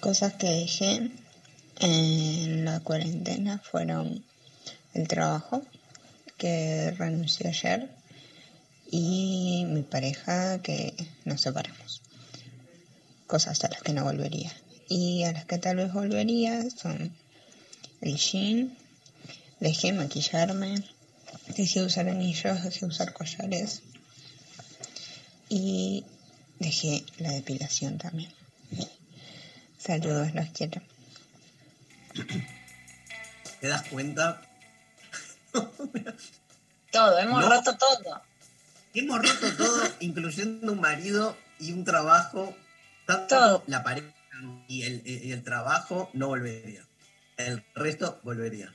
Cosas 0.00 0.32
que 0.34 0.46
dejé 0.46 1.10
en 1.80 2.64
la 2.64 2.80
cuarentena 2.80 3.58
fueron 3.58 4.24
el 4.94 5.08
trabajo, 5.08 5.62
que 6.36 6.94
renuncié 6.96 7.48
ayer, 7.48 7.90
y 8.90 9.64
mi 9.68 9.82
pareja, 9.82 10.60
que 10.62 10.94
nos 11.24 11.40
separamos. 11.42 12.02
Cosas 13.26 13.62
a 13.64 13.68
las 13.68 13.82
que 13.82 13.92
no 13.92 14.04
volvería. 14.04 14.52
Y 14.88 15.24
a 15.24 15.32
las 15.32 15.44
que 15.44 15.58
tal 15.58 15.76
vez 15.76 15.92
volvería 15.92 16.68
son 16.70 17.14
el 18.00 18.16
jean, 18.16 18.74
dejé 19.60 19.92
maquillarme, 19.92 20.82
dejé 21.56 21.82
usar 21.82 22.08
anillos, 22.08 22.62
dejé 22.64 22.86
usar 22.86 23.12
collares 23.12 23.82
y 25.50 26.04
dejé 26.58 27.04
la 27.18 27.32
depilación 27.32 27.98
también. 27.98 28.32
Saludos, 29.78 30.34
los 30.34 30.48
quiero. 30.50 30.80
¿Te 33.60 33.68
das 33.68 33.82
cuenta? 33.88 34.40
Todo, 36.92 37.18
hemos 37.18 37.40
No. 37.42 37.48
roto 37.50 37.76
todo. 37.76 38.22
Hemos 38.98 39.22
roto 39.22 39.56
todo, 39.56 39.82
incluyendo 40.00 40.72
un 40.72 40.80
marido 40.80 41.36
y 41.60 41.72
un 41.72 41.84
trabajo. 41.84 42.56
Tanto 43.06 43.62
la 43.66 43.82
pareja 43.82 44.12
y 44.66 44.82
el, 44.82 45.02
y 45.06 45.32
el 45.32 45.42
trabajo 45.44 46.10
no 46.12 46.28
volvería. 46.28 46.84
El 47.36 47.64
resto 47.74 48.18
volvería. 48.24 48.74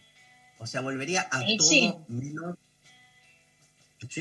O 0.60 0.66
sea, 0.66 0.82
volvería 0.82 1.28
a 1.30 1.42
todo 1.58 2.06
menos. 2.08 2.58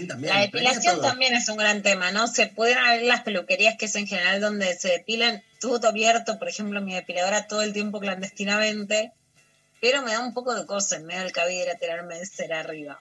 También. 0.08 0.32
La 0.32 0.40
depilación 0.42 1.00
también 1.00 1.34
es 1.34 1.48
un 1.48 1.56
gran 1.56 1.82
tema, 1.82 2.12
¿no? 2.12 2.28
Se 2.28 2.46
pueden 2.46 2.78
abrir 2.78 3.06
las 3.06 3.22
peluquerías 3.22 3.76
que 3.76 3.86
es 3.86 3.96
en 3.96 4.06
general 4.06 4.40
donde 4.40 4.76
se 4.76 4.88
depilan 4.88 5.42
todo 5.60 5.88
abierto, 5.88 6.38
por 6.38 6.48
ejemplo, 6.48 6.80
mi 6.80 6.94
depiladora 6.94 7.48
todo 7.48 7.62
el 7.62 7.72
tiempo 7.72 7.98
clandestinamente, 7.98 9.12
pero 9.80 10.02
me 10.02 10.12
da 10.12 10.20
un 10.20 10.34
poco 10.34 10.54
de 10.54 10.66
cosa 10.66 10.96
en 10.96 11.06
medio 11.06 11.22
del 11.22 11.32
cabello 11.32 11.72
a 11.72 11.74
tirarme 11.74 12.16
de 12.16 12.26
cera 12.26 12.60
arriba. 12.60 13.00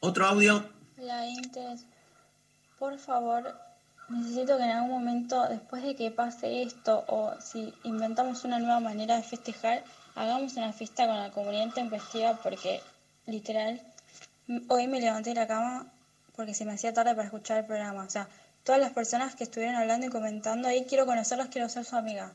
Otro 0.00 0.26
audio. 0.26 0.64
Hola, 0.96 1.26
Intes. 1.26 1.84
Por 2.78 2.98
favor, 2.98 3.52
necesito 4.08 4.56
que 4.56 4.62
en 4.62 4.70
algún 4.70 4.90
momento, 4.90 5.48
después 5.48 5.82
de 5.82 5.96
que 5.96 6.12
pase 6.12 6.62
esto, 6.62 7.04
o 7.08 7.32
si 7.40 7.74
inventamos 7.82 8.44
una 8.44 8.60
nueva 8.60 8.78
manera 8.78 9.16
de 9.16 9.24
festejar, 9.24 9.82
hagamos 10.14 10.54
una 10.54 10.72
fiesta 10.72 11.06
con 11.06 11.16
la 11.16 11.32
comunidad 11.32 11.64
intempestiva, 11.64 12.38
porque 12.40 12.80
literal, 13.26 13.80
hoy 14.68 14.86
me 14.86 15.00
levanté 15.00 15.30
de 15.30 15.36
la 15.36 15.48
cama 15.48 15.86
porque 16.36 16.54
se 16.54 16.64
me 16.64 16.74
hacía 16.74 16.94
tarde 16.94 17.16
para 17.16 17.24
escuchar 17.24 17.58
el 17.58 17.66
programa. 17.66 18.04
O 18.04 18.10
sea, 18.10 18.28
todas 18.62 18.80
las 18.80 18.92
personas 18.92 19.34
que 19.34 19.42
estuvieron 19.42 19.74
hablando 19.74 20.06
y 20.06 20.10
comentando 20.10 20.68
ahí, 20.68 20.84
quiero 20.88 21.06
conocerlas, 21.06 21.48
quiero 21.48 21.68
ser 21.68 21.84
su 21.84 21.96
amiga. 21.96 22.32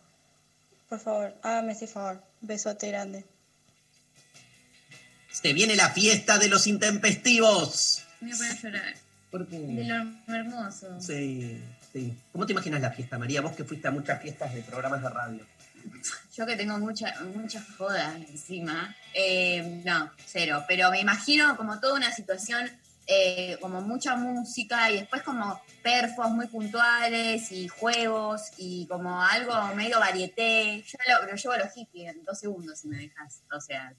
Por 0.90 1.00
favor, 1.00 1.34
hágame 1.44 1.72
ese 1.72 1.88
favor. 1.88 2.22
Besote 2.42 2.90
grande. 2.90 3.26
Se 5.34 5.52
viene 5.54 5.76
la 5.76 5.90
fiesta 5.90 6.38
de 6.38 6.48
los 6.48 6.68
intempestivos. 6.68 8.04
Me 8.22 8.34
voy 8.36 8.48
a 8.48 8.56
llorar. 8.56 8.94
¿Por 9.32 9.48
qué? 9.48 9.58
De 9.60 9.84
lo 9.84 10.34
hermoso. 10.34 11.02
Sí, 11.02 11.60
sí. 11.92 12.16
¿Cómo 12.32 12.46
te 12.46 12.54
imaginas 12.54 12.80
la 12.82 12.92
fiesta, 12.92 13.18
María? 13.18 13.42
Vos 13.42 13.54
que 13.56 13.64
fuiste 13.64 13.88
a 13.88 13.92
muchas 13.92 14.22
fiestas 14.22 14.54
de 14.54 14.62
programas 14.62 15.02
de 15.02 15.10
radio. 15.10 15.46
Yo 16.36 16.46
que 16.46 16.56
tengo 16.56 16.78
mucha- 16.80 17.20
muchas 17.36 17.64
jodas 17.78 18.16
encima. 18.16 18.96
eh, 19.16 19.82
no, 19.86 20.12
cero. 20.26 20.64
Pero 20.68 20.90
me 20.92 21.00
imagino 21.02 21.56
como 21.58 21.80
toda 21.80 21.96
una 21.96 22.12
situación, 22.12 22.70
eh, 23.06 23.58
como 23.60 23.82
mucha 23.82 24.16
música 24.16 24.90
y 24.92 25.00
después 25.00 25.22
como 25.24 25.62
perfos 25.84 26.30
muy 26.32 26.48
puntuales 26.48 27.52
y 27.52 27.68
juegos 27.68 28.44
y 28.58 28.88
como 28.88 29.22
algo 29.22 29.54
medio 29.76 30.00
varieté. 30.00 30.84
Yo 30.88 30.98
lo, 31.22 31.28
lo 31.28 31.36
llevo 31.36 31.54
a 31.54 31.58
los 31.58 31.74
hippies 31.74 32.16
en 32.16 32.24
dos 32.24 32.40
segundos 32.40 32.80
si 32.80 32.88
me 32.88 32.98
dejas. 32.98 33.42
O 33.56 33.60
sea, 33.60 33.94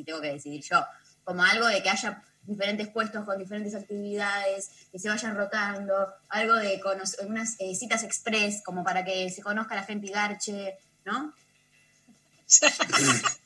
si 0.00 0.04
tengo 0.04 0.20
que 0.20 0.32
decidir 0.32 0.62
yo. 0.62 0.84
Como 1.24 1.44
algo 1.44 1.66
de 1.66 1.82
que 1.82 1.90
haya 1.90 2.22
diferentes 2.42 2.88
puestos 2.88 3.24
con 3.24 3.38
diferentes 3.38 3.74
actividades, 3.74 4.70
que 4.90 4.98
se 4.98 5.08
vayan 5.08 5.36
rotando, 5.36 6.14
algo 6.30 6.54
de 6.54 6.80
unas 7.26 7.56
eh, 7.60 7.74
citas 7.74 8.02
express, 8.02 8.62
como 8.64 8.82
para 8.82 9.04
que 9.04 9.28
se 9.30 9.42
conozca 9.42 9.74
la 9.74 9.84
gente 9.84 10.06
y 10.06 10.10
garche, 10.10 10.78
¿no? 11.04 11.34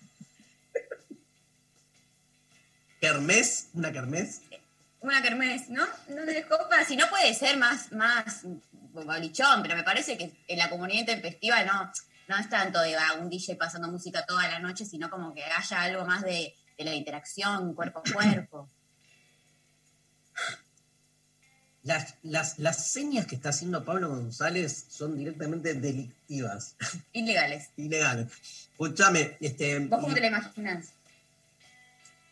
¿Kermés? 3.00 3.68
¿Una 3.74 3.92
kermés? 3.92 4.40
Una 5.00 5.20
kermés, 5.20 5.68
¿no? 5.68 5.84
No 6.08 6.24
les 6.24 6.46
copa, 6.46 6.84
si 6.86 6.96
no 6.96 7.06
puede 7.10 7.34
ser 7.34 7.58
más, 7.58 7.92
más 7.92 8.44
bolichón, 8.92 9.60
pero 9.62 9.76
me 9.76 9.82
parece 9.82 10.16
que 10.16 10.32
en 10.48 10.58
la 10.58 10.70
comunidad 10.70 11.00
intempestiva 11.00 11.62
no, 11.64 11.92
no 12.28 12.36
es 12.36 12.48
tanto 12.48 12.80
de 12.80 12.96
un 13.20 13.28
DJ 13.28 13.56
pasando 13.56 13.88
música 13.88 14.24
toda 14.24 14.48
la 14.48 14.58
noche, 14.58 14.84
sino 14.84 15.10
como 15.10 15.34
que 15.34 15.44
haya 15.44 15.82
algo 15.82 16.04
más 16.04 16.22
de, 16.22 16.54
de 16.76 16.84
la 16.84 16.94
interacción 16.94 17.74
cuerpo 17.74 18.00
a 18.00 18.12
cuerpo. 18.12 18.68
Las, 21.82 22.14
las, 22.22 22.58
las, 22.58 22.90
señas 22.90 23.26
que 23.26 23.34
está 23.34 23.50
haciendo 23.50 23.84
Pablo 23.84 24.08
González 24.08 24.86
son 24.88 25.18
directamente 25.18 25.74
delictivas. 25.74 26.76
Ilegales. 27.12 27.70
Ilegales. 27.76 28.32
Escúchame, 28.72 29.36
este. 29.38 29.80
¿Vos 29.80 30.00
cómo 30.00 30.14
te 30.14 30.20
la 30.20 30.28
imaginas? 30.28 30.92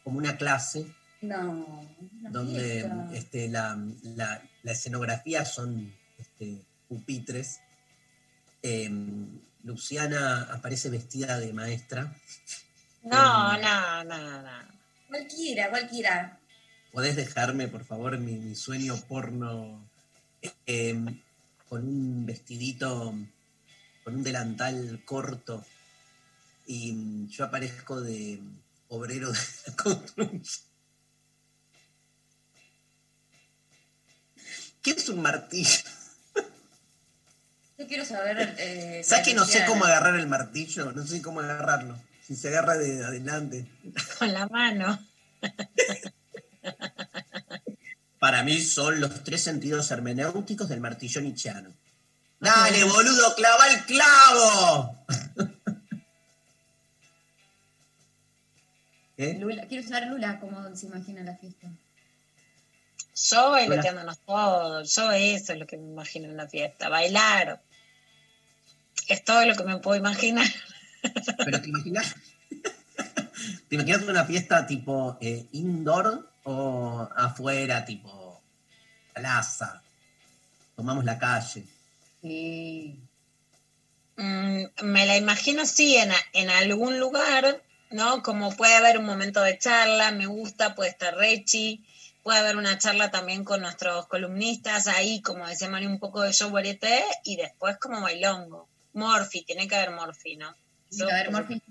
Como 0.02 0.16
una 0.16 0.38
clase. 0.38 0.86
No. 1.20 1.86
no 2.22 2.30
donde 2.30 2.90
este, 3.12 3.48
la, 3.48 3.78
la, 4.02 4.42
la, 4.62 4.72
escenografía 4.72 5.44
son 5.44 5.94
este, 6.18 6.64
pupitres. 6.88 7.60
Em, 8.62 9.38
Luciana 9.64 10.42
aparece 10.50 10.90
vestida 10.90 11.38
de 11.38 11.52
maestra. 11.52 12.14
No, 13.02 13.56
no, 13.58 14.04
no, 14.04 14.42
no. 14.42 14.50
Cualquiera, 15.08 15.70
cualquiera. 15.70 16.40
¿Podés 16.92 17.16
dejarme, 17.16 17.68
por 17.68 17.84
favor, 17.84 18.18
mi, 18.18 18.32
mi 18.32 18.54
sueño 18.54 18.96
porno 19.08 19.88
em, 20.66 21.20
con 21.68 21.86
un 21.86 22.26
vestidito, 22.26 23.14
con 24.04 24.14
un 24.14 24.22
delantal 24.22 25.02
corto? 25.04 25.64
Y 26.66 26.92
mm, 26.92 27.28
yo 27.28 27.44
aparezco 27.44 28.00
de 28.00 28.40
obrero 28.88 29.32
de 29.32 29.38
la 29.66 29.76
construcción. 29.82 30.72
¿Qué 34.82 34.90
es 34.90 35.08
un 35.08 35.22
martillo? 35.22 35.78
Yo 37.78 37.86
quiero 37.86 38.04
saber. 38.04 38.54
Eh, 38.58 39.02
¿Sabes 39.04 39.26
que 39.26 39.34
no 39.34 39.44
sé 39.44 39.64
cómo 39.66 39.84
agarrar 39.84 40.16
el 40.16 40.26
martillo? 40.26 40.92
No 40.92 41.06
sé 41.06 41.22
cómo 41.22 41.40
agarrarlo. 41.40 41.98
Si 42.22 42.36
se 42.36 42.48
agarra 42.48 42.76
de 42.76 43.04
adelante. 43.04 43.66
Con 44.18 44.32
la 44.32 44.46
mano. 44.46 44.98
Para 48.18 48.42
mí 48.44 48.60
son 48.60 49.00
los 49.00 49.24
tres 49.24 49.42
sentidos 49.42 49.90
hermenéuticos 49.90 50.68
del 50.68 50.80
martillo 50.80 51.20
nietzscheano. 51.20 51.72
¡Dale, 52.38 52.84
boludo, 52.84 53.34
clava 53.34 53.68
el 53.68 53.84
clavo! 53.84 55.04
¿Eh? 59.16 59.36
Lula, 59.38 59.66
quiero 59.66 59.86
saber 59.86 60.08
Lula 60.08 60.40
cómo 60.40 60.74
se 60.74 60.86
imagina 60.86 61.22
la 61.22 61.36
fiesta. 61.36 61.68
Yo 63.22 63.50
bailoteándonos 63.52 64.18
todos, 64.20 64.94
yo 64.96 65.12
eso 65.12 65.52
es 65.52 65.58
lo 65.58 65.66
que 65.66 65.76
me 65.76 65.86
imagino 65.86 66.26
en 66.26 66.32
una 66.32 66.48
fiesta, 66.48 66.88
bailar. 66.88 67.62
Es 69.06 69.24
todo 69.24 69.46
lo 69.46 69.54
que 69.54 69.64
me 69.64 69.78
puedo 69.78 69.96
imaginar. 69.96 70.46
Pero 71.44 71.60
te 71.60 71.68
imaginas. 71.68 72.16
¿Te 73.68 73.76
imaginas 73.76 74.02
una 74.02 74.24
fiesta 74.24 74.66
tipo 74.66 75.18
eh, 75.20 75.46
indoor 75.52 76.28
o 76.44 77.08
afuera, 77.16 77.84
tipo 77.84 78.42
plaza? 79.14 79.82
Tomamos 80.74 81.04
la 81.04 81.18
calle. 81.18 81.64
Sí. 82.22 83.00
Mm, 84.16 84.64
me 84.82 85.06
la 85.06 85.16
imagino 85.16 85.64
sí 85.64 85.96
en, 85.96 86.10
en 86.32 86.50
algún 86.50 86.98
lugar, 86.98 87.62
¿no? 87.90 88.22
Como 88.22 88.54
puede 88.56 88.74
haber 88.74 88.98
un 88.98 89.04
momento 89.04 89.40
de 89.40 89.58
charla, 89.58 90.10
me 90.10 90.26
gusta, 90.26 90.74
puede 90.74 90.90
estar 90.90 91.14
Rechi, 91.16 91.84
puede 92.22 92.38
haber 92.38 92.56
una 92.56 92.78
charla 92.78 93.10
también 93.10 93.44
con 93.44 93.60
nuestros 93.60 94.06
columnistas, 94.06 94.86
ahí, 94.86 95.20
como 95.22 95.46
decía 95.46 95.68
Mari, 95.68 95.86
un 95.86 95.98
poco 95.98 96.20
de 96.22 96.32
show 96.32 96.50
varieté 96.50 97.02
y 97.24 97.36
después 97.36 97.76
como 97.78 98.00
bailongo. 98.00 98.68
Morphy, 98.94 99.42
tiene 99.44 99.66
que 99.68 99.74
haber 99.76 99.90
Morphy, 99.90 100.36
¿no? 100.36 100.54
Sí, 100.90 101.02
a 101.02 101.06
ver, 101.06 101.30
Morphy, 101.30 101.62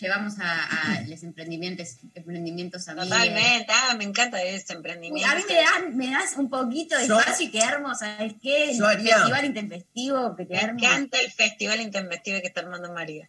llevamos 0.00 0.34
a, 0.38 0.64
a 0.64 1.00
los 1.02 1.22
emprendimientos, 1.24 1.96
emprendimientos 2.14 2.86
amigos. 2.88 3.08
Totalmente, 3.08 3.66
ah, 3.72 3.94
me 3.98 4.04
encanta 4.04 4.40
ese 4.42 4.72
emprendimiento. 4.72 5.28
A 5.30 5.34
mí 5.34 5.42
me 5.48 5.54
das, 5.56 5.94
me 5.94 6.10
das 6.12 6.36
un 6.36 6.48
poquito 6.48 6.96
de 6.96 7.08
Yo- 7.08 7.18
espacio 7.18 7.46
y 7.46 7.50
te 7.50 7.60
armo, 7.62 7.92
¿sabes 7.96 8.34
qué? 8.40 8.70
El 8.70 8.78
Yo 8.78 8.86
haría- 8.86 9.16
festival 9.16 9.44
intempestivo 9.46 10.36
que 10.36 10.44
te 10.46 10.54
Me 10.54 10.60
armo. 10.60 10.78
encanta 10.78 11.18
el 11.20 11.30
festival 11.32 11.80
intempestivo 11.80 12.40
que 12.40 12.46
está 12.46 12.60
armando 12.60 12.92
María. 12.92 13.28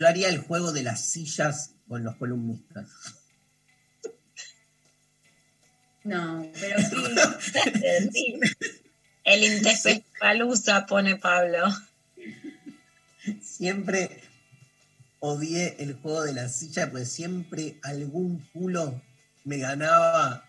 Yo 0.00 0.06
haría 0.08 0.28
el 0.28 0.38
juego 0.38 0.72
de 0.72 0.82
las 0.82 1.00
sillas 1.02 1.72
con 1.88 2.02
los 2.02 2.16
columnistas. 2.16 2.86
No, 6.06 6.48
pero 6.60 6.78
sí. 6.78 8.10
Sí. 8.12 8.40
El 9.24 9.42
Intespectalusa 9.42 10.86
pone 10.86 11.16
Pablo. 11.16 11.66
Siempre 13.42 14.22
odié 15.18 15.76
el 15.80 15.94
juego 15.94 16.22
de 16.22 16.32
la 16.32 16.48
silla, 16.48 16.90
pues 16.92 17.10
siempre 17.10 17.80
algún 17.82 18.38
culo 18.52 19.02
me 19.44 19.58
ganaba 19.58 20.44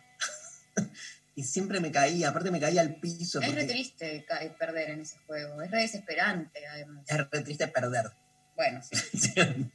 y 1.35 1.43
siempre 1.43 1.79
me 1.79 1.91
caía, 1.91 2.29
aparte 2.29 2.51
me 2.51 2.59
caía 2.59 2.81
al 2.81 2.95
piso. 2.97 3.41
Es 3.41 3.55
re 3.55 3.65
triste 3.65 4.25
perder 4.59 4.91
en 4.91 5.01
ese 5.01 5.17
juego, 5.25 5.59
es 5.63 5.71
re 5.71 5.81
desesperante 5.81 6.67
además. 6.67 7.03
es 7.07 7.17
re 7.17 7.41
triste 7.41 7.67
perder. 7.67 8.11
Bueno, 8.55 8.81
sí. 8.83 9.33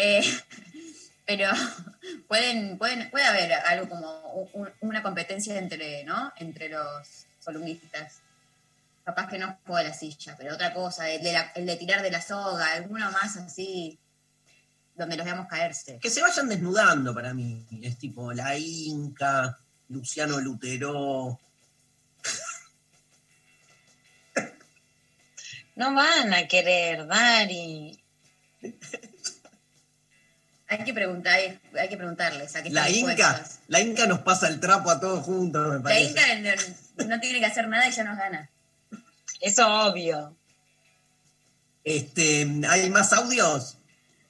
Eh, 0.00 0.22
pero 1.28 1.50
pueden, 2.28 2.78
pueden, 2.78 3.10
puede 3.10 3.26
haber 3.26 3.52
algo 3.52 3.86
como 3.90 4.48
una 4.80 5.02
competencia 5.02 5.58
entre, 5.58 6.02
¿no? 6.04 6.32
entre 6.36 6.70
los 6.70 7.26
columnistas. 7.44 8.20
Capaz 9.04 9.28
que 9.28 9.38
no 9.38 9.58
juego 9.66 9.76
de 9.78 9.84
la 9.88 9.94
silla, 9.94 10.34
pero 10.38 10.54
otra 10.54 10.72
cosa, 10.72 11.08
el 11.10 11.22
de, 11.22 11.32
la- 11.32 11.52
el 11.54 11.66
de 11.66 11.76
tirar 11.76 12.00
de 12.02 12.10
la 12.10 12.20
soga, 12.22 12.72
alguno 12.72 13.10
más 13.10 13.36
así, 13.36 13.98
donde 14.94 15.16
los 15.16 15.24
veamos 15.26 15.48
caerse. 15.48 15.98
Que 16.00 16.10
se 16.10 16.22
vayan 16.22 16.48
desnudando 16.48 17.14
para 17.14 17.32
mí. 17.34 17.66
Es 17.82 17.98
tipo 17.98 18.32
la 18.32 18.56
Inca, 18.56 19.58
Luciano 19.90 20.40
Lutero. 20.40 21.38
No 25.76 25.94
van 25.94 26.34
a 26.34 26.48
querer, 26.48 27.06
Dari. 27.06 27.96
Hay 30.70 30.84
que 30.84 30.92
preguntar, 30.92 31.38
hay 31.78 31.88
que 31.88 31.96
preguntarles 31.96 32.54
a 32.54 32.62
qué 32.62 32.70
La 32.70 32.90
Inca, 32.90 33.42
la 33.68 33.80
Inca 33.80 34.06
nos 34.06 34.18
pasa 34.20 34.48
el 34.48 34.60
trapo 34.60 34.90
a 34.90 35.00
todos 35.00 35.24
juntos, 35.24 35.66
me 35.66 35.76
La 35.76 35.82
parece. 35.82 36.10
Inca 36.10 36.56
no, 36.96 37.06
no 37.06 37.20
tiene 37.20 37.40
que 37.40 37.46
hacer 37.46 37.68
nada 37.68 37.88
y 37.88 37.92
ya 37.92 38.04
nos 38.04 38.18
gana. 38.18 38.50
Eso 39.40 39.66
obvio. 39.86 40.36
Este, 41.84 42.46
¿Hay 42.68 42.90
más 42.90 43.14
audios? 43.14 43.78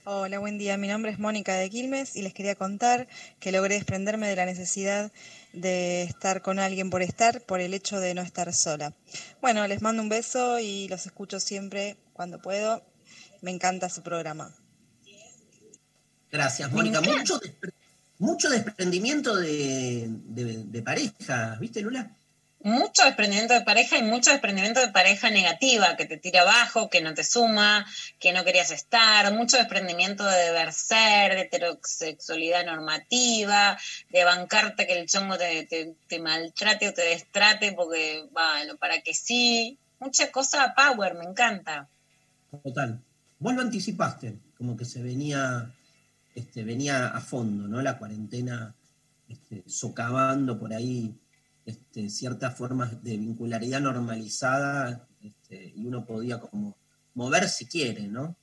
Hola, 0.04 0.38
buen 0.38 0.58
día. 0.58 0.76
Mi 0.76 0.86
nombre 0.86 1.10
es 1.10 1.18
Mónica 1.18 1.54
de 1.54 1.68
Quilmes 1.68 2.14
y 2.14 2.22
les 2.22 2.32
quería 2.32 2.54
contar 2.54 3.08
que 3.40 3.50
logré 3.50 3.74
desprenderme 3.74 4.28
de 4.28 4.36
la 4.36 4.46
necesidad 4.46 5.10
de 5.52 6.04
estar 6.04 6.40
con 6.40 6.60
alguien 6.60 6.88
por 6.88 7.02
estar, 7.02 7.42
por 7.42 7.60
el 7.60 7.74
hecho 7.74 7.98
de 7.98 8.14
no 8.14 8.22
estar 8.22 8.54
sola. 8.54 8.94
Bueno, 9.42 9.66
les 9.66 9.82
mando 9.82 10.02
un 10.02 10.08
beso 10.08 10.60
y 10.60 10.86
los 10.88 11.04
escucho 11.04 11.40
siempre 11.40 11.96
cuando 12.12 12.40
puedo. 12.40 12.84
Me 13.42 13.50
encanta 13.50 13.88
su 13.88 14.02
programa. 14.02 14.54
Gracias, 16.30 16.70
Mónica. 16.70 17.00
Mucho, 17.00 17.38
despre- 17.40 17.72
mucho 18.18 18.50
desprendimiento 18.50 19.34
de, 19.36 20.06
de- 20.08 20.64
de 20.64 20.82
parejas, 20.82 21.58
¿viste, 21.58 21.80
Lula? 21.80 22.10
Mucho 22.60 23.04
desprendimiento 23.04 23.54
de 23.54 23.60
pareja 23.60 23.98
y 23.98 24.02
mucho 24.02 24.30
desprendimiento 24.30 24.80
de 24.80 24.88
pareja 24.88 25.30
negativa, 25.30 25.96
que 25.96 26.06
te 26.06 26.16
tira 26.16 26.40
abajo, 26.42 26.90
que 26.90 27.00
no 27.00 27.14
te 27.14 27.22
suma, 27.22 27.86
que 28.18 28.32
no 28.32 28.44
querías 28.44 28.72
estar, 28.72 29.32
mucho 29.32 29.56
desprendimiento 29.56 30.24
de 30.26 30.36
deber 30.36 30.72
ser, 30.72 31.34
de 31.36 31.42
heterosexualidad 31.42 32.66
normativa, 32.66 33.78
de 34.10 34.24
bancarte 34.24 34.88
que 34.88 34.98
el 34.98 35.06
chongo 35.06 35.38
te, 35.38 35.64
te- 35.66 35.94
te 36.08 36.18
maltrate 36.18 36.88
o 36.88 36.92
te 36.94 37.02
destrate 37.02 37.72
porque, 37.72 38.26
bueno, 38.32 38.76
para 38.76 39.00
que 39.02 39.14
sí. 39.14 39.78
Mucha 40.00 40.30
cosa 40.32 40.74
power, 40.76 41.14
me 41.14 41.24
encanta. 41.24 41.88
Total. 42.64 43.00
Vos 43.38 43.54
lo 43.54 43.62
anticipaste, 43.62 44.34
como 44.56 44.76
que 44.76 44.84
se 44.84 45.00
venía, 45.02 45.70
este, 46.38 46.64
venía 46.64 47.08
a 47.08 47.20
fondo, 47.20 47.68
¿no? 47.68 47.82
La 47.82 47.98
cuarentena 47.98 48.74
este, 49.28 49.62
socavando 49.66 50.58
por 50.58 50.72
ahí 50.72 51.14
este, 51.66 52.08
ciertas 52.10 52.56
formas 52.56 53.02
de 53.02 53.16
vincularidad 53.16 53.80
normalizada 53.80 55.06
y 55.20 55.86
uno 55.86 56.04
podía 56.04 56.38
como 56.38 56.76
mover 57.14 57.48
si 57.48 57.66
quiere, 57.66 58.06
¿no? 58.08 58.36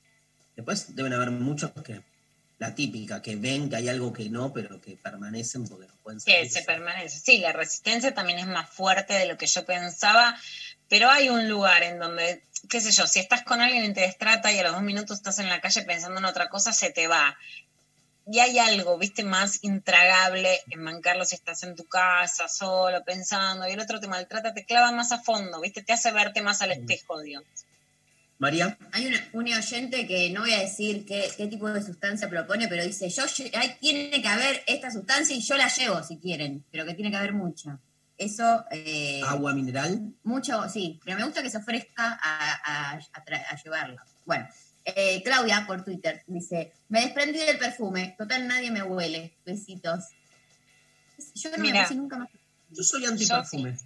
Después 0.56 0.96
deben 0.96 1.14
haber 1.14 1.32
muchos 1.32 1.72
que, 1.84 2.02
la 2.58 2.74
típica, 2.74 3.22
que 3.22 3.36
ven 3.36 3.70
que 3.70 3.76
hay 3.76 3.90
algo 3.90 4.14
que 4.14 4.30
no, 4.30 4.54
pero 4.54 4.80
que 4.80 4.96
permanecen 4.96 5.68
porque 5.68 5.88
no 5.88 5.94
pueden 6.04 6.20
Que 6.20 6.38
salir. 6.38 6.52
se 6.52 6.62
permanece. 6.64 7.20
Sí, 7.20 7.40
la 7.40 7.52
resistencia 7.52 8.14
también 8.14 8.40
es 8.40 8.48
más 8.48 8.70
fuerte 8.70 9.14
de 9.14 9.26
lo 9.26 9.38
que 9.38 9.48
yo 9.48 9.66
pensaba, 9.66 10.38
pero 10.88 11.10
hay 11.10 11.30
un 11.30 11.50
lugar 11.50 11.84
en 11.84 12.00
donde, 12.00 12.44
qué 12.70 12.80
sé 12.80 12.92
yo, 12.92 13.08
si 13.08 13.20
estás 13.20 13.44
con 13.44 13.60
alguien 13.62 13.84
y 13.86 13.94
te 13.94 14.02
destrata 14.02 14.52
y 14.52 14.60
a 14.60 14.64
los 14.64 14.74
dos 14.74 14.84
minutos 14.84 15.18
estás 15.18 15.40
en 15.40 15.50
la 15.50 15.60
calle 15.60 15.82
pensando 15.82 16.20
en 16.20 16.26
otra 16.26 16.50
cosa, 16.50 16.72
se 16.72 16.92
te 16.92 17.08
va. 17.08 17.38
Y 18.28 18.40
hay 18.40 18.58
algo, 18.58 18.98
viste, 18.98 19.24
más 19.24 19.60
intragable 19.64 20.60
en 20.72 20.82
mancarlo 20.82 21.26
si 21.26 21.36
estás 21.36 21.62
en 21.64 21.76
tu 21.76 21.86
casa, 21.86 22.48
solo, 22.48 23.04
pensando, 23.04 23.68
y 23.68 23.74
el 23.74 23.80
otro 23.80 24.00
te 24.00 24.08
maltrata, 24.08 24.54
te 24.54 24.66
clava 24.66 24.92
más 24.92 25.12
a 25.12 25.22
fondo, 25.22 25.62
viste, 25.62 25.84
te 25.84 25.94
hace 25.94 26.12
verte 26.12 26.42
más 26.42 26.62
al 26.64 26.72
espejo, 26.72 27.22
digamos. 27.22 27.48
María. 28.38 28.78
Hay 28.92 29.08
un, 29.08 29.14
un 29.48 29.54
oyente 29.54 30.06
que 30.08 30.30
no 30.32 30.42
voy 30.42 30.54
a 30.54 30.60
decir 30.60 31.06
qué, 31.06 31.32
qué 31.38 31.48
tipo 31.48 31.70
de 31.70 31.82
sustancia 31.82 32.28
propone, 32.30 32.68
pero 32.68 32.84
dice, 32.84 33.08
yo 33.10 33.24
hay- 33.54 33.78
tiene 33.80 34.22
que 34.22 34.28
haber 34.28 34.62
esta 34.68 34.92
sustancia 34.92 35.36
y 35.36 35.42
yo 35.42 35.56
la 35.56 35.70
llevo 35.70 36.04
si 36.04 36.18
quieren, 36.18 36.66
pero 36.72 36.86
que 36.86 36.96
tiene 36.96 37.12
que 37.12 37.18
haber 37.18 37.34
mucha. 37.34 37.80
Eso. 38.18 38.66
eh, 38.72 39.22
Agua 39.26 39.54
mineral. 39.54 40.14
mucho, 40.24 40.68
sí, 40.68 41.00
pero 41.06 41.18
me 41.18 41.24
gusta 41.26 41.44
que 41.44 41.50
se 41.50 41.58
ofrezca 41.58 42.20
a, 42.22 42.54
a, 42.54 42.92
a 42.96 43.26
tra- 43.26 43.46
a 43.50 43.56
llevarlo. 43.62 44.02
Bueno, 44.26 44.48
eh, 44.86 45.22
Claudia 45.24 45.66
por 45.68 45.84
Twitter 45.84 46.24
dice: 46.28 46.72
Me 46.90 47.02
desprendí 47.02 47.40
del 47.40 47.58
perfume, 47.58 48.16
total 48.18 48.48
nadie 48.48 48.72
me 48.72 48.84
huele. 48.84 49.36
Besitos. 49.46 50.06
Yo 51.36 51.50
no 51.52 51.58
me 51.58 51.64
Mira. 51.64 51.84
puse 51.84 51.96
nunca 51.96 52.18
más. 52.18 52.30
Yo 52.70 52.84
soy 52.84 53.06
antiperfume. 53.06 53.78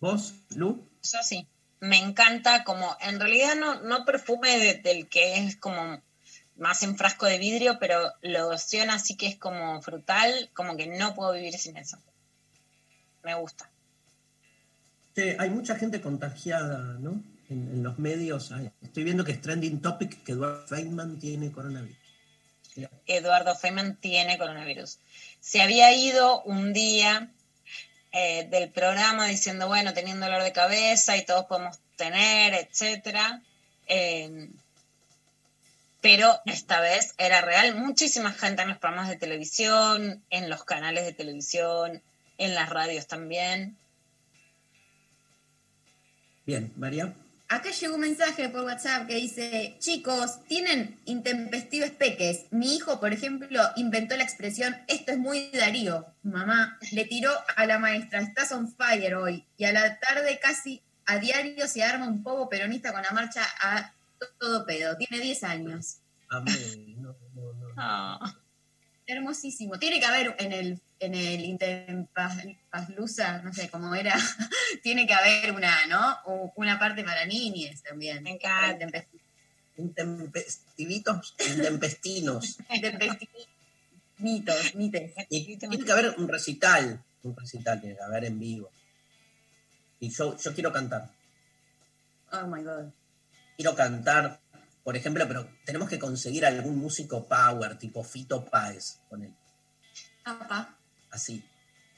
¿Vos, 0.00 0.34
Lu? 0.50 0.88
Yo 1.02 1.18
sí. 1.22 1.46
Me 1.80 1.98
encanta 1.98 2.64
como, 2.64 2.96
en 3.00 3.20
realidad 3.20 3.54
no, 3.54 3.80
no 3.82 4.04
perfume 4.04 4.58
de- 4.58 4.74
del 4.74 5.08
que 5.08 5.38
es 5.38 5.56
como 5.56 6.02
más 6.56 6.82
en 6.82 6.96
frasco 6.96 7.26
de 7.26 7.38
vidrio, 7.38 7.78
pero 7.78 8.12
loción 8.22 8.90
así 8.90 9.16
que 9.16 9.28
es 9.28 9.36
como 9.36 9.80
frutal, 9.80 10.50
como 10.54 10.76
que 10.76 10.88
no 10.88 11.14
puedo 11.14 11.32
vivir 11.32 11.54
sin 11.56 11.76
eso. 11.76 11.96
Me 13.22 13.34
gusta. 13.34 13.70
Hay 15.38 15.50
mucha 15.50 15.74
gente 15.76 16.00
contagiada, 16.00 16.96
¿no? 17.00 17.22
En, 17.50 17.68
en 17.68 17.82
los 17.82 17.98
medios. 17.98 18.52
Ay, 18.52 18.70
Estoy 18.82 19.04
viendo 19.04 19.24
que 19.24 19.32
es 19.32 19.40
trending 19.40 19.80
topic 19.80 20.22
que 20.22 20.32
Eduardo 20.32 20.66
Feynman 20.66 21.18
tiene 21.18 21.50
coronavirus. 21.50 21.96
Eduardo 23.06 23.54
Feynman 23.54 23.96
tiene 23.96 24.38
coronavirus. 24.38 24.98
Se 25.40 25.62
había 25.62 25.92
ido 25.92 26.42
un 26.42 26.72
día 26.72 27.30
eh, 28.12 28.46
del 28.50 28.70
programa 28.70 29.26
diciendo, 29.26 29.66
bueno, 29.66 29.92
teniendo 29.94 30.26
dolor 30.26 30.42
de 30.42 30.52
cabeza 30.52 31.16
y 31.16 31.24
todos 31.24 31.46
podemos 31.46 31.78
tener, 31.96 32.54
etcétera. 32.54 33.42
Eh, 33.86 34.48
pero 36.00 36.40
esta 36.46 36.80
vez 36.80 37.14
era 37.18 37.40
real. 37.40 37.74
Muchísima 37.74 38.32
gente 38.32 38.62
en 38.62 38.68
los 38.68 38.78
programas 38.78 39.08
de 39.08 39.16
televisión, 39.16 40.22
en 40.30 40.48
los 40.48 40.64
canales 40.64 41.04
de 41.04 41.12
televisión, 41.12 42.02
en 42.38 42.54
las 42.54 42.68
radios 42.70 43.06
también. 43.06 43.76
Bien, 46.46 46.72
María. 46.76 47.14
Acá 47.50 47.70
llegó 47.70 47.94
un 47.94 48.02
mensaje 48.02 48.50
por 48.50 48.64
WhatsApp 48.64 49.06
que 49.06 49.14
dice, 49.14 49.76
chicos, 49.78 50.44
tienen 50.48 51.00
intempestivos 51.06 51.90
peques. 51.90 52.44
Mi 52.50 52.76
hijo, 52.76 53.00
por 53.00 53.14
ejemplo, 53.14 53.62
inventó 53.76 54.16
la 54.18 54.22
expresión, 54.22 54.76
esto 54.86 55.12
es 55.12 55.18
muy 55.18 55.50
Darío. 55.50 56.06
Mamá 56.22 56.78
le 56.92 57.06
tiró 57.06 57.30
a 57.56 57.64
la 57.64 57.78
maestra, 57.78 58.20
estás 58.20 58.52
on 58.52 58.70
fire 58.70 59.14
hoy. 59.14 59.46
Y 59.56 59.64
a 59.64 59.72
la 59.72 59.98
tarde 59.98 60.38
casi 60.42 60.82
a 61.06 61.18
diario 61.18 61.66
se 61.66 61.82
arma 61.82 62.06
un 62.06 62.22
poco 62.22 62.50
peronista 62.50 62.92
con 62.92 63.00
la 63.00 63.12
marcha 63.12 63.40
a 63.62 63.94
todo 64.38 64.66
pedo. 64.66 64.98
Tiene 64.98 65.24
10 65.24 65.44
años. 65.44 65.96
Amén. 66.28 67.00
No, 67.00 67.16
no, 67.34 67.52
no. 67.54 67.74
Ah. 67.78 68.34
Hermosísimo. 69.08 69.78
Tiene 69.78 69.98
que 69.98 70.04
haber 70.04 70.36
en 70.38 70.52
el, 70.52 70.80
en 71.00 71.14
el 71.14 71.42
Intempaslusa, 71.42 73.40
no 73.40 73.54
sé 73.54 73.70
cómo 73.70 73.94
era, 73.94 74.14
tiene 74.82 75.06
que 75.06 75.14
haber 75.14 75.52
una, 75.52 75.86
¿no? 75.86 76.18
Una 76.56 76.78
parte 76.78 77.02
para 77.02 77.24
niñes 77.24 77.82
también. 77.82 78.22
Me 78.22 78.32
encanta. 78.32 79.06
Intempestivitos, 79.78 81.34
intempestinos. 81.48 82.58
Mitos, 84.18 84.74
mites. 84.74 85.14
Y 85.30 85.56
tiene 85.56 85.78
que 85.78 85.92
haber 85.92 86.14
un 86.18 86.28
recital. 86.28 87.02
Un 87.22 87.34
recital 87.34 87.80
tiene 87.80 87.96
que 87.96 88.02
haber 88.02 88.26
en 88.26 88.38
vivo. 88.38 88.70
Y 90.00 90.10
yo, 90.10 90.36
yo 90.36 90.52
quiero 90.52 90.70
cantar. 90.70 91.08
Oh 92.32 92.46
my 92.46 92.62
God. 92.62 92.92
Quiero 93.56 93.74
cantar, 93.74 94.38
por 94.88 94.96
ejemplo, 94.96 95.28
pero 95.28 95.46
tenemos 95.66 95.90
que 95.90 95.98
conseguir 95.98 96.46
algún 96.46 96.78
músico 96.78 97.28
power, 97.28 97.76
tipo 97.76 98.02
Fito 98.02 98.46
Páez, 98.46 99.00
con 99.10 99.22
él. 99.22 99.34
Apa, 100.24 100.78
Así. 101.10 101.44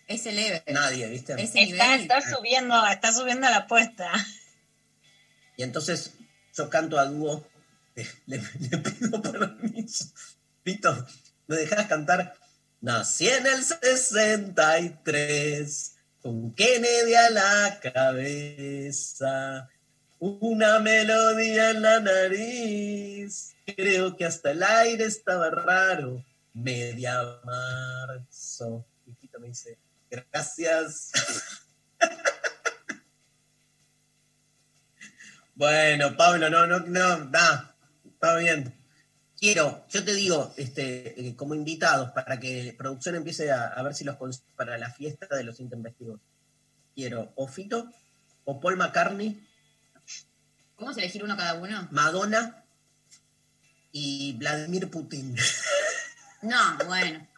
ese 0.08 0.32
leve. 0.32 0.64
Nadie, 0.66 1.06
¿viste? 1.06 1.40
Ese 1.40 1.62
Está, 1.62 2.20
subiendo, 2.20 2.84
está 2.88 3.12
subiendo 3.12 3.48
la 3.48 3.58
apuesta. 3.58 4.10
Y 5.56 5.62
entonces 5.62 6.14
yo 6.52 6.68
canto 6.68 6.98
a 6.98 7.04
dúo, 7.04 7.48
le, 8.26 8.42
le 8.58 8.78
pido 8.78 9.22
permiso. 9.22 10.06
Pito, 10.64 11.06
¿me 11.46 11.58
dejas 11.58 11.86
cantar? 11.86 12.34
Nací 12.80 13.28
en 13.28 13.46
el 13.46 13.62
63, 13.62 15.94
con 16.22 16.52
Kennedy 16.56 17.14
a 17.14 17.30
la 17.30 17.78
cabeza, 17.80 19.68
una 20.20 20.78
melodía 20.80 21.70
en 21.70 21.82
la 21.82 22.00
nariz. 22.00 23.54
Creo 23.64 24.16
que 24.16 24.26
hasta 24.26 24.50
el 24.52 24.62
aire 24.62 25.04
estaba 25.04 25.50
raro, 25.50 26.22
media 26.52 27.40
marzo. 27.44 28.86
Y 29.06 29.12
Pito 29.14 29.40
me 29.40 29.48
dice, 29.48 29.78
gracias. 30.08 31.10
Bueno, 35.52 36.16
Pablo, 36.16 36.48
no, 36.48 36.66
no, 36.66 36.80
no, 36.80 37.18
no, 37.18 37.74
está 38.06 38.36
bien. 38.36 38.74
Quiero, 39.38 39.84
yo 39.90 40.02
te 40.02 40.14
digo, 40.14 40.54
este, 40.56 41.20
eh, 41.20 41.36
como 41.36 41.54
invitados, 41.54 42.12
para 42.12 42.40
que 42.40 42.74
producción 42.78 43.16
empiece 43.16 43.52
a, 43.52 43.66
a 43.66 43.82
ver 43.82 43.94
si 43.94 44.04
los 44.04 44.16
consigue 44.16 44.46
para 44.56 44.78
la 44.78 44.88
fiesta 44.88 45.36
de 45.36 45.44
los 45.44 45.60
intempestivos. 45.60 46.18
Quiero 46.94 47.34
o 47.36 47.46
Fito, 47.46 47.90
o 48.44 48.58
Paul 48.58 48.78
McCartney, 48.78 49.49
¿Podemos 50.80 50.96
elegir 50.96 51.22
uno 51.22 51.36
cada 51.36 51.54
uno? 51.54 51.88
Madonna 51.90 52.64
y 53.92 54.32
Vladimir 54.38 54.90
Putin. 54.90 55.36
No, 56.42 56.78
bueno. 56.86 57.28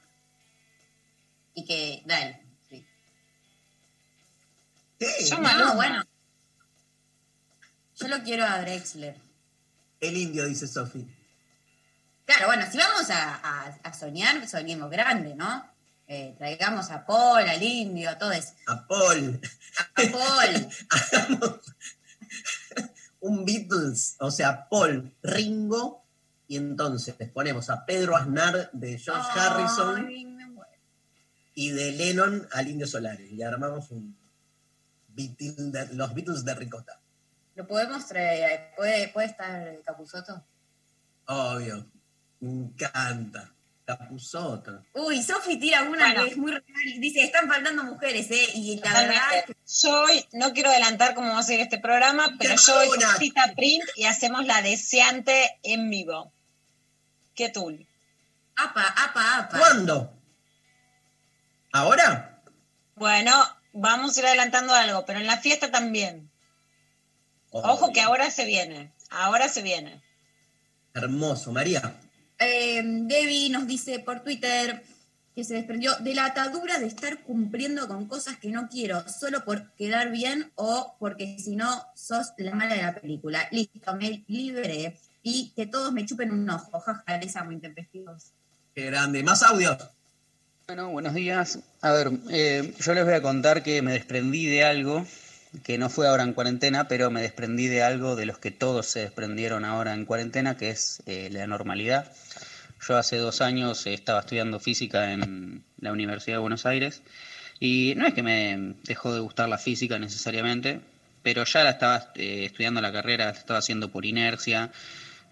Y 1.55 1.65
que, 1.65 2.03
dale. 2.07 2.41
sí. 2.71 2.87
Sí, 5.01 5.31
no, 5.41 5.75
bueno. 5.75 6.05
Yo 7.97 8.07
lo 8.07 8.23
quiero 8.23 8.45
a 8.45 8.61
Drexler. 8.61 9.17
El 10.01 10.17
indio, 10.17 10.47
dice 10.47 10.69
Sofi. 10.69 11.05
Claro, 12.27 12.47
bueno, 12.47 12.65
si 12.71 12.79
vamos 12.79 13.11
a, 13.11 13.35
a- 13.35 13.77
a 13.83 13.93
soñar, 13.93 14.49
soñemos 14.49 14.89
grande, 14.89 15.35
¿no? 15.35 15.69
Eh, 16.07 16.37
traigamos 16.39 16.89
a 16.93 17.05
Paul, 17.05 17.49
al 17.49 17.61
indio, 17.61 18.09
a 18.09 18.19
todo 18.19 18.31
eso. 18.31 18.53
A 18.69 18.87
Paul. 18.87 19.41
A 19.97 20.03
Paul. 20.13 21.61
un 23.23 23.45
Beatles, 23.45 24.17
o 24.21 24.31
sea, 24.31 24.69
Paul, 24.69 25.15
Ringo, 25.23 26.05
y 26.49 26.57
entonces 26.57 27.15
ponemos 27.33 27.71
a 27.71 27.87
Pedro 27.87 28.17
Aznar 28.17 28.71
de 28.73 28.99
George 28.99 29.29
Harrison 29.39 30.07
y 31.55 31.71
de 31.71 31.93
Lennon 31.93 32.47
al 32.53 32.69
Indio 32.69 32.87
Solares. 32.87 33.31
Y 33.31 33.43
armamos 33.43 33.91
un 33.91 34.17
Beatle 35.09 35.55
de- 35.71 35.95
los 35.95 36.15
Beatles 36.15 36.45
de 36.45 36.55
Ricota. 36.55 37.01
¿Lo 37.55 37.67
podemos 37.67 38.07
traer? 38.07 38.71
¿Puede, 38.77 39.09
puede 39.09 39.27
estar 39.29 39.81
Capuzoto? 39.85 40.45
Obvio. 41.27 41.87
Me 42.41 42.51
encanta. 42.51 43.53
Uy, 44.95 45.23
Sofi 45.23 45.57
tira 45.59 45.83
una 45.83 46.07
Bueno. 46.07 46.25
que 46.25 46.31
es 46.31 46.37
muy 46.37 46.51
real. 46.53 46.65
Dice, 47.01 47.23
están 47.25 47.49
faltando 47.49 47.85
mujeres, 47.85 48.31
¿eh? 48.31 48.49
Y 48.55 48.77
la 48.77 48.83
Totalmente. 48.83 49.15
verdad 49.15 49.39
es 49.39 49.45
que 49.47 49.57
Yo 49.89 50.03
hoy 50.03 50.27
no 50.33 50.53
quiero 50.53 50.71
adelantar 50.71 51.15
cómo 51.15 51.33
va 51.33 51.39
a 51.39 51.43
ser 51.43 51.61
este 51.61 51.79
programa, 51.79 52.35
pero 52.39 52.55
yo 52.57 52.75
con 52.89 53.01
cita 53.19 53.53
print 53.57 53.85
y 53.97 54.05
hacemos 54.05 54.45
la 54.47 54.63
deseante 54.63 55.59
en 55.63 55.89
vivo. 55.91 56.33
¿Qué 57.35 57.49
tul? 57.49 57.87
apa, 58.57 58.87
apa, 58.97 59.39
apa. 59.39 59.59
¿Cuándo? 59.59 60.13
¿Ahora? 61.73 62.43
Bueno, 62.97 63.33
vamos 63.73 64.17
a 64.17 64.21
ir 64.21 64.27
adelantando 64.27 64.75
algo, 64.75 65.07
pero 65.07 65.19
en 65.21 65.27
la 65.27 65.39
fiesta 65.39 65.71
también. 65.71 66.31
Ojo 67.51 67.93
que 67.93 68.01
ahora 68.03 68.31
se 68.31 68.45
viene, 68.45 68.93
ahora 69.11 69.49
se 69.49 69.63
viene. 69.63 70.03
Hermoso, 70.95 71.53
María. 71.53 71.95
Eh, 72.45 72.83
Debbie 72.85 73.51
nos 73.51 73.67
dice 73.67 73.99
por 74.01 74.21
Twitter 74.21 74.83
que 75.35 75.45
se 75.45 75.55
desprendió 75.55 75.95
de 76.01 76.15
la 76.15 76.27
atadura 76.27 76.79
de 76.79 76.87
estar 76.87 77.23
cumpliendo 77.23 77.89
con 77.89 78.07
cosas 78.07 78.37
que 78.37 78.51
no 78.51 78.69
quiero, 78.69 79.03
solo 79.09 79.45
por 79.45 79.71
quedar 79.73 80.11
bien 80.11 80.51
o 80.57 80.95
porque 80.99 81.39
si 81.39 81.57
no 81.57 81.87
sos 81.95 82.33
la 82.37 82.55
mala 82.55 82.75
de 82.75 82.83
la 82.83 82.95
película. 82.95 83.49
Listo, 83.51 83.97
me 83.97 84.25
liberé. 84.29 84.99
Y 85.23 85.53
que 85.55 85.67
todos 85.67 85.93
me 85.93 86.05
chupen 86.05 86.33
un 86.33 86.51
ojo. 86.51 86.81
Jaja, 86.81 87.17
les 87.19 87.37
amo 87.37 87.53
intempestivos. 87.53 88.33
Qué 88.75 88.87
grande. 88.87 89.23
Más 89.23 89.43
audios. 89.43 89.79
Bueno, 90.67 90.91
buenos 90.91 91.15
días. 91.15 91.61
A 91.81 91.93
ver, 91.93 92.11
eh, 92.31 92.75
yo 92.79 92.95
les 92.95 93.05
voy 93.05 93.15
a 93.15 93.23
contar 93.23 93.63
que 93.63 93.83
me 93.83 93.93
desprendí 93.93 94.47
de 94.47 94.65
algo 94.65 95.07
que 95.63 95.79
no 95.79 95.91
fue 95.91 96.09
ahora 96.09 96.23
en 96.23 96.33
cuarentena, 96.33 96.89
pero 96.89 97.11
me 97.11 97.21
desprendí 97.21 97.67
de 97.69 97.83
algo 97.83 98.17
de 98.17 98.27
los 98.27 98.39
que 98.39 98.51
todos 98.51 98.87
se 98.87 99.01
desprendieron 99.01 99.65
ahora 99.65 99.93
en 99.93 100.07
cuarentena, 100.07 100.57
que 100.57 100.71
es 100.71 101.03
eh, 101.07 101.29
la 101.31 101.47
normalidad. 101.47 102.11
Yo 102.87 102.97
hace 102.97 103.19
dos 103.19 103.41
años 103.41 103.87
eh, 103.87 103.95
estaba 103.95 104.21
estudiando 104.21 104.59
física 104.59 105.13
en 105.13 105.63
la 105.81 105.93
Universidad 105.93 106.37
de 106.37 106.41
Buenos 106.41 106.67
Aires 106.67 107.03
y 107.61 107.95
no 107.97 108.07
es 108.07 108.15
que 108.15 108.23
me 108.23 108.75
dejó 108.85 109.15
de 109.15 109.21
gustar 109.21 109.49
la 109.49 109.59
física 109.59 109.99
necesariamente, 109.99 110.81
pero 111.23 111.45
ya 111.45 111.63
la 111.63 111.71
estaba 111.71 112.11
eh, 112.15 112.47
estudiando 112.47 112.81
la 112.81 112.91
carrera, 112.91 113.27
la 113.27 113.33
estaba 113.33 113.59
haciendo 113.59 113.91
por 113.91 114.05
inercia, 114.05 114.71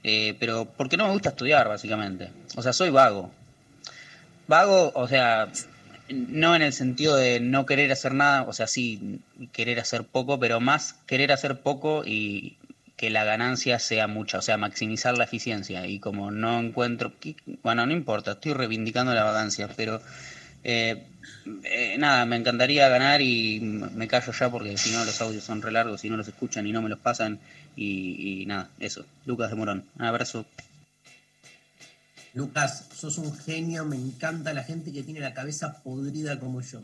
pero 0.03 0.65
porque 0.65 0.97
no 0.97 1.07
me 1.07 1.13
gusta 1.13 1.31
estudiar 1.31 1.69
básicamente. 1.69 2.31
O 2.57 2.63
sea, 2.63 2.73
soy 2.73 2.91
vago. 2.91 3.33
Vago, 4.47 4.93
o 4.95 5.09
sea, 5.09 5.49
no 6.11 6.55
en 6.55 6.63
el 6.63 6.73
sentido 6.73 7.17
de 7.17 7.41
no 7.41 7.67
querer 7.67 7.91
hacer 7.93 8.15
nada, 8.15 8.43
o 8.43 8.53
sea, 8.53 8.67
sí 8.67 9.21
querer 9.53 9.81
hacer 9.81 10.05
poco, 10.05 10.39
pero 10.39 10.61
más 10.61 10.95
querer 11.07 11.33
hacer 11.33 11.61
poco 11.61 12.05
y 12.05 12.57
que 12.97 13.11
la 13.11 13.25
ganancia 13.25 13.79
sea 13.79 14.09
mucha, 14.09 14.39
o 14.39 14.43
sea, 14.43 14.59
maximizar 14.59 15.17
la 15.17 15.25
eficiencia. 15.25 15.87
Y 15.87 16.01
como 16.01 16.31
no 16.31 16.61
encuentro, 16.61 17.13
bueno, 17.63 17.87
no 17.87 17.93
importa, 17.93 18.33
estoy 18.33 18.53
reivindicando 18.53 19.15
la 19.15 19.25
vacancia, 19.25 19.69
pero 19.75 20.03
eh, 20.65 21.07
eh, 21.65 21.97
nada, 21.99 22.27
me 22.27 22.37
encantaría 22.37 22.89
ganar 22.89 23.23
y 23.23 23.61
me 23.61 24.07
callo 24.07 24.33
ya 24.33 24.51
porque 24.51 24.77
si 24.77 24.91
no 24.91 25.05
los 25.05 25.21
audios 25.23 25.45
son 25.45 25.63
re 25.63 25.73
largos 25.73 26.05
y 26.05 26.11
no 26.11 26.17
los 26.17 26.29
escuchan 26.29 26.67
y 26.67 26.73
no 26.73 26.83
me 26.83 26.91
los 26.91 26.99
pasan. 26.99 27.39
Y, 27.77 28.43
y 28.43 28.47
nada, 28.47 28.69
eso. 28.81 29.07
Lucas 29.25 29.51
de 29.51 29.57
Morón, 29.57 29.85
un 29.99 30.05
abrazo. 30.05 30.45
Lucas, 32.33 32.85
sos 32.95 33.19
un 33.19 33.37
genio, 33.37 33.85
me 33.85 33.97
encanta 33.97 34.53
la 34.53 34.63
gente 34.63 34.93
que 34.93 35.03
tiene 35.03 35.19
la 35.19 35.35
cabeza 35.35 35.83
podrida 35.83 36.39
como 36.39 36.61
yo. 36.61 36.81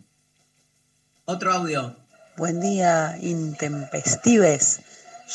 Otro 1.24 1.52
audio. 1.52 1.94
Buen 2.36 2.60
día, 2.60 3.16
intempestives. 3.20 4.80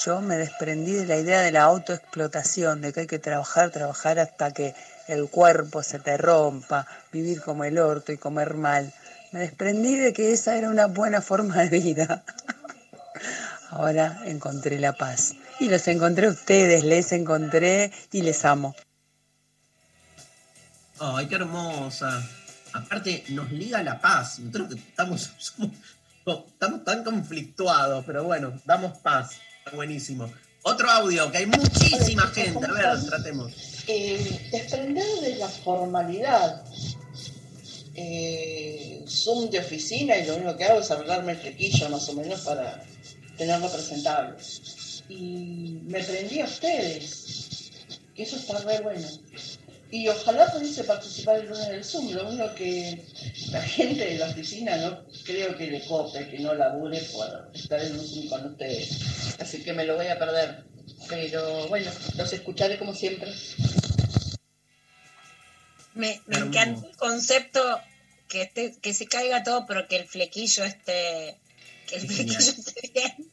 Yo 0.04 0.20
me 0.20 0.38
desprendí 0.38 0.92
de 0.92 1.06
la 1.06 1.18
idea 1.18 1.42
de 1.42 1.54
la 1.54 1.64
autoexplotación, 1.64 2.82
de 2.82 2.92
que 2.92 3.02
hay 3.02 3.08
que 3.08 3.20
trabajar, 3.20 3.72
trabajar 3.72 4.20
hasta 4.20 4.54
que 4.54 4.76
el 5.08 5.30
cuerpo 5.30 5.82
se 5.82 6.00
te 6.00 6.18
rompa, 6.18 6.86
vivir 7.14 7.42
como 7.42 7.64
el 7.64 7.78
orto 7.78 8.12
y 8.12 8.18
comer 8.18 8.56
mal. 8.56 8.94
Me 9.32 9.40
desprendí 9.40 9.96
de 9.96 10.12
que 10.12 10.34
esa 10.34 10.58
era 10.58 10.70
una 10.70 10.88
buena 10.88 11.22
forma 11.22 11.56
de 11.64 11.80
vida. 11.80 12.24
Ahora 13.70 14.22
encontré 14.26 14.78
la 14.78 14.92
paz. 14.92 15.36
Y 15.62 15.70
los 15.70 15.88
encontré 15.88 16.28
a 16.28 16.32
ustedes, 16.32 16.84
les 16.84 17.14
encontré 17.14 17.94
y 18.12 18.24
les 18.24 18.44
amo. 18.44 18.76
Ay, 21.04 21.26
qué 21.28 21.36
hermosa. 21.36 22.24
Aparte, 22.74 23.24
nos 23.30 23.52
liga 23.52 23.82
la 23.84 24.00
paz. 24.00 24.38
Nosotros 24.40 24.70
que 24.76 24.80
estamos, 24.80 25.32
somos- 25.40 25.72
estamos 26.54 26.84
tan 26.84 27.04
conflictuados, 27.04 28.06
pero 28.06 28.24
bueno, 28.24 28.62
damos 28.66 28.98
paz. 29.00 29.32
Está 29.66 29.76
buenísimo. 29.76 30.32
Otro 30.64 30.90
audio, 30.92 31.32
que 31.32 31.40
hay 31.40 31.46
muchísima 31.48 32.28
gente. 32.28 32.52
A 32.52 32.54
¿cómo 32.54 32.74
ver, 32.76 33.06
tratemos. 33.08 33.52
Eh, 33.88 34.50
desprender 34.52 35.08
de 35.22 35.36
la 35.38 35.50
formalidad. 35.50 36.64
Eh, 37.96 39.04
Zoom 39.08 39.50
de 39.50 39.60
oficina 39.60 40.16
y 40.18 40.26
lo 40.28 40.36
único 40.36 40.56
que 40.56 40.64
hago 40.66 40.80
es 40.80 40.92
arreglarme 40.92 41.32
el 41.34 41.40
flequillo 41.40 41.90
más 41.90 42.08
o 42.10 42.14
menos 42.14 42.42
para 42.42 42.82
tenerlo 43.38 43.70
presentable. 43.72 44.38
Y 45.10 45.80
me 45.88 46.02
prendí 46.04 46.40
a 46.42 46.46
ustedes, 46.46 47.72
que 48.16 48.24
eso 48.24 48.36
está 48.38 48.60
re 48.60 48.80
bueno. 48.82 49.08
Y 49.92 50.08
ojalá 50.08 50.50
pudiese 50.52 50.86
participar 50.86 51.40
el 51.40 51.50
lunes 51.50 51.68
del 51.68 51.84
Zoom, 51.84 52.14
lo 52.14 52.30
único 52.30 52.56
que 52.56 53.04
la 53.50 53.62
gente 53.62 54.06
de 54.06 54.18
la 54.18 54.30
oficina 54.30 54.78
no 54.78 55.04
creo 55.26 55.58
que 55.58 55.68
le 55.68 55.86
cope, 55.86 56.30
que 56.30 56.40
no 56.40 56.54
labure 56.54 57.00
por 57.12 57.52
estar 57.54 57.82
en 57.82 58.00
un 58.00 58.08
Zoom 58.08 58.30
con 58.30 58.46
ustedes. 58.54 59.36
Así 59.40 59.62
que 59.62 59.74
me 59.74 59.84
lo 59.84 59.98
voy 59.98 60.08
a 60.08 60.18
perder. 60.18 60.64
Pero 61.10 61.68
bueno, 61.68 61.92
los 62.16 62.32
escucharé 62.32 62.80
como 62.80 62.96
siempre. 62.96 63.34
Me, 65.94 66.22
me 66.28 66.38
encanta 66.38 66.88
el 66.88 66.96
concepto 66.96 67.62
que, 68.30 68.44
esté, 68.44 68.74
que 68.82 68.94
se 68.94 69.08
caiga 69.08 69.44
todo, 69.44 69.66
pero 69.68 69.90
que 69.90 69.98
el 69.98 70.08
flequillo 70.08 70.64
esté, 70.64 71.38
que 71.88 71.98
el 71.98 72.08
flequillo 72.08 72.40
esté 72.40 72.92
bien. 72.94 73.31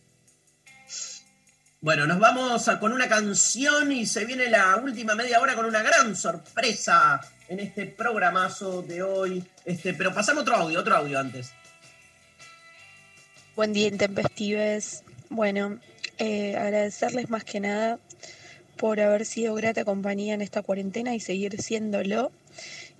Bueno, 1.80 2.06
nos 2.06 2.18
vamos 2.18 2.66
a- 2.68 2.80
con 2.80 2.92
una 2.92 3.08
canción 3.08 3.92
y 3.92 4.04
se 4.04 4.24
viene 4.24 4.48
la 4.50 4.76
última 4.76 5.14
media 5.14 5.40
hora 5.40 5.54
con 5.54 5.64
una 5.64 5.82
gran 5.82 6.16
sorpresa 6.16 7.20
en 7.48 7.60
este 7.60 7.86
programazo 7.86 8.82
de 8.82 9.02
hoy. 9.02 9.44
Este, 9.64 9.94
pero 9.94 10.12
pasamos 10.12 10.42
otro 10.42 10.56
audio, 10.56 10.80
otro 10.80 10.96
audio 10.96 11.18
antes. 11.18 11.52
Buen 13.54 13.72
día, 13.72 13.86
intempestives. 13.88 15.04
Bueno, 15.30 15.78
eh, 16.18 16.56
agradecerles 16.56 17.30
más 17.30 17.44
que 17.44 17.60
nada 17.60 17.98
por 18.76 19.00
haber 19.00 19.24
sido 19.24 19.54
grata 19.54 19.84
compañía 19.84 20.34
en 20.34 20.40
esta 20.42 20.62
cuarentena 20.62 21.14
y 21.14 21.20
seguir 21.20 21.60
siéndolo. 21.62 22.32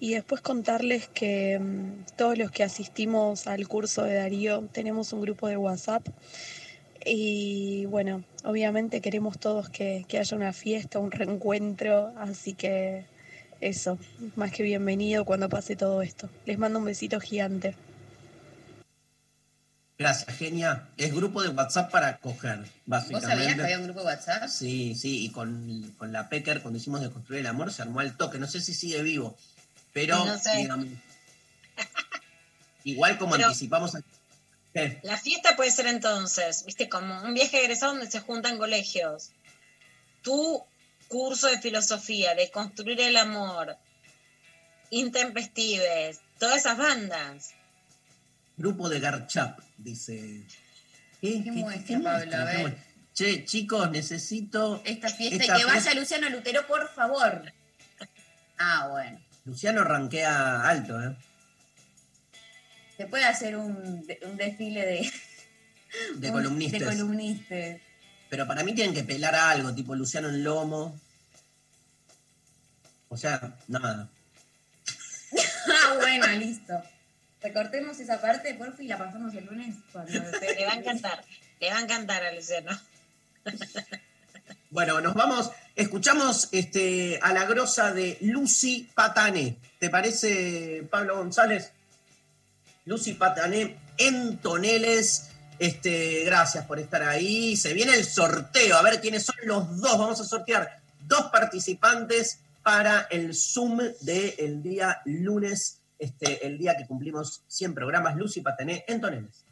Y 0.01 0.15
después 0.15 0.41
contarles 0.41 1.09
que 1.09 1.59
mm, 1.59 2.15
todos 2.17 2.39
los 2.39 2.53
que 2.53 2.63
asistimos 2.63 3.49
al 3.49 3.67
curso 3.67 4.05
de 4.05 4.15
Darío 4.15 4.69
tenemos 4.73 5.13
un 5.13 5.21
grupo 5.21 5.49
de 5.49 5.57
WhatsApp. 5.57 6.07
Y 7.11 7.87
bueno, 7.87 8.23
obviamente 8.45 9.01
queremos 9.01 9.39
todos 9.39 9.69
que, 9.71 10.05
que 10.09 10.19
haya 10.19 10.37
una 10.37 10.53
fiesta, 10.53 10.99
un 10.99 11.11
reencuentro. 11.11 12.13
Así 12.19 12.53
que 12.55 13.05
eso, 13.61 13.99
más 14.37 14.53
que 14.53 14.63
bienvenido 14.63 15.25
cuando 15.25 15.49
pase 15.49 15.75
todo 15.77 16.03
esto. 16.03 16.29
Les 16.45 16.59
mando 16.59 16.79
un 16.79 16.85
besito 16.85 17.19
gigante. 17.21 17.75
Gracias, 19.99 20.37
genia. 20.37 20.87
Es 20.97 21.13
grupo 21.13 21.43
de 21.43 21.49
WhatsApp 21.49 21.91
para 21.91 22.19
coger, 22.19 22.59
¿Vos 22.61 22.69
básicamente. 22.87 23.27
sabías 23.35 23.55
que 23.57 23.63
había 23.63 23.79
un 23.79 23.85
grupo 23.85 24.01
de 24.01 24.07
WhatsApp? 24.07 24.49
Sí, 24.49 24.95
sí, 24.95 25.25
y 25.25 25.31
con, 25.31 25.93
con 25.99 26.13
la 26.13 26.29
Pecker, 26.29 26.61
cuando 26.63 26.79
hicimos 26.79 27.01
de 27.01 27.11
construir 27.11 27.41
el 27.41 27.47
amor, 27.49 27.73
se 27.73 27.83
armó 27.83 27.99
al 28.01 28.17
toque. 28.17 28.39
No 28.39 28.47
sé 28.47 28.61
si 28.61 28.75
sigue 28.75 29.03
vivo, 29.03 29.37
pero 29.93 30.25
No 30.25 30.39
sé. 30.39 30.57
digamos, 30.59 30.87
igual 32.85 33.19
como 33.19 33.33
Pero- 33.33 33.47
anticipamos. 33.47 33.97
La 35.03 35.17
fiesta 35.17 35.57
puede 35.57 35.71
ser 35.71 35.87
entonces, 35.87 36.65
viste, 36.65 36.89
como 36.89 37.23
un 37.23 37.35
viaje 37.35 37.61
egresado 37.61 37.93
donde 37.93 38.11
se 38.11 38.21
juntan 38.21 38.59
colegios. 38.59 39.31
Tu 40.23 40.65
curso 41.09 41.49
de 41.49 41.59
filosofía, 41.59 42.35
de 42.35 42.51
construir 42.51 43.01
el 43.01 43.17
amor, 43.17 43.77
intempestives, 44.91 46.21
todas 46.39 46.59
esas 46.59 46.79
bandas. 46.79 47.51
Grupo 48.57 48.89
de 48.89 49.01
Garchap, 49.01 49.61
dice. 49.77 50.43
¿Qué, 51.21 51.43
¿Qué 51.43 51.53
muestra, 51.53 51.99
muestra? 51.99 52.31
Pablo? 52.31 52.37
A 52.37 52.51
¿Qué 52.51 52.63
ver. 52.65 52.89
Che, 53.15 53.45
chicos, 53.45 53.91
necesito. 53.91 54.81
Esta 54.85 55.09
fiesta 55.09 55.43
esta 55.43 55.57
y 55.57 55.61
que 55.61 55.65
vaya 55.65 55.95
Luciano 55.95 56.29
Lutero, 56.29 56.67
por 56.67 56.89
favor. 56.95 57.53
Ah, 58.59 58.89
bueno. 58.91 59.21
Luciano 59.45 59.83
ranquea 59.83 60.63
alto, 60.69 61.03
¿eh? 61.03 61.17
Se 62.99 63.07
puede 63.07 63.25
hacer 63.25 63.57
un, 63.57 64.05
un 64.23 64.37
desfile 64.37 64.85
de, 64.85 65.13
De 66.17 66.27
un- 66.29 66.33
columnistas. 66.35 66.81
de 66.81 66.87
columnistas. 66.87 67.81
Pero 68.29 68.47
para 68.47 68.63
mí 68.65 68.75
tienen 68.75 68.93
que 68.95 69.05
pelar 69.05 69.35
algo, 69.35 69.75
tipo 69.75 69.95
Luciano 69.95 70.29
en 70.29 70.45
lomo. 70.45 71.01
O 73.09 73.17
sea, 73.17 73.57
nada. 73.69 74.09
ah, 75.33 75.95
bueno, 75.97 76.27
listo. 76.33 76.75
Recortemos 77.41 77.99
esa 78.01 78.21
parte, 78.21 78.53
porfi, 78.55 78.85
y 78.85 78.89
la 78.89 78.99
pasamos 78.99 79.33
el 79.35 79.47
lunes. 79.47 79.77
Cuando 79.93 80.13
Le 80.59 80.67
va 80.67 80.73
a 80.73 80.77
encantar, 80.77 81.25
le 81.61 81.71
va 81.71 81.79
a 81.79 81.81
encantar 81.81 82.23
a 82.25 82.33
Luciano. 82.35 82.79
Bueno, 84.71 85.01
nos 85.01 85.15
vamos, 85.15 85.51
escuchamos 85.77 86.49
este, 86.53 87.19
a 87.23 87.33
la 87.33 87.47
grosa 87.47 87.93
de 87.95 88.19
Lucy 88.21 88.91
Patané. 88.95 89.57
¿Te 89.79 89.89
parece, 89.89 90.87
Pablo 90.91 91.17
González? 91.17 91.71
Lucy 92.89 93.13
Patané 93.13 93.77
en 93.99 94.39
Toneles. 94.39 95.29
Este, 95.59 96.25
gracias 96.25 96.65
por 96.65 96.79
estar 96.79 97.03
ahí. 97.03 97.55
Se 97.55 97.75
viene 97.75 97.95
el 97.95 98.05
sorteo, 98.05 98.77
a 98.77 98.83
ver 98.83 99.01
quiénes 99.01 99.25
son 99.25 99.37
los 99.45 99.79
dos. 99.79 99.99
Vamos 99.99 100.21
a 100.21 100.25
sortear 100.25 100.81
dos 101.07 101.27
participantes 101.31 102.41
para 102.63 103.07
el 103.11 103.35
Zoom 103.35 103.79
del 104.01 104.63
día 104.63 105.03
lunes, 105.05 105.81
este, 105.99 106.47
el 106.47 106.57
día 106.57 106.77
que 106.77 106.87
cumplimos 106.87 107.43
100 107.47 107.75
programas. 107.75 108.17
Lucy 108.17 108.41
Patané 108.41 108.85
en 108.89 109.01
Toneles. 109.03 109.45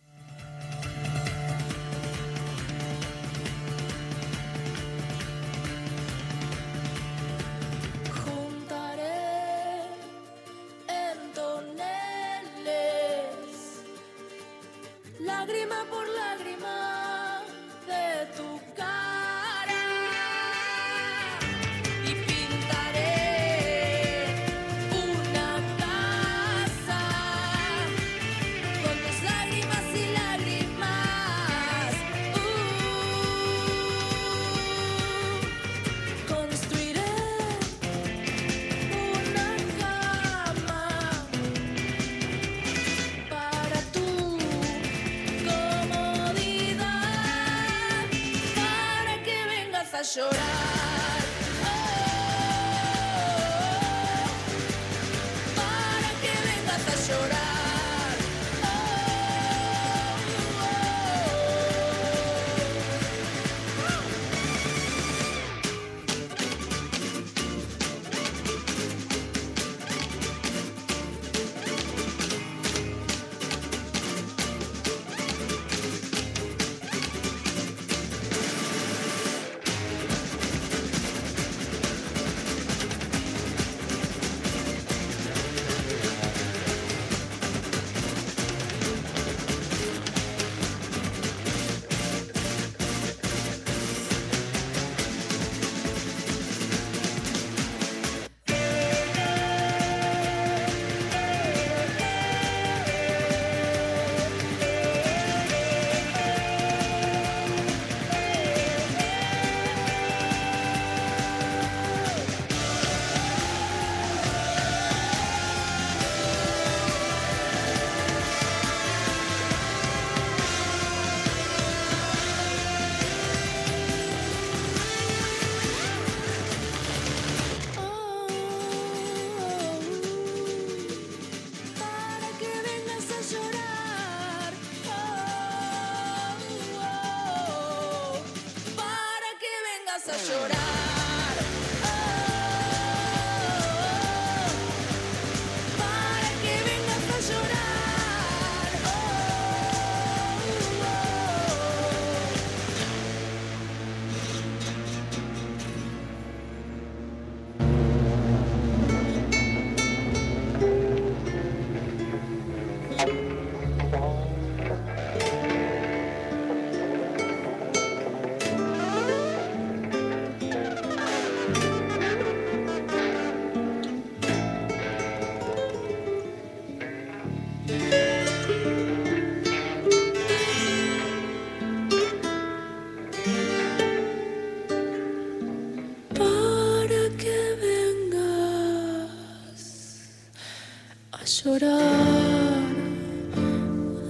A 191.27 191.29
llorar. 191.29 192.75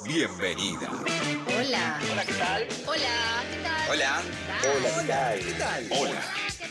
Bienvenida. 0.06 0.90
Hola. 1.58 2.00
Hola, 2.10 2.24
¿qué 2.24 2.32
tal? 2.34 2.68
Hola, 2.86 3.44
¿qué 3.50 3.62
tal? 3.62 3.90
Hola. 3.90 4.22
Hola, 4.62 4.90
¿qué 5.00 5.06
tal? 5.06 5.38
¿Qué 5.40 5.52
tal? 5.52 5.86
Hola. 5.90 6.22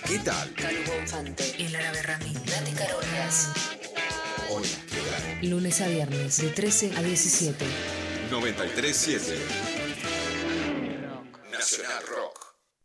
¿Qué 0.07 0.19
tal? 0.19 0.53
Calvo 0.53 0.93
Infante, 1.01 1.55
El 1.65 1.75
Árabe 1.75 2.01
Ramín, 2.03 2.33
Nati 2.33 2.71
Carolas. 2.71 3.51
Hola. 4.49 4.67
¿Qué 4.89 5.01
tal? 5.41 5.49
Lunes 5.49 5.81
a 5.81 5.87
viernes, 5.87 6.41
de 6.41 6.49
13 6.49 6.93
a 6.97 7.01
17. 7.01 7.65
937 8.31 9.84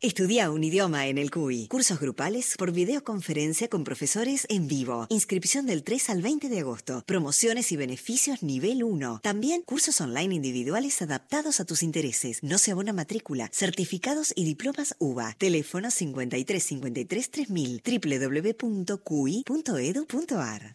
Estudia 0.03 0.49
un 0.49 0.63
idioma 0.63 1.05
en 1.05 1.19
el 1.19 1.29
CUI. 1.29 1.67
Cursos 1.67 1.99
grupales 1.99 2.55
por 2.57 2.71
videoconferencia 2.71 3.67
con 3.67 3.83
profesores 3.83 4.47
en 4.49 4.67
vivo. 4.67 5.05
Inscripción 5.09 5.67
del 5.67 5.83
3 5.83 6.09
al 6.09 6.23
20 6.23 6.49
de 6.49 6.61
agosto. 6.61 7.03
Promociones 7.05 7.71
y 7.71 7.77
beneficios 7.77 8.41
nivel 8.41 8.83
1. 8.83 9.19
También 9.21 9.61
cursos 9.61 10.01
online 10.01 10.33
individuales 10.33 11.03
adaptados 11.03 11.59
a 11.59 11.65
tus 11.65 11.83
intereses. 11.83 12.41
No 12.41 12.57
se 12.57 12.71
abona 12.71 12.93
matrícula. 12.93 13.47
Certificados 13.53 14.33
y 14.35 14.43
diplomas 14.43 14.95
UBA. 14.97 15.35
Teléfono 15.37 15.91
53 15.91 16.63
53 16.63 17.29
3000 17.29 17.83
www.cui.edu.ar. 17.85 18.97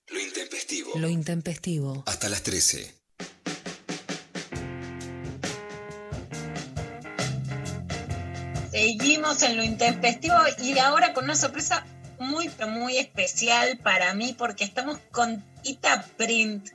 Lo 0.06 0.20
intempestivo. 0.20 0.90
Lo 1.00 1.08
intempestivo. 1.08 2.04
Hasta 2.06 2.28
las 2.28 2.44
13. 2.44 3.05
Seguimos 8.76 9.42
en 9.42 9.56
lo 9.56 9.62
intempestivo 9.64 10.36
y 10.58 10.78
ahora 10.78 11.14
con 11.14 11.24
una 11.24 11.34
sorpresa 11.34 11.86
muy, 12.18 12.50
muy 12.68 12.98
especial 12.98 13.78
para 13.78 14.12
mí 14.12 14.34
porque 14.36 14.64
estamos 14.64 14.98
con 15.10 15.42
Tita 15.62 16.04
Print, 16.18 16.68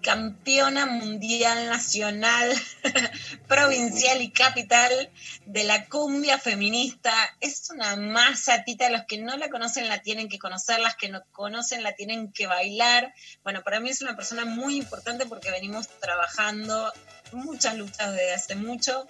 campeona 0.00 0.86
mundial 0.86 1.66
nacional, 1.66 2.54
provincial 3.48 4.22
y 4.22 4.30
capital 4.30 5.10
de 5.46 5.64
la 5.64 5.86
cumbia 5.86 6.38
feminista. 6.38 7.12
Es 7.40 7.68
una 7.70 7.96
masa, 7.96 8.62
Tita, 8.62 8.88
los 8.88 9.02
que 9.08 9.18
no 9.18 9.36
la 9.36 9.50
conocen 9.50 9.88
la 9.88 10.00
tienen 10.00 10.28
que 10.28 10.38
conocer, 10.38 10.78
las 10.78 10.94
que 10.94 11.08
no 11.08 11.24
conocen 11.32 11.82
la 11.82 11.96
tienen 11.96 12.32
que 12.32 12.46
bailar. 12.46 13.12
Bueno, 13.42 13.64
para 13.64 13.80
mí 13.80 13.90
es 13.90 14.00
una 14.00 14.14
persona 14.14 14.44
muy 14.44 14.76
importante 14.76 15.26
porque 15.26 15.50
venimos 15.50 15.88
trabajando 15.88 16.92
muchas 17.32 17.76
luchas 17.76 18.12
desde 18.12 18.32
hace 18.32 18.54
mucho. 18.54 19.08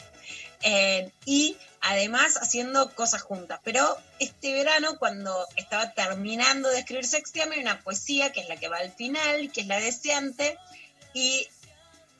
Eh, 0.62 1.12
y 1.26 1.56
además 1.80 2.36
haciendo 2.40 2.94
cosas 2.94 3.22
juntas. 3.22 3.60
Pero 3.64 3.96
este 4.18 4.52
verano, 4.52 4.98
cuando 4.98 5.46
estaba 5.56 5.92
terminando 5.92 6.68
de 6.68 6.80
escribir 6.80 7.06
Sextiame, 7.06 7.60
una 7.60 7.80
poesía 7.80 8.32
que 8.32 8.40
es 8.40 8.48
la 8.48 8.56
que 8.56 8.68
va 8.68 8.78
al 8.78 8.92
final, 8.92 9.50
que 9.52 9.62
es 9.62 9.66
la 9.66 9.80
deseante, 9.80 10.59
y 11.14 11.48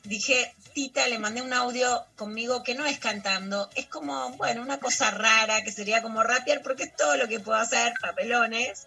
dije, 0.05 0.55
Tita, 0.75 1.07
le 1.09 1.19
mandé 1.19 1.43
un 1.43 1.53
audio 1.53 2.07
conmigo 2.17 2.63
que 2.63 2.75
no 2.75 2.87
es 2.87 2.99
cantando, 2.99 3.69
es 3.75 3.87
como, 3.87 4.31
bueno, 4.37 4.63
una 4.63 4.79
cosa 4.79 5.11
rara 5.11 5.63
que 5.63 5.73
sería 5.73 6.03
como 6.03 6.23
rapear, 6.23 6.63
porque 6.63 6.85
es 6.85 6.97
todo 6.97 7.17
lo 7.17 7.29
que 7.29 7.41
puedo 7.41 7.59
hacer, 7.59 7.93
papelones. 8.01 8.87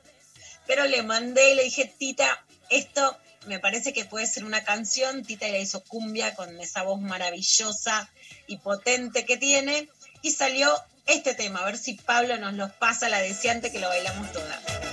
Pero 0.68 0.86
le 0.86 1.04
mandé 1.04 1.52
y 1.52 1.56
le 1.56 1.64
dije, 1.64 1.94
Tita, 1.98 2.46
esto 2.70 3.18
me 3.48 3.60
parece 3.60 3.94
que 3.94 4.06
puede 4.06 4.28
ser 4.28 4.46
una 4.46 4.64
canción. 4.64 5.24
Tita 5.24 5.48
le 5.48 5.62
hizo 5.62 5.84
cumbia 5.84 6.36
con 6.36 6.60
esa 6.62 6.84
voz 6.84 7.02
maravillosa 7.02 8.10
y 8.48 8.58
potente 8.58 9.26
que 9.26 9.38
tiene. 9.38 9.90
Y 10.22 10.32
salió 10.32 10.72
este 11.08 11.34
tema, 11.34 11.60
a 11.60 11.66
ver 11.66 11.78
si 11.78 11.96
Pablo 11.96 12.38
nos 12.38 12.54
los 12.54 12.72
pasa, 12.72 13.10
la 13.10 13.20
deseante 13.20 13.72
que 13.72 13.80
lo 13.80 13.88
bailamos 13.88 14.32
todas. 14.32 14.91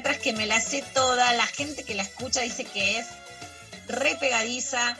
Letras 0.00 0.16
que 0.16 0.32
me 0.32 0.46
la 0.46 0.58
sé 0.62 0.82
toda. 0.94 1.30
La 1.34 1.44
gente 1.44 1.84
que 1.84 1.94
la 1.94 2.02
escucha 2.02 2.40
dice 2.40 2.64
que 2.64 2.98
es 2.98 3.06
re 3.86 4.16
pegadiza. 4.16 4.96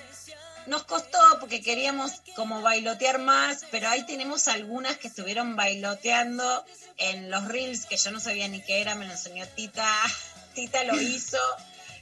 Nos 0.67 0.83
costó 0.83 1.19
porque 1.41 1.63
queríamos 1.63 2.21
como 2.37 2.61
bailotear 2.61 3.19
más, 3.19 3.65
pero 3.71 3.89
ahí 3.89 4.05
tenemos 4.05 4.47
algunas 4.47 4.99
que 4.99 5.09
estuvieron 5.09 5.57
bailoteando 5.57 6.67
en 6.99 7.31
los 7.31 7.49
reels 7.49 7.87
que 7.87 7.97
yo 7.97 8.11
no 8.11 8.21
sabía 8.21 8.47
ni 8.49 8.61
qué 8.61 8.83
era, 8.83 8.95
me 8.95 9.07
lo 9.07 9.13
enseñó 9.13 9.47
Tita. 9.49 9.91
Tita 10.55 10.85
lo 10.85 11.01
hizo. 11.01 11.39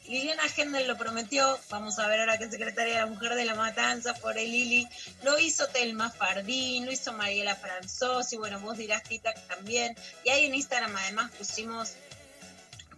Liliana 0.09 0.43
Hendel 0.57 0.89
lo 0.89 0.97
prometió, 0.97 1.57
vamos 1.71 2.01
a 2.01 2.09
ver 2.09 2.19
ahora 2.21 2.35
es 2.35 2.51
secretaria 2.51 2.95
de 2.95 3.01
la 3.01 3.07
Mujer 3.07 3.35
de 3.35 3.45
la 3.45 3.55
Matanza, 3.55 4.15
por 4.15 4.39
el 4.39 4.51
Lili, 4.51 4.89
lo 5.23 5.39
hizo 5.39 5.67
Telma 5.69 6.09
Fardín, 6.11 6.87
lo 6.87 6.93
hizo 6.93 7.13
Mariela 7.13 7.55
Franzos, 7.55 8.33
y 8.33 8.39
bueno, 8.39 8.59
vos 8.59 8.79
dirás 8.79 9.03
Tita 9.03 9.35
también, 9.49 9.95
y 10.25 10.31
ahí 10.31 10.47
en 10.47 10.55
Instagram 10.55 10.97
además 10.97 11.31
pusimos, 11.33 11.93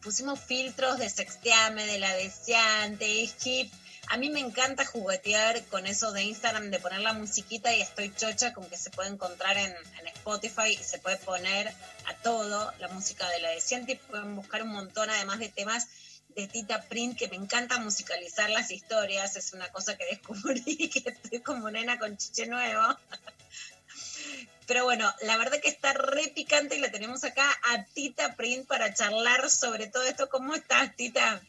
pusimos 0.03 0.41
filtros 0.41 0.99
de 0.99 1.09
sexteame, 1.09 1.87
de 1.87 1.99
la 1.99 2.15
deseante, 2.15 3.29
hip, 3.45 3.73
a 4.09 4.17
mí 4.17 4.29
me 4.29 4.41
encanta 4.41 4.85
juguetear 4.85 5.65
con 5.67 5.87
eso 5.87 6.11
de 6.11 6.25
Instagram, 6.25 6.71
de 6.71 6.81
poner 6.81 7.01
la 7.01 7.13
musiquita 7.13 7.73
y 7.75 7.81
estoy 7.81 8.13
chocha 8.13 8.53
con 8.53 8.69
que 8.69 8.77
se 8.77 8.91
puede 8.91 9.09
encontrar 9.09 9.57
en, 9.57 9.71
en 9.71 10.09
Spotify 10.09 10.73
y 10.73 10.83
se 10.83 10.99
puede 10.99 11.17
poner 11.19 11.69
a 11.69 12.15
todo 12.23 12.73
la 12.81 12.89
música 12.89 13.29
de 13.31 13.41
la 13.41 13.51
deseante 13.51 13.93
y 13.93 13.97
pueden 13.97 14.35
buscar 14.35 14.65
un 14.65 14.71
montón 14.71 15.11
además 15.11 15.39
de 15.39 15.49
temas 15.49 15.87
de 16.35 16.49
Tita 16.49 16.83
Print, 16.83 17.19
que 17.19 17.29
me 17.29 17.37
encanta 17.37 17.79
musicalizar 17.79 18.51
las 18.51 18.71
historias, 18.71 19.37
es 19.37 19.53
una 19.53 19.69
cosa 19.69 19.97
que 19.97 20.07
descubrí, 20.07 20.89
que 20.91 21.11
estoy 21.11 21.41
como 21.41 21.71
nena 21.71 21.99
con 21.99 22.17
chiche 22.17 22.47
nuevo. 22.47 22.83
Pero 24.71 24.85
bueno, 24.85 25.13
la 25.23 25.37
verdad 25.37 25.59
que 25.61 25.69
está 25.69 25.93
re 25.95 26.29
picante 26.29 26.77
y 26.77 26.79
la 26.79 26.93
tenemos 26.93 27.25
acá 27.25 27.45
a 27.73 27.85
Tita 27.87 28.37
Print 28.37 28.69
para 28.69 28.95
charlar 28.95 29.51
sobre 29.51 29.89
todo 29.89 30.05
esto. 30.05 30.29
¿Cómo 30.29 30.55
estás, 30.55 30.95
Tita? 30.95 31.43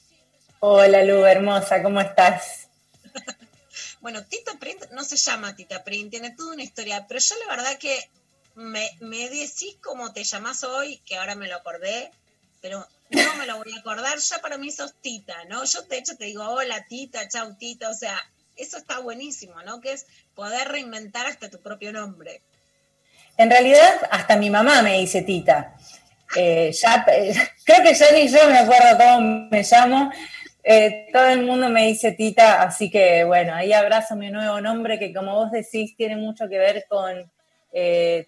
Hola 0.59 1.03
Lu, 1.03 1.23
hermosa, 1.23 1.83
¿cómo 1.83 2.01
estás? 2.01 2.67
Bueno, 3.99 4.25
Tita 4.25 4.57
Print 4.57 4.89
no 4.93 5.03
se 5.03 5.17
llama 5.17 5.55
Tita 5.55 5.83
Print, 5.83 6.09
tiene 6.09 6.35
toda 6.35 6.53
una 6.55 6.63
historia, 6.63 7.05
pero 7.07 7.19
yo 7.19 7.35
la 7.45 7.55
verdad 7.55 7.77
que 7.77 8.09
me, 8.55 8.89
me 9.01 9.29
decís 9.29 9.77
cómo 9.83 10.11
te 10.13 10.23
llamás 10.23 10.63
hoy, 10.63 10.97
que 11.05 11.17
ahora 11.17 11.35
me 11.35 11.47
lo 11.47 11.57
acordé, 11.57 12.09
pero 12.59 12.87
no 13.11 13.35
me 13.35 13.45
lo 13.45 13.57
voy 13.57 13.71
a 13.71 13.79
acordar, 13.81 14.17
ya 14.17 14.39
para 14.39 14.57
mí 14.57 14.71
sos 14.71 14.95
Tita, 14.99 15.45
¿no? 15.45 15.63
Yo 15.65 15.83
de 15.83 15.99
hecho 15.99 16.17
te 16.17 16.25
digo, 16.25 16.43
hola 16.43 16.87
Tita, 16.87 17.29
chau 17.29 17.55
Tita, 17.55 17.87
o 17.91 17.93
sea, 17.93 18.19
eso 18.55 18.77
está 18.77 18.97
buenísimo, 18.97 19.61
¿no? 19.61 19.79
Que 19.79 19.91
es 19.91 20.07
poder 20.33 20.69
reinventar 20.69 21.27
hasta 21.27 21.51
tu 21.51 21.61
propio 21.61 21.93
nombre. 21.93 22.41
En 23.37 23.49
realidad, 23.49 24.07
hasta 24.09 24.35
mi 24.35 24.49
mamá 24.49 24.81
me 24.81 24.99
dice 24.99 25.21
Tita. 25.21 25.75
Eh, 26.35 26.71
eh, 26.71 27.33
creo 27.65 27.83
que 27.83 27.93
ya 27.93 28.11
ni 28.13 28.27
yo 28.27 28.47
me 28.47 28.59
acuerdo 28.59 28.97
cómo 28.97 29.47
me 29.49 29.63
llamo. 29.63 30.11
Eh, 30.63 31.07
todo 31.11 31.27
el 31.27 31.43
mundo 31.43 31.69
me 31.69 31.87
dice 31.87 32.11
Tita, 32.11 32.61
así 32.61 32.91
que 32.91 33.23
bueno, 33.23 33.55
ahí 33.55 33.73
abrazo 33.73 34.15
mi 34.15 34.29
nuevo 34.29 34.61
nombre 34.61 34.99
que 34.99 35.11
como 35.11 35.33
vos 35.33 35.51
decís 35.51 35.95
tiene 35.97 36.17
mucho 36.17 36.47
que 36.47 36.59
ver 36.59 36.85
con 36.87 37.31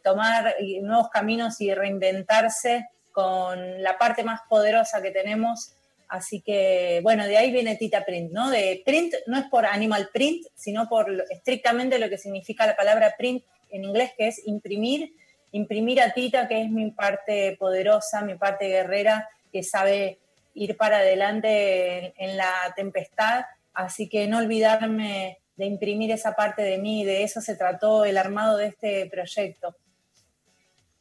tomar 0.04 0.56
nuevos 0.82 1.10
caminos 1.10 1.60
y 1.60 1.74
reinventarse 1.74 2.88
con 3.12 3.84
la 3.84 3.98
parte 3.98 4.24
más 4.24 4.40
poderosa 4.50 5.02
que 5.02 5.12
tenemos. 5.12 5.74
Así 6.08 6.42
que, 6.42 7.00
bueno, 7.04 7.26
de 7.26 7.38
ahí 7.38 7.52
viene 7.52 7.76
Tita 7.76 8.06
Print, 8.06 8.32
¿no? 8.32 8.50
De 8.50 8.82
print 8.86 9.16
no 9.28 9.38
es 9.38 9.46
por 9.46 9.66
animal 9.66 10.10
print, 10.14 10.46
sino 10.56 10.88
por 10.88 11.26
estrictamente 11.30 12.00
lo 12.00 12.08
que 12.08 12.18
significa 12.18 12.66
la 12.68 12.76
palabra 12.76 13.16
print 13.18 13.44
en 13.74 13.84
inglés, 13.84 14.12
que 14.18 14.28
es 14.28 14.48
imprimir. 14.48 15.14
Imprimir 15.52 16.02
a 16.02 16.14
Tita, 16.14 16.48
que 16.48 16.62
es 16.62 16.70
mi 16.70 16.92
parte 16.92 17.58
poderosa, 17.60 18.22
mi 18.22 18.36
parte 18.36 18.68
guerrera, 18.68 19.30
que 19.52 19.62
sabe 19.62 20.20
ir 20.54 20.78
para 20.78 21.00
adelante 21.00 22.14
en, 22.18 22.38
la 22.38 22.54
tempestad. 22.76 23.46
Así 23.74 24.08
que 24.08 24.28
no 24.28 24.38
olvidarme 24.38 25.40
de 25.56 25.66
imprimir 25.66 26.12
esa 26.12 26.34
parte 26.34 26.62
de 26.62 26.78
mí, 26.78 27.04
de 27.04 27.24
eso 27.24 27.42
se 27.42 27.56
trató 27.56 28.06
el 28.06 28.18
armado 28.18 28.58
de 28.58 28.68
este 28.68 29.06
proyecto. 29.08 29.76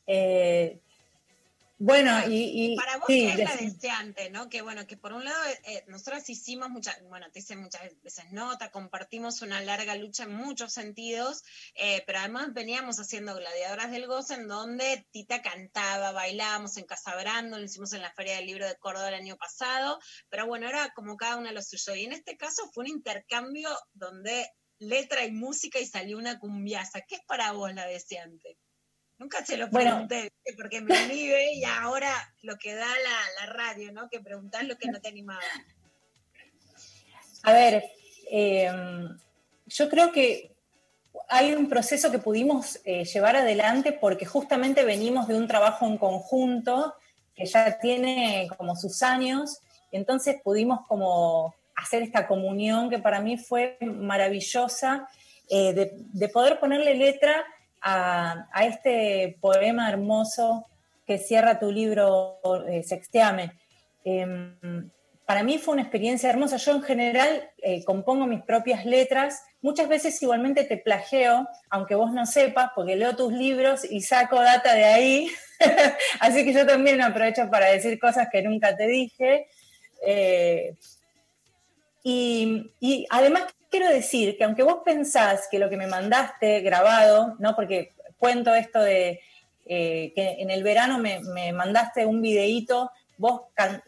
Eh, 0.07 0.81
bueno, 1.85 2.29
y, 2.29 2.73
y- 2.73 2.77
Para 2.77 2.97
vos, 2.99 3.07
sí, 3.09 3.21
¿qué 3.35 3.43
es 3.43 3.51
la 3.51 3.57
deseante, 3.57 4.31
no? 4.31 4.49
Que 4.49 4.63
bueno, 4.63 4.87
que 4.87 4.97
por 4.97 5.13
un 5.13 5.25
lado, 5.25 5.43
eh, 5.65 5.85
nosotras 5.89 6.29
hicimos 6.31 6.71
muchas, 6.71 7.03
bueno, 7.09 7.31
te 7.33 7.41
hice 7.41 7.57
muchas 7.57 7.83
veces 8.03 8.31
nota, 8.31 8.71
compartimos 8.71 9.43
una 9.43 9.61
larga 9.61 9.97
lucha 9.97 10.23
en 10.25 10.35
muchos 10.35 10.73
sentidos, 10.73 11.43
eh, 11.75 12.03
pero 12.07 12.21
además 12.21 12.53
veníamos 12.53 13.01
haciendo 13.01 13.35
Gladiadoras 13.35 13.91
del 13.91 14.07
Gozo, 14.07 14.35
en 14.35 14.47
donde 14.49 15.07
Tita 15.11 15.43
cantaba, 15.43 16.13
bailábamos 16.13 16.77
en 16.77 16.85
Casabrando, 16.87 17.59
lo 17.59 17.65
hicimos 17.65 17.93
en 17.93 18.03
la 18.03 18.13
Feria 18.13 18.37
del 18.37 18.47
Libro 18.47 18.67
de 18.69 18.77
Córdoba 18.77 19.09
el 19.09 19.15
año 19.15 19.37
pasado, 19.37 19.99
pero 20.29 20.47
bueno, 20.47 20.69
era 20.69 20.93
como 20.95 21.17
cada 21.17 21.37
una 21.37 21.53
lo 21.53 21.63
suyo. 21.63 21.95
Y 21.95 22.05
en 22.05 22.13
este 22.13 22.37
caso 22.37 22.71
fue 22.73 22.85
un 22.85 22.91
intercambio 22.91 23.69
donde 23.93 24.49
letra 24.79 25.25
y 25.25 25.33
música 25.33 25.79
y 25.79 25.87
salió 25.87 26.19
una 26.19 26.39
cumbiaza. 26.39 27.01
¿Qué 27.03 27.17
es 27.17 27.23
para 27.27 27.53
vos 27.53 27.73
la 27.75 27.87
deseante? 27.87 28.59
Nunca 29.23 29.45
se 29.45 29.57
lo 29.57 29.69
Bueno. 29.69 29.91
pregunté, 29.91 30.23
¿viste? 30.45 30.61
porque 30.61 30.81
me 30.81 31.01
inhibe 31.05 31.55
y 31.55 31.63
ahora 31.65 32.13
lo 32.43 32.57
que 32.57 32.75
da 32.75 32.89
la, 32.89 33.47
la 33.47 33.53
radio, 33.53 33.93
¿no? 33.93 34.09
Que 34.09 34.19
preguntás 34.19 34.65
lo 34.65 34.77
que 34.77 34.89
no 34.89 35.01
te 35.01 35.11
animaba. 35.11 35.41
A 37.45 37.53
ver, 37.53 37.85
eh, 38.29 38.69
yo 39.67 39.89
creo 39.89 40.11
que 40.11 40.51
hay 41.29 41.53
un 41.53 41.69
proceso 41.69 42.11
que 42.11 42.19
pudimos 42.19 42.81
eh, 42.85 43.05
llevar 43.05 43.37
adelante 43.37 43.93
porque 43.93 44.27
justamente 44.27 44.83
venimos 44.83 45.29
de 45.29 45.37
un 45.37 45.47
trabajo 45.47 45.87
en 45.87 45.99
conjunto 45.99 46.97
que 47.37 47.47
ya 47.47 47.79
tiene 47.79 48.49
como 48.59 48.75
sus 48.75 49.05
años, 49.05 49.61
entonces 49.93 50.41
pudimos 50.43 50.85
como 50.89 51.55
hacer 51.77 52.03
esta 52.03 52.27
comunión 52.27 52.91
que 52.91 52.99
para 52.99 53.21
mí 53.21 53.39
fue 53.39 53.79
maravillosa, 53.81 55.09
eh, 55.49 55.73
de, 55.75 55.93
de 55.95 56.29
poder 56.29 56.59
ponerle 56.59 56.95
letra 56.97 57.45
a, 57.83 58.47
este 58.65 59.37
poema 59.41 59.89
hermoso 59.89 60.67
que 61.07 61.19
cierra 61.19 61.59
tu 61.59 61.71
libro 61.71 62.39
eh, 62.69 62.83
Sexteame. 62.83 63.53
Em, 64.05 64.91
para 65.27 65.43
mí 65.43 65.59
fue 65.59 65.75
una 65.75 65.83
experiencia 65.83 66.31
hermosa. 66.31 66.57
Yo 66.57 66.73
en 66.73 66.83
general 66.83 67.51
eh, 67.59 67.85
compongo 67.85 68.27
mis 68.27 68.43
propias 68.43 68.85
letras. 68.85 69.43
Muchas 69.61 69.89
veces 69.89 70.21
igualmente 70.23 70.65
te 70.65 70.77
plageo, 70.77 71.49
aunque 71.71 71.95
vos 71.95 72.13
no 72.13 72.27
sepas, 72.27 72.71
porque 72.75 72.97
leo 72.97 73.17
tus 73.17 73.33
libros 73.33 73.85
y 73.89 74.01
saco 74.03 74.41
data 74.41 74.75
de 74.75 74.85
ahí. 74.85 75.31
Así 76.21 76.45
que 76.45 76.53
yo 76.53 76.67
también 76.67 77.01
aprovecho 77.01 77.49
para 77.51 77.67
decir 77.67 77.99
cosas 77.99 78.29
que 78.31 78.43
nunca 78.43 78.77
te 78.77 78.87
dije. 78.87 79.47
Eh, 80.07 80.77
y, 82.03 82.73
y 82.81 83.07
además 83.11 83.45
quiero 83.73 83.89
decir 83.89 84.37
que 84.37 84.45
aunque 84.45 84.63
vos 84.63 84.83
pensás 84.85 85.49
que 85.51 85.59
lo 85.59 85.69
que 85.69 85.77
me 85.77 85.89
mandaste 85.89 86.61
grabado, 86.61 87.35
¿no? 87.41 87.57
Porque 87.57 87.95
cuento 88.19 88.55
esto 88.55 88.81
de 88.81 89.21
eh, 89.67 90.13
que 90.15 90.37
en 90.39 90.51
el 90.51 90.63
verano 90.63 90.99
me, 90.99 91.19
me 91.21 91.53
mandaste 91.53 92.07
un 92.07 92.23
videíto, 92.23 92.93
vos 93.17 93.43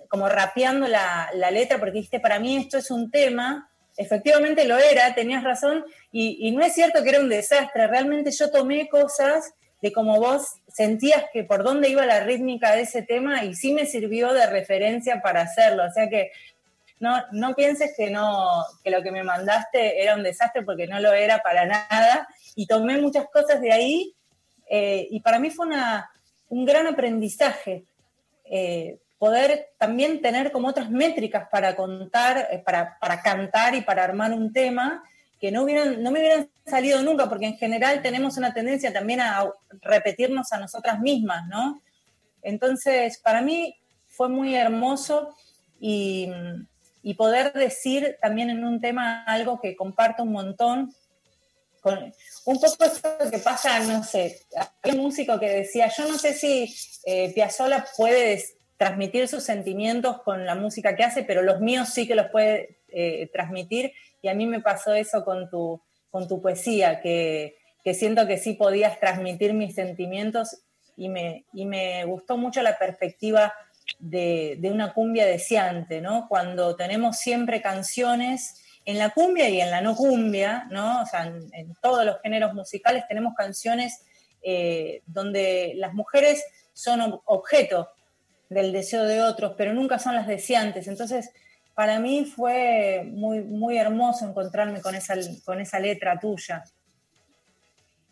como 0.08 0.28
rapeando 0.28 0.88
la, 0.88 1.28
la 1.34 1.50
letra, 1.50 1.78
porque 1.78 1.98
dijiste, 1.98 2.20
para 2.20 2.38
mí 2.38 2.56
esto 2.56 2.78
es 2.78 2.90
un 2.90 3.10
tema, 3.10 3.68
efectivamente 3.96 4.64
lo 4.64 4.78
era, 4.78 5.14
tenías 5.14 5.44
razón, 5.44 5.84
y, 6.12 6.50
no 6.52 6.64
es 6.64 6.72
cierto 6.72 7.02
que 7.02 7.10
era 7.10 7.20
un 7.20 7.28
desastre, 7.28 7.86
realmente 7.86 8.30
yo 8.30 8.50
tomé 8.50 8.88
cosas 8.88 9.52
de 9.82 9.92
como 9.92 10.18
vos 10.18 10.46
sentías 10.68 11.24
que 11.32 11.44
por 11.44 11.62
dónde 11.62 11.90
iba 11.90 12.06
la 12.06 12.20
rítmica 12.20 12.74
de 12.74 12.82
ese 12.82 13.02
tema 13.02 13.44
y 13.44 13.54
sí 13.54 13.74
me 13.74 13.84
sirvió 13.84 14.32
de 14.32 14.46
referencia 14.46 15.20
para 15.20 15.42
hacerlo, 15.42 15.84
o 15.84 15.90
sea 15.92 16.08
que 16.08 16.30
no, 17.32 17.54
pienses 17.54 17.92
que, 17.96 18.10
no, 18.10 18.64
que 18.82 18.90
lo 18.90 19.02
que 19.02 19.12
me 19.12 19.22
mandaste 19.22 20.02
era 20.02 20.14
un 20.14 20.22
desastre 20.22 20.62
porque 20.62 20.86
no 20.86 21.00
lo 21.00 21.12
era 21.12 21.38
para 21.42 21.66
nada. 21.66 22.28
Y 22.54 22.66
tomé 22.66 22.98
muchas 22.98 23.26
cosas 23.32 23.60
de 23.60 23.72
ahí 23.72 24.14
eh, 24.68 25.06
y 25.10 25.20
para 25.20 25.38
mí 25.38 25.50
fue 25.50 25.66
una, 25.66 26.10
un 26.48 26.64
gran 26.64 26.86
aprendizaje 26.86 27.84
eh, 28.44 28.98
poder 29.18 29.70
también 29.78 30.20
tener 30.20 30.52
como 30.52 30.68
otras 30.68 30.90
métricas 30.90 31.48
para 31.50 31.74
contar, 31.76 32.48
eh, 32.50 32.58
para, 32.58 32.98
para 32.98 33.22
cantar 33.22 33.74
y 33.74 33.80
para 33.80 34.04
armar 34.04 34.32
un 34.32 34.52
tema 34.52 35.02
que 35.40 35.50
no, 35.50 35.62
hubieran, 35.62 36.02
no 36.02 36.10
me 36.10 36.20
hubieran 36.20 36.50
salido 36.66 37.02
nunca, 37.02 37.28
porque 37.28 37.46
en 37.46 37.56
general 37.56 38.02
tenemos 38.02 38.36
una 38.36 38.52
tendencia 38.52 38.92
también 38.92 39.20
a 39.20 39.50
repetirnos 39.82 40.52
a 40.52 40.58
nosotras 40.58 41.00
mismas, 41.00 41.46
¿no? 41.48 41.82
Entonces, 42.42 43.18
para 43.18 43.40
my 43.40 43.74
fue 44.06 44.28
muy 44.28 44.54
hermoso 44.54 45.34
y, 45.80 46.30
y 47.04 47.14
poder 47.14 47.52
decir 47.52 48.16
también 48.20 48.48
en 48.48 48.64
un 48.64 48.80
tema 48.80 49.24
algo 49.24 49.60
que 49.60 49.76
comparto 49.76 50.22
un 50.22 50.32
montón, 50.32 50.94
con, 51.82 52.14
un 52.46 52.58
poco 52.58 52.84
eso 52.84 53.30
que 53.30 53.38
pasa, 53.38 53.78
no 53.80 54.02
sé, 54.02 54.40
hay 54.82 54.92
un 54.92 55.02
músico 55.02 55.38
que 55.38 55.50
decía, 55.50 55.92
yo 55.94 56.08
no 56.08 56.16
sé 56.16 56.32
si 56.32 56.74
eh, 57.04 57.34
puede 57.98 58.42
transmitir 58.78 59.28
sus 59.28 59.44
sentimientos 59.44 60.22
con 60.22 60.46
la 60.46 60.54
música 60.54 60.96
que 60.96 61.04
hace, 61.04 61.24
pero 61.24 61.42
los 61.42 61.60
míos 61.60 61.90
sí 61.92 62.08
que 62.08 62.14
los 62.14 62.28
puede 62.28 62.78
eh, 62.88 63.28
transmitir, 63.34 63.92
y 64.22 64.28
a 64.28 64.34
mí 64.34 64.46
me 64.46 64.62
pasó 64.62 64.94
eso 64.94 65.26
con 65.26 65.50
tu, 65.50 65.82
con 66.10 66.26
tu 66.26 66.40
poesía, 66.40 67.02
que, 67.02 67.58
que 67.84 67.92
siento 67.92 68.26
que 68.26 68.38
sí 68.38 68.54
podías 68.54 68.98
transmitir 68.98 69.52
mis 69.52 69.74
sentimientos 69.74 70.62
y 70.96 71.10
me, 71.10 71.44
y 71.52 71.66
me 71.66 72.06
gustó 72.06 72.38
mucho 72.38 72.62
la 72.62 72.78
perspectiva 72.78 73.52
de, 73.98 74.58
una 74.72 74.92
cumbia 74.92 75.26
deseante, 75.26 76.00
¿no? 76.00 76.26
Cuando 76.28 76.76
tenemos 76.76 77.18
siempre 77.18 77.60
canciones 77.60 78.62
en 78.84 78.98
la 78.98 79.10
cumbia 79.10 79.48
y 79.48 79.60
en 79.60 79.70
la 79.70 79.80
no 79.80 79.96
cumbia, 79.96 80.66
¿no? 80.70 81.02
O 81.02 81.06
sea, 81.06 81.24
en, 81.24 81.74
todos 81.80 82.04
los 82.04 82.20
géneros 82.22 82.54
musicales 82.54 83.04
tenemos 83.08 83.34
canciones 83.34 84.04
eh, 84.42 85.02
donde 85.06 85.72
las 85.76 85.94
mujeres 85.94 86.44
son 86.72 87.00
ob- 87.00 87.22
objeto 87.24 87.88
del 88.50 88.72
deseo 88.72 89.04
de 89.04 89.22
otros, 89.22 89.54
pero 89.56 89.72
nunca 89.72 89.98
son 89.98 90.14
las 90.14 90.26
deseantes. 90.26 90.86
Entonces, 90.86 91.30
para 91.74 91.98
mí 91.98 92.24
fue 92.24 93.02
muy, 93.10 93.40
muy 93.42 93.78
hermoso 93.78 94.26
encontrarme 94.28 94.80
con 94.80 94.94
esa, 94.94 95.14
con 95.44 95.60
esa 95.60 95.78
letra 95.78 96.18
tuya. 96.20 96.64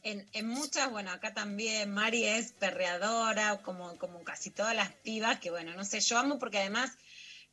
En, 0.04 0.48
muchas, 0.48 0.90
bueno, 0.90 1.12
acá 1.12 1.32
también 1.32 1.92
Mari 1.92 2.24
es 2.24 2.52
perreadora, 2.52 3.62
como, 3.62 3.96
como 3.98 4.24
casi 4.24 4.50
todas 4.50 4.74
las 4.74 4.92
pibas, 4.92 5.38
que 5.38 5.50
bueno, 5.50 5.74
no 5.74 5.84
sé, 5.84 6.00
yo 6.00 6.18
amo 6.18 6.40
porque 6.40 6.58
además 6.58 6.90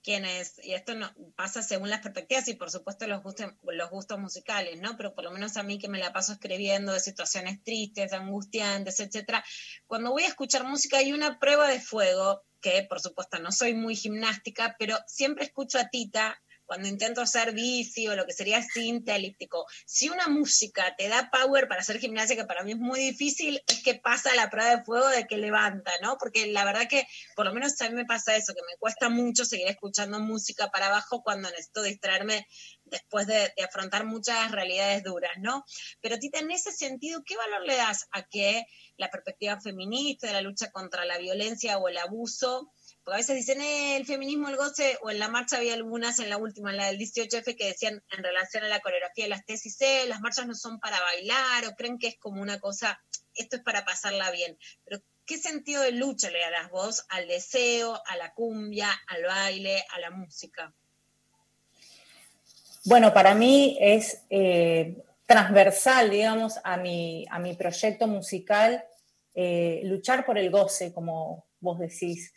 quienes, 0.01 0.59
y 0.63 0.73
esto 0.73 0.95
no, 0.95 1.13
pasa 1.35 1.61
según 1.61 1.89
las 1.89 2.01
perspectivas 2.01 2.47
y 2.47 2.55
por 2.55 2.71
supuesto 2.71 3.05
los 3.05 3.21
gustos, 3.21 3.53
los 3.63 3.89
gustos 3.91 4.17
musicales, 4.17 4.79
¿no? 4.81 4.97
Pero 4.97 5.13
por 5.13 5.25
lo 5.25 5.31
menos 5.31 5.57
a 5.57 5.63
mí 5.63 5.77
que 5.77 5.89
me 5.89 5.99
la 5.99 6.13
paso 6.13 6.33
escribiendo 6.33 6.93
de 6.93 6.99
situaciones 6.99 7.63
tristes, 7.63 8.13
angustiantes, 8.13 8.99
etcétera, 8.99 9.43
cuando 9.85 10.11
voy 10.11 10.23
a 10.23 10.27
escuchar 10.27 10.63
música 10.63 10.97
hay 10.97 11.11
una 11.13 11.37
prueba 11.39 11.67
de 11.67 11.79
fuego, 11.79 12.43
que 12.61 12.83
por 12.89 12.99
supuesto 12.99 13.39
no 13.39 13.51
soy 13.51 13.73
muy 13.73 13.95
gimnástica, 13.95 14.75
pero 14.79 14.97
siempre 15.05 15.45
escucho 15.45 15.77
a 15.77 15.89
Tita 15.89 16.41
cuando 16.69 16.87
intento 16.87 17.21
hacer 17.21 17.51
bici 17.51 18.07
o 18.07 18.15
lo 18.15 18.27
que 18.27 18.33
sería 18.33 18.61
cinta 18.61 19.15
elíptico. 19.15 19.65
Si 19.87 20.07
una 20.07 20.27
música 20.27 20.93
te 20.95 21.07
da 21.07 21.31
power 21.31 21.67
para 21.67 21.81
hacer 21.81 21.97
gimnasia, 21.97 22.35
que 22.35 22.45
para 22.45 22.63
mí 22.63 22.73
es 22.73 22.77
muy 22.77 22.99
difícil, 22.99 23.59
es 23.65 23.81
que 23.81 23.95
pasa 23.95 24.35
la 24.35 24.51
prueba 24.51 24.75
de 24.75 24.83
fuego 24.83 25.07
de 25.07 25.25
que 25.25 25.37
levanta, 25.37 25.91
¿no? 26.03 26.19
Porque 26.19 26.45
la 26.45 26.65
verdad 26.65 26.87
que 26.87 27.07
por 27.35 27.47
lo 27.47 27.55
menos 27.55 27.81
a 27.81 27.89
mí 27.89 27.95
me 27.95 28.05
pasa 28.05 28.35
eso, 28.35 28.53
que 28.53 28.61
me 28.61 28.77
cuesta 28.77 29.09
mucho 29.09 29.45
seguir 29.45 29.67
escuchando 29.67 30.19
música 30.19 30.69
para 30.69 30.87
abajo 30.87 31.23
cuando 31.23 31.49
necesito 31.49 31.81
distraerme 31.81 32.45
después 32.83 33.25
de, 33.25 33.51
de 33.57 33.63
afrontar 33.63 34.05
muchas 34.05 34.51
realidades 34.51 35.03
duras, 35.03 35.31
¿no? 35.39 35.65
Pero 36.01 36.19
Tita, 36.19 36.37
en 36.37 36.51
ese 36.51 36.71
sentido, 36.71 37.23
¿qué 37.25 37.35
valor 37.35 37.65
le 37.65 37.77
das 37.77 38.07
a 38.11 38.27
que 38.27 38.63
la 38.97 39.09
perspectiva 39.09 39.59
feminista 39.59 40.27
de 40.27 40.33
la 40.33 40.41
lucha 40.41 40.71
contra 40.71 41.03
la 41.05 41.17
violencia 41.17 41.79
o 41.79 41.87
el 41.87 41.97
abuso 41.97 42.71
porque 43.03 43.15
a 43.15 43.17
veces 43.17 43.35
dicen 43.35 43.61
eh, 43.61 43.97
el 43.97 44.05
feminismo, 44.05 44.49
el 44.49 44.57
goce, 44.57 44.97
o 45.01 45.09
en 45.09 45.19
la 45.19 45.29
marcha 45.29 45.57
había 45.57 45.73
algunas, 45.73 46.19
en 46.19 46.29
la 46.29 46.37
última, 46.37 46.71
en 46.71 46.77
la 46.77 46.87
del 46.87 46.99
18F, 46.99 47.55
que 47.57 47.67
decían 47.67 48.03
en 48.15 48.23
relación 48.23 48.63
a 48.63 48.67
la 48.67 48.79
coreografía 48.79 49.25
de 49.25 49.29
las 49.29 49.45
tesis, 49.45 49.79
eh, 49.81 50.05
las 50.07 50.21
marchas 50.21 50.47
no 50.47 50.55
son 50.55 50.79
para 50.79 50.99
bailar, 51.01 51.65
o 51.65 51.75
creen 51.75 51.97
que 51.97 52.07
es 52.07 52.17
como 52.17 52.41
una 52.41 52.59
cosa, 52.59 52.99
esto 53.35 53.57
es 53.57 53.63
para 53.63 53.85
pasarla 53.85 54.31
bien. 54.31 54.57
Pero, 54.85 55.01
¿qué 55.25 55.37
sentido 55.37 55.81
de 55.83 55.91
lucha 55.91 56.29
le 56.29 56.39
darás 56.39 56.69
vos 56.71 57.05
al 57.09 57.27
deseo, 57.27 58.01
a 58.05 58.17
la 58.17 58.33
cumbia, 58.33 58.89
al 59.07 59.23
baile, 59.23 59.83
a 59.95 59.99
la 59.99 60.11
música? 60.11 60.73
Bueno, 62.85 63.13
para 63.13 63.35
mí 63.35 63.77
es 63.79 64.23
eh, 64.29 65.03
transversal, 65.25 66.09
digamos, 66.09 66.59
a 66.63 66.77
mi, 66.77 67.25
a 67.29 67.37
mi 67.37 67.53
proyecto 67.53 68.07
musical, 68.07 68.83
eh, 69.35 69.81
luchar 69.83 70.25
por 70.25 70.37
el 70.37 70.49
goce, 70.49 70.91
como 70.91 71.45
vos 71.59 71.77
decís. 71.77 72.33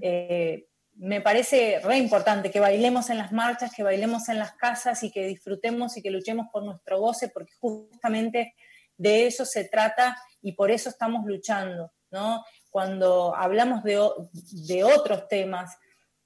Eh, 0.00 0.66
me 0.94 1.20
parece 1.20 1.80
re 1.80 1.96
importante 1.96 2.50
que 2.50 2.60
bailemos 2.60 3.08
en 3.10 3.18
las 3.18 3.32
marchas, 3.32 3.74
que 3.74 3.82
bailemos 3.82 4.28
en 4.28 4.38
las 4.38 4.52
casas 4.52 5.02
y 5.02 5.10
que 5.10 5.26
disfrutemos 5.26 5.96
y 5.96 6.02
que 6.02 6.10
luchemos 6.10 6.48
por 6.52 6.62
nuestro 6.62 7.00
goce, 7.00 7.28
porque 7.28 7.52
justamente 7.58 8.54
de 8.96 9.26
eso 9.26 9.46
se 9.46 9.64
trata 9.64 10.20
y 10.42 10.52
por 10.52 10.70
eso 10.70 10.90
estamos 10.90 11.24
luchando, 11.24 11.90
¿no? 12.10 12.44
Cuando 12.68 13.34
hablamos 13.34 13.82
de, 13.82 13.98
de 14.66 14.84
otros 14.84 15.26
temas 15.26 15.78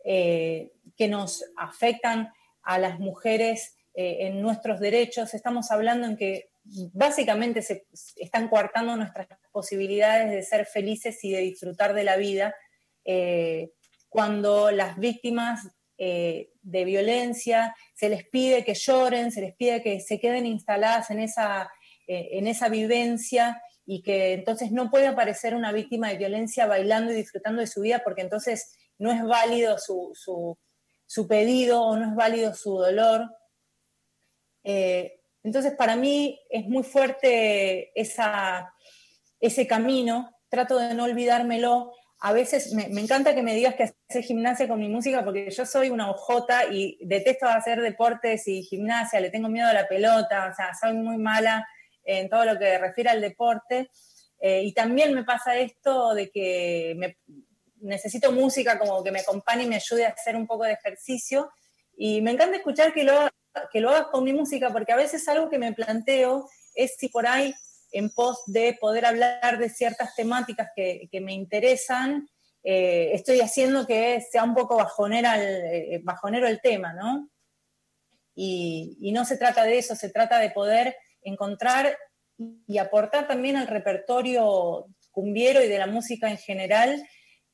eh, 0.04 0.72
que 0.96 1.06
nos 1.08 1.44
afectan 1.56 2.32
a 2.62 2.78
las 2.78 2.98
mujeres 2.98 3.76
eh, 3.94 4.26
en 4.26 4.42
nuestros 4.42 4.80
derechos, 4.80 5.34
estamos 5.34 5.70
hablando 5.70 6.08
en 6.08 6.16
que 6.16 6.50
básicamente 6.92 7.62
se 7.62 7.86
están 8.16 8.48
coartando 8.48 8.96
nuestras 8.96 9.28
posibilidades 9.52 10.30
de 10.32 10.42
ser 10.42 10.66
felices 10.66 11.22
y 11.22 11.30
de 11.30 11.40
disfrutar 11.40 11.94
de 11.94 12.04
la 12.04 12.16
vida 12.16 12.56
eh, 13.04 13.72
cuando 14.08 14.70
las 14.70 14.98
víctimas 14.98 15.68
eh, 15.98 16.50
de 16.62 16.84
violencia 16.84 17.74
se 17.94 18.08
les 18.08 18.24
pide 18.28 18.64
que 18.64 18.74
lloren, 18.74 19.30
se 19.32 19.40
les 19.40 19.54
pide 19.54 19.82
que 19.82 20.00
se 20.00 20.18
queden 20.18 20.46
instaladas 20.46 21.10
en 21.10 21.20
esa, 21.20 21.70
eh, 22.06 22.28
en 22.32 22.46
esa 22.46 22.68
vivencia 22.68 23.60
y 23.86 24.02
que 24.02 24.32
entonces 24.32 24.72
no 24.72 24.90
puede 24.90 25.06
aparecer 25.08 25.54
una 25.54 25.72
víctima 25.72 26.08
de 26.08 26.18
violencia 26.18 26.66
bailando 26.66 27.12
y 27.12 27.16
disfrutando 27.16 27.60
de 27.60 27.66
su 27.66 27.80
vida 27.82 28.02
porque 28.04 28.22
entonces 28.22 28.74
no 28.98 29.12
es 29.12 29.22
válido 29.22 29.78
su, 29.78 30.12
su- 30.14 31.28
pedido 31.28 31.82
o 31.82 31.96
no 31.96 32.08
es 32.10 32.14
válido 32.14 32.54
su 32.54 32.76
dolor. 32.78 33.28
Entonces, 35.44 35.74
para 35.76 35.94
mí 35.94 36.40
es 36.48 36.66
muy 36.66 36.82
fuerte 36.82 37.92
esa, 38.00 38.72
ese 39.38 39.66
camino, 39.66 40.30
trato 40.48 40.78
de 40.78 40.94
no 40.94 41.04
olvidármelo. 41.04 41.92
A 42.26 42.32
veces 42.32 42.72
me, 42.72 42.84
encanta 42.84 43.34
que 43.34 43.42
me 43.42 43.54
digas 43.54 43.74
que 43.74 43.82
haces 43.82 44.26
gimnasia 44.26 44.66
con 44.66 44.80
mi 44.80 44.88
música 44.88 45.22
porque 45.22 45.50
yo 45.50 45.66
soy 45.66 45.90
una 45.90 46.10
ojota 46.10 46.64
y 46.72 46.96
detesto 47.02 47.46
hacer 47.46 47.82
deportes 47.82 48.48
y 48.48 48.62
gimnasia, 48.62 49.20
le 49.20 49.28
tengo 49.28 49.50
miedo 49.50 49.68
a 49.68 49.74
la 49.74 49.86
pelota, 49.86 50.48
o 50.50 50.54
sea, 50.54 50.72
soy 50.72 50.94
muy 50.94 51.18
mala 51.18 51.68
en 52.02 52.30
todo 52.30 52.46
lo 52.46 52.58
que 52.58 52.78
refiere 52.78 53.10
al 53.10 53.20
deporte. 53.20 53.90
Eh, 54.40 54.62
y 54.62 54.72
también 54.72 55.12
me 55.12 55.24
pasa 55.24 55.58
esto 55.58 56.14
de 56.14 56.30
que 56.30 57.14
necesito 57.82 58.32
música 58.32 58.78
como 58.78 59.04
que 59.04 59.12
me 59.12 59.20
acompañe 59.20 59.64
y 59.64 59.68
me 59.68 59.76
ayude 59.76 60.06
a 60.06 60.08
hacer 60.08 60.34
un 60.34 60.46
poco 60.46 60.64
de 60.64 60.72
ejercicio. 60.72 61.50
Y 61.94 62.22
me 62.22 62.30
encanta 62.30 62.56
escuchar 62.56 62.94
que 62.94 63.04
lo, 63.04 63.28
que 63.70 63.80
lo 63.82 63.90
hagas 63.90 64.06
con 64.06 64.24
mi 64.24 64.32
música, 64.32 64.70
porque 64.70 64.92
a 64.92 64.96
veces 64.96 65.28
algo 65.28 65.50
que 65.50 65.58
me 65.58 65.74
planteo 65.74 66.48
es 66.74 66.96
si 66.96 67.10
por 67.10 67.26
ahí, 67.26 67.54
en 67.94 68.10
pos 68.10 68.42
de 68.46 68.76
poder 68.80 69.06
hablar 69.06 69.58
de 69.58 69.70
ciertas 69.70 70.14
temáticas 70.16 70.70
que, 70.74 71.08
me 71.20 71.32
interesan, 71.32 72.28
eh, 72.64 73.10
estoy 73.12 73.40
haciendo 73.40 73.86
que 73.86 74.20
sea 74.20 74.42
un 74.42 74.54
poco 74.54 74.78
el- 74.80 75.40
eh, 75.40 76.00
bajonero 76.02 76.48
el 76.48 76.60
tema, 76.60 76.92
¿no? 76.92 77.30
Y, 78.34 78.98
y 79.00 79.12
no 79.12 79.24
se 79.24 79.36
trata 79.36 79.62
de 79.64 79.78
eso, 79.78 79.94
se 79.94 80.10
trata 80.10 80.40
de 80.40 80.50
poder 80.50 80.96
encontrar 81.22 81.96
y 82.66 82.78
aportar 82.78 83.28
también 83.28 83.56
al 83.56 83.68
repertorio 83.68 84.86
cumbiero 85.12 85.62
y 85.62 85.68
de 85.68 85.78
la 85.78 85.86
música 85.86 86.28
en 86.28 86.38
general 86.38 87.00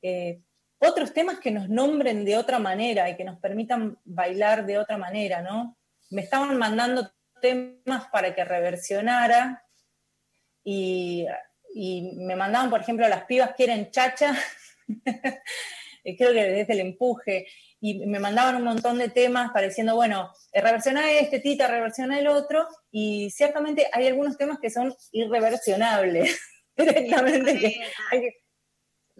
eh, 0.01 0.41
otros 0.79 1.13
temas 1.13 1.39
que 1.39 1.51
nos 1.51 1.69
nombren 1.69 2.25
de 2.25 2.35
otra 2.35 2.57
manera 2.57 3.07
y 3.07 3.15
que 3.15 3.23
nos 3.23 3.39
permitan 3.39 3.99
bailar 4.03 4.65
de 4.65 4.79
otra 4.79 4.97
manera, 4.97 5.43
¿no? 5.43 5.77
Me 6.09 6.23
estaban 6.23 6.57
mandando 6.57 7.11
temas 7.39 8.07
para 8.11 8.33
que 8.33 8.43
reversionara 8.43 9.63
y, 10.63 11.25
y 11.73 12.13
me 12.17 12.35
mandaban, 12.35 12.69
por 12.69 12.81
ejemplo, 12.81 13.07
las 13.07 13.25
pibas 13.25 13.53
quieren 13.55 13.91
chacha, 13.91 14.37
creo 16.03 16.33
que 16.33 16.43
desde 16.43 16.73
el 16.73 16.79
empuje, 16.79 17.47
y 17.79 18.05
me 18.05 18.19
mandaban 18.19 18.57
un 18.57 18.63
montón 18.63 18.97
de 18.97 19.09
temas 19.09 19.51
pareciendo, 19.51 19.95
bueno, 19.95 20.31
eh, 20.51 20.61
reversiona 20.61 21.11
este, 21.11 21.39
Tita, 21.39 21.67
reversiona 21.67 22.19
el 22.19 22.27
otro, 22.27 22.67
y 22.91 23.29
ciertamente 23.31 23.87
hay 23.91 24.07
algunos 24.07 24.37
temas 24.37 24.59
que 24.59 24.69
son 24.69 24.93
irreversionables, 25.11 26.39
directamente, 26.77 27.57
que 27.57 27.81
hay 28.11 28.21
que 28.21 28.41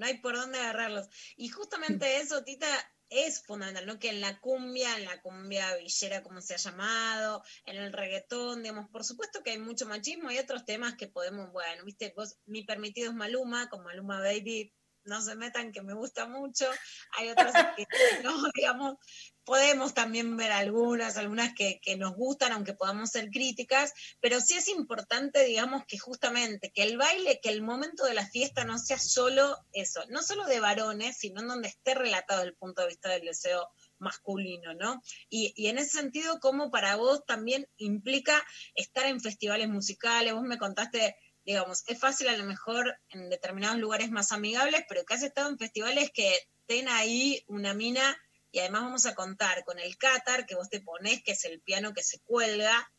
no 0.02 0.08
hay 0.08 0.18
por 0.18 0.36
dónde 0.36 0.58
agarrarlos. 0.58 1.08
Y 1.36 1.50
justamente 1.50 2.18
eso, 2.18 2.44
Tita, 2.44 2.68
es 3.12 3.44
fundamental, 3.44 3.86
¿no? 3.86 4.00
Que 4.00 4.10
en 4.10 4.22
la 4.22 4.40
cumbia, 4.40 4.98
en 4.98 5.06
la 5.06 5.22
cumbia 5.22 5.76
villera, 5.76 6.24
como 6.24 6.42
se 6.42 6.54
ha 6.56 6.58
llamado, 6.58 7.44
en 7.66 7.76
el 7.76 7.92
reggaetón, 7.92 8.64
digamos, 8.64 8.90
por 8.90 9.04
supuesto 9.04 9.44
que 9.44 9.52
hay 9.52 9.60
mucho 9.60 9.86
machismo, 9.86 10.30
hay 10.30 10.40
otros 10.40 10.66
temas 10.66 10.96
que 10.96 11.08
podemos, 11.08 11.52
bueno, 11.52 11.84
viste, 11.84 12.14
vos, 12.16 12.38
mi 12.46 12.64
permitido 12.64 13.10
es 13.10 13.16
Maluma, 13.16 13.70
con 13.70 13.84
Maluma 13.84 14.22
Baby, 14.22 14.74
no 15.04 15.22
se 15.22 15.36
metan, 15.36 15.72
que 15.74 15.82
me 15.82 15.94
gusta 15.94 16.26
mucho, 16.26 16.70
hay 17.18 17.30
otras 17.30 17.54
que 17.78 17.86
no, 18.24 18.32
digamos, 18.56 18.96
podemos 19.44 19.94
también 19.94 20.38
ver 20.38 20.52
algunas, 20.52 21.18
algunas 21.18 21.54
que, 21.54 21.80
que 21.82 21.98
nos 21.98 22.16
gustan, 22.16 22.52
aunque 22.52 22.74
podamos 22.74 23.10
ser 23.10 23.30
críticas, 23.30 23.94
pero 24.20 24.40
sí 24.40 24.56
es 24.56 24.68
importante, 24.68 25.44
digamos, 25.44 25.84
que 25.86 25.98
justamente 25.98 26.72
que 26.72 26.84
el 26.84 26.98
baile, 26.98 27.40
que 27.42 27.50
el 27.50 27.62
momento 27.62 28.06
de 28.06 28.14
la 28.14 28.28
fiesta 28.28 28.64
no 28.64 28.78
sea 28.78 29.00
solo 29.00 29.58
eso, 29.74 30.04
no 30.10 30.22
solo 30.22 30.46
de 30.46 30.60
varones, 30.60 31.18
sino 31.18 31.42
en 31.42 31.48
donde 31.48 31.70
esté 31.70 31.96
relatado 31.96 32.44
el 32.44 32.56
punto 32.56 32.82
de 32.82 32.90
vista 32.90 33.10
del 33.10 33.26
deseo 33.26 33.68
masculino, 33.98 34.74
¿no? 34.74 35.02
Y, 35.30 35.54
y 35.56 35.68
en 35.68 35.78
ese 35.78 36.00
sentido, 36.00 36.40
¿cómo 36.40 36.72
para 36.72 36.96
vos 36.96 37.26
también 37.26 37.68
implica 37.78 38.44
estar 38.76 39.06
en 39.06 39.22
festivales 39.22 39.70
musicales? 39.70 40.34
Vos 40.34 40.44
me 40.44 40.58
contaste, 40.58 41.16
digamos, 41.46 41.84
es 41.88 42.00
fácil 42.00 42.28
a 42.28 42.38
lo 42.38 42.46
mejor 42.46 43.00
en 43.10 43.30
determinados 43.30 43.78
lugares 43.78 44.12
más 44.12 44.32
amigables, 44.32 44.84
pero 44.88 45.06
que 45.06 45.14
has 45.14 45.24
estado 45.24 45.50
en 45.50 45.58
festivales 45.58 46.12
que 46.14 46.38
ten 46.66 46.88
ahí 46.90 47.44
una 47.48 47.74
mina 47.74 48.18
y 48.52 48.60
además 48.60 48.84
vamos 48.84 49.06
a 49.06 49.16
contar 49.16 49.64
con 49.64 49.80
el 49.80 49.98
Qatar 49.98 50.46
que 50.46 50.56
vos 50.56 50.70
te 50.70 50.82
ponés, 50.82 51.24
que 51.24 51.32
es 51.32 51.46
el 51.46 51.62
piano 51.62 51.94
que 51.94 52.04
se 52.04 52.20
cuelga, 52.20 52.92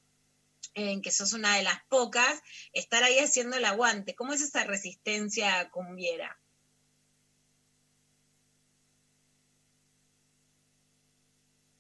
en 0.75 1.03
que 1.03 1.11
sos 1.11 1.33
una 1.33 1.57
de 1.57 1.63
las 1.63 1.85
pocas, 1.89 2.41
estar 2.73 3.03
ahí 3.03 3.19
haciendo 3.19 3.57
el 3.57 3.65
aguante. 3.65 4.15
¿Cómo 4.15 4.33
es 4.33 4.41
esa 4.41 4.65
resistencia 4.65 5.71
cumbiera? 5.71 6.39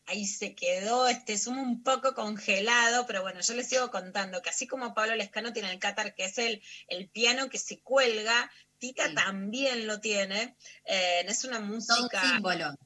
Ahí 0.07 0.27
se 0.27 0.55
quedó 0.55 1.09
este 1.09 1.39
Zoom 1.39 1.59
un 1.59 1.83
poco 1.83 2.15
congelado, 2.15 3.07
pero 3.07 3.23
bueno, 3.23 3.41
yo 3.41 3.55
les 3.55 3.69
sigo 3.69 3.91
contando 3.91 4.43
que 4.43 4.51
así 4.51 4.67
como 4.67 4.93
Pablo 4.93 5.15
Lescano 5.15 5.55
tiene 5.55 5.73
el 5.73 5.79
cátar, 5.79 6.15
que 6.15 6.27
es 6.27 6.37
el, 6.37 6.63
el 6.89 7.09
piano 7.09 7.49
que 7.49 7.57
se 7.57 7.81
cuelga, 7.81 8.51
Tita 8.77 9.15
también 9.15 9.87
lo 9.87 10.01
tiene. 10.01 10.57
Eh, 10.85 11.25
es 11.27 11.45
una 11.45 11.61
música. 11.61 12.21
símbolo. 12.21 12.77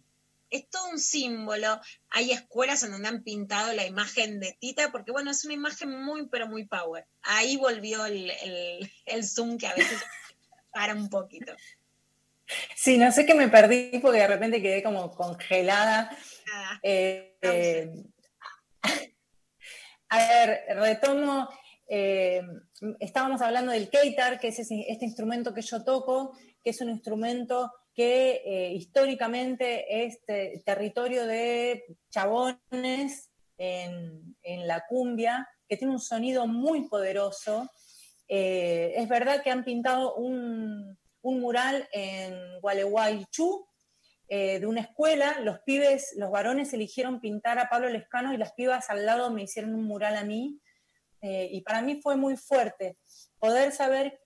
Es 0.51 0.69
todo 0.71 0.89
un 0.91 0.99
símbolo. 1.01 1.81
Hay 2.11 2.31
escuelas 2.33 2.83
en 2.83 2.93
donde 2.93 3.09
han 3.09 3.23
pintado 3.23 3.73
la 3.73 3.85
imagen 3.87 4.39
de 4.41 4.57
Tita, 4.61 4.91
porque 4.93 5.11
bueno, 5.13 5.31
es 5.31 5.45
una 5.45 5.55
imagen 5.55 5.91
muy, 6.05 6.29
pero 6.29 6.47
muy 6.49 6.67
power. 6.67 7.07
Ahí 7.23 7.57
volvió 7.57 8.07
el, 8.07 8.31
el, 8.31 8.93
el 9.07 9.25
Zoom 9.29 9.59
que 9.59 9.67
a 9.67 9.75
veces 9.75 9.99
para 10.73 10.95
un 10.95 11.09
poquito. 11.11 11.53
Sí, 12.77 12.97
no 12.97 13.11
sé 13.11 13.27
qué 13.27 13.35
me 13.35 13.49
perdí 13.49 13.99
porque 14.01 14.19
de 14.21 14.29
repente 14.29 14.63
quedé 14.63 14.83
como 14.83 15.11
congelada. 15.11 16.17
Eh, 16.83 17.37
eh, 17.43 17.91
a 20.09 20.19
ver, 20.19 20.61
retomo. 20.77 21.49
eh, 21.89 22.43
estábamos 23.01 23.41
hablando 23.43 23.73
del 23.73 23.89
keitar, 23.91 24.39
que 24.39 24.49
es 24.49 24.59
ese- 24.61 24.85
este 24.89 25.05
instrumento 25.05 25.53
que 25.55 25.63
yo 25.63 25.83
toco, 25.85 26.37
que 26.63 26.71
es 26.71 26.81
un 26.81 26.91
instrumento 26.91 27.73
que 27.97 28.43
eh, 28.45 28.73
históricamente 28.75 30.05
es 30.05 30.21
te- 30.27 30.63
territorio 30.67 31.27
de 31.27 31.85
chabones 32.11 33.33
en, 33.57 34.37
en 34.43 34.67
la 34.69 34.85
cumbia, 34.87 35.49
que 35.67 35.79
tiene 35.79 35.95
un 35.95 36.01
sonido 36.01 36.47
muy 36.47 36.89
poderoso. 36.89 37.71
Eh, 38.29 38.93
es 38.97 39.09
verdad 39.09 39.43
que 39.43 39.51
han 39.51 39.65
pintado 39.65 40.15
un, 40.17 40.99
un 41.23 41.41
mural 41.41 41.89
en 41.91 42.61
Gualeguaychú, 42.61 43.67
eh, 44.29 44.61
de 44.61 44.67
una 44.67 44.83
escuela, 44.83 45.41
los 45.41 45.61
pibes, 45.61 46.15
los 46.19 46.31
varones 46.31 46.75
eligieron 46.75 47.19
pintar 47.19 47.59
a 47.59 47.71
Pablo 47.71 47.89
Lescano 47.89 48.35
y 48.35 48.37
las 48.37 48.53
pibas 48.53 48.91
al 48.91 49.07
lado 49.07 49.31
me 49.31 49.45
hicieron 49.45 49.75
un 49.75 49.85
mural 49.85 50.17
a 50.17 50.25
mí. 50.25 50.61
Y 51.23 51.63
para 51.63 51.83
mí 51.83 51.99
fue 52.01 52.15
muy 52.15 52.37
fuerte 52.37 52.99
poder 53.41 53.73
saber 53.73 54.21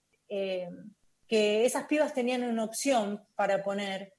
que 1.31 1.65
esas 1.65 1.85
pibas 1.85 2.12
tenían 2.12 2.43
una 2.43 2.65
opción 2.65 3.24
para 3.36 3.62
poner 3.62 4.15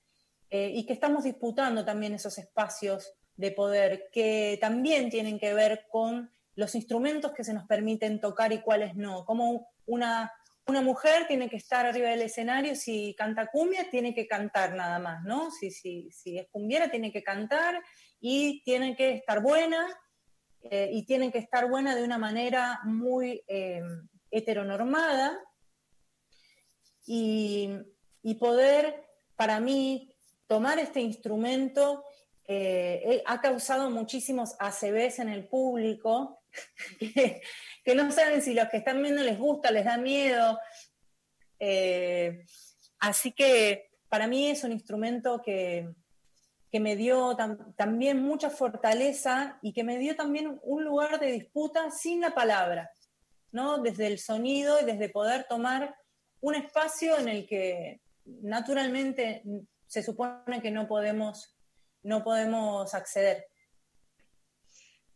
eh, 0.49 0.71
y 0.73 0.85
que 0.85 0.93
estamos 0.93 1.25
disputando 1.25 1.83
también 1.83 2.13
esos 2.13 2.37
espacios 2.37 3.13
de 3.35 3.51
poder 3.51 4.07
que 4.13 4.57
también 4.61 5.09
tienen 5.09 5.37
que 5.37 5.53
ver 5.53 5.87
con 5.91 6.31
los 6.55 6.73
instrumentos 6.73 7.33
que 7.33 7.43
se 7.43 7.53
nos 7.53 7.67
permiten 7.67 8.21
tocar 8.21 8.53
y 8.53 8.61
cuáles 8.61 8.95
no. 8.95 9.25
Como 9.25 9.67
una, 9.87 10.31
una 10.67 10.81
mujer 10.81 11.27
tiene 11.27 11.49
que 11.49 11.57
estar 11.57 11.85
arriba 11.85 12.07
del 12.07 12.21
escenario, 12.21 12.75
si 12.75 13.13
canta 13.17 13.47
cumbia, 13.47 13.89
tiene 13.89 14.13
que 14.13 14.25
cantar 14.25 14.73
nada 14.75 14.97
más, 14.97 15.21
¿no? 15.25 15.51
Si, 15.51 15.69
si, 15.69 16.09
si 16.11 16.37
es 16.37 16.47
cumbiera, 16.49 16.89
tiene 16.89 17.11
que 17.11 17.23
cantar 17.23 17.83
y 18.21 18.63
tiene 18.63 18.95
que 18.95 19.15
estar 19.15 19.41
buena 19.41 19.85
eh, 20.61 20.89
y 20.93 21.05
tiene 21.05 21.29
que 21.29 21.39
estar 21.39 21.69
buena 21.69 21.93
de 21.93 22.05
una 22.05 22.17
manera 22.17 22.79
muy 22.85 23.43
eh, 23.49 23.81
heteronormada 24.29 25.37
y, 27.13 28.35
poder, 28.35 29.05
para 29.35 29.59
mí, 29.59 30.15
tomar 30.47 30.79
este 30.79 31.01
instrumento 31.01 32.05
eh, 32.47 33.01
eh, 33.05 33.23
ha 33.25 33.41
causado 33.41 33.89
muchísimos 33.89 34.55
ACVs 34.59 35.19
en 35.19 35.27
el 35.27 35.45
público, 35.45 36.41
que, 36.99 37.95
no 37.95 38.09
saben 38.13 38.41
si 38.41 38.53
los 38.53 38.69
que 38.69 38.77
están 38.77 39.01
viendo 39.01 39.23
les 39.23 39.37
gusta, 39.37 39.71
les 39.71 39.83
da 39.83 39.97
miedo. 39.97 40.57
Eh, 41.59 42.45
así 42.99 43.33
que 43.33 43.91
para 44.07 44.27
mí 44.27 44.49
es 44.49 44.63
un 44.63 44.71
instrumento 44.71 45.41
que, 45.41 45.89
que 46.71 46.79
me 46.79 46.95
dio 46.95 47.35
tam- 47.35 47.75
también 47.75 48.23
mucha 48.23 48.49
fortaleza 48.49 49.59
y 49.61 49.73
que 49.73 49.83
me 49.83 49.97
dio 49.97 50.15
también 50.15 50.59
un 50.63 50.85
lugar 50.85 51.19
de 51.19 51.31
disputa 51.33 51.91
sin 51.91 52.21
la 52.21 52.33
palabra, 52.33 52.89
¿no? 53.51 53.79
Desde 53.79 54.07
el 54.07 54.17
sonido 54.17 54.79
y 54.79 54.85
desde 54.85 55.09
poder 55.09 55.45
tomar 55.49 55.93
un 56.41 56.55
espacio 56.55 57.17
en 57.17 57.27
el 57.29 57.47
que 57.47 58.01
naturalmente 58.25 59.43
se 59.87 60.03
supone 60.03 60.61
que 60.61 60.71
no 60.71 60.87
podemos, 60.87 61.55
no 62.03 62.23
podemos 62.23 62.93
acceder. 62.93 63.47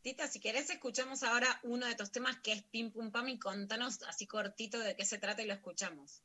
Tita, 0.02 0.28
si 0.28 0.40
querés, 0.40 0.70
escuchamos 0.70 1.24
ahora 1.24 1.48
uno 1.64 1.88
de 1.88 1.96
tus 1.96 2.12
temas 2.12 2.38
que 2.42 2.52
es 2.52 2.64
Pim 2.64 2.92
Pum 2.92 3.12
Pam 3.12 3.28
y 3.30 3.40
contanos 3.40 4.04
así 4.04 4.28
cortito 4.28 4.78
de 4.80 4.96
qué 4.96 5.04
se 5.04 5.18
trata 5.18 5.42
y 5.42 5.48
lo 5.48 5.54
escuchamos. 5.54 6.22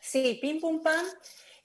Sí, 0.00 0.38
Pim 0.42 0.60
Pum 0.60 0.82
Pam 0.82 1.06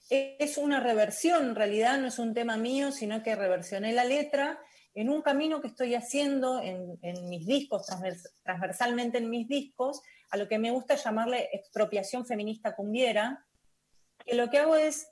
es 0.08 0.56
una 0.56 0.80
reversión, 0.80 1.48
en 1.48 1.54
realidad 1.54 1.98
no 1.98 2.06
es 2.06 2.18
un 2.18 2.32
tema 2.32 2.56
mío, 2.56 2.92
sino 2.92 3.22
que 3.22 3.36
reversioné 3.36 3.92
la 3.92 4.04
letra 4.04 4.58
en 4.94 5.10
un 5.10 5.20
camino 5.20 5.60
que 5.60 5.68
estoy 5.68 5.94
haciendo 5.94 6.62
en, 6.62 6.98
en 7.02 7.28
mis 7.28 7.46
discos, 7.46 7.86
transvers- 7.86 8.32
transversalmente 8.42 9.18
en 9.18 9.28
mis 9.28 9.46
discos, 9.46 10.00
a 10.30 10.36
lo 10.36 10.48
que 10.48 10.58
me 10.58 10.70
gusta 10.70 10.96
llamarle 10.96 11.48
expropiación 11.52 12.26
feminista 12.26 12.74
cumbiera, 12.74 13.44
que 14.24 14.34
lo 14.34 14.50
que 14.50 14.58
hago 14.58 14.76
es 14.76 15.08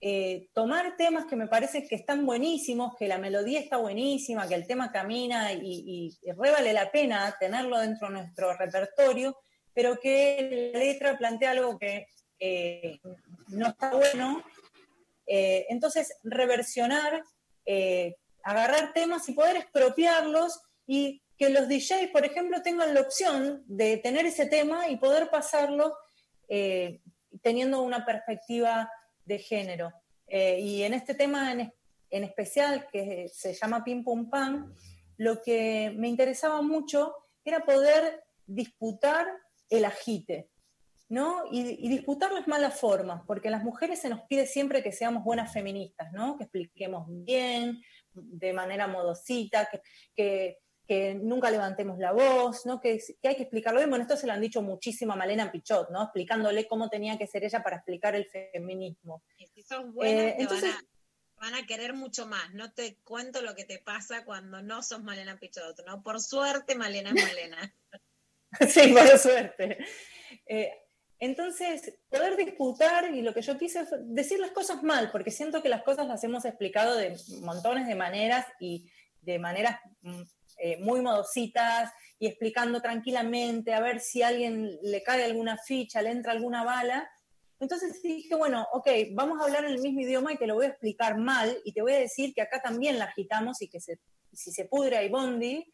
eh, 0.00 0.48
tomar 0.52 0.96
temas 0.96 1.26
que 1.26 1.36
me 1.36 1.46
parece 1.46 1.86
que 1.86 1.94
están 1.94 2.26
buenísimos, 2.26 2.96
que 2.96 3.06
la 3.08 3.18
melodía 3.18 3.60
está 3.60 3.76
buenísima, 3.76 4.48
que 4.48 4.54
el 4.54 4.66
tema 4.66 4.90
camina 4.90 5.52
y, 5.52 5.60
y- 5.62 6.18
la 6.72 6.90
pena 6.90 7.36
tenerlo 7.38 7.78
dentro 7.78 8.08
de 8.08 8.14
nuestro 8.14 8.56
repertorio, 8.56 9.36
pero 9.72 9.98
que 10.00 10.70
la 10.72 10.78
letra 10.78 11.16
plantea 11.16 11.52
algo 11.52 11.78
que 11.78 12.06
eh, 12.38 13.00
no 13.48 13.68
está 13.68 13.94
bueno. 13.94 14.42
Eh, 15.26 15.66
entonces, 15.68 16.18
reversionar, 16.24 17.22
agarrar 18.42 18.92
temas 18.92 19.28
y 19.28 19.34
poder 19.34 19.56
expropiarlos 19.56 20.60
y 20.86 21.21
que 21.38 21.50
los 21.50 21.68
DJs, 21.68 22.10
por 22.12 22.24
ejemplo, 22.24 22.62
tengan 22.62 22.94
la 22.94 23.00
opción 23.00 23.64
de 23.66 23.96
tener 23.96 24.26
ese 24.26 24.46
tema 24.46 24.88
y 24.88 24.96
poder 24.96 25.30
pasarlo 25.30 25.96
eh, 26.48 27.00
teniendo 27.42 27.82
una 27.82 28.04
perspectiva 28.04 28.90
de 29.24 29.38
género. 29.38 29.92
Eh, 30.26 30.60
y 30.60 30.82
en 30.82 30.94
este 30.94 31.14
tema 31.14 31.52
en, 31.52 31.72
en 32.10 32.24
especial, 32.24 32.86
que 32.92 33.28
se 33.32 33.54
llama 33.54 33.84
Pim 33.84 34.04
Pum 34.04 34.30
Pam, 34.30 34.74
lo 35.16 35.42
que 35.42 35.92
me 35.96 36.08
interesaba 36.08 36.62
mucho 36.62 37.14
era 37.44 37.64
poder 37.64 38.24
disputar 38.46 39.26
el 39.68 39.84
agite, 39.84 40.50
¿no? 41.08 41.44
Y, 41.50 41.86
y 41.86 41.88
disputar 41.88 42.32
las 42.32 42.46
malas 42.46 42.78
formas, 42.78 43.22
porque 43.26 43.48
a 43.48 43.52
las 43.52 43.64
mujeres 43.64 44.00
se 44.00 44.08
nos 44.08 44.22
pide 44.22 44.46
siempre 44.46 44.82
que 44.82 44.92
seamos 44.92 45.24
buenas 45.24 45.52
feministas, 45.52 46.12
¿no? 46.12 46.36
Que 46.36 46.44
expliquemos 46.44 47.06
bien, 47.08 47.80
de 48.14 48.52
manera 48.52 48.86
modosita, 48.86 49.68
que, 50.14 50.58
que 50.86 51.14
nunca 51.14 51.50
levantemos 51.50 51.98
la 51.98 52.12
voz, 52.12 52.66
¿no? 52.66 52.80
Que, 52.80 53.00
que 53.20 53.28
hay 53.28 53.36
que 53.36 53.42
explicarlo 53.42 53.78
bien. 53.80 53.90
Bueno, 53.90 54.02
esto 54.02 54.16
se 54.16 54.26
lo 54.26 54.32
han 54.32 54.40
dicho 54.40 54.62
muchísimo 54.62 55.12
a 55.12 55.16
Malena 55.16 55.50
Pichot, 55.52 55.90
¿no? 55.90 56.02
Explicándole 56.02 56.66
cómo 56.66 56.88
tenía 56.88 57.16
que 57.18 57.26
ser 57.26 57.44
ella 57.44 57.62
para 57.62 57.76
explicar 57.76 58.14
el 58.14 58.26
feminismo. 58.26 59.22
Y 59.38 59.46
si 59.46 59.62
sos 59.62 59.92
buena, 59.92 60.10
Eh, 60.28 60.34
te 60.36 60.42
entonces- 60.42 60.74
van, 60.74 60.84
a, 61.50 61.52
van 61.52 61.64
a 61.64 61.66
querer 61.66 61.94
mucho 61.94 62.26
más. 62.26 62.52
No 62.54 62.72
te 62.72 62.96
cuento 63.04 63.42
lo 63.42 63.54
que 63.54 63.64
te 63.64 63.78
pasa 63.78 64.24
cuando 64.24 64.60
no 64.62 64.82
sos 64.82 65.02
Malena 65.02 65.38
Pichot, 65.38 65.84
¿no? 65.86 66.02
Por 66.02 66.20
suerte, 66.20 66.74
Malena 66.74 67.10
es 67.14 67.24
Malena. 67.24 67.74
sí, 68.68 68.92
por 68.92 69.18
suerte. 69.18 69.78
Eh, 70.46 70.72
entonces, 71.18 71.94
poder 72.08 72.36
disputar 72.36 73.14
y 73.14 73.22
lo 73.22 73.32
que 73.32 73.42
yo 73.42 73.56
quise 73.56 73.80
es 73.82 73.90
decir 74.00 74.40
las 74.40 74.50
cosas 74.50 74.82
mal, 74.82 75.10
porque 75.12 75.30
siento 75.30 75.62
que 75.62 75.68
las 75.68 75.84
cosas 75.84 76.08
las 76.08 76.24
hemos 76.24 76.44
explicado 76.44 76.96
de 76.96 77.16
montones 77.42 77.86
de 77.86 77.94
maneras 77.94 78.44
y 78.58 78.90
de 79.20 79.38
maneras 79.38 79.78
mm, 80.00 80.22
eh, 80.58 80.78
muy 80.78 81.00
modositas 81.00 81.92
y 82.18 82.26
explicando 82.26 82.80
tranquilamente 82.80 83.74
a 83.74 83.80
ver 83.80 84.00
si 84.00 84.22
a 84.22 84.28
alguien 84.28 84.78
le 84.82 85.02
cae 85.02 85.24
alguna 85.24 85.58
ficha, 85.58 86.02
le 86.02 86.10
entra 86.10 86.32
alguna 86.32 86.64
bala. 86.64 87.10
Entonces 87.58 88.02
dije, 88.02 88.34
bueno, 88.34 88.66
ok, 88.72 88.88
vamos 89.12 89.40
a 89.40 89.44
hablar 89.44 89.64
en 89.64 89.72
el 89.72 89.80
mismo 89.80 90.00
idioma 90.00 90.32
y 90.32 90.36
te 90.36 90.46
lo 90.46 90.54
voy 90.54 90.66
a 90.66 90.70
explicar 90.70 91.16
mal 91.16 91.56
y 91.64 91.72
te 91.72 91.82
voy 91.82 91.92
a 91.92 91.98
decir 91.98 92.34
que 92.34 92.42
acá 92.42 92.60
también 92.60 92.98
la 92.98 93.06
agitamos 93.06 93.62
y 93.62 93.68
que 93.68 93.78
si 93.80 94.52
se 94.52 94.64
pudre 94.64 94.96
hay 94.96 95.08
bondi. 95.08 95.72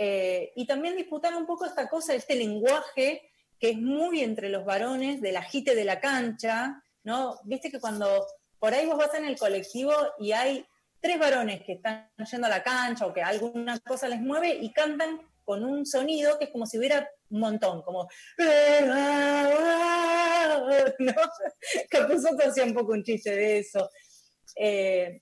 Eh, 0.00 0.52
y 0.54 0.66
también 0.66 0.96
disputar 0.96 1.34
un 1.34 1.44
poco 1.44 1.66
esta 1.66 1.88
cosa, 1.88 2.14
este 2.14 2.36
lenguaje 2.36 3.28
que 3.58 3.70
es 3.70 3.78
muy 3.78 4.20
entre 4.20 4.48
los 4.48 4.64
varones, 4.64 5.20
del 5.20 5.36
agite 5.36 5.74
de 5.74 5.84
la 5.84 6.00
cancha, 6.00 6.82
¿no? 7.02 7.40
Viste 7.44 7.70
que 7.70 7.80
cuando 7.80 8.26
por 8.58 8.72
ahí 8.72 8.86
vos 8.86 8.96
vas 8.96 9.14
en 9.14 9.24
el 9.24 9.36
colectivo 9.36 9.92
y 10.18 10.32
hay 10.32 10.64
tres 11.00 11.18
varones 11.18 11.62
que 11.64 11.74
están 11.74 12.10
yendo 12.30 12.46
a 12.46 12.50
la 12.50 12.62
cancha 12.62 13.06
o 13.06 13.12
que 13.12 13.22
alguna 13.22 13.78
cosa 13.80 14.08
les 14.08 14.20
mueve 14.20 14.54
y 14.54 14.72
cantan 14.72 15.20
con 15.44 15.64
un 15.64 15.86
sonido 15.86 16.38
que 16.38 16.46
es 16.46 16.50
como 16.50 16.66
si 16.66 16.78
hubiera 16.78 17.08
un 17.30 17.40
montón, 17.40 17.82
como... 17.82 18.08
¿no? 20.98 21.12
Hacía 22.46 22.64
un 22.64 22.74
poco 22.74 22.92
un 22.92 23.02
chiste 23.02 23.30
de 23.34 23.58
eso. 23.60 23.90
Eh, 24.56 25.20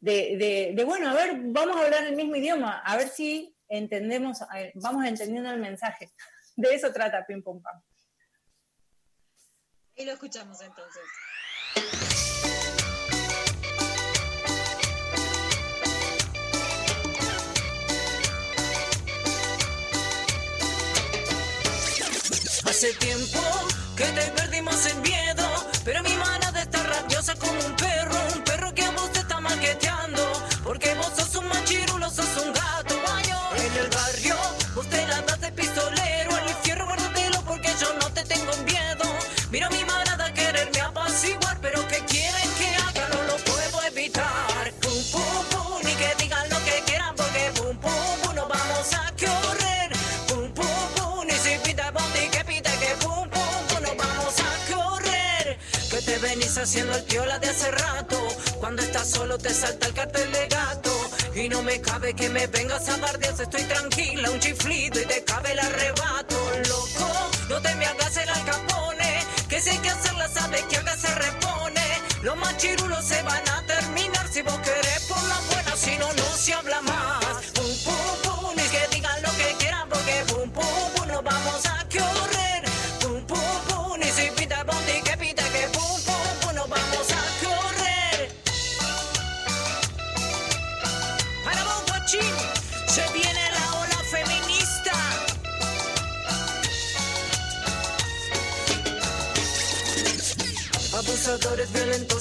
de, 0.00 0.72
de- 0.76 0.84
bueno, 0.84 1.10
a 1.10 1.14
ver, 1.14 1.32
vamos 1.46 1.76
a 1.76 1.84
hablar 1.84 2.04
el 2.04 2.14
mismo 2.14 2.36
idioma, 2.36 2.80
a 2.80 2.96
ver 2.96 3.08
si 3.08 3.56
entendemos, 3.68 4.38
vamos 4.74 5.04
entendiendo 5.06 5.50
el 5.50 5.60
mensaje. 5.60 6.12
De 6.56 6.72
eso 6.72 6.92
trata 6.92 7.26
Pim 7.26 7.42
Pum 7.42 7.60
Pam. 7.60 7.82
Y 9.96 10.04
lo 10.04 10.12
escuchamos 10.12 10.60
entonces. 10.60 12.13
Hace 22.66 22.92
tiempo 22.94 23.40
que 23.96 24.04
te 24.04 24.30
perdimos 24.32 24.86
el 24.86 24.96
miedo, 25.00 25.23
haciendo 56.64 56.96
el 56.96 57.02
piola 57.04 57.38
de 57.38 57.48
hace 57.48 57.70
rato. 57.70 58.16
Cuando 58.58 58.82
estás 58.82 59.10
solo 59.10 59.36
te 59.36 59.52
salta 59.52 59.86
el 59.86 59.92
cartel 59.92 60.32
de 60.32 60.46
gato. 60.48 60.90
Y 61.34 61.48
no 61.48 61.62
me 61.62 61.80
cabe 61.80 62.14
que 62.14 62.28
me 62.30 62.46
vengas 62.46 62.88
a 62.88 62.96
bardear, 62.96 63.34
estoy 63.38 63.64
tranquila, 63.64 64.30
un 64.30 64.40
chiflido 64.40 65.00
y 65.00 65.04
te 65.04 65.22
cabe 65.24 65.52
el 65.52 65.58
arrebato, 65.58 66.36
loco. 66.68 67.08
No 67.50 67.60
te 67.60 67.74
me 67.74 67.84
hagas 67.84 68.16
el 68.16 68.28
alcapone, 68.28 69.26
que 69.48 69.60
si 69.60 69.70
hay 69.70 69.78
que 69.78 69.90
hacerla 69.90 70.26
sabes 70.28 70.62
que 70.62 70.76
acá 70.78 70.96
se 70.96 71.14
repone. 71.14 71.82
Los 72.22 72.36
machirulos 72.36 73.04
se 73.04 73.22
van 73.22 73.46
a 73.48 73.66
terminar 73.66 74.26
si 74.32 74.40
vos 74.42 74.58
querés 74.60 74.73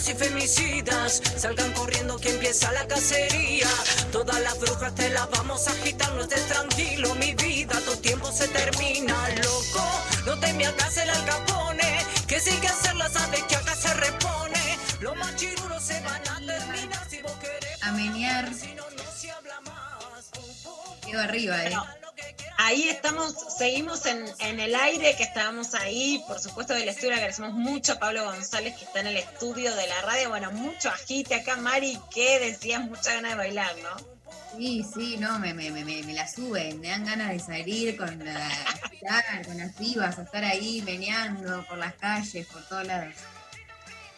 violentos 0.04 0.10
y 0.10 0.14
femicidas. 0.14 1.22
Salgan 1.38 1.72
corriendo 1.74 2.18
que 2.18 2.30
empieza 2.30 2.72
la 2.72 2.88
cacería. 2.88 3.68
Todas 4.12 4.40
las 4.42 4.60
brujas 4.60 4.94
te 4.96 5.10
las 5.10 5.30
vamos 5.32 5.68
a 5.68 5.72
agitar 5.72 6.12
No 6.14 6.22
estés 6.22 6.48
tranquilo 6.48 7.16
mi 7.16 7.34
vida 7.34 7.80
Tu 7.86 7.96
tiempo 7.98 8.32
se 8.32 8.48
termina 8.48 9.16
loco. 9.44 9.84
No 10.26 10.40
te 10.40 10.54
me 10.54 10.66
hagas 10.66 10.98
el 10.98 11.10
alcapone 11.10 12.06
Que 12.28 12.40
si 12.40 12.52
hay 12.52 12.58
que 12.58 12.68
hacerla 12.68 13.10
sabes 13.10 13.44
que 13.44 13.56
acá 13.56 13.76
se 13.76 13.94
repone. 13.94 14.78
Los 15.00 15.16
machirulos 15.16 15.84
se 15.84 16.00
van 16.02 16.22
a 16.30 16.40
terminar 16.46 17.08
Si 17.10 17.22
vos 17.22 17.34
querés 17.34 17.84
A 17.84 17.92
menear. 17.92 18.54
Si 18.54 18.74
no, 18.76 18.84
no 18.90 19.12
se 19.20 19.32
habla 19.32 19.60
más. 19.62 20.30
Quedo 21.06 21.22
arriba, 21.22 21.66
¿eh? 21.66 21.76
Ahí 22.58 22.88
estamos, 22.88 23.36
seguimos 23.58 24.06
en, 24.06 24.26
en 24.40 24.60
el 24.60 24.76
aire, 24.76 25.16
que 25.16 25.24
estábamos 25.24 25.74
ahí, 25.74 26.24
por 26.28 26.40
supuesto 26.40 26.74
del 26.74 26.88
estudio, 26.88 27.14
agradecemos 27.14 27.54
mucho 27.54 27.94
a 27.94 28.00
Pablo 28.00 28.26
González 28.26 28.76
que 28.78 28.86
está 28.86 29.00
en 29.00 29.08
el 29.08 29.18
estudio 29.18 29.76
de 29.76 29.88
la 29.88 30.02
radio, 30.02 30.30
bueno, 30.30 30.52
mucho 30.52 30.90
agite 30.90 31.36
acá, 31.36 31.58
Mari, 31.58 32.00
que 32.14 32.40
decías 32.40 32.82
mucha 32.82 33.16
ganas 33.16 33.32
de 33.32 33.38
bailar, 33.38 33.76
¿no? 33.82 34.14
Sí, 34.56 34.86
sí, 34.94 35.18
no, 35.18 35.40
me, 35.40 35.54
me, 35.54 35.72
me, 35.72 35.84
me 35.84 36.14
la 36.14 36.28
suben, 36.28 36.80
me 36.80 36.90
dan 36.90 37.06
ganas 37.06 37.32
de 37.32 37.40
salir 37.40 37.98
con, 37.98 38.24
la, 38.24 38.50
con 39.46 39.58
las 39.58 39.74
pibas, 39.74 40.20
a 40.20 40.24
estar 40.24 40.44
ahí 40.44 40.84
meneando 40.84 41.66
por 41.68 41.80
las 41.80 41.96
calles, 41.96 42.46
por 42.48 42.64
todos 42.68 42.86
lados. 42.86 43.16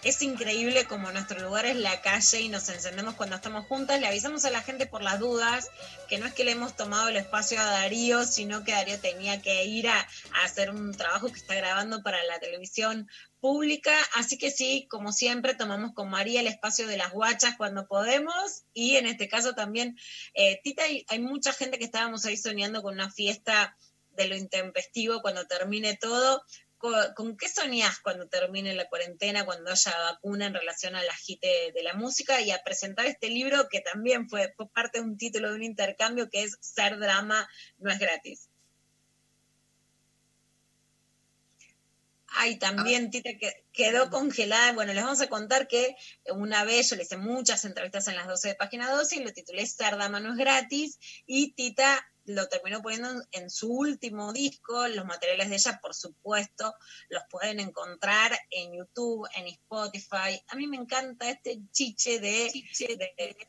Es 0.06 0.22
increíble 0.22 0.86
como 0.86 1.12
nuestro 1.12 1.40
lugar 1.42 1.66
es 1.66 1.78
la 1.78 2.00
calle 2.00 2.40
y 2.40 2.48
nos 2.48 2.70
encendemos 2.70 3.16
cuando 3.16 3.38
estamos 3.38 3.66
juntas. 3.66 4.00
Le 4.00 4.06
avisamos 4.06 4.46
a 4.46 4.52
la 4.52 4.62
gente 4.62 4.86
por 4.86 5.02
las 5.02 5.20
dudas 5.20 5.72
que 6.08 6.20
no 6.20 6.28
es 6.28 6.34
que 6.36 6.44
le 6.44 6.52
hemos 6.52 6.76
tomado 6.76 7.10
el 7.10 7.16
espacio 7.16 7.60
a 7.60 7.64
Darío, 7.66 8.24
sino 8.24 8.64
que 8.64 8.74
Darío 8.74 9.00
tenía 9.00 9.42
que 9.42 9.66
ir 9.66 9.88
a, 9.88 10.08
hacer 10.44 10.70
un 10.70 10.92
trabajo 10.92 11.30
que 11.30 11.40
está 11.40 11.56
grabando 11.56 12.04
para 12.04 12.24
la 12.26 12.40
televisión 12.40 13.10
pública. 13.40 13.98
Así 14.14 14.38
que 14.38 14.52
sí, 14.52 14.86
como 14.92 15.12
siempre, 15.12 15.56
tomamos 15.56 15.96
con 15.96 16.08
María 16.12 16.42
el 16.42 16.48
espacio 16.48 16.86
de 16.86 16.98
las 16.98 17.12
guachas 17.12 17.56
cuando 17.58 17.88
podemos. 17.88 18.66
Y 18.76 18.98
en 18.98 19.08
este 19.08 19.28
caso 19.28 19.56
también, 19.56 19.98
eh, 20.36 20.60
Tita, 20.64 20.84
hay 21.08 21.20
mucha 21.20 21.52
gente 21.52 21.80
que 21.80 21.86
estábamos 21.86 22.26
ahí 22.26 22.38
soñando 22.38 22.84
con 22.84 22.94
una 22.94 23.10
fiesta 23.10 23.76
de 24.12 24.28
lo 24.28 24.36
intempestivo 24.36 25.24
cuando 25.24 25.46
termine 25.48 25.98
todo. 25.98 26.44
¿Con, 26.78 27.38
qué 27.38 27.48
soñás 27.50 28.00
cuando 28.00 28.28
termine 28.28 28.74
la 28.76 28.88
cuarentena, 28.88 29.46
cuando 29.46 29.72
haya 29.72 29.98
vacuna 30.12 30.48
en 30.48 30.54
relación 30.54 30.96
al 30.96 31.10
agite 31.10 31.72
de 31.74 31.84
la 31.84 31.94
música 31.94 32.42
y 32.42 32.52
a 32.52 32.62
presentar 32.64 33.06
este 33.06 33.30
libro 33.30 33.68
que 33.70 33.82
también 33.82 34.30
fue, 34.30 34.54
fue 34.56 34.70
parte 34.70 35.00
de 35.00 35.06
un 35.06 35.18
título 35.18 35.50
de 35.50 35.56
un 35.56 35.64
intercambio 35.64 36.30
que 36.30 36.44
es 36.44 36.58
Ser 36.62 37.00
Drama 37.00 37.48
no 37.78 37.92
es 37.92 38.00
gratis? 38.00 38.50
Ay, 42.38 42.58
también 42.58 43.12
Tita 43.12 43.32
que 43.40 43.66
quedó 43.72 44.10
congelada. 44.10 44.74
Bueno, 44.74 44.94
les 44.94 45.04
vamos 45.04 45.22
a 45.22 45.28
contar 45.28 45.68
que 45.68 45.96
una 46.34 46.64
vez 46.66 46.90
yo 46.90 46.96
le 46.96 47.04
hice 47.04 47.18
muchas 47.18 47.64
entrevistas 47.66 48.08
en 48.08 48.16
las 48.16 48.28
12 48.28 48.50
de 48.50 48.56
página 48.56 48.92
12 48.92 49.16
y 49.16 49.24
lo 49.24 49.32
titulé 49.32 49.66
Ser 49.66 49.98
Dama 49.98 50.20
no 50.20 50.34
es 50.34 50.38
gratis 50.38 51.00
y 51.26 51.54
Tita 51.54 52.06
lo 52.26 52.48
terminó 52.48 52.82
poniendo 52.82 53.10
en, 53.32 53.50
su 53.50 53.72
último 53.72 54.34
disco. 54.34 54.88
Los 54.88 55.06
materiales 55.06 55.50
de 55.50 55.56
ella, 55.56 55.80
por 55.82 55.94
supuesto, 55.94 56.74
los 57.10 57.24
pueden 57.30 57.60
encontrar 57.60 58.38
en 58.50 58.74
YouTube, 58.74 59.28
en 59.36 59.48
Spotify. 59.48 60.42
A 60.48 60.56
mí 60.56 60.68
me 60.68 60.78
encanta 60.78 61.30
este 61.30 61.60
chiche 61.72 62.20
de, 62.20 62.52
de 62.80 63.48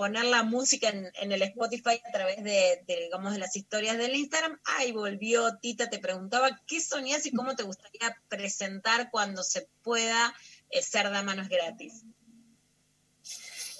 poner 0.00 0.24
la 0.24 0.44
música 0.44 0.88
en, 0.88 1.30
el 1.30 1.42
Spotify 1.42 2.00
a 2.08 2.10
través 2.10 2.42
de, 2.42 2.82
digamos, 2.86 3.34
de 3.34 3.38
las 3.38 3.54
historias 3.54 3.98
del 3.98 4.14
Instagram. 4.14 4.58
Ahí 4.78 4.92
volvió 4.92 5.58
Tita, 5.58 5.90
te 5.90 5.98
preguntaba 5.98 6.58
qué 6.66 6.80
soñás 6.80 7.26
y 7.26 7.32
cómo 7.32 7.54
te 7.54 7.64
gustaría 7.64 8.16
presentar 8.28 9.10
cuando 9.10 9.42
se 9.42 9.68
pueda 9.82 10.32
eh, 10.70 10.80
ser 10.80 11.10
dama 11.10 11.34
no 11.34 11.42
es 11.42 11.50
gratis. 11.50 12.06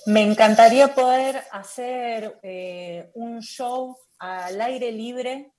Me 0.05 0.20
encantaría 0.20 0.94
poder 0.94 1.42
hacer 1.52 2.38
eh, 2.42 3.10
un 3.14 3.40
show 3.40 3.97
al 4.18 4.60
aire 4.60 4.92
libre 4.92 5.51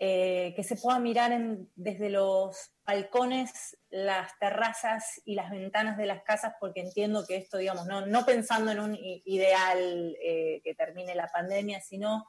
eh, 0.00 0.52
que 0.56 0.64
se 0.64 0.74
pueda 0.74 0.98
mirar 0.98 1.30
desde 1.76 2.10
los 2.10 2.72
balcones, 2.86 3.76
las 3.90 4.38
terrazas 4.38 5.20
y 5.24 5.34
las 5.34 5.50
ventanas 5.50 5.96
de 5.96 6.06
las 6.06 6.22
casas, 6.22 6.54
porque 6.60 6.80
entiendo 6.80 7.26
que 7.26 7.36
esto, 7.36 7.58
digamos, 7.58 7.86
no, 7.86 8.24
pensando 8.24 8.70
en 8.70 8.80
un 8.80 8.96
ideal 9.00 10.16
eh, 10.22 10.60
que 10.62 10.74
termine 10.74 11.14
la 11.14 11.28
pandemia, 11.28 11.80
sino 11.80 12.24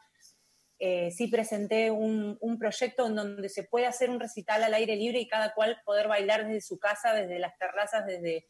eh, 0.80 1.12
sí 1.12 1.28
presenté 1.28 1.92
un, 1.92 2.38
un 2.42 2.58
proyecto 2.58 3.08
en 3.08 3.16
donde 3.16 3.50
se 3.50 3.64
puede 3.64 3.86
hacer 3.86 4.10
un 4.10 4.20
recital 4.20 4.64
al 4.64 4.74
aire 4.74 4.96
libre 4.96 5.20
y 5.20 5.28
cada 5.28 5.54
cual 5.54 5.80
poder 5.86 6.08
bailar 6.08 6.46
desde 6.46 6.62
su 6.62 6.80
casa, 6.80 7.14
desde 7.14 7.40
las 7.40 7.58
terrazas, 7.58 8.06
desde, 8.06 8.48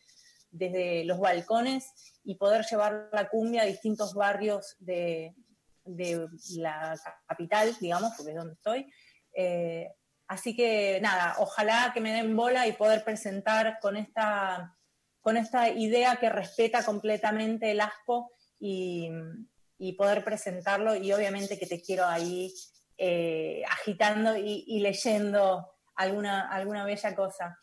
desde 0.49 1.03
los 1.05 1.19
balcones 1.19 1.91
y 2.23 2.35
poder 2.35 2.65
llevar 2.65 3.09
la 3.11 3.27
cumbia 3.29 3.63
a 3.63 3.65
distintos 3.65 4.13
barrios 4.13 4.75
de, 4.79 5.35
de 5.83 6.27
la 6.57 6.97
capital, 7.27 7.75
digamos, 7.79 8.13
porque 8.15 8.31
es 8.31 8.37
donde 8.37 8.53
estoy. 8.53 8.91
Eh, 9.33 9.89
así 10.27 10.55
que 10.55 10.99
nada, 11.01 11.35
ojalá 11.39 11.91
que 11.93 12.01
me 12.01 12.13
den 12.13 12.35
bola 12.35 12.67
y 12.67 12.73
poder 12.73 13.03
presentar 13.03 13.79
con 13.79 13.95
esta, 13.97 14.77
con 15.21 15.37
esta 15.37 15.69
idea 15.69 16.17
que 16.17 16.29
respeta 16.29 16.83
completamente 16.83 17.71
el 17.71 17.81
ASPO 17.81 18.31
y, 18.59 19.11
poder 19.97 20.23
presentarlo 20.23 20.95
y 20.95 21.11
obviamente 21.13 21.57
que 21.57 21.65
te 21.65 21.81
quiero 21.81 22.05
ahí 22.05 22.53
eh, 22.97 23.63
agitando 23.69 24.35
y, 24.35 24.63
y 24.67 24.79
leyendo 24.79 25.71
alguna, 25.95 26.49
alguna 26.49 26.85
bella 26.85 27.15
cosa. 27.15 27.57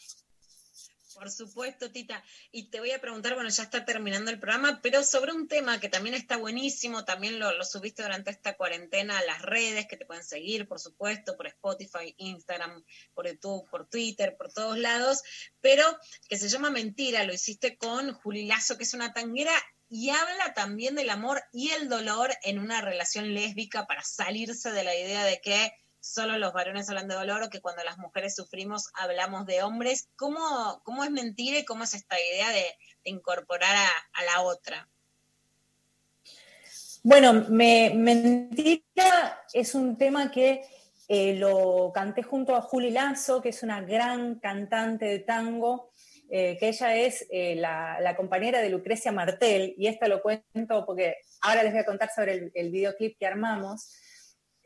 Por 1.14 1.30
supuesto, 1.30 1.90
Tita. 1.90 2.22
Y 2.50 2.70
te 2.70 2.80
voy 2.80 2.90
a 2.90 3.00
preguntar, 3.00 3.34
bueno, 3.34 3.48
ya 3.48 3.62
está 3.62 3.84
terminando 3.84 4.30
el 4.30 4.40
programa, 4.40 4.80
pero 4.82 5.04
sobre 5.04 5.32
un 5.32 5.48
tema 5.48 5.78
que 5.78 5.88
también 5.88 6.14
está 6.14 6.36
buenísimo, 6.36 7.04
también 7.04 7.38
lo, 7.38 7.64
subiste 7.64 8.02
durante 8.02 8.30
esta 8.30 8.56
cuarentena 8.56 9.18
a 9.18 9.24
las 9.24 9.42
redes, 9.42 9.86
que 9.86 9.96
te 9.96 10.06
pueden 10.06 10.24
seguir, 10.24 10.66
por 10.66 10.80
supuesto, 10.80 11.36
por 11.36 11.46
Spotify, 11.46 12.14
Instagram, 12.18 12.84
por 13.14 13.28
YouTube, 13.28 13.68
por 13.70 13.88
Twitter, 13.88 14.36
por 14.36 14.52
todos 14.52 14.78
lados, 14.78 15.22
pero 15.60 15.84
que 16.28 16.36
se 16.36 16.48
llama 16.48 16.70
Mentira, 16.70 17.24
lo 17.24 17.32
hiciste 17.32 17.76
con 17.76 18.12
Juli 18.12 18.46
Lazo, 18.46 18.76
que 18.76 18.84
es 18.84 18.94
una 18.94 19.12
tanguera 19.12 19.52
y 19.88 20.10
habla 20.10 20.54
también 20.54 20.96
del 20.96 21.10
amor 21.10 21.42
y 21.52 21.70
el 21.70 21.88
dolor 21.88 22.32
en 22.42 22.58
una 22.58 22.80
relación 22.80 23.32
lésbica 23.32 23.86
para 23.86 24.02
salirse 24.02 24.72
de 24.72 24.82
la 24.82 24.96
idea 24.96 25.24
de 25.24 25.40
que 25.40 25.72
solo 26.04 26.36
los 26.36 26.52
varones 26.52 26.88
hablan 26.90 27.08
de 27.08 27.14
dolor 27.14 27.42
o 27.42 27.48
que 27.48 27.62
cuando 27.62 27.82
las 27.82 27.96
mujeres 27.96 28.34
sufrimos 28.34 28.90
hablamos 28.94 29.46
de 29.46 29.62
hombres. 29.62 30.08
¿Cómo, 30.16 30.82
cómo 30.84 31.02
es 31.02 31.10
mentira 31.10 31.58
y 31.58 31.64
cómo 31.64 31.84
es 31.84 31.94
esta 31.94 32.16
idea 32.20 32.50
de, 32.50 32.66
incorporar 33.04 33.74
a, 33.74 34.24
la 34.24 34.42
otra? 34.42 34.88
Bueno, 37.02 37.46
me, 37.48 37.92
Mentira 37.94 39.44
es 39.52 39.74
un 39.74 39.96
tema 39.96 40.30
que 40.30 40.62
eh, 41.08 41.34
lo 41.36 41.90
canté 41.94 42.22
junto 42.22 42.54
a 42.54 42.62
Juli 42.62 42.90
Lazo, 42.90 43.42
que 43.42 43.50
es 43.50 43.62
una 43.62 43.82
gran 43.82 44.38
cantante 44.40 45.06
de 45.06 45.18
tango, 45.18 45.90
eh, 46.30 46.56
que 46.58 46.68
ella 46.68 46.96
es 46.96 47.26
eh, 47.30 47.56
la, 47.56 48.14
compañera 48.16 48.60
de 48.60 48.70
Lucrecia 48.70 49.12
Martel, 49.12 49.74
y 49.76 49.86
esto 49.86 50.08
lo 50.08 50.22
cuento 50.22 50.84
porque 50.86 51.16
ahora 51.42 51.62
les 51.62 51.72
voy 51.72 51.80
a 51.82 51.86
contar 51.86 52.10
sobre 52.14 52.50
el 52.54 52.70
videoclip 52.70 53.18
que 53.18 53.26
armamos. 53.26 54.00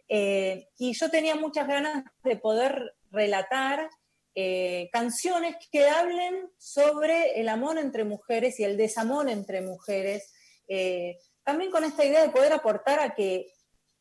Eh, 0.09 0.69
y 0.79 0.95
yo 0.95 1.11
tenía 1.11 1.35
muchas 1.37 1.69
ganas 1.69 2.05
de 2.25 2.37
poder 2.37 2.95
relatar 3.11 3.91
eh, 4.35 4.89
canciones 4.93 5.57
que 5.71 5.89
hablen 5.89 6.51
sobre 6.59 7.41
el 7.41 7.49
amor 7.49 7.79
entre 7.79 8.05
mujeres 8.05 8.59
y 8.61 8.65
el 8.65 8.77
desamor 8.77 9.29
entre 9.29 9.61
mujeres, 9.63 10.33
eh, 10.69 11.19
también 11.43 11.71
con 11.71 11.85
esta 11.85 12.05
idea 12.05 12.23
de 12.23 12.31
poder 12.31 12.53
aportar 12.53 13.01
a 13.01 13.15
que 13.15 13.47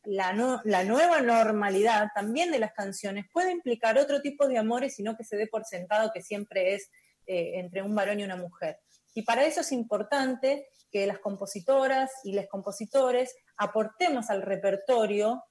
la, 0.04 0.32
no- 0.32 0.60
la 0.64 0.84
nueva 0.84 1.20
normalidad 1.20 2.08
también 2.14 2.50
de 2.52 2.58
las 2.60 2.72
canciones 2.72 3.26
puede 3.32 3.50
implicar 3.52 3.98
otro 3.98 4.20
tipo 4.22 4.46
de 4.46 4.58
amores 4.58 4.98
y 4.98 5.02
no 5.02 5.16
que 5.16 5.24
se 5.24 5.36
dé 5.36 5.46
por 5.46 5.64
sentado 5.64 6.10
que 6.12 6.22
siempre 6.22 6.74
es 6.74 6.90
eh, 7.26 7.58
entre 7.58 7.82
un 7.82 7.94
varón 7.94 8.20
y 8.20 8.24
una 8.24 8.36
mujer. 8.36 8.78
Y 9.14 9.22
para 9.22 9.44
eso 9.44 9.60
es 9.62 9.72
importante 9.72 10.68
que 10.90 11.06
las 11.06 11.18
compositoras 11.18 12.10
y 12.22 12.32
los 12.32 12.46
compositores 12.46 13.34
aportemos 13.56 14.30
al 14.30 14.42
repertorio 14.42 15.42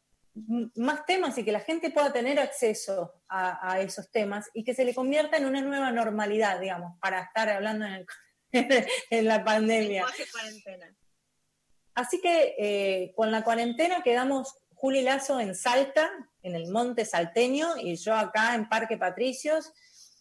más 0.75 1.05
temas 1.05 1.37
y 1.37 1.43
que 1.43 1.51
la 1.51 1.59
gente 1.59 1.89
pueda 1.91 2.11
tener 2.13 2.39
acceso 2.39 3.13
a, 3.27 3.73
a 3.73 3.81
esos 3.81 4.09
temas 4.11 4.49
y 4.53 4.63
que 4.63 4.73
se 4.73 4.85
le 4.85 4.93
convierta 4.93 5.37
en 5.37 5.45
una 5.45 5.61
nueva 5.61 5.91
normalidad, 5.91 6.59
digamos, 6.59 6.97
para 6.99 7.21
estar 7.21 7.49
hablando 7.49 7.85
en, 7.85 7.93
el- 7.93 8.07
en 9.09 9.25
la 9.25 9.43
pandemia. 9.43 10.05
Cuarentena. 10.31 10.95
Así 11.95 12.21
que 12.21 12.55
eh, 12.59 13.13
con 13.15 13.31
la 13.31 13.43
cuarentena 13.43 14.03
quedamos 14.03 14.55
Juli 14.75 15.01
Lazo 15.01 15.39
en 15.39 15.55
Salta, 15.55 16.09
en 16.43 16.55
el 16.55 16.69
Monte 16.71 17.05
Salteño, 17.05 17.77
y 17.77 17.95
yo 17.95 18.13
acá 18.15 18.53
en 18.55 18.69
Parque 18.69 18.97
Patricios. 18.97 19.71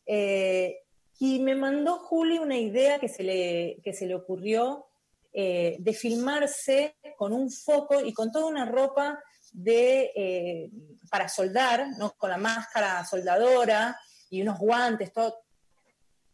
eh, 0.06 0.78
y 1.18 1.38
me 1.40 1.54
mandó 1.54 1.98
Juli 1.98 2.38
una 2.38 2.58
idea 2.58 2.98
que 2.98 3.08
se 3.08 3.22
le, 3.22 3.78
que 3.82 3.94
se 3.94 4.04
le 4.06 4.14
ocurrió 4.14 4.86
eh, 5.32 5.76
de 5.78 5.92
filmarse 5.94 6.96
con 7.16 7.32
un 7.32 7.50
foco 7.50 8.02
y 8.02 8.12
con 8.12 8.30
toda 8.30 8.44
una 8.46 8.66
ropa 8.66 9.18
de, 9.56 10.12
eh, 10.14 10.70
para 11.10 11.28
soldar, 11.28 11.88
¿no? 11.98 12.12
con 12.12 12.28
la 12.30 12.36
máscara 12.36 13.04
soldadora 13.06 13.98
y 14.28 14.42
unos 14.42 14.58
guantes, 14.58 15.12
todo. 15.12 15.34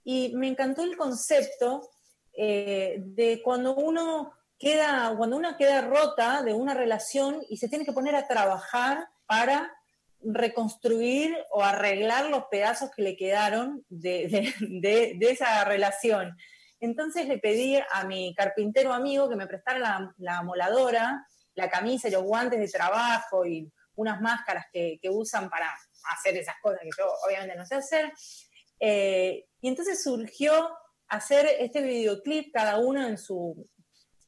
Y 0.04 0.32
me 0.34 0.48
encantó 0.48 0.82
el 0.82 0.96
concepto 0.96 1.88
eh, 2.32 2.96
de 2.98 3.40
cuando 3.42 3.76
uno 3.76 4.32
queda, 4.58 5.14
cuando 5.16 5.36
una 5.36 5.56
queda 5.56 5.82
rota 5.82 6.42
de 6.42 6.52
una 6.52 6.74
relación 6.74 7.42
y 7.48 7.58
se 7.58 7.68
tiene 7.68 7.84
que 7.84 7.92
poner 7.92 8.16
a 8.16 8.26
trabajar 8.26 9.06
para 9.26 9.72
reconstruir 10.24 11.36
o 11.50 11.62
arreglar 11.62 12.26
los 12.28 12.44
pedazos 12.50 12.90
que 12.90 13.02
le 13.02 13.16
quedaron 13.16 13.84
de, 13.88 14.52
de- 14.60 15.16
esa 15.30 15.64
relación. 15.64 16.36
Entonces 16.80 17.28
le 17.28 17.38
pedí 17.38 17.78
a 17.92 18.04
mi 18.04 18.34
carpintero 18.34 18.92
amigo 18.92 19.28
que 19.28 19.36
me 19.36 19.46
prestara 19.46 19.78
la, 19.78 20.14
la 20.18 20.42
moladora, 20.42 21.24
la 21.54 21.68
camisa 21.68 22.08
y 22.08 22.12
los 22.12 22.22
guantes 22.22 22.58
de 22.58 22.68
trabajo 22.68 23.44
y 23.44 23.70
unas 23.96 24.20
máscaras 24.20 24.66
que, 24.72 24.98
usan 25.10 25.50
para 25.50 25.72
hacer 26.10 26.36
esas 26.36 26.56
cosas 26.62 26.80
que 26.82 26.90
yo 26.96 27.10
obviamente 27.26 27.56
no 27.56 27.66
sé 27.66 27.74
hacer. 27.76 28.12
Eh, 28.80 29.46
y 29.60 29.68
entonces 29.68 30.02
surgió 30.02 30.70
hacer 31.08 31.46
este 31.58 31.82
videoclip 31.82 32.52
cada 32.52 32.78
uno 32.78 33.06
en 33.06 33.18
su, 33.18 33.68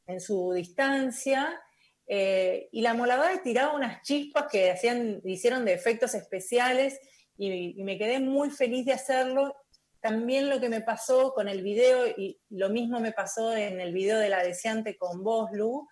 en 0.07 0.21
su 0.21 0.53
distancia. 0.53 1.61
eh, 2.07 2.69
y 2.71 2.83
la 2.83 2.93
moladora 2.93 3.43
tiraba 3.43 3.75
unas 3.75 4.03
chispas 4.03 4.47
que 4.51 4.71
hacían, 4.71 5.23
hicieron 5.25 5.65
de 5.65 5.73
efectos 5.73 6.15
especiales 6.15 7.01
y, 7.39 7.81
y 7.81 7.83
me 7.83 7.97
quedé 7.97 8.21
muy 8.21 8.51
feliz 8.51 8.85
de 8.85 8.93
hacerlo. 8.93 9.57
También 10.01 10.51
lo 10.51 10.61
que 10.61 10.69
me 10.69 10.83
pasó 10.83 11.33
con 11.33 11.49
el 11.49 11.63
video, 11.63 12.07
y 12.07 12.39
lo 12.51 12.69
mismo 12.69 13.01
me 13.01 13.13
pasó 13.13 13.57
en 13.57 13.81
el 13.81 13.95
video 13.95 14.19
de 14.19 14.29
La 14.29 14.43
Deseante 14.43 14.99
con 14.99 15.25
vos, 15.25 15.51
Lu, 15.53 15.89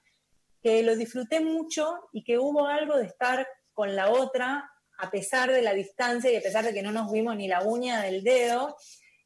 que 0.62 0.82
lo 0.82 0.96
disfruté 0.96 1.40
mucho 1.40 2.08
y 2.12 2.24
que 2.24 2.38
hubo 2.38 2.66
algo 2.66 2.96
de 2.96 3.06
estar 3.06 3.46
con 3.72 3.96
la 3.96 4.10
otra 4.10 4.70
a 4.98 5.10
pesar 5.10 5.50
de 5.50 5.62
la 5.62 5.74
distancia 5.74 6.30
y 6.30 6.36
a 6.36 6.40
pesar 6.40 6.64
de 6.64 6.72
que 6.72 6.82
no 6.82 6.92
nos 6.92 7.10
vimos 7.10 7.34
ni 7.36 7.48
la 7.48 7.62
uña 7.62 8.00
del 8.02 8.22
dedo, 8.22 8.76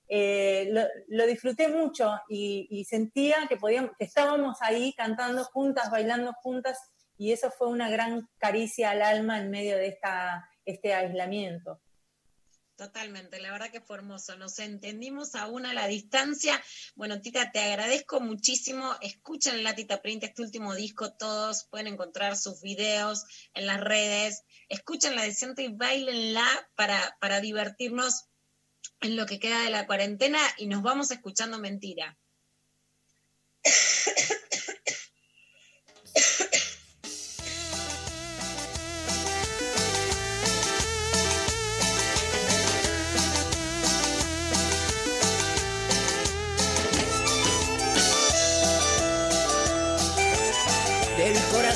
eh, 0.08 0.72
lo, 1.08 1.26
disfruté 1.26 1.68
mucho 1.68 2.14
y, 2.28 2.66
y 2.70 2.84
sentía 2.84 3.46
que, 3.48 3.56
podíamos, 3.56 3.90
que 3.98 4.04
estábamos 4.04 4.62
ahí 4.62 4.94
cantando 4.94 5.44
juntas, 5.44 5.90
bailando 5.90 6.32
juntas, 6.42 6.78
y 7.18 7.32
eso 7.32 7.50
fue 7.50 7.68
una 7.68 7.90
gran 7.90 8.28
caricia 8.38 8.90
al 8.90 9.02
alma 9.02 9.38
en 9.38 9.50
medio 9.50 9.76
de 9.76 9.88
esta, 9.88 10.48
este 10.64 10.94
aislamiento. 10.94 11.80
Totalmente, 12.76 13.40
la 13.40 13.52
verdad 13.52 13.70
que 13.70 13.80
fue 13.80 13.96
hermoso. 13.96 14.36
Nos 14.36 14.58
entendimos 14.58 15.34
aún 15.34 15.64
a 15.64 15.72
la 15.72 15.88
distancia. 15.88 16.62
Bueno, 16.94 17.22
Tita, 17.22 17.50
te 17.50 17.60
agradezco 17.60 18.20
muchísimo. 18.20 18.94
Escuchen 19.00 19.64
la 19.64 19.74
Tita 19.74 20.02
Print, 20.02 20.24
este 20.24 20.42
último 20.42 20.74
disco, 20.74 21.14
todos 21.14 21.64
pueden 21.70 21.86
encontrar 21.86 22.36
sus 22.36 22.60
videos 22.60 23.24
en 23.54 23.64
las 23.64 23.80
redes. 23.80 24.44
Escuchen 24.68 25.16
la 25.16 25.22
decente 25.22 25.62
y 25.62 25.68
bailenla 25.74 26.46
para, 26.74 27.16
para 27.18 27.40
divertirnos 27.40 28.26
en 29.00 29.16
lo 29.16 29.24
que 29.24 29.40
queda 29.40 29.62
de 29.62 29.70
la 29.70 29.86
cuarentena 29.86 30.40
y 30.58 30.66
nos 30.66 30.82
vamos 30.82 31.10
escuchando 31.10 31.58
mentira. 31.58 32.18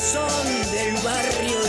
corazón 0.00 0.72
del 0.72 0.94
barrio 1.04 1.59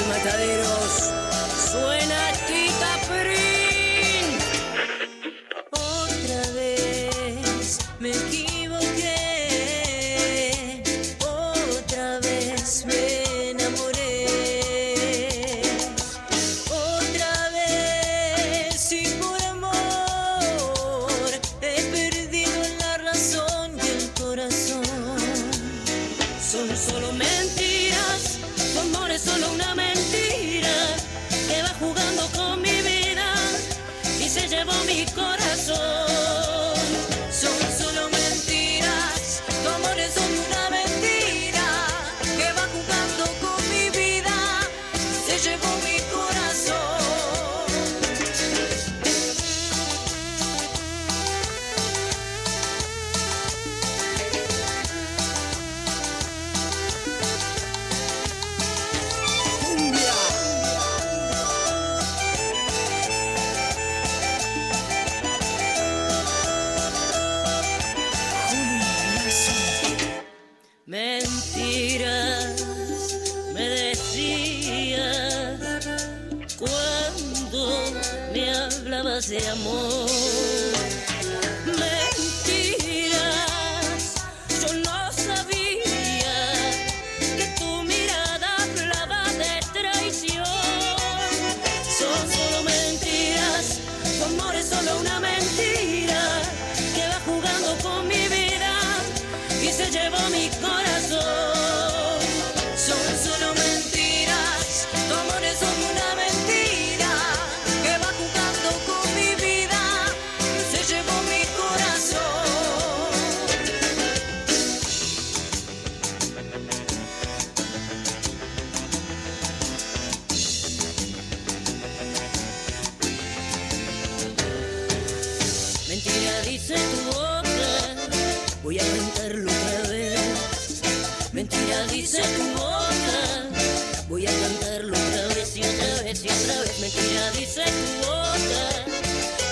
dice 132.12 132.28
tu 132.36 132.44
boca, 132.60 134.08
voy 134.10 134.28
a 134.28 134.32
cantarlo 134.32 134.98
otra 134.98 135.28
vez 135.34 135.56
y 135.56 135.62
otra 135.62 136.04
vez 136.04 136.26
y 136.26 136.28
otra 136.28 136.62
vez. 136.62 136.80
Mentira 136.82 137.32
dice 137.32 137.64
tu 137.64 138.06
boca, 138.06 138.86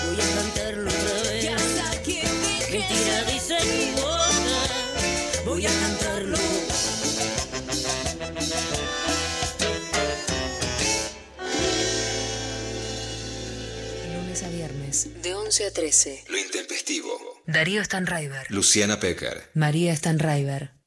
voy 0.04 0.20
a 0.20 0.34
cantarlo 0.34 0.90
otra 0.90 1.30
vez. 1.30 1.44
Mentira 2.70 3.24
dice 3.32 3.56
tu 3.56 4.02
boca, 4.02 5.44
voy 5.46 5.66
a 5.66 5.70
cantarlo. 5.70 6.36
Lunes 14.12 14.42
a 14.42 14.48
viernes, 14.50 15.22
de 15.22 15.34
11 15.34 15.66
a 15.66 15.70
13. 15.72 16.24
Lo 16.28 16.36
intempestivo. 16.36 17.40
Darío 17.46 17.82
Stanraiver. 17.82 18.46
Luciana 18.50 19.00
Pecker. 19.00 19.48
María 19.54 19.96
Stanraiver. 19.96 20.79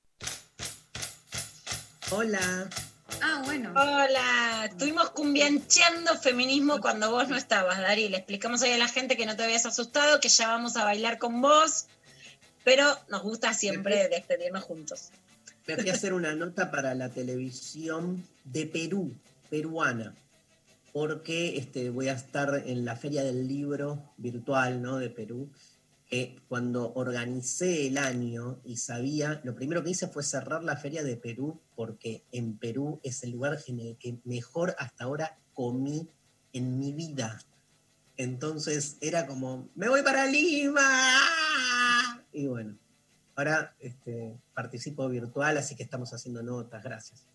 Hola. 2.16 2.70
Ah, 3.24 3.42
bueno. 3.44 3.72
Hola, 3.72 4.66
estuvimos 4.70 5.10
cumbiancheando 5.10 6.16
feminismo 6.16 6.80
cuando 6.80 7.10
vos 7.10 7.28
no 7.28 7.36
estabas, 7.36 7.80
Dari. 7.80 8.08
Le 8.08 8.18
explicamos 8.18 8.62
ahí 8.62 8.72
a 8.72 8.78
la 8.78 8.88
gente 8.88 9.18
que 9.18 9.26
no 9.26 9.36
te 9.36 9.44
habías 9.44 9.66
asustado, 9.66 10.20
que 10.20 10.30
ya 10.30 10.48
vamos 10.48 10.78
a 10.78 10.84
bailar 10.84 11.18
con 11.18 11.42
vos, 11.42 11.88
pero 12.64 12.86
nos 13.10 13.24
gusta 13.24 13.56
siempre 13.56 14.10
despedirnos 14.10 14.64
juntos. 14.64 15.10
Me 15.66 15.76
fui 15.76 15.90
a 15.90 15.94
hacer 15.94 16.14
una 16.14 16.36
nota 16.36 16.70
para 16.70 16.94
la 16.94 17.10
televisión 17.10 18.24
de 18.44 18.68
Perú, 18.68 19.12
peruana, 19.50 20.14
porque 20.92 21.58
este, 21.58 21.90
voy 21.90 22.10
a 22.10 22.14
estar 22.14 22.62
en 22.68 22.86
la 22.86 22.96
Feria 22.96 23.24
del 23.24 23.48
Libro 23.48 24.14
virtual 24.18 24.84
¿no? 24.84 25.00
de 25.00 25.10
Perú. 25.10 25.50
Que 26.14 26.36
cuando 26.48 26.94
organicé 26.94 27.88
el 27.88 27.98
año 27.98 28.62
y 28.64 28.78
sabía, 28.78 29.42
lo 29.44 29.56
primero 29.56 29.84
que 29.84 29.90
hice 29.90 30.08
fue 30.08 30.22
cerrar 30.22 30.64
la 30.64 30.78
Feria 30.78 31.02
de 31.02 31.18
Perú, 31.18 31.60
porque 31.76 32.24
en 32.32 32.60
Perú 32.60 33.00
es 33.02 33.24
el 33.24 33.32
lugar 33.32 33.58
en 33.66 33.80
el 33.80 33.98
que 33.98 34.20
mejor 34.24 34.76
hasta 34.78 35.06
ahora 35.06 35.40
comí 35.56 36.08
en 36.52 36.78
mi 36.78 36.94
vida. 36.94 37.42
Entonces 38.16 38.98
era 39.02 39.26
como, 39.26 39.72
me 39.74 39.90
voy 39.90 40.04
para 40.04 40.28
Lima. 40.28 40.84
Y 42.32 42.46
bueno, 42.46 42.78
ahora 43.36 43.76
este, 43.80 44.38
participo 44.54 45.10
virtual, 45.10 45.58
así 45.58 45.76
que 45.76 45.82
estamos 45.82 46.14
haciendo 46.14 46.44
notas, 46.44 46.84
gracias. 46.84 47.26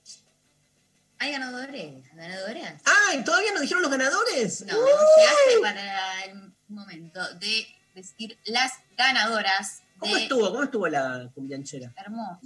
Hay 1.19 1.33
ganadores, 1.33 2.15
ganadoras. 2.15 2.81
¡Ah! 2.85 3.25
¿Todavía 3.25 3.53
no 3.55 3.61
dijeron 3.61 3.83
los 3.83 3.91
ganadores? 3.91 4.65
No, 4.67 4.79
¡Uy! 4.79 4.87
llegaste 5.17 5.61
para 5.63 6.25
el 6.27 6.55
momento 6.69 7.35
de 7.41 7.78
decir 7.99 8.39
las 8.45 8.73
ganadoras 8.97 9.83
¿Cómo 9.99 10.15
de 10.15 10.23
estuvo? 10.23 10.51
¿Cómo 10.51 10.63
estuvo 10.63 10.89
la 10.89 11.31
cumbianchera? 11.35 11.93
Hermoso. 11.97 12.41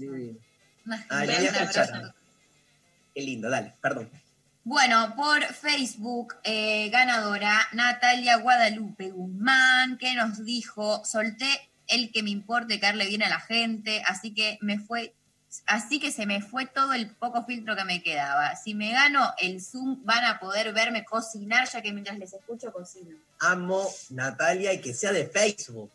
Más 0.84 1.04
Ah. 1.10 2.14
Qué 3.14 3.20
lindo, 3.20 3.50
dale, 3.50 3.74
perdón. 3.80 4.10
Bueno, 4.64 5.14
por 5.16 5.42
Facebook, 5.42 6.36
eh, 6.44 6.88
ganadora 6.90 7.68
Natalia 7.72 8.36
Guadalupe 8.36 9.10
Guzmán, 9.10 9.98
que 9.98 10.14
nos 10.14 10.44
dijo, 10.44 11.04
solté 11.04 11.46
el 11.88 12.10
que 12.12 12.22
me 12.22 12.30
importe 12.30 12.80
caerle 12.80 13.06
bien 13.06 13.22
a 13.22 13.28
la 13.28 13.40
gente, 13.40 14.02
así 14.06 14.32
que 14.32 14.58
me 14.60 14.78
fue, 14.78 15.14
así 15.66 16.00
que 16.00 16.10
se 16.10 16.26
me 16.26 16.40
fue 16.40 16.66
todo 16.66 16.92
el 16.92 17.10
poco 17.16 17.44
filtro 17.44 17.76
que 17.76 17.84
me 17.84 18.02
quedaba. 18.02 18.56
Si 18.56 18.74
me 18.74 18.92
gano 18.92 19.32
el 19.38 19.62
Zoom, 19.62 20.04
van 20.04 20.24
a 20.24 20.38
poder 20.40 20.72
verme 20.72 21.04
cocinar, 21.04 21.68
ya 21.68 21.82
que 21.82 21.92
mientras 21.92 22.18
les 22.18 22.32
escucho 22.32 22.72
cocino. 22.72 23.16
Amo 23.40 23.88
Natalia 24.10 24.72
y 24.72 24.80
que 24.80 24.94
sea 24.94 25.12
de 25.12 25.26
Facebook. 25.26 25.90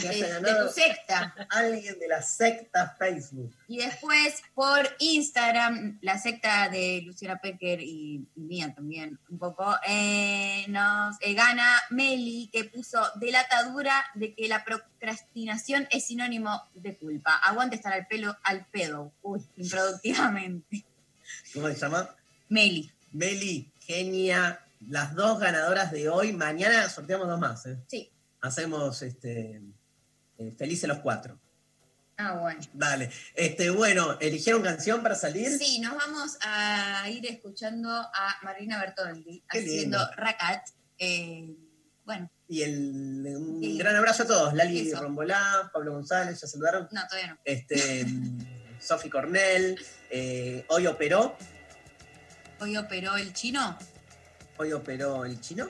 Que 0.00 0.08
De- 0.08 0.14
de 0.22 0.28
ganado 0.28 0.66
tu 0.66 0.72
secta. 0.74 1.34
alguien 1.50 1.96
de 1.98 2.08
la 2.08 2.20
secta 2.20 2.96
Facebook. 2.98 3.54
Y 3.68 3.78
después 3.78 4.42
por 4.54 4.88
Instagram, 4.98 5.98
la 6.02 6.18
secta 6.18 6.68
de 6.68 7.02
Luciana 7.06 7.38
Pecker 7.40 7.80
y, 7.80 8.26
y 8.34 8.40
mía 8.40 8.74
también, 8.74 9.20
un 9.30 9.38
poco, 9.38 9.76
eh, 9.86 10.64
nos 10.68 11.16
eh, 11.20 11.34
gana 11.34 11.80
Meli, 11.90 12.50
que 12.52 12.64
puso 12.64 13.00
de 13.16 13.30
la 13.30 13.40
atadura 13.40 14.04
de 14.14 14.34
que 14.34 14.48
la 14.48 14.64
procrastinación 14.64 15.86
es 15.92 16.06
sinónimo 16.06 16.68
de 16.74 16.96
culpa. 16.96 17.34
Aguante 17.36 17.76
estar 17.76 17.92
al 17.92 18.06
pelo, 18.08 18.36
al 18.42 18.66
pedo. 18.66 19.12
Uy, 19.22 19.40
improductivamente. 19.56 20.84
¿Cómo 21.54 21.68
se 21.68 21.74
llama? 21.76 22.08
Meli. 22.48 22.90
Meli, 23.12 23.70
genia. 23.80 24.58
Las 24.88 25.14
dos 25.14 25.38
ganadoras 25.38 25.92
de 25.92 26.08
hoy. 26.08 26.32
Mañana 26.32 26.88
sorteamos 26.88 27.28
dos 27.28 27.38
más. 27.38 27.64
¿eh? 27.66 27.78
Sí. 27.86 28.10
Hacemos 28.42 29.00
este, 29.02 29.62
eh, 30.38 30.52
felices 30.58 30.88
los 30.88 30.98
cuatro. 30.98 31.40
Ah, 32.18 32.34
bueno. 32.40 32.60
Dale. 32.74 33.10
Este, 33.34 33.70
bueno, 33.70 34.18
¿eligieron 34.20 34.62
canción 34.62 35.02
para 35.02 35.14
salir? 35.14 35.56
Sí, 35.58 35.80
nos 35.80 35.96
vamos 35.96 36.36
a 36.42 37.08
ir 37.08 37.24
escuchando 37.26 37.88
a 37.90 38.36
Marina 38.42 38.78
Bertoldi 38.80 39.42
Qué 39.50 39.58
haciendo 39.60 39.98
lindo. 39.98 40.10
Racat. 40.16 40.68
Eh, 40.98 41.48
bueno, 42.04 42.30
Y 42.48 42.62
el, 42.62 43.24
un 43.36 43.60
Sí. 43.60 43.78
gran 43.78 43.96
abrazo 43.96 44.24
a 44.24 44.26
todos. 44.26 44.54
Lali 44.54 44.88
Eso. 44.88 45.00
Rombolá, 45.00 45.70
Pablo 45.72 45.92
González, 45.92 46.40
¿ya 46.40 46.46
saludaron? 46.48 46.88
no, 46.92 47.06
todavía 47.08 47.28
no. 47.34 47.38
Este, 47.44 48.04
Sofi 48.80 49.08
Cornell, 49.08 49.78
eh, 50.10 50.64
hoy 50.68 50.86
operó, 50.88 51.36
Hoy 52.60 52.76
operó 52.76 53.16
el 53.16 53.32
chino. 53.32 53.78
hoy 54.58 54.72
operó 54.72 55.24
el 55.24 55.40
chino. 55.40 55.68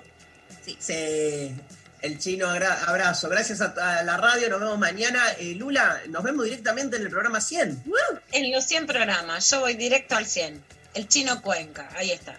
Sí. 0.65 0.77
Se- 0.81 1.55
el 2.03 2.19
chino, 2.19 2.49
abrazo. 2.49 3.29
Gracias 3.29 3.61
a, 3.61 4.03
la 4.03 4.17
radio, 4.17 4.49
nos 4.51 4.61
vemos 4.61 4.79
mañana. 4.79 5.23
Eh, 5.39 5.55
Lula, 5.55 6.03
nos 6.09 6.23
vemos 6.23 6.45
directamente 6.45 6.97
en 6.97 7.03
el 7.03 7.11
programa 7.11 7.41
100. 7.41 7.85
En 8.33 8.53
los 8.53 8.65
100 8.65 8.87
programas, 8.87 9.49
yo 9.51 9.61
voy 9.61 9.75
directo 9.75 10.17
al 10.17 10.27
100. 10.27 10.63
El 10.95 11.09
chino 11.09 11.41
Cuenca, 11.41 11.89
ahí 11.97 12.11
está. 12.11 12.37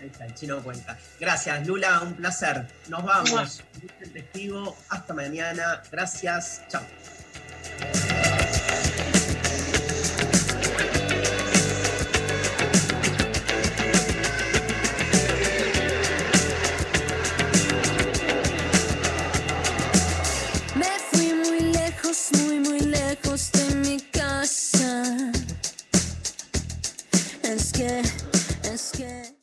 Ahí 0.00 0.08
está, 0.08 0.26
el 0.26 0.34
chino 0.34 0.62
cuenta. 0.62 0.98
Gracias, 1.18 1.66
Lula, 1.66 2.00
un 2.00 2.14
placer. 2.14 2.66
Nos 2.88 3.02
vamos. 3.04 3.62
Muy 3.80 4.08
testigo. 4.10 4.76
Hasta 4.90 5.14
mañana. 5.14 5.82
Gracias. 5.90 6.62
Chao. 6.68 6.82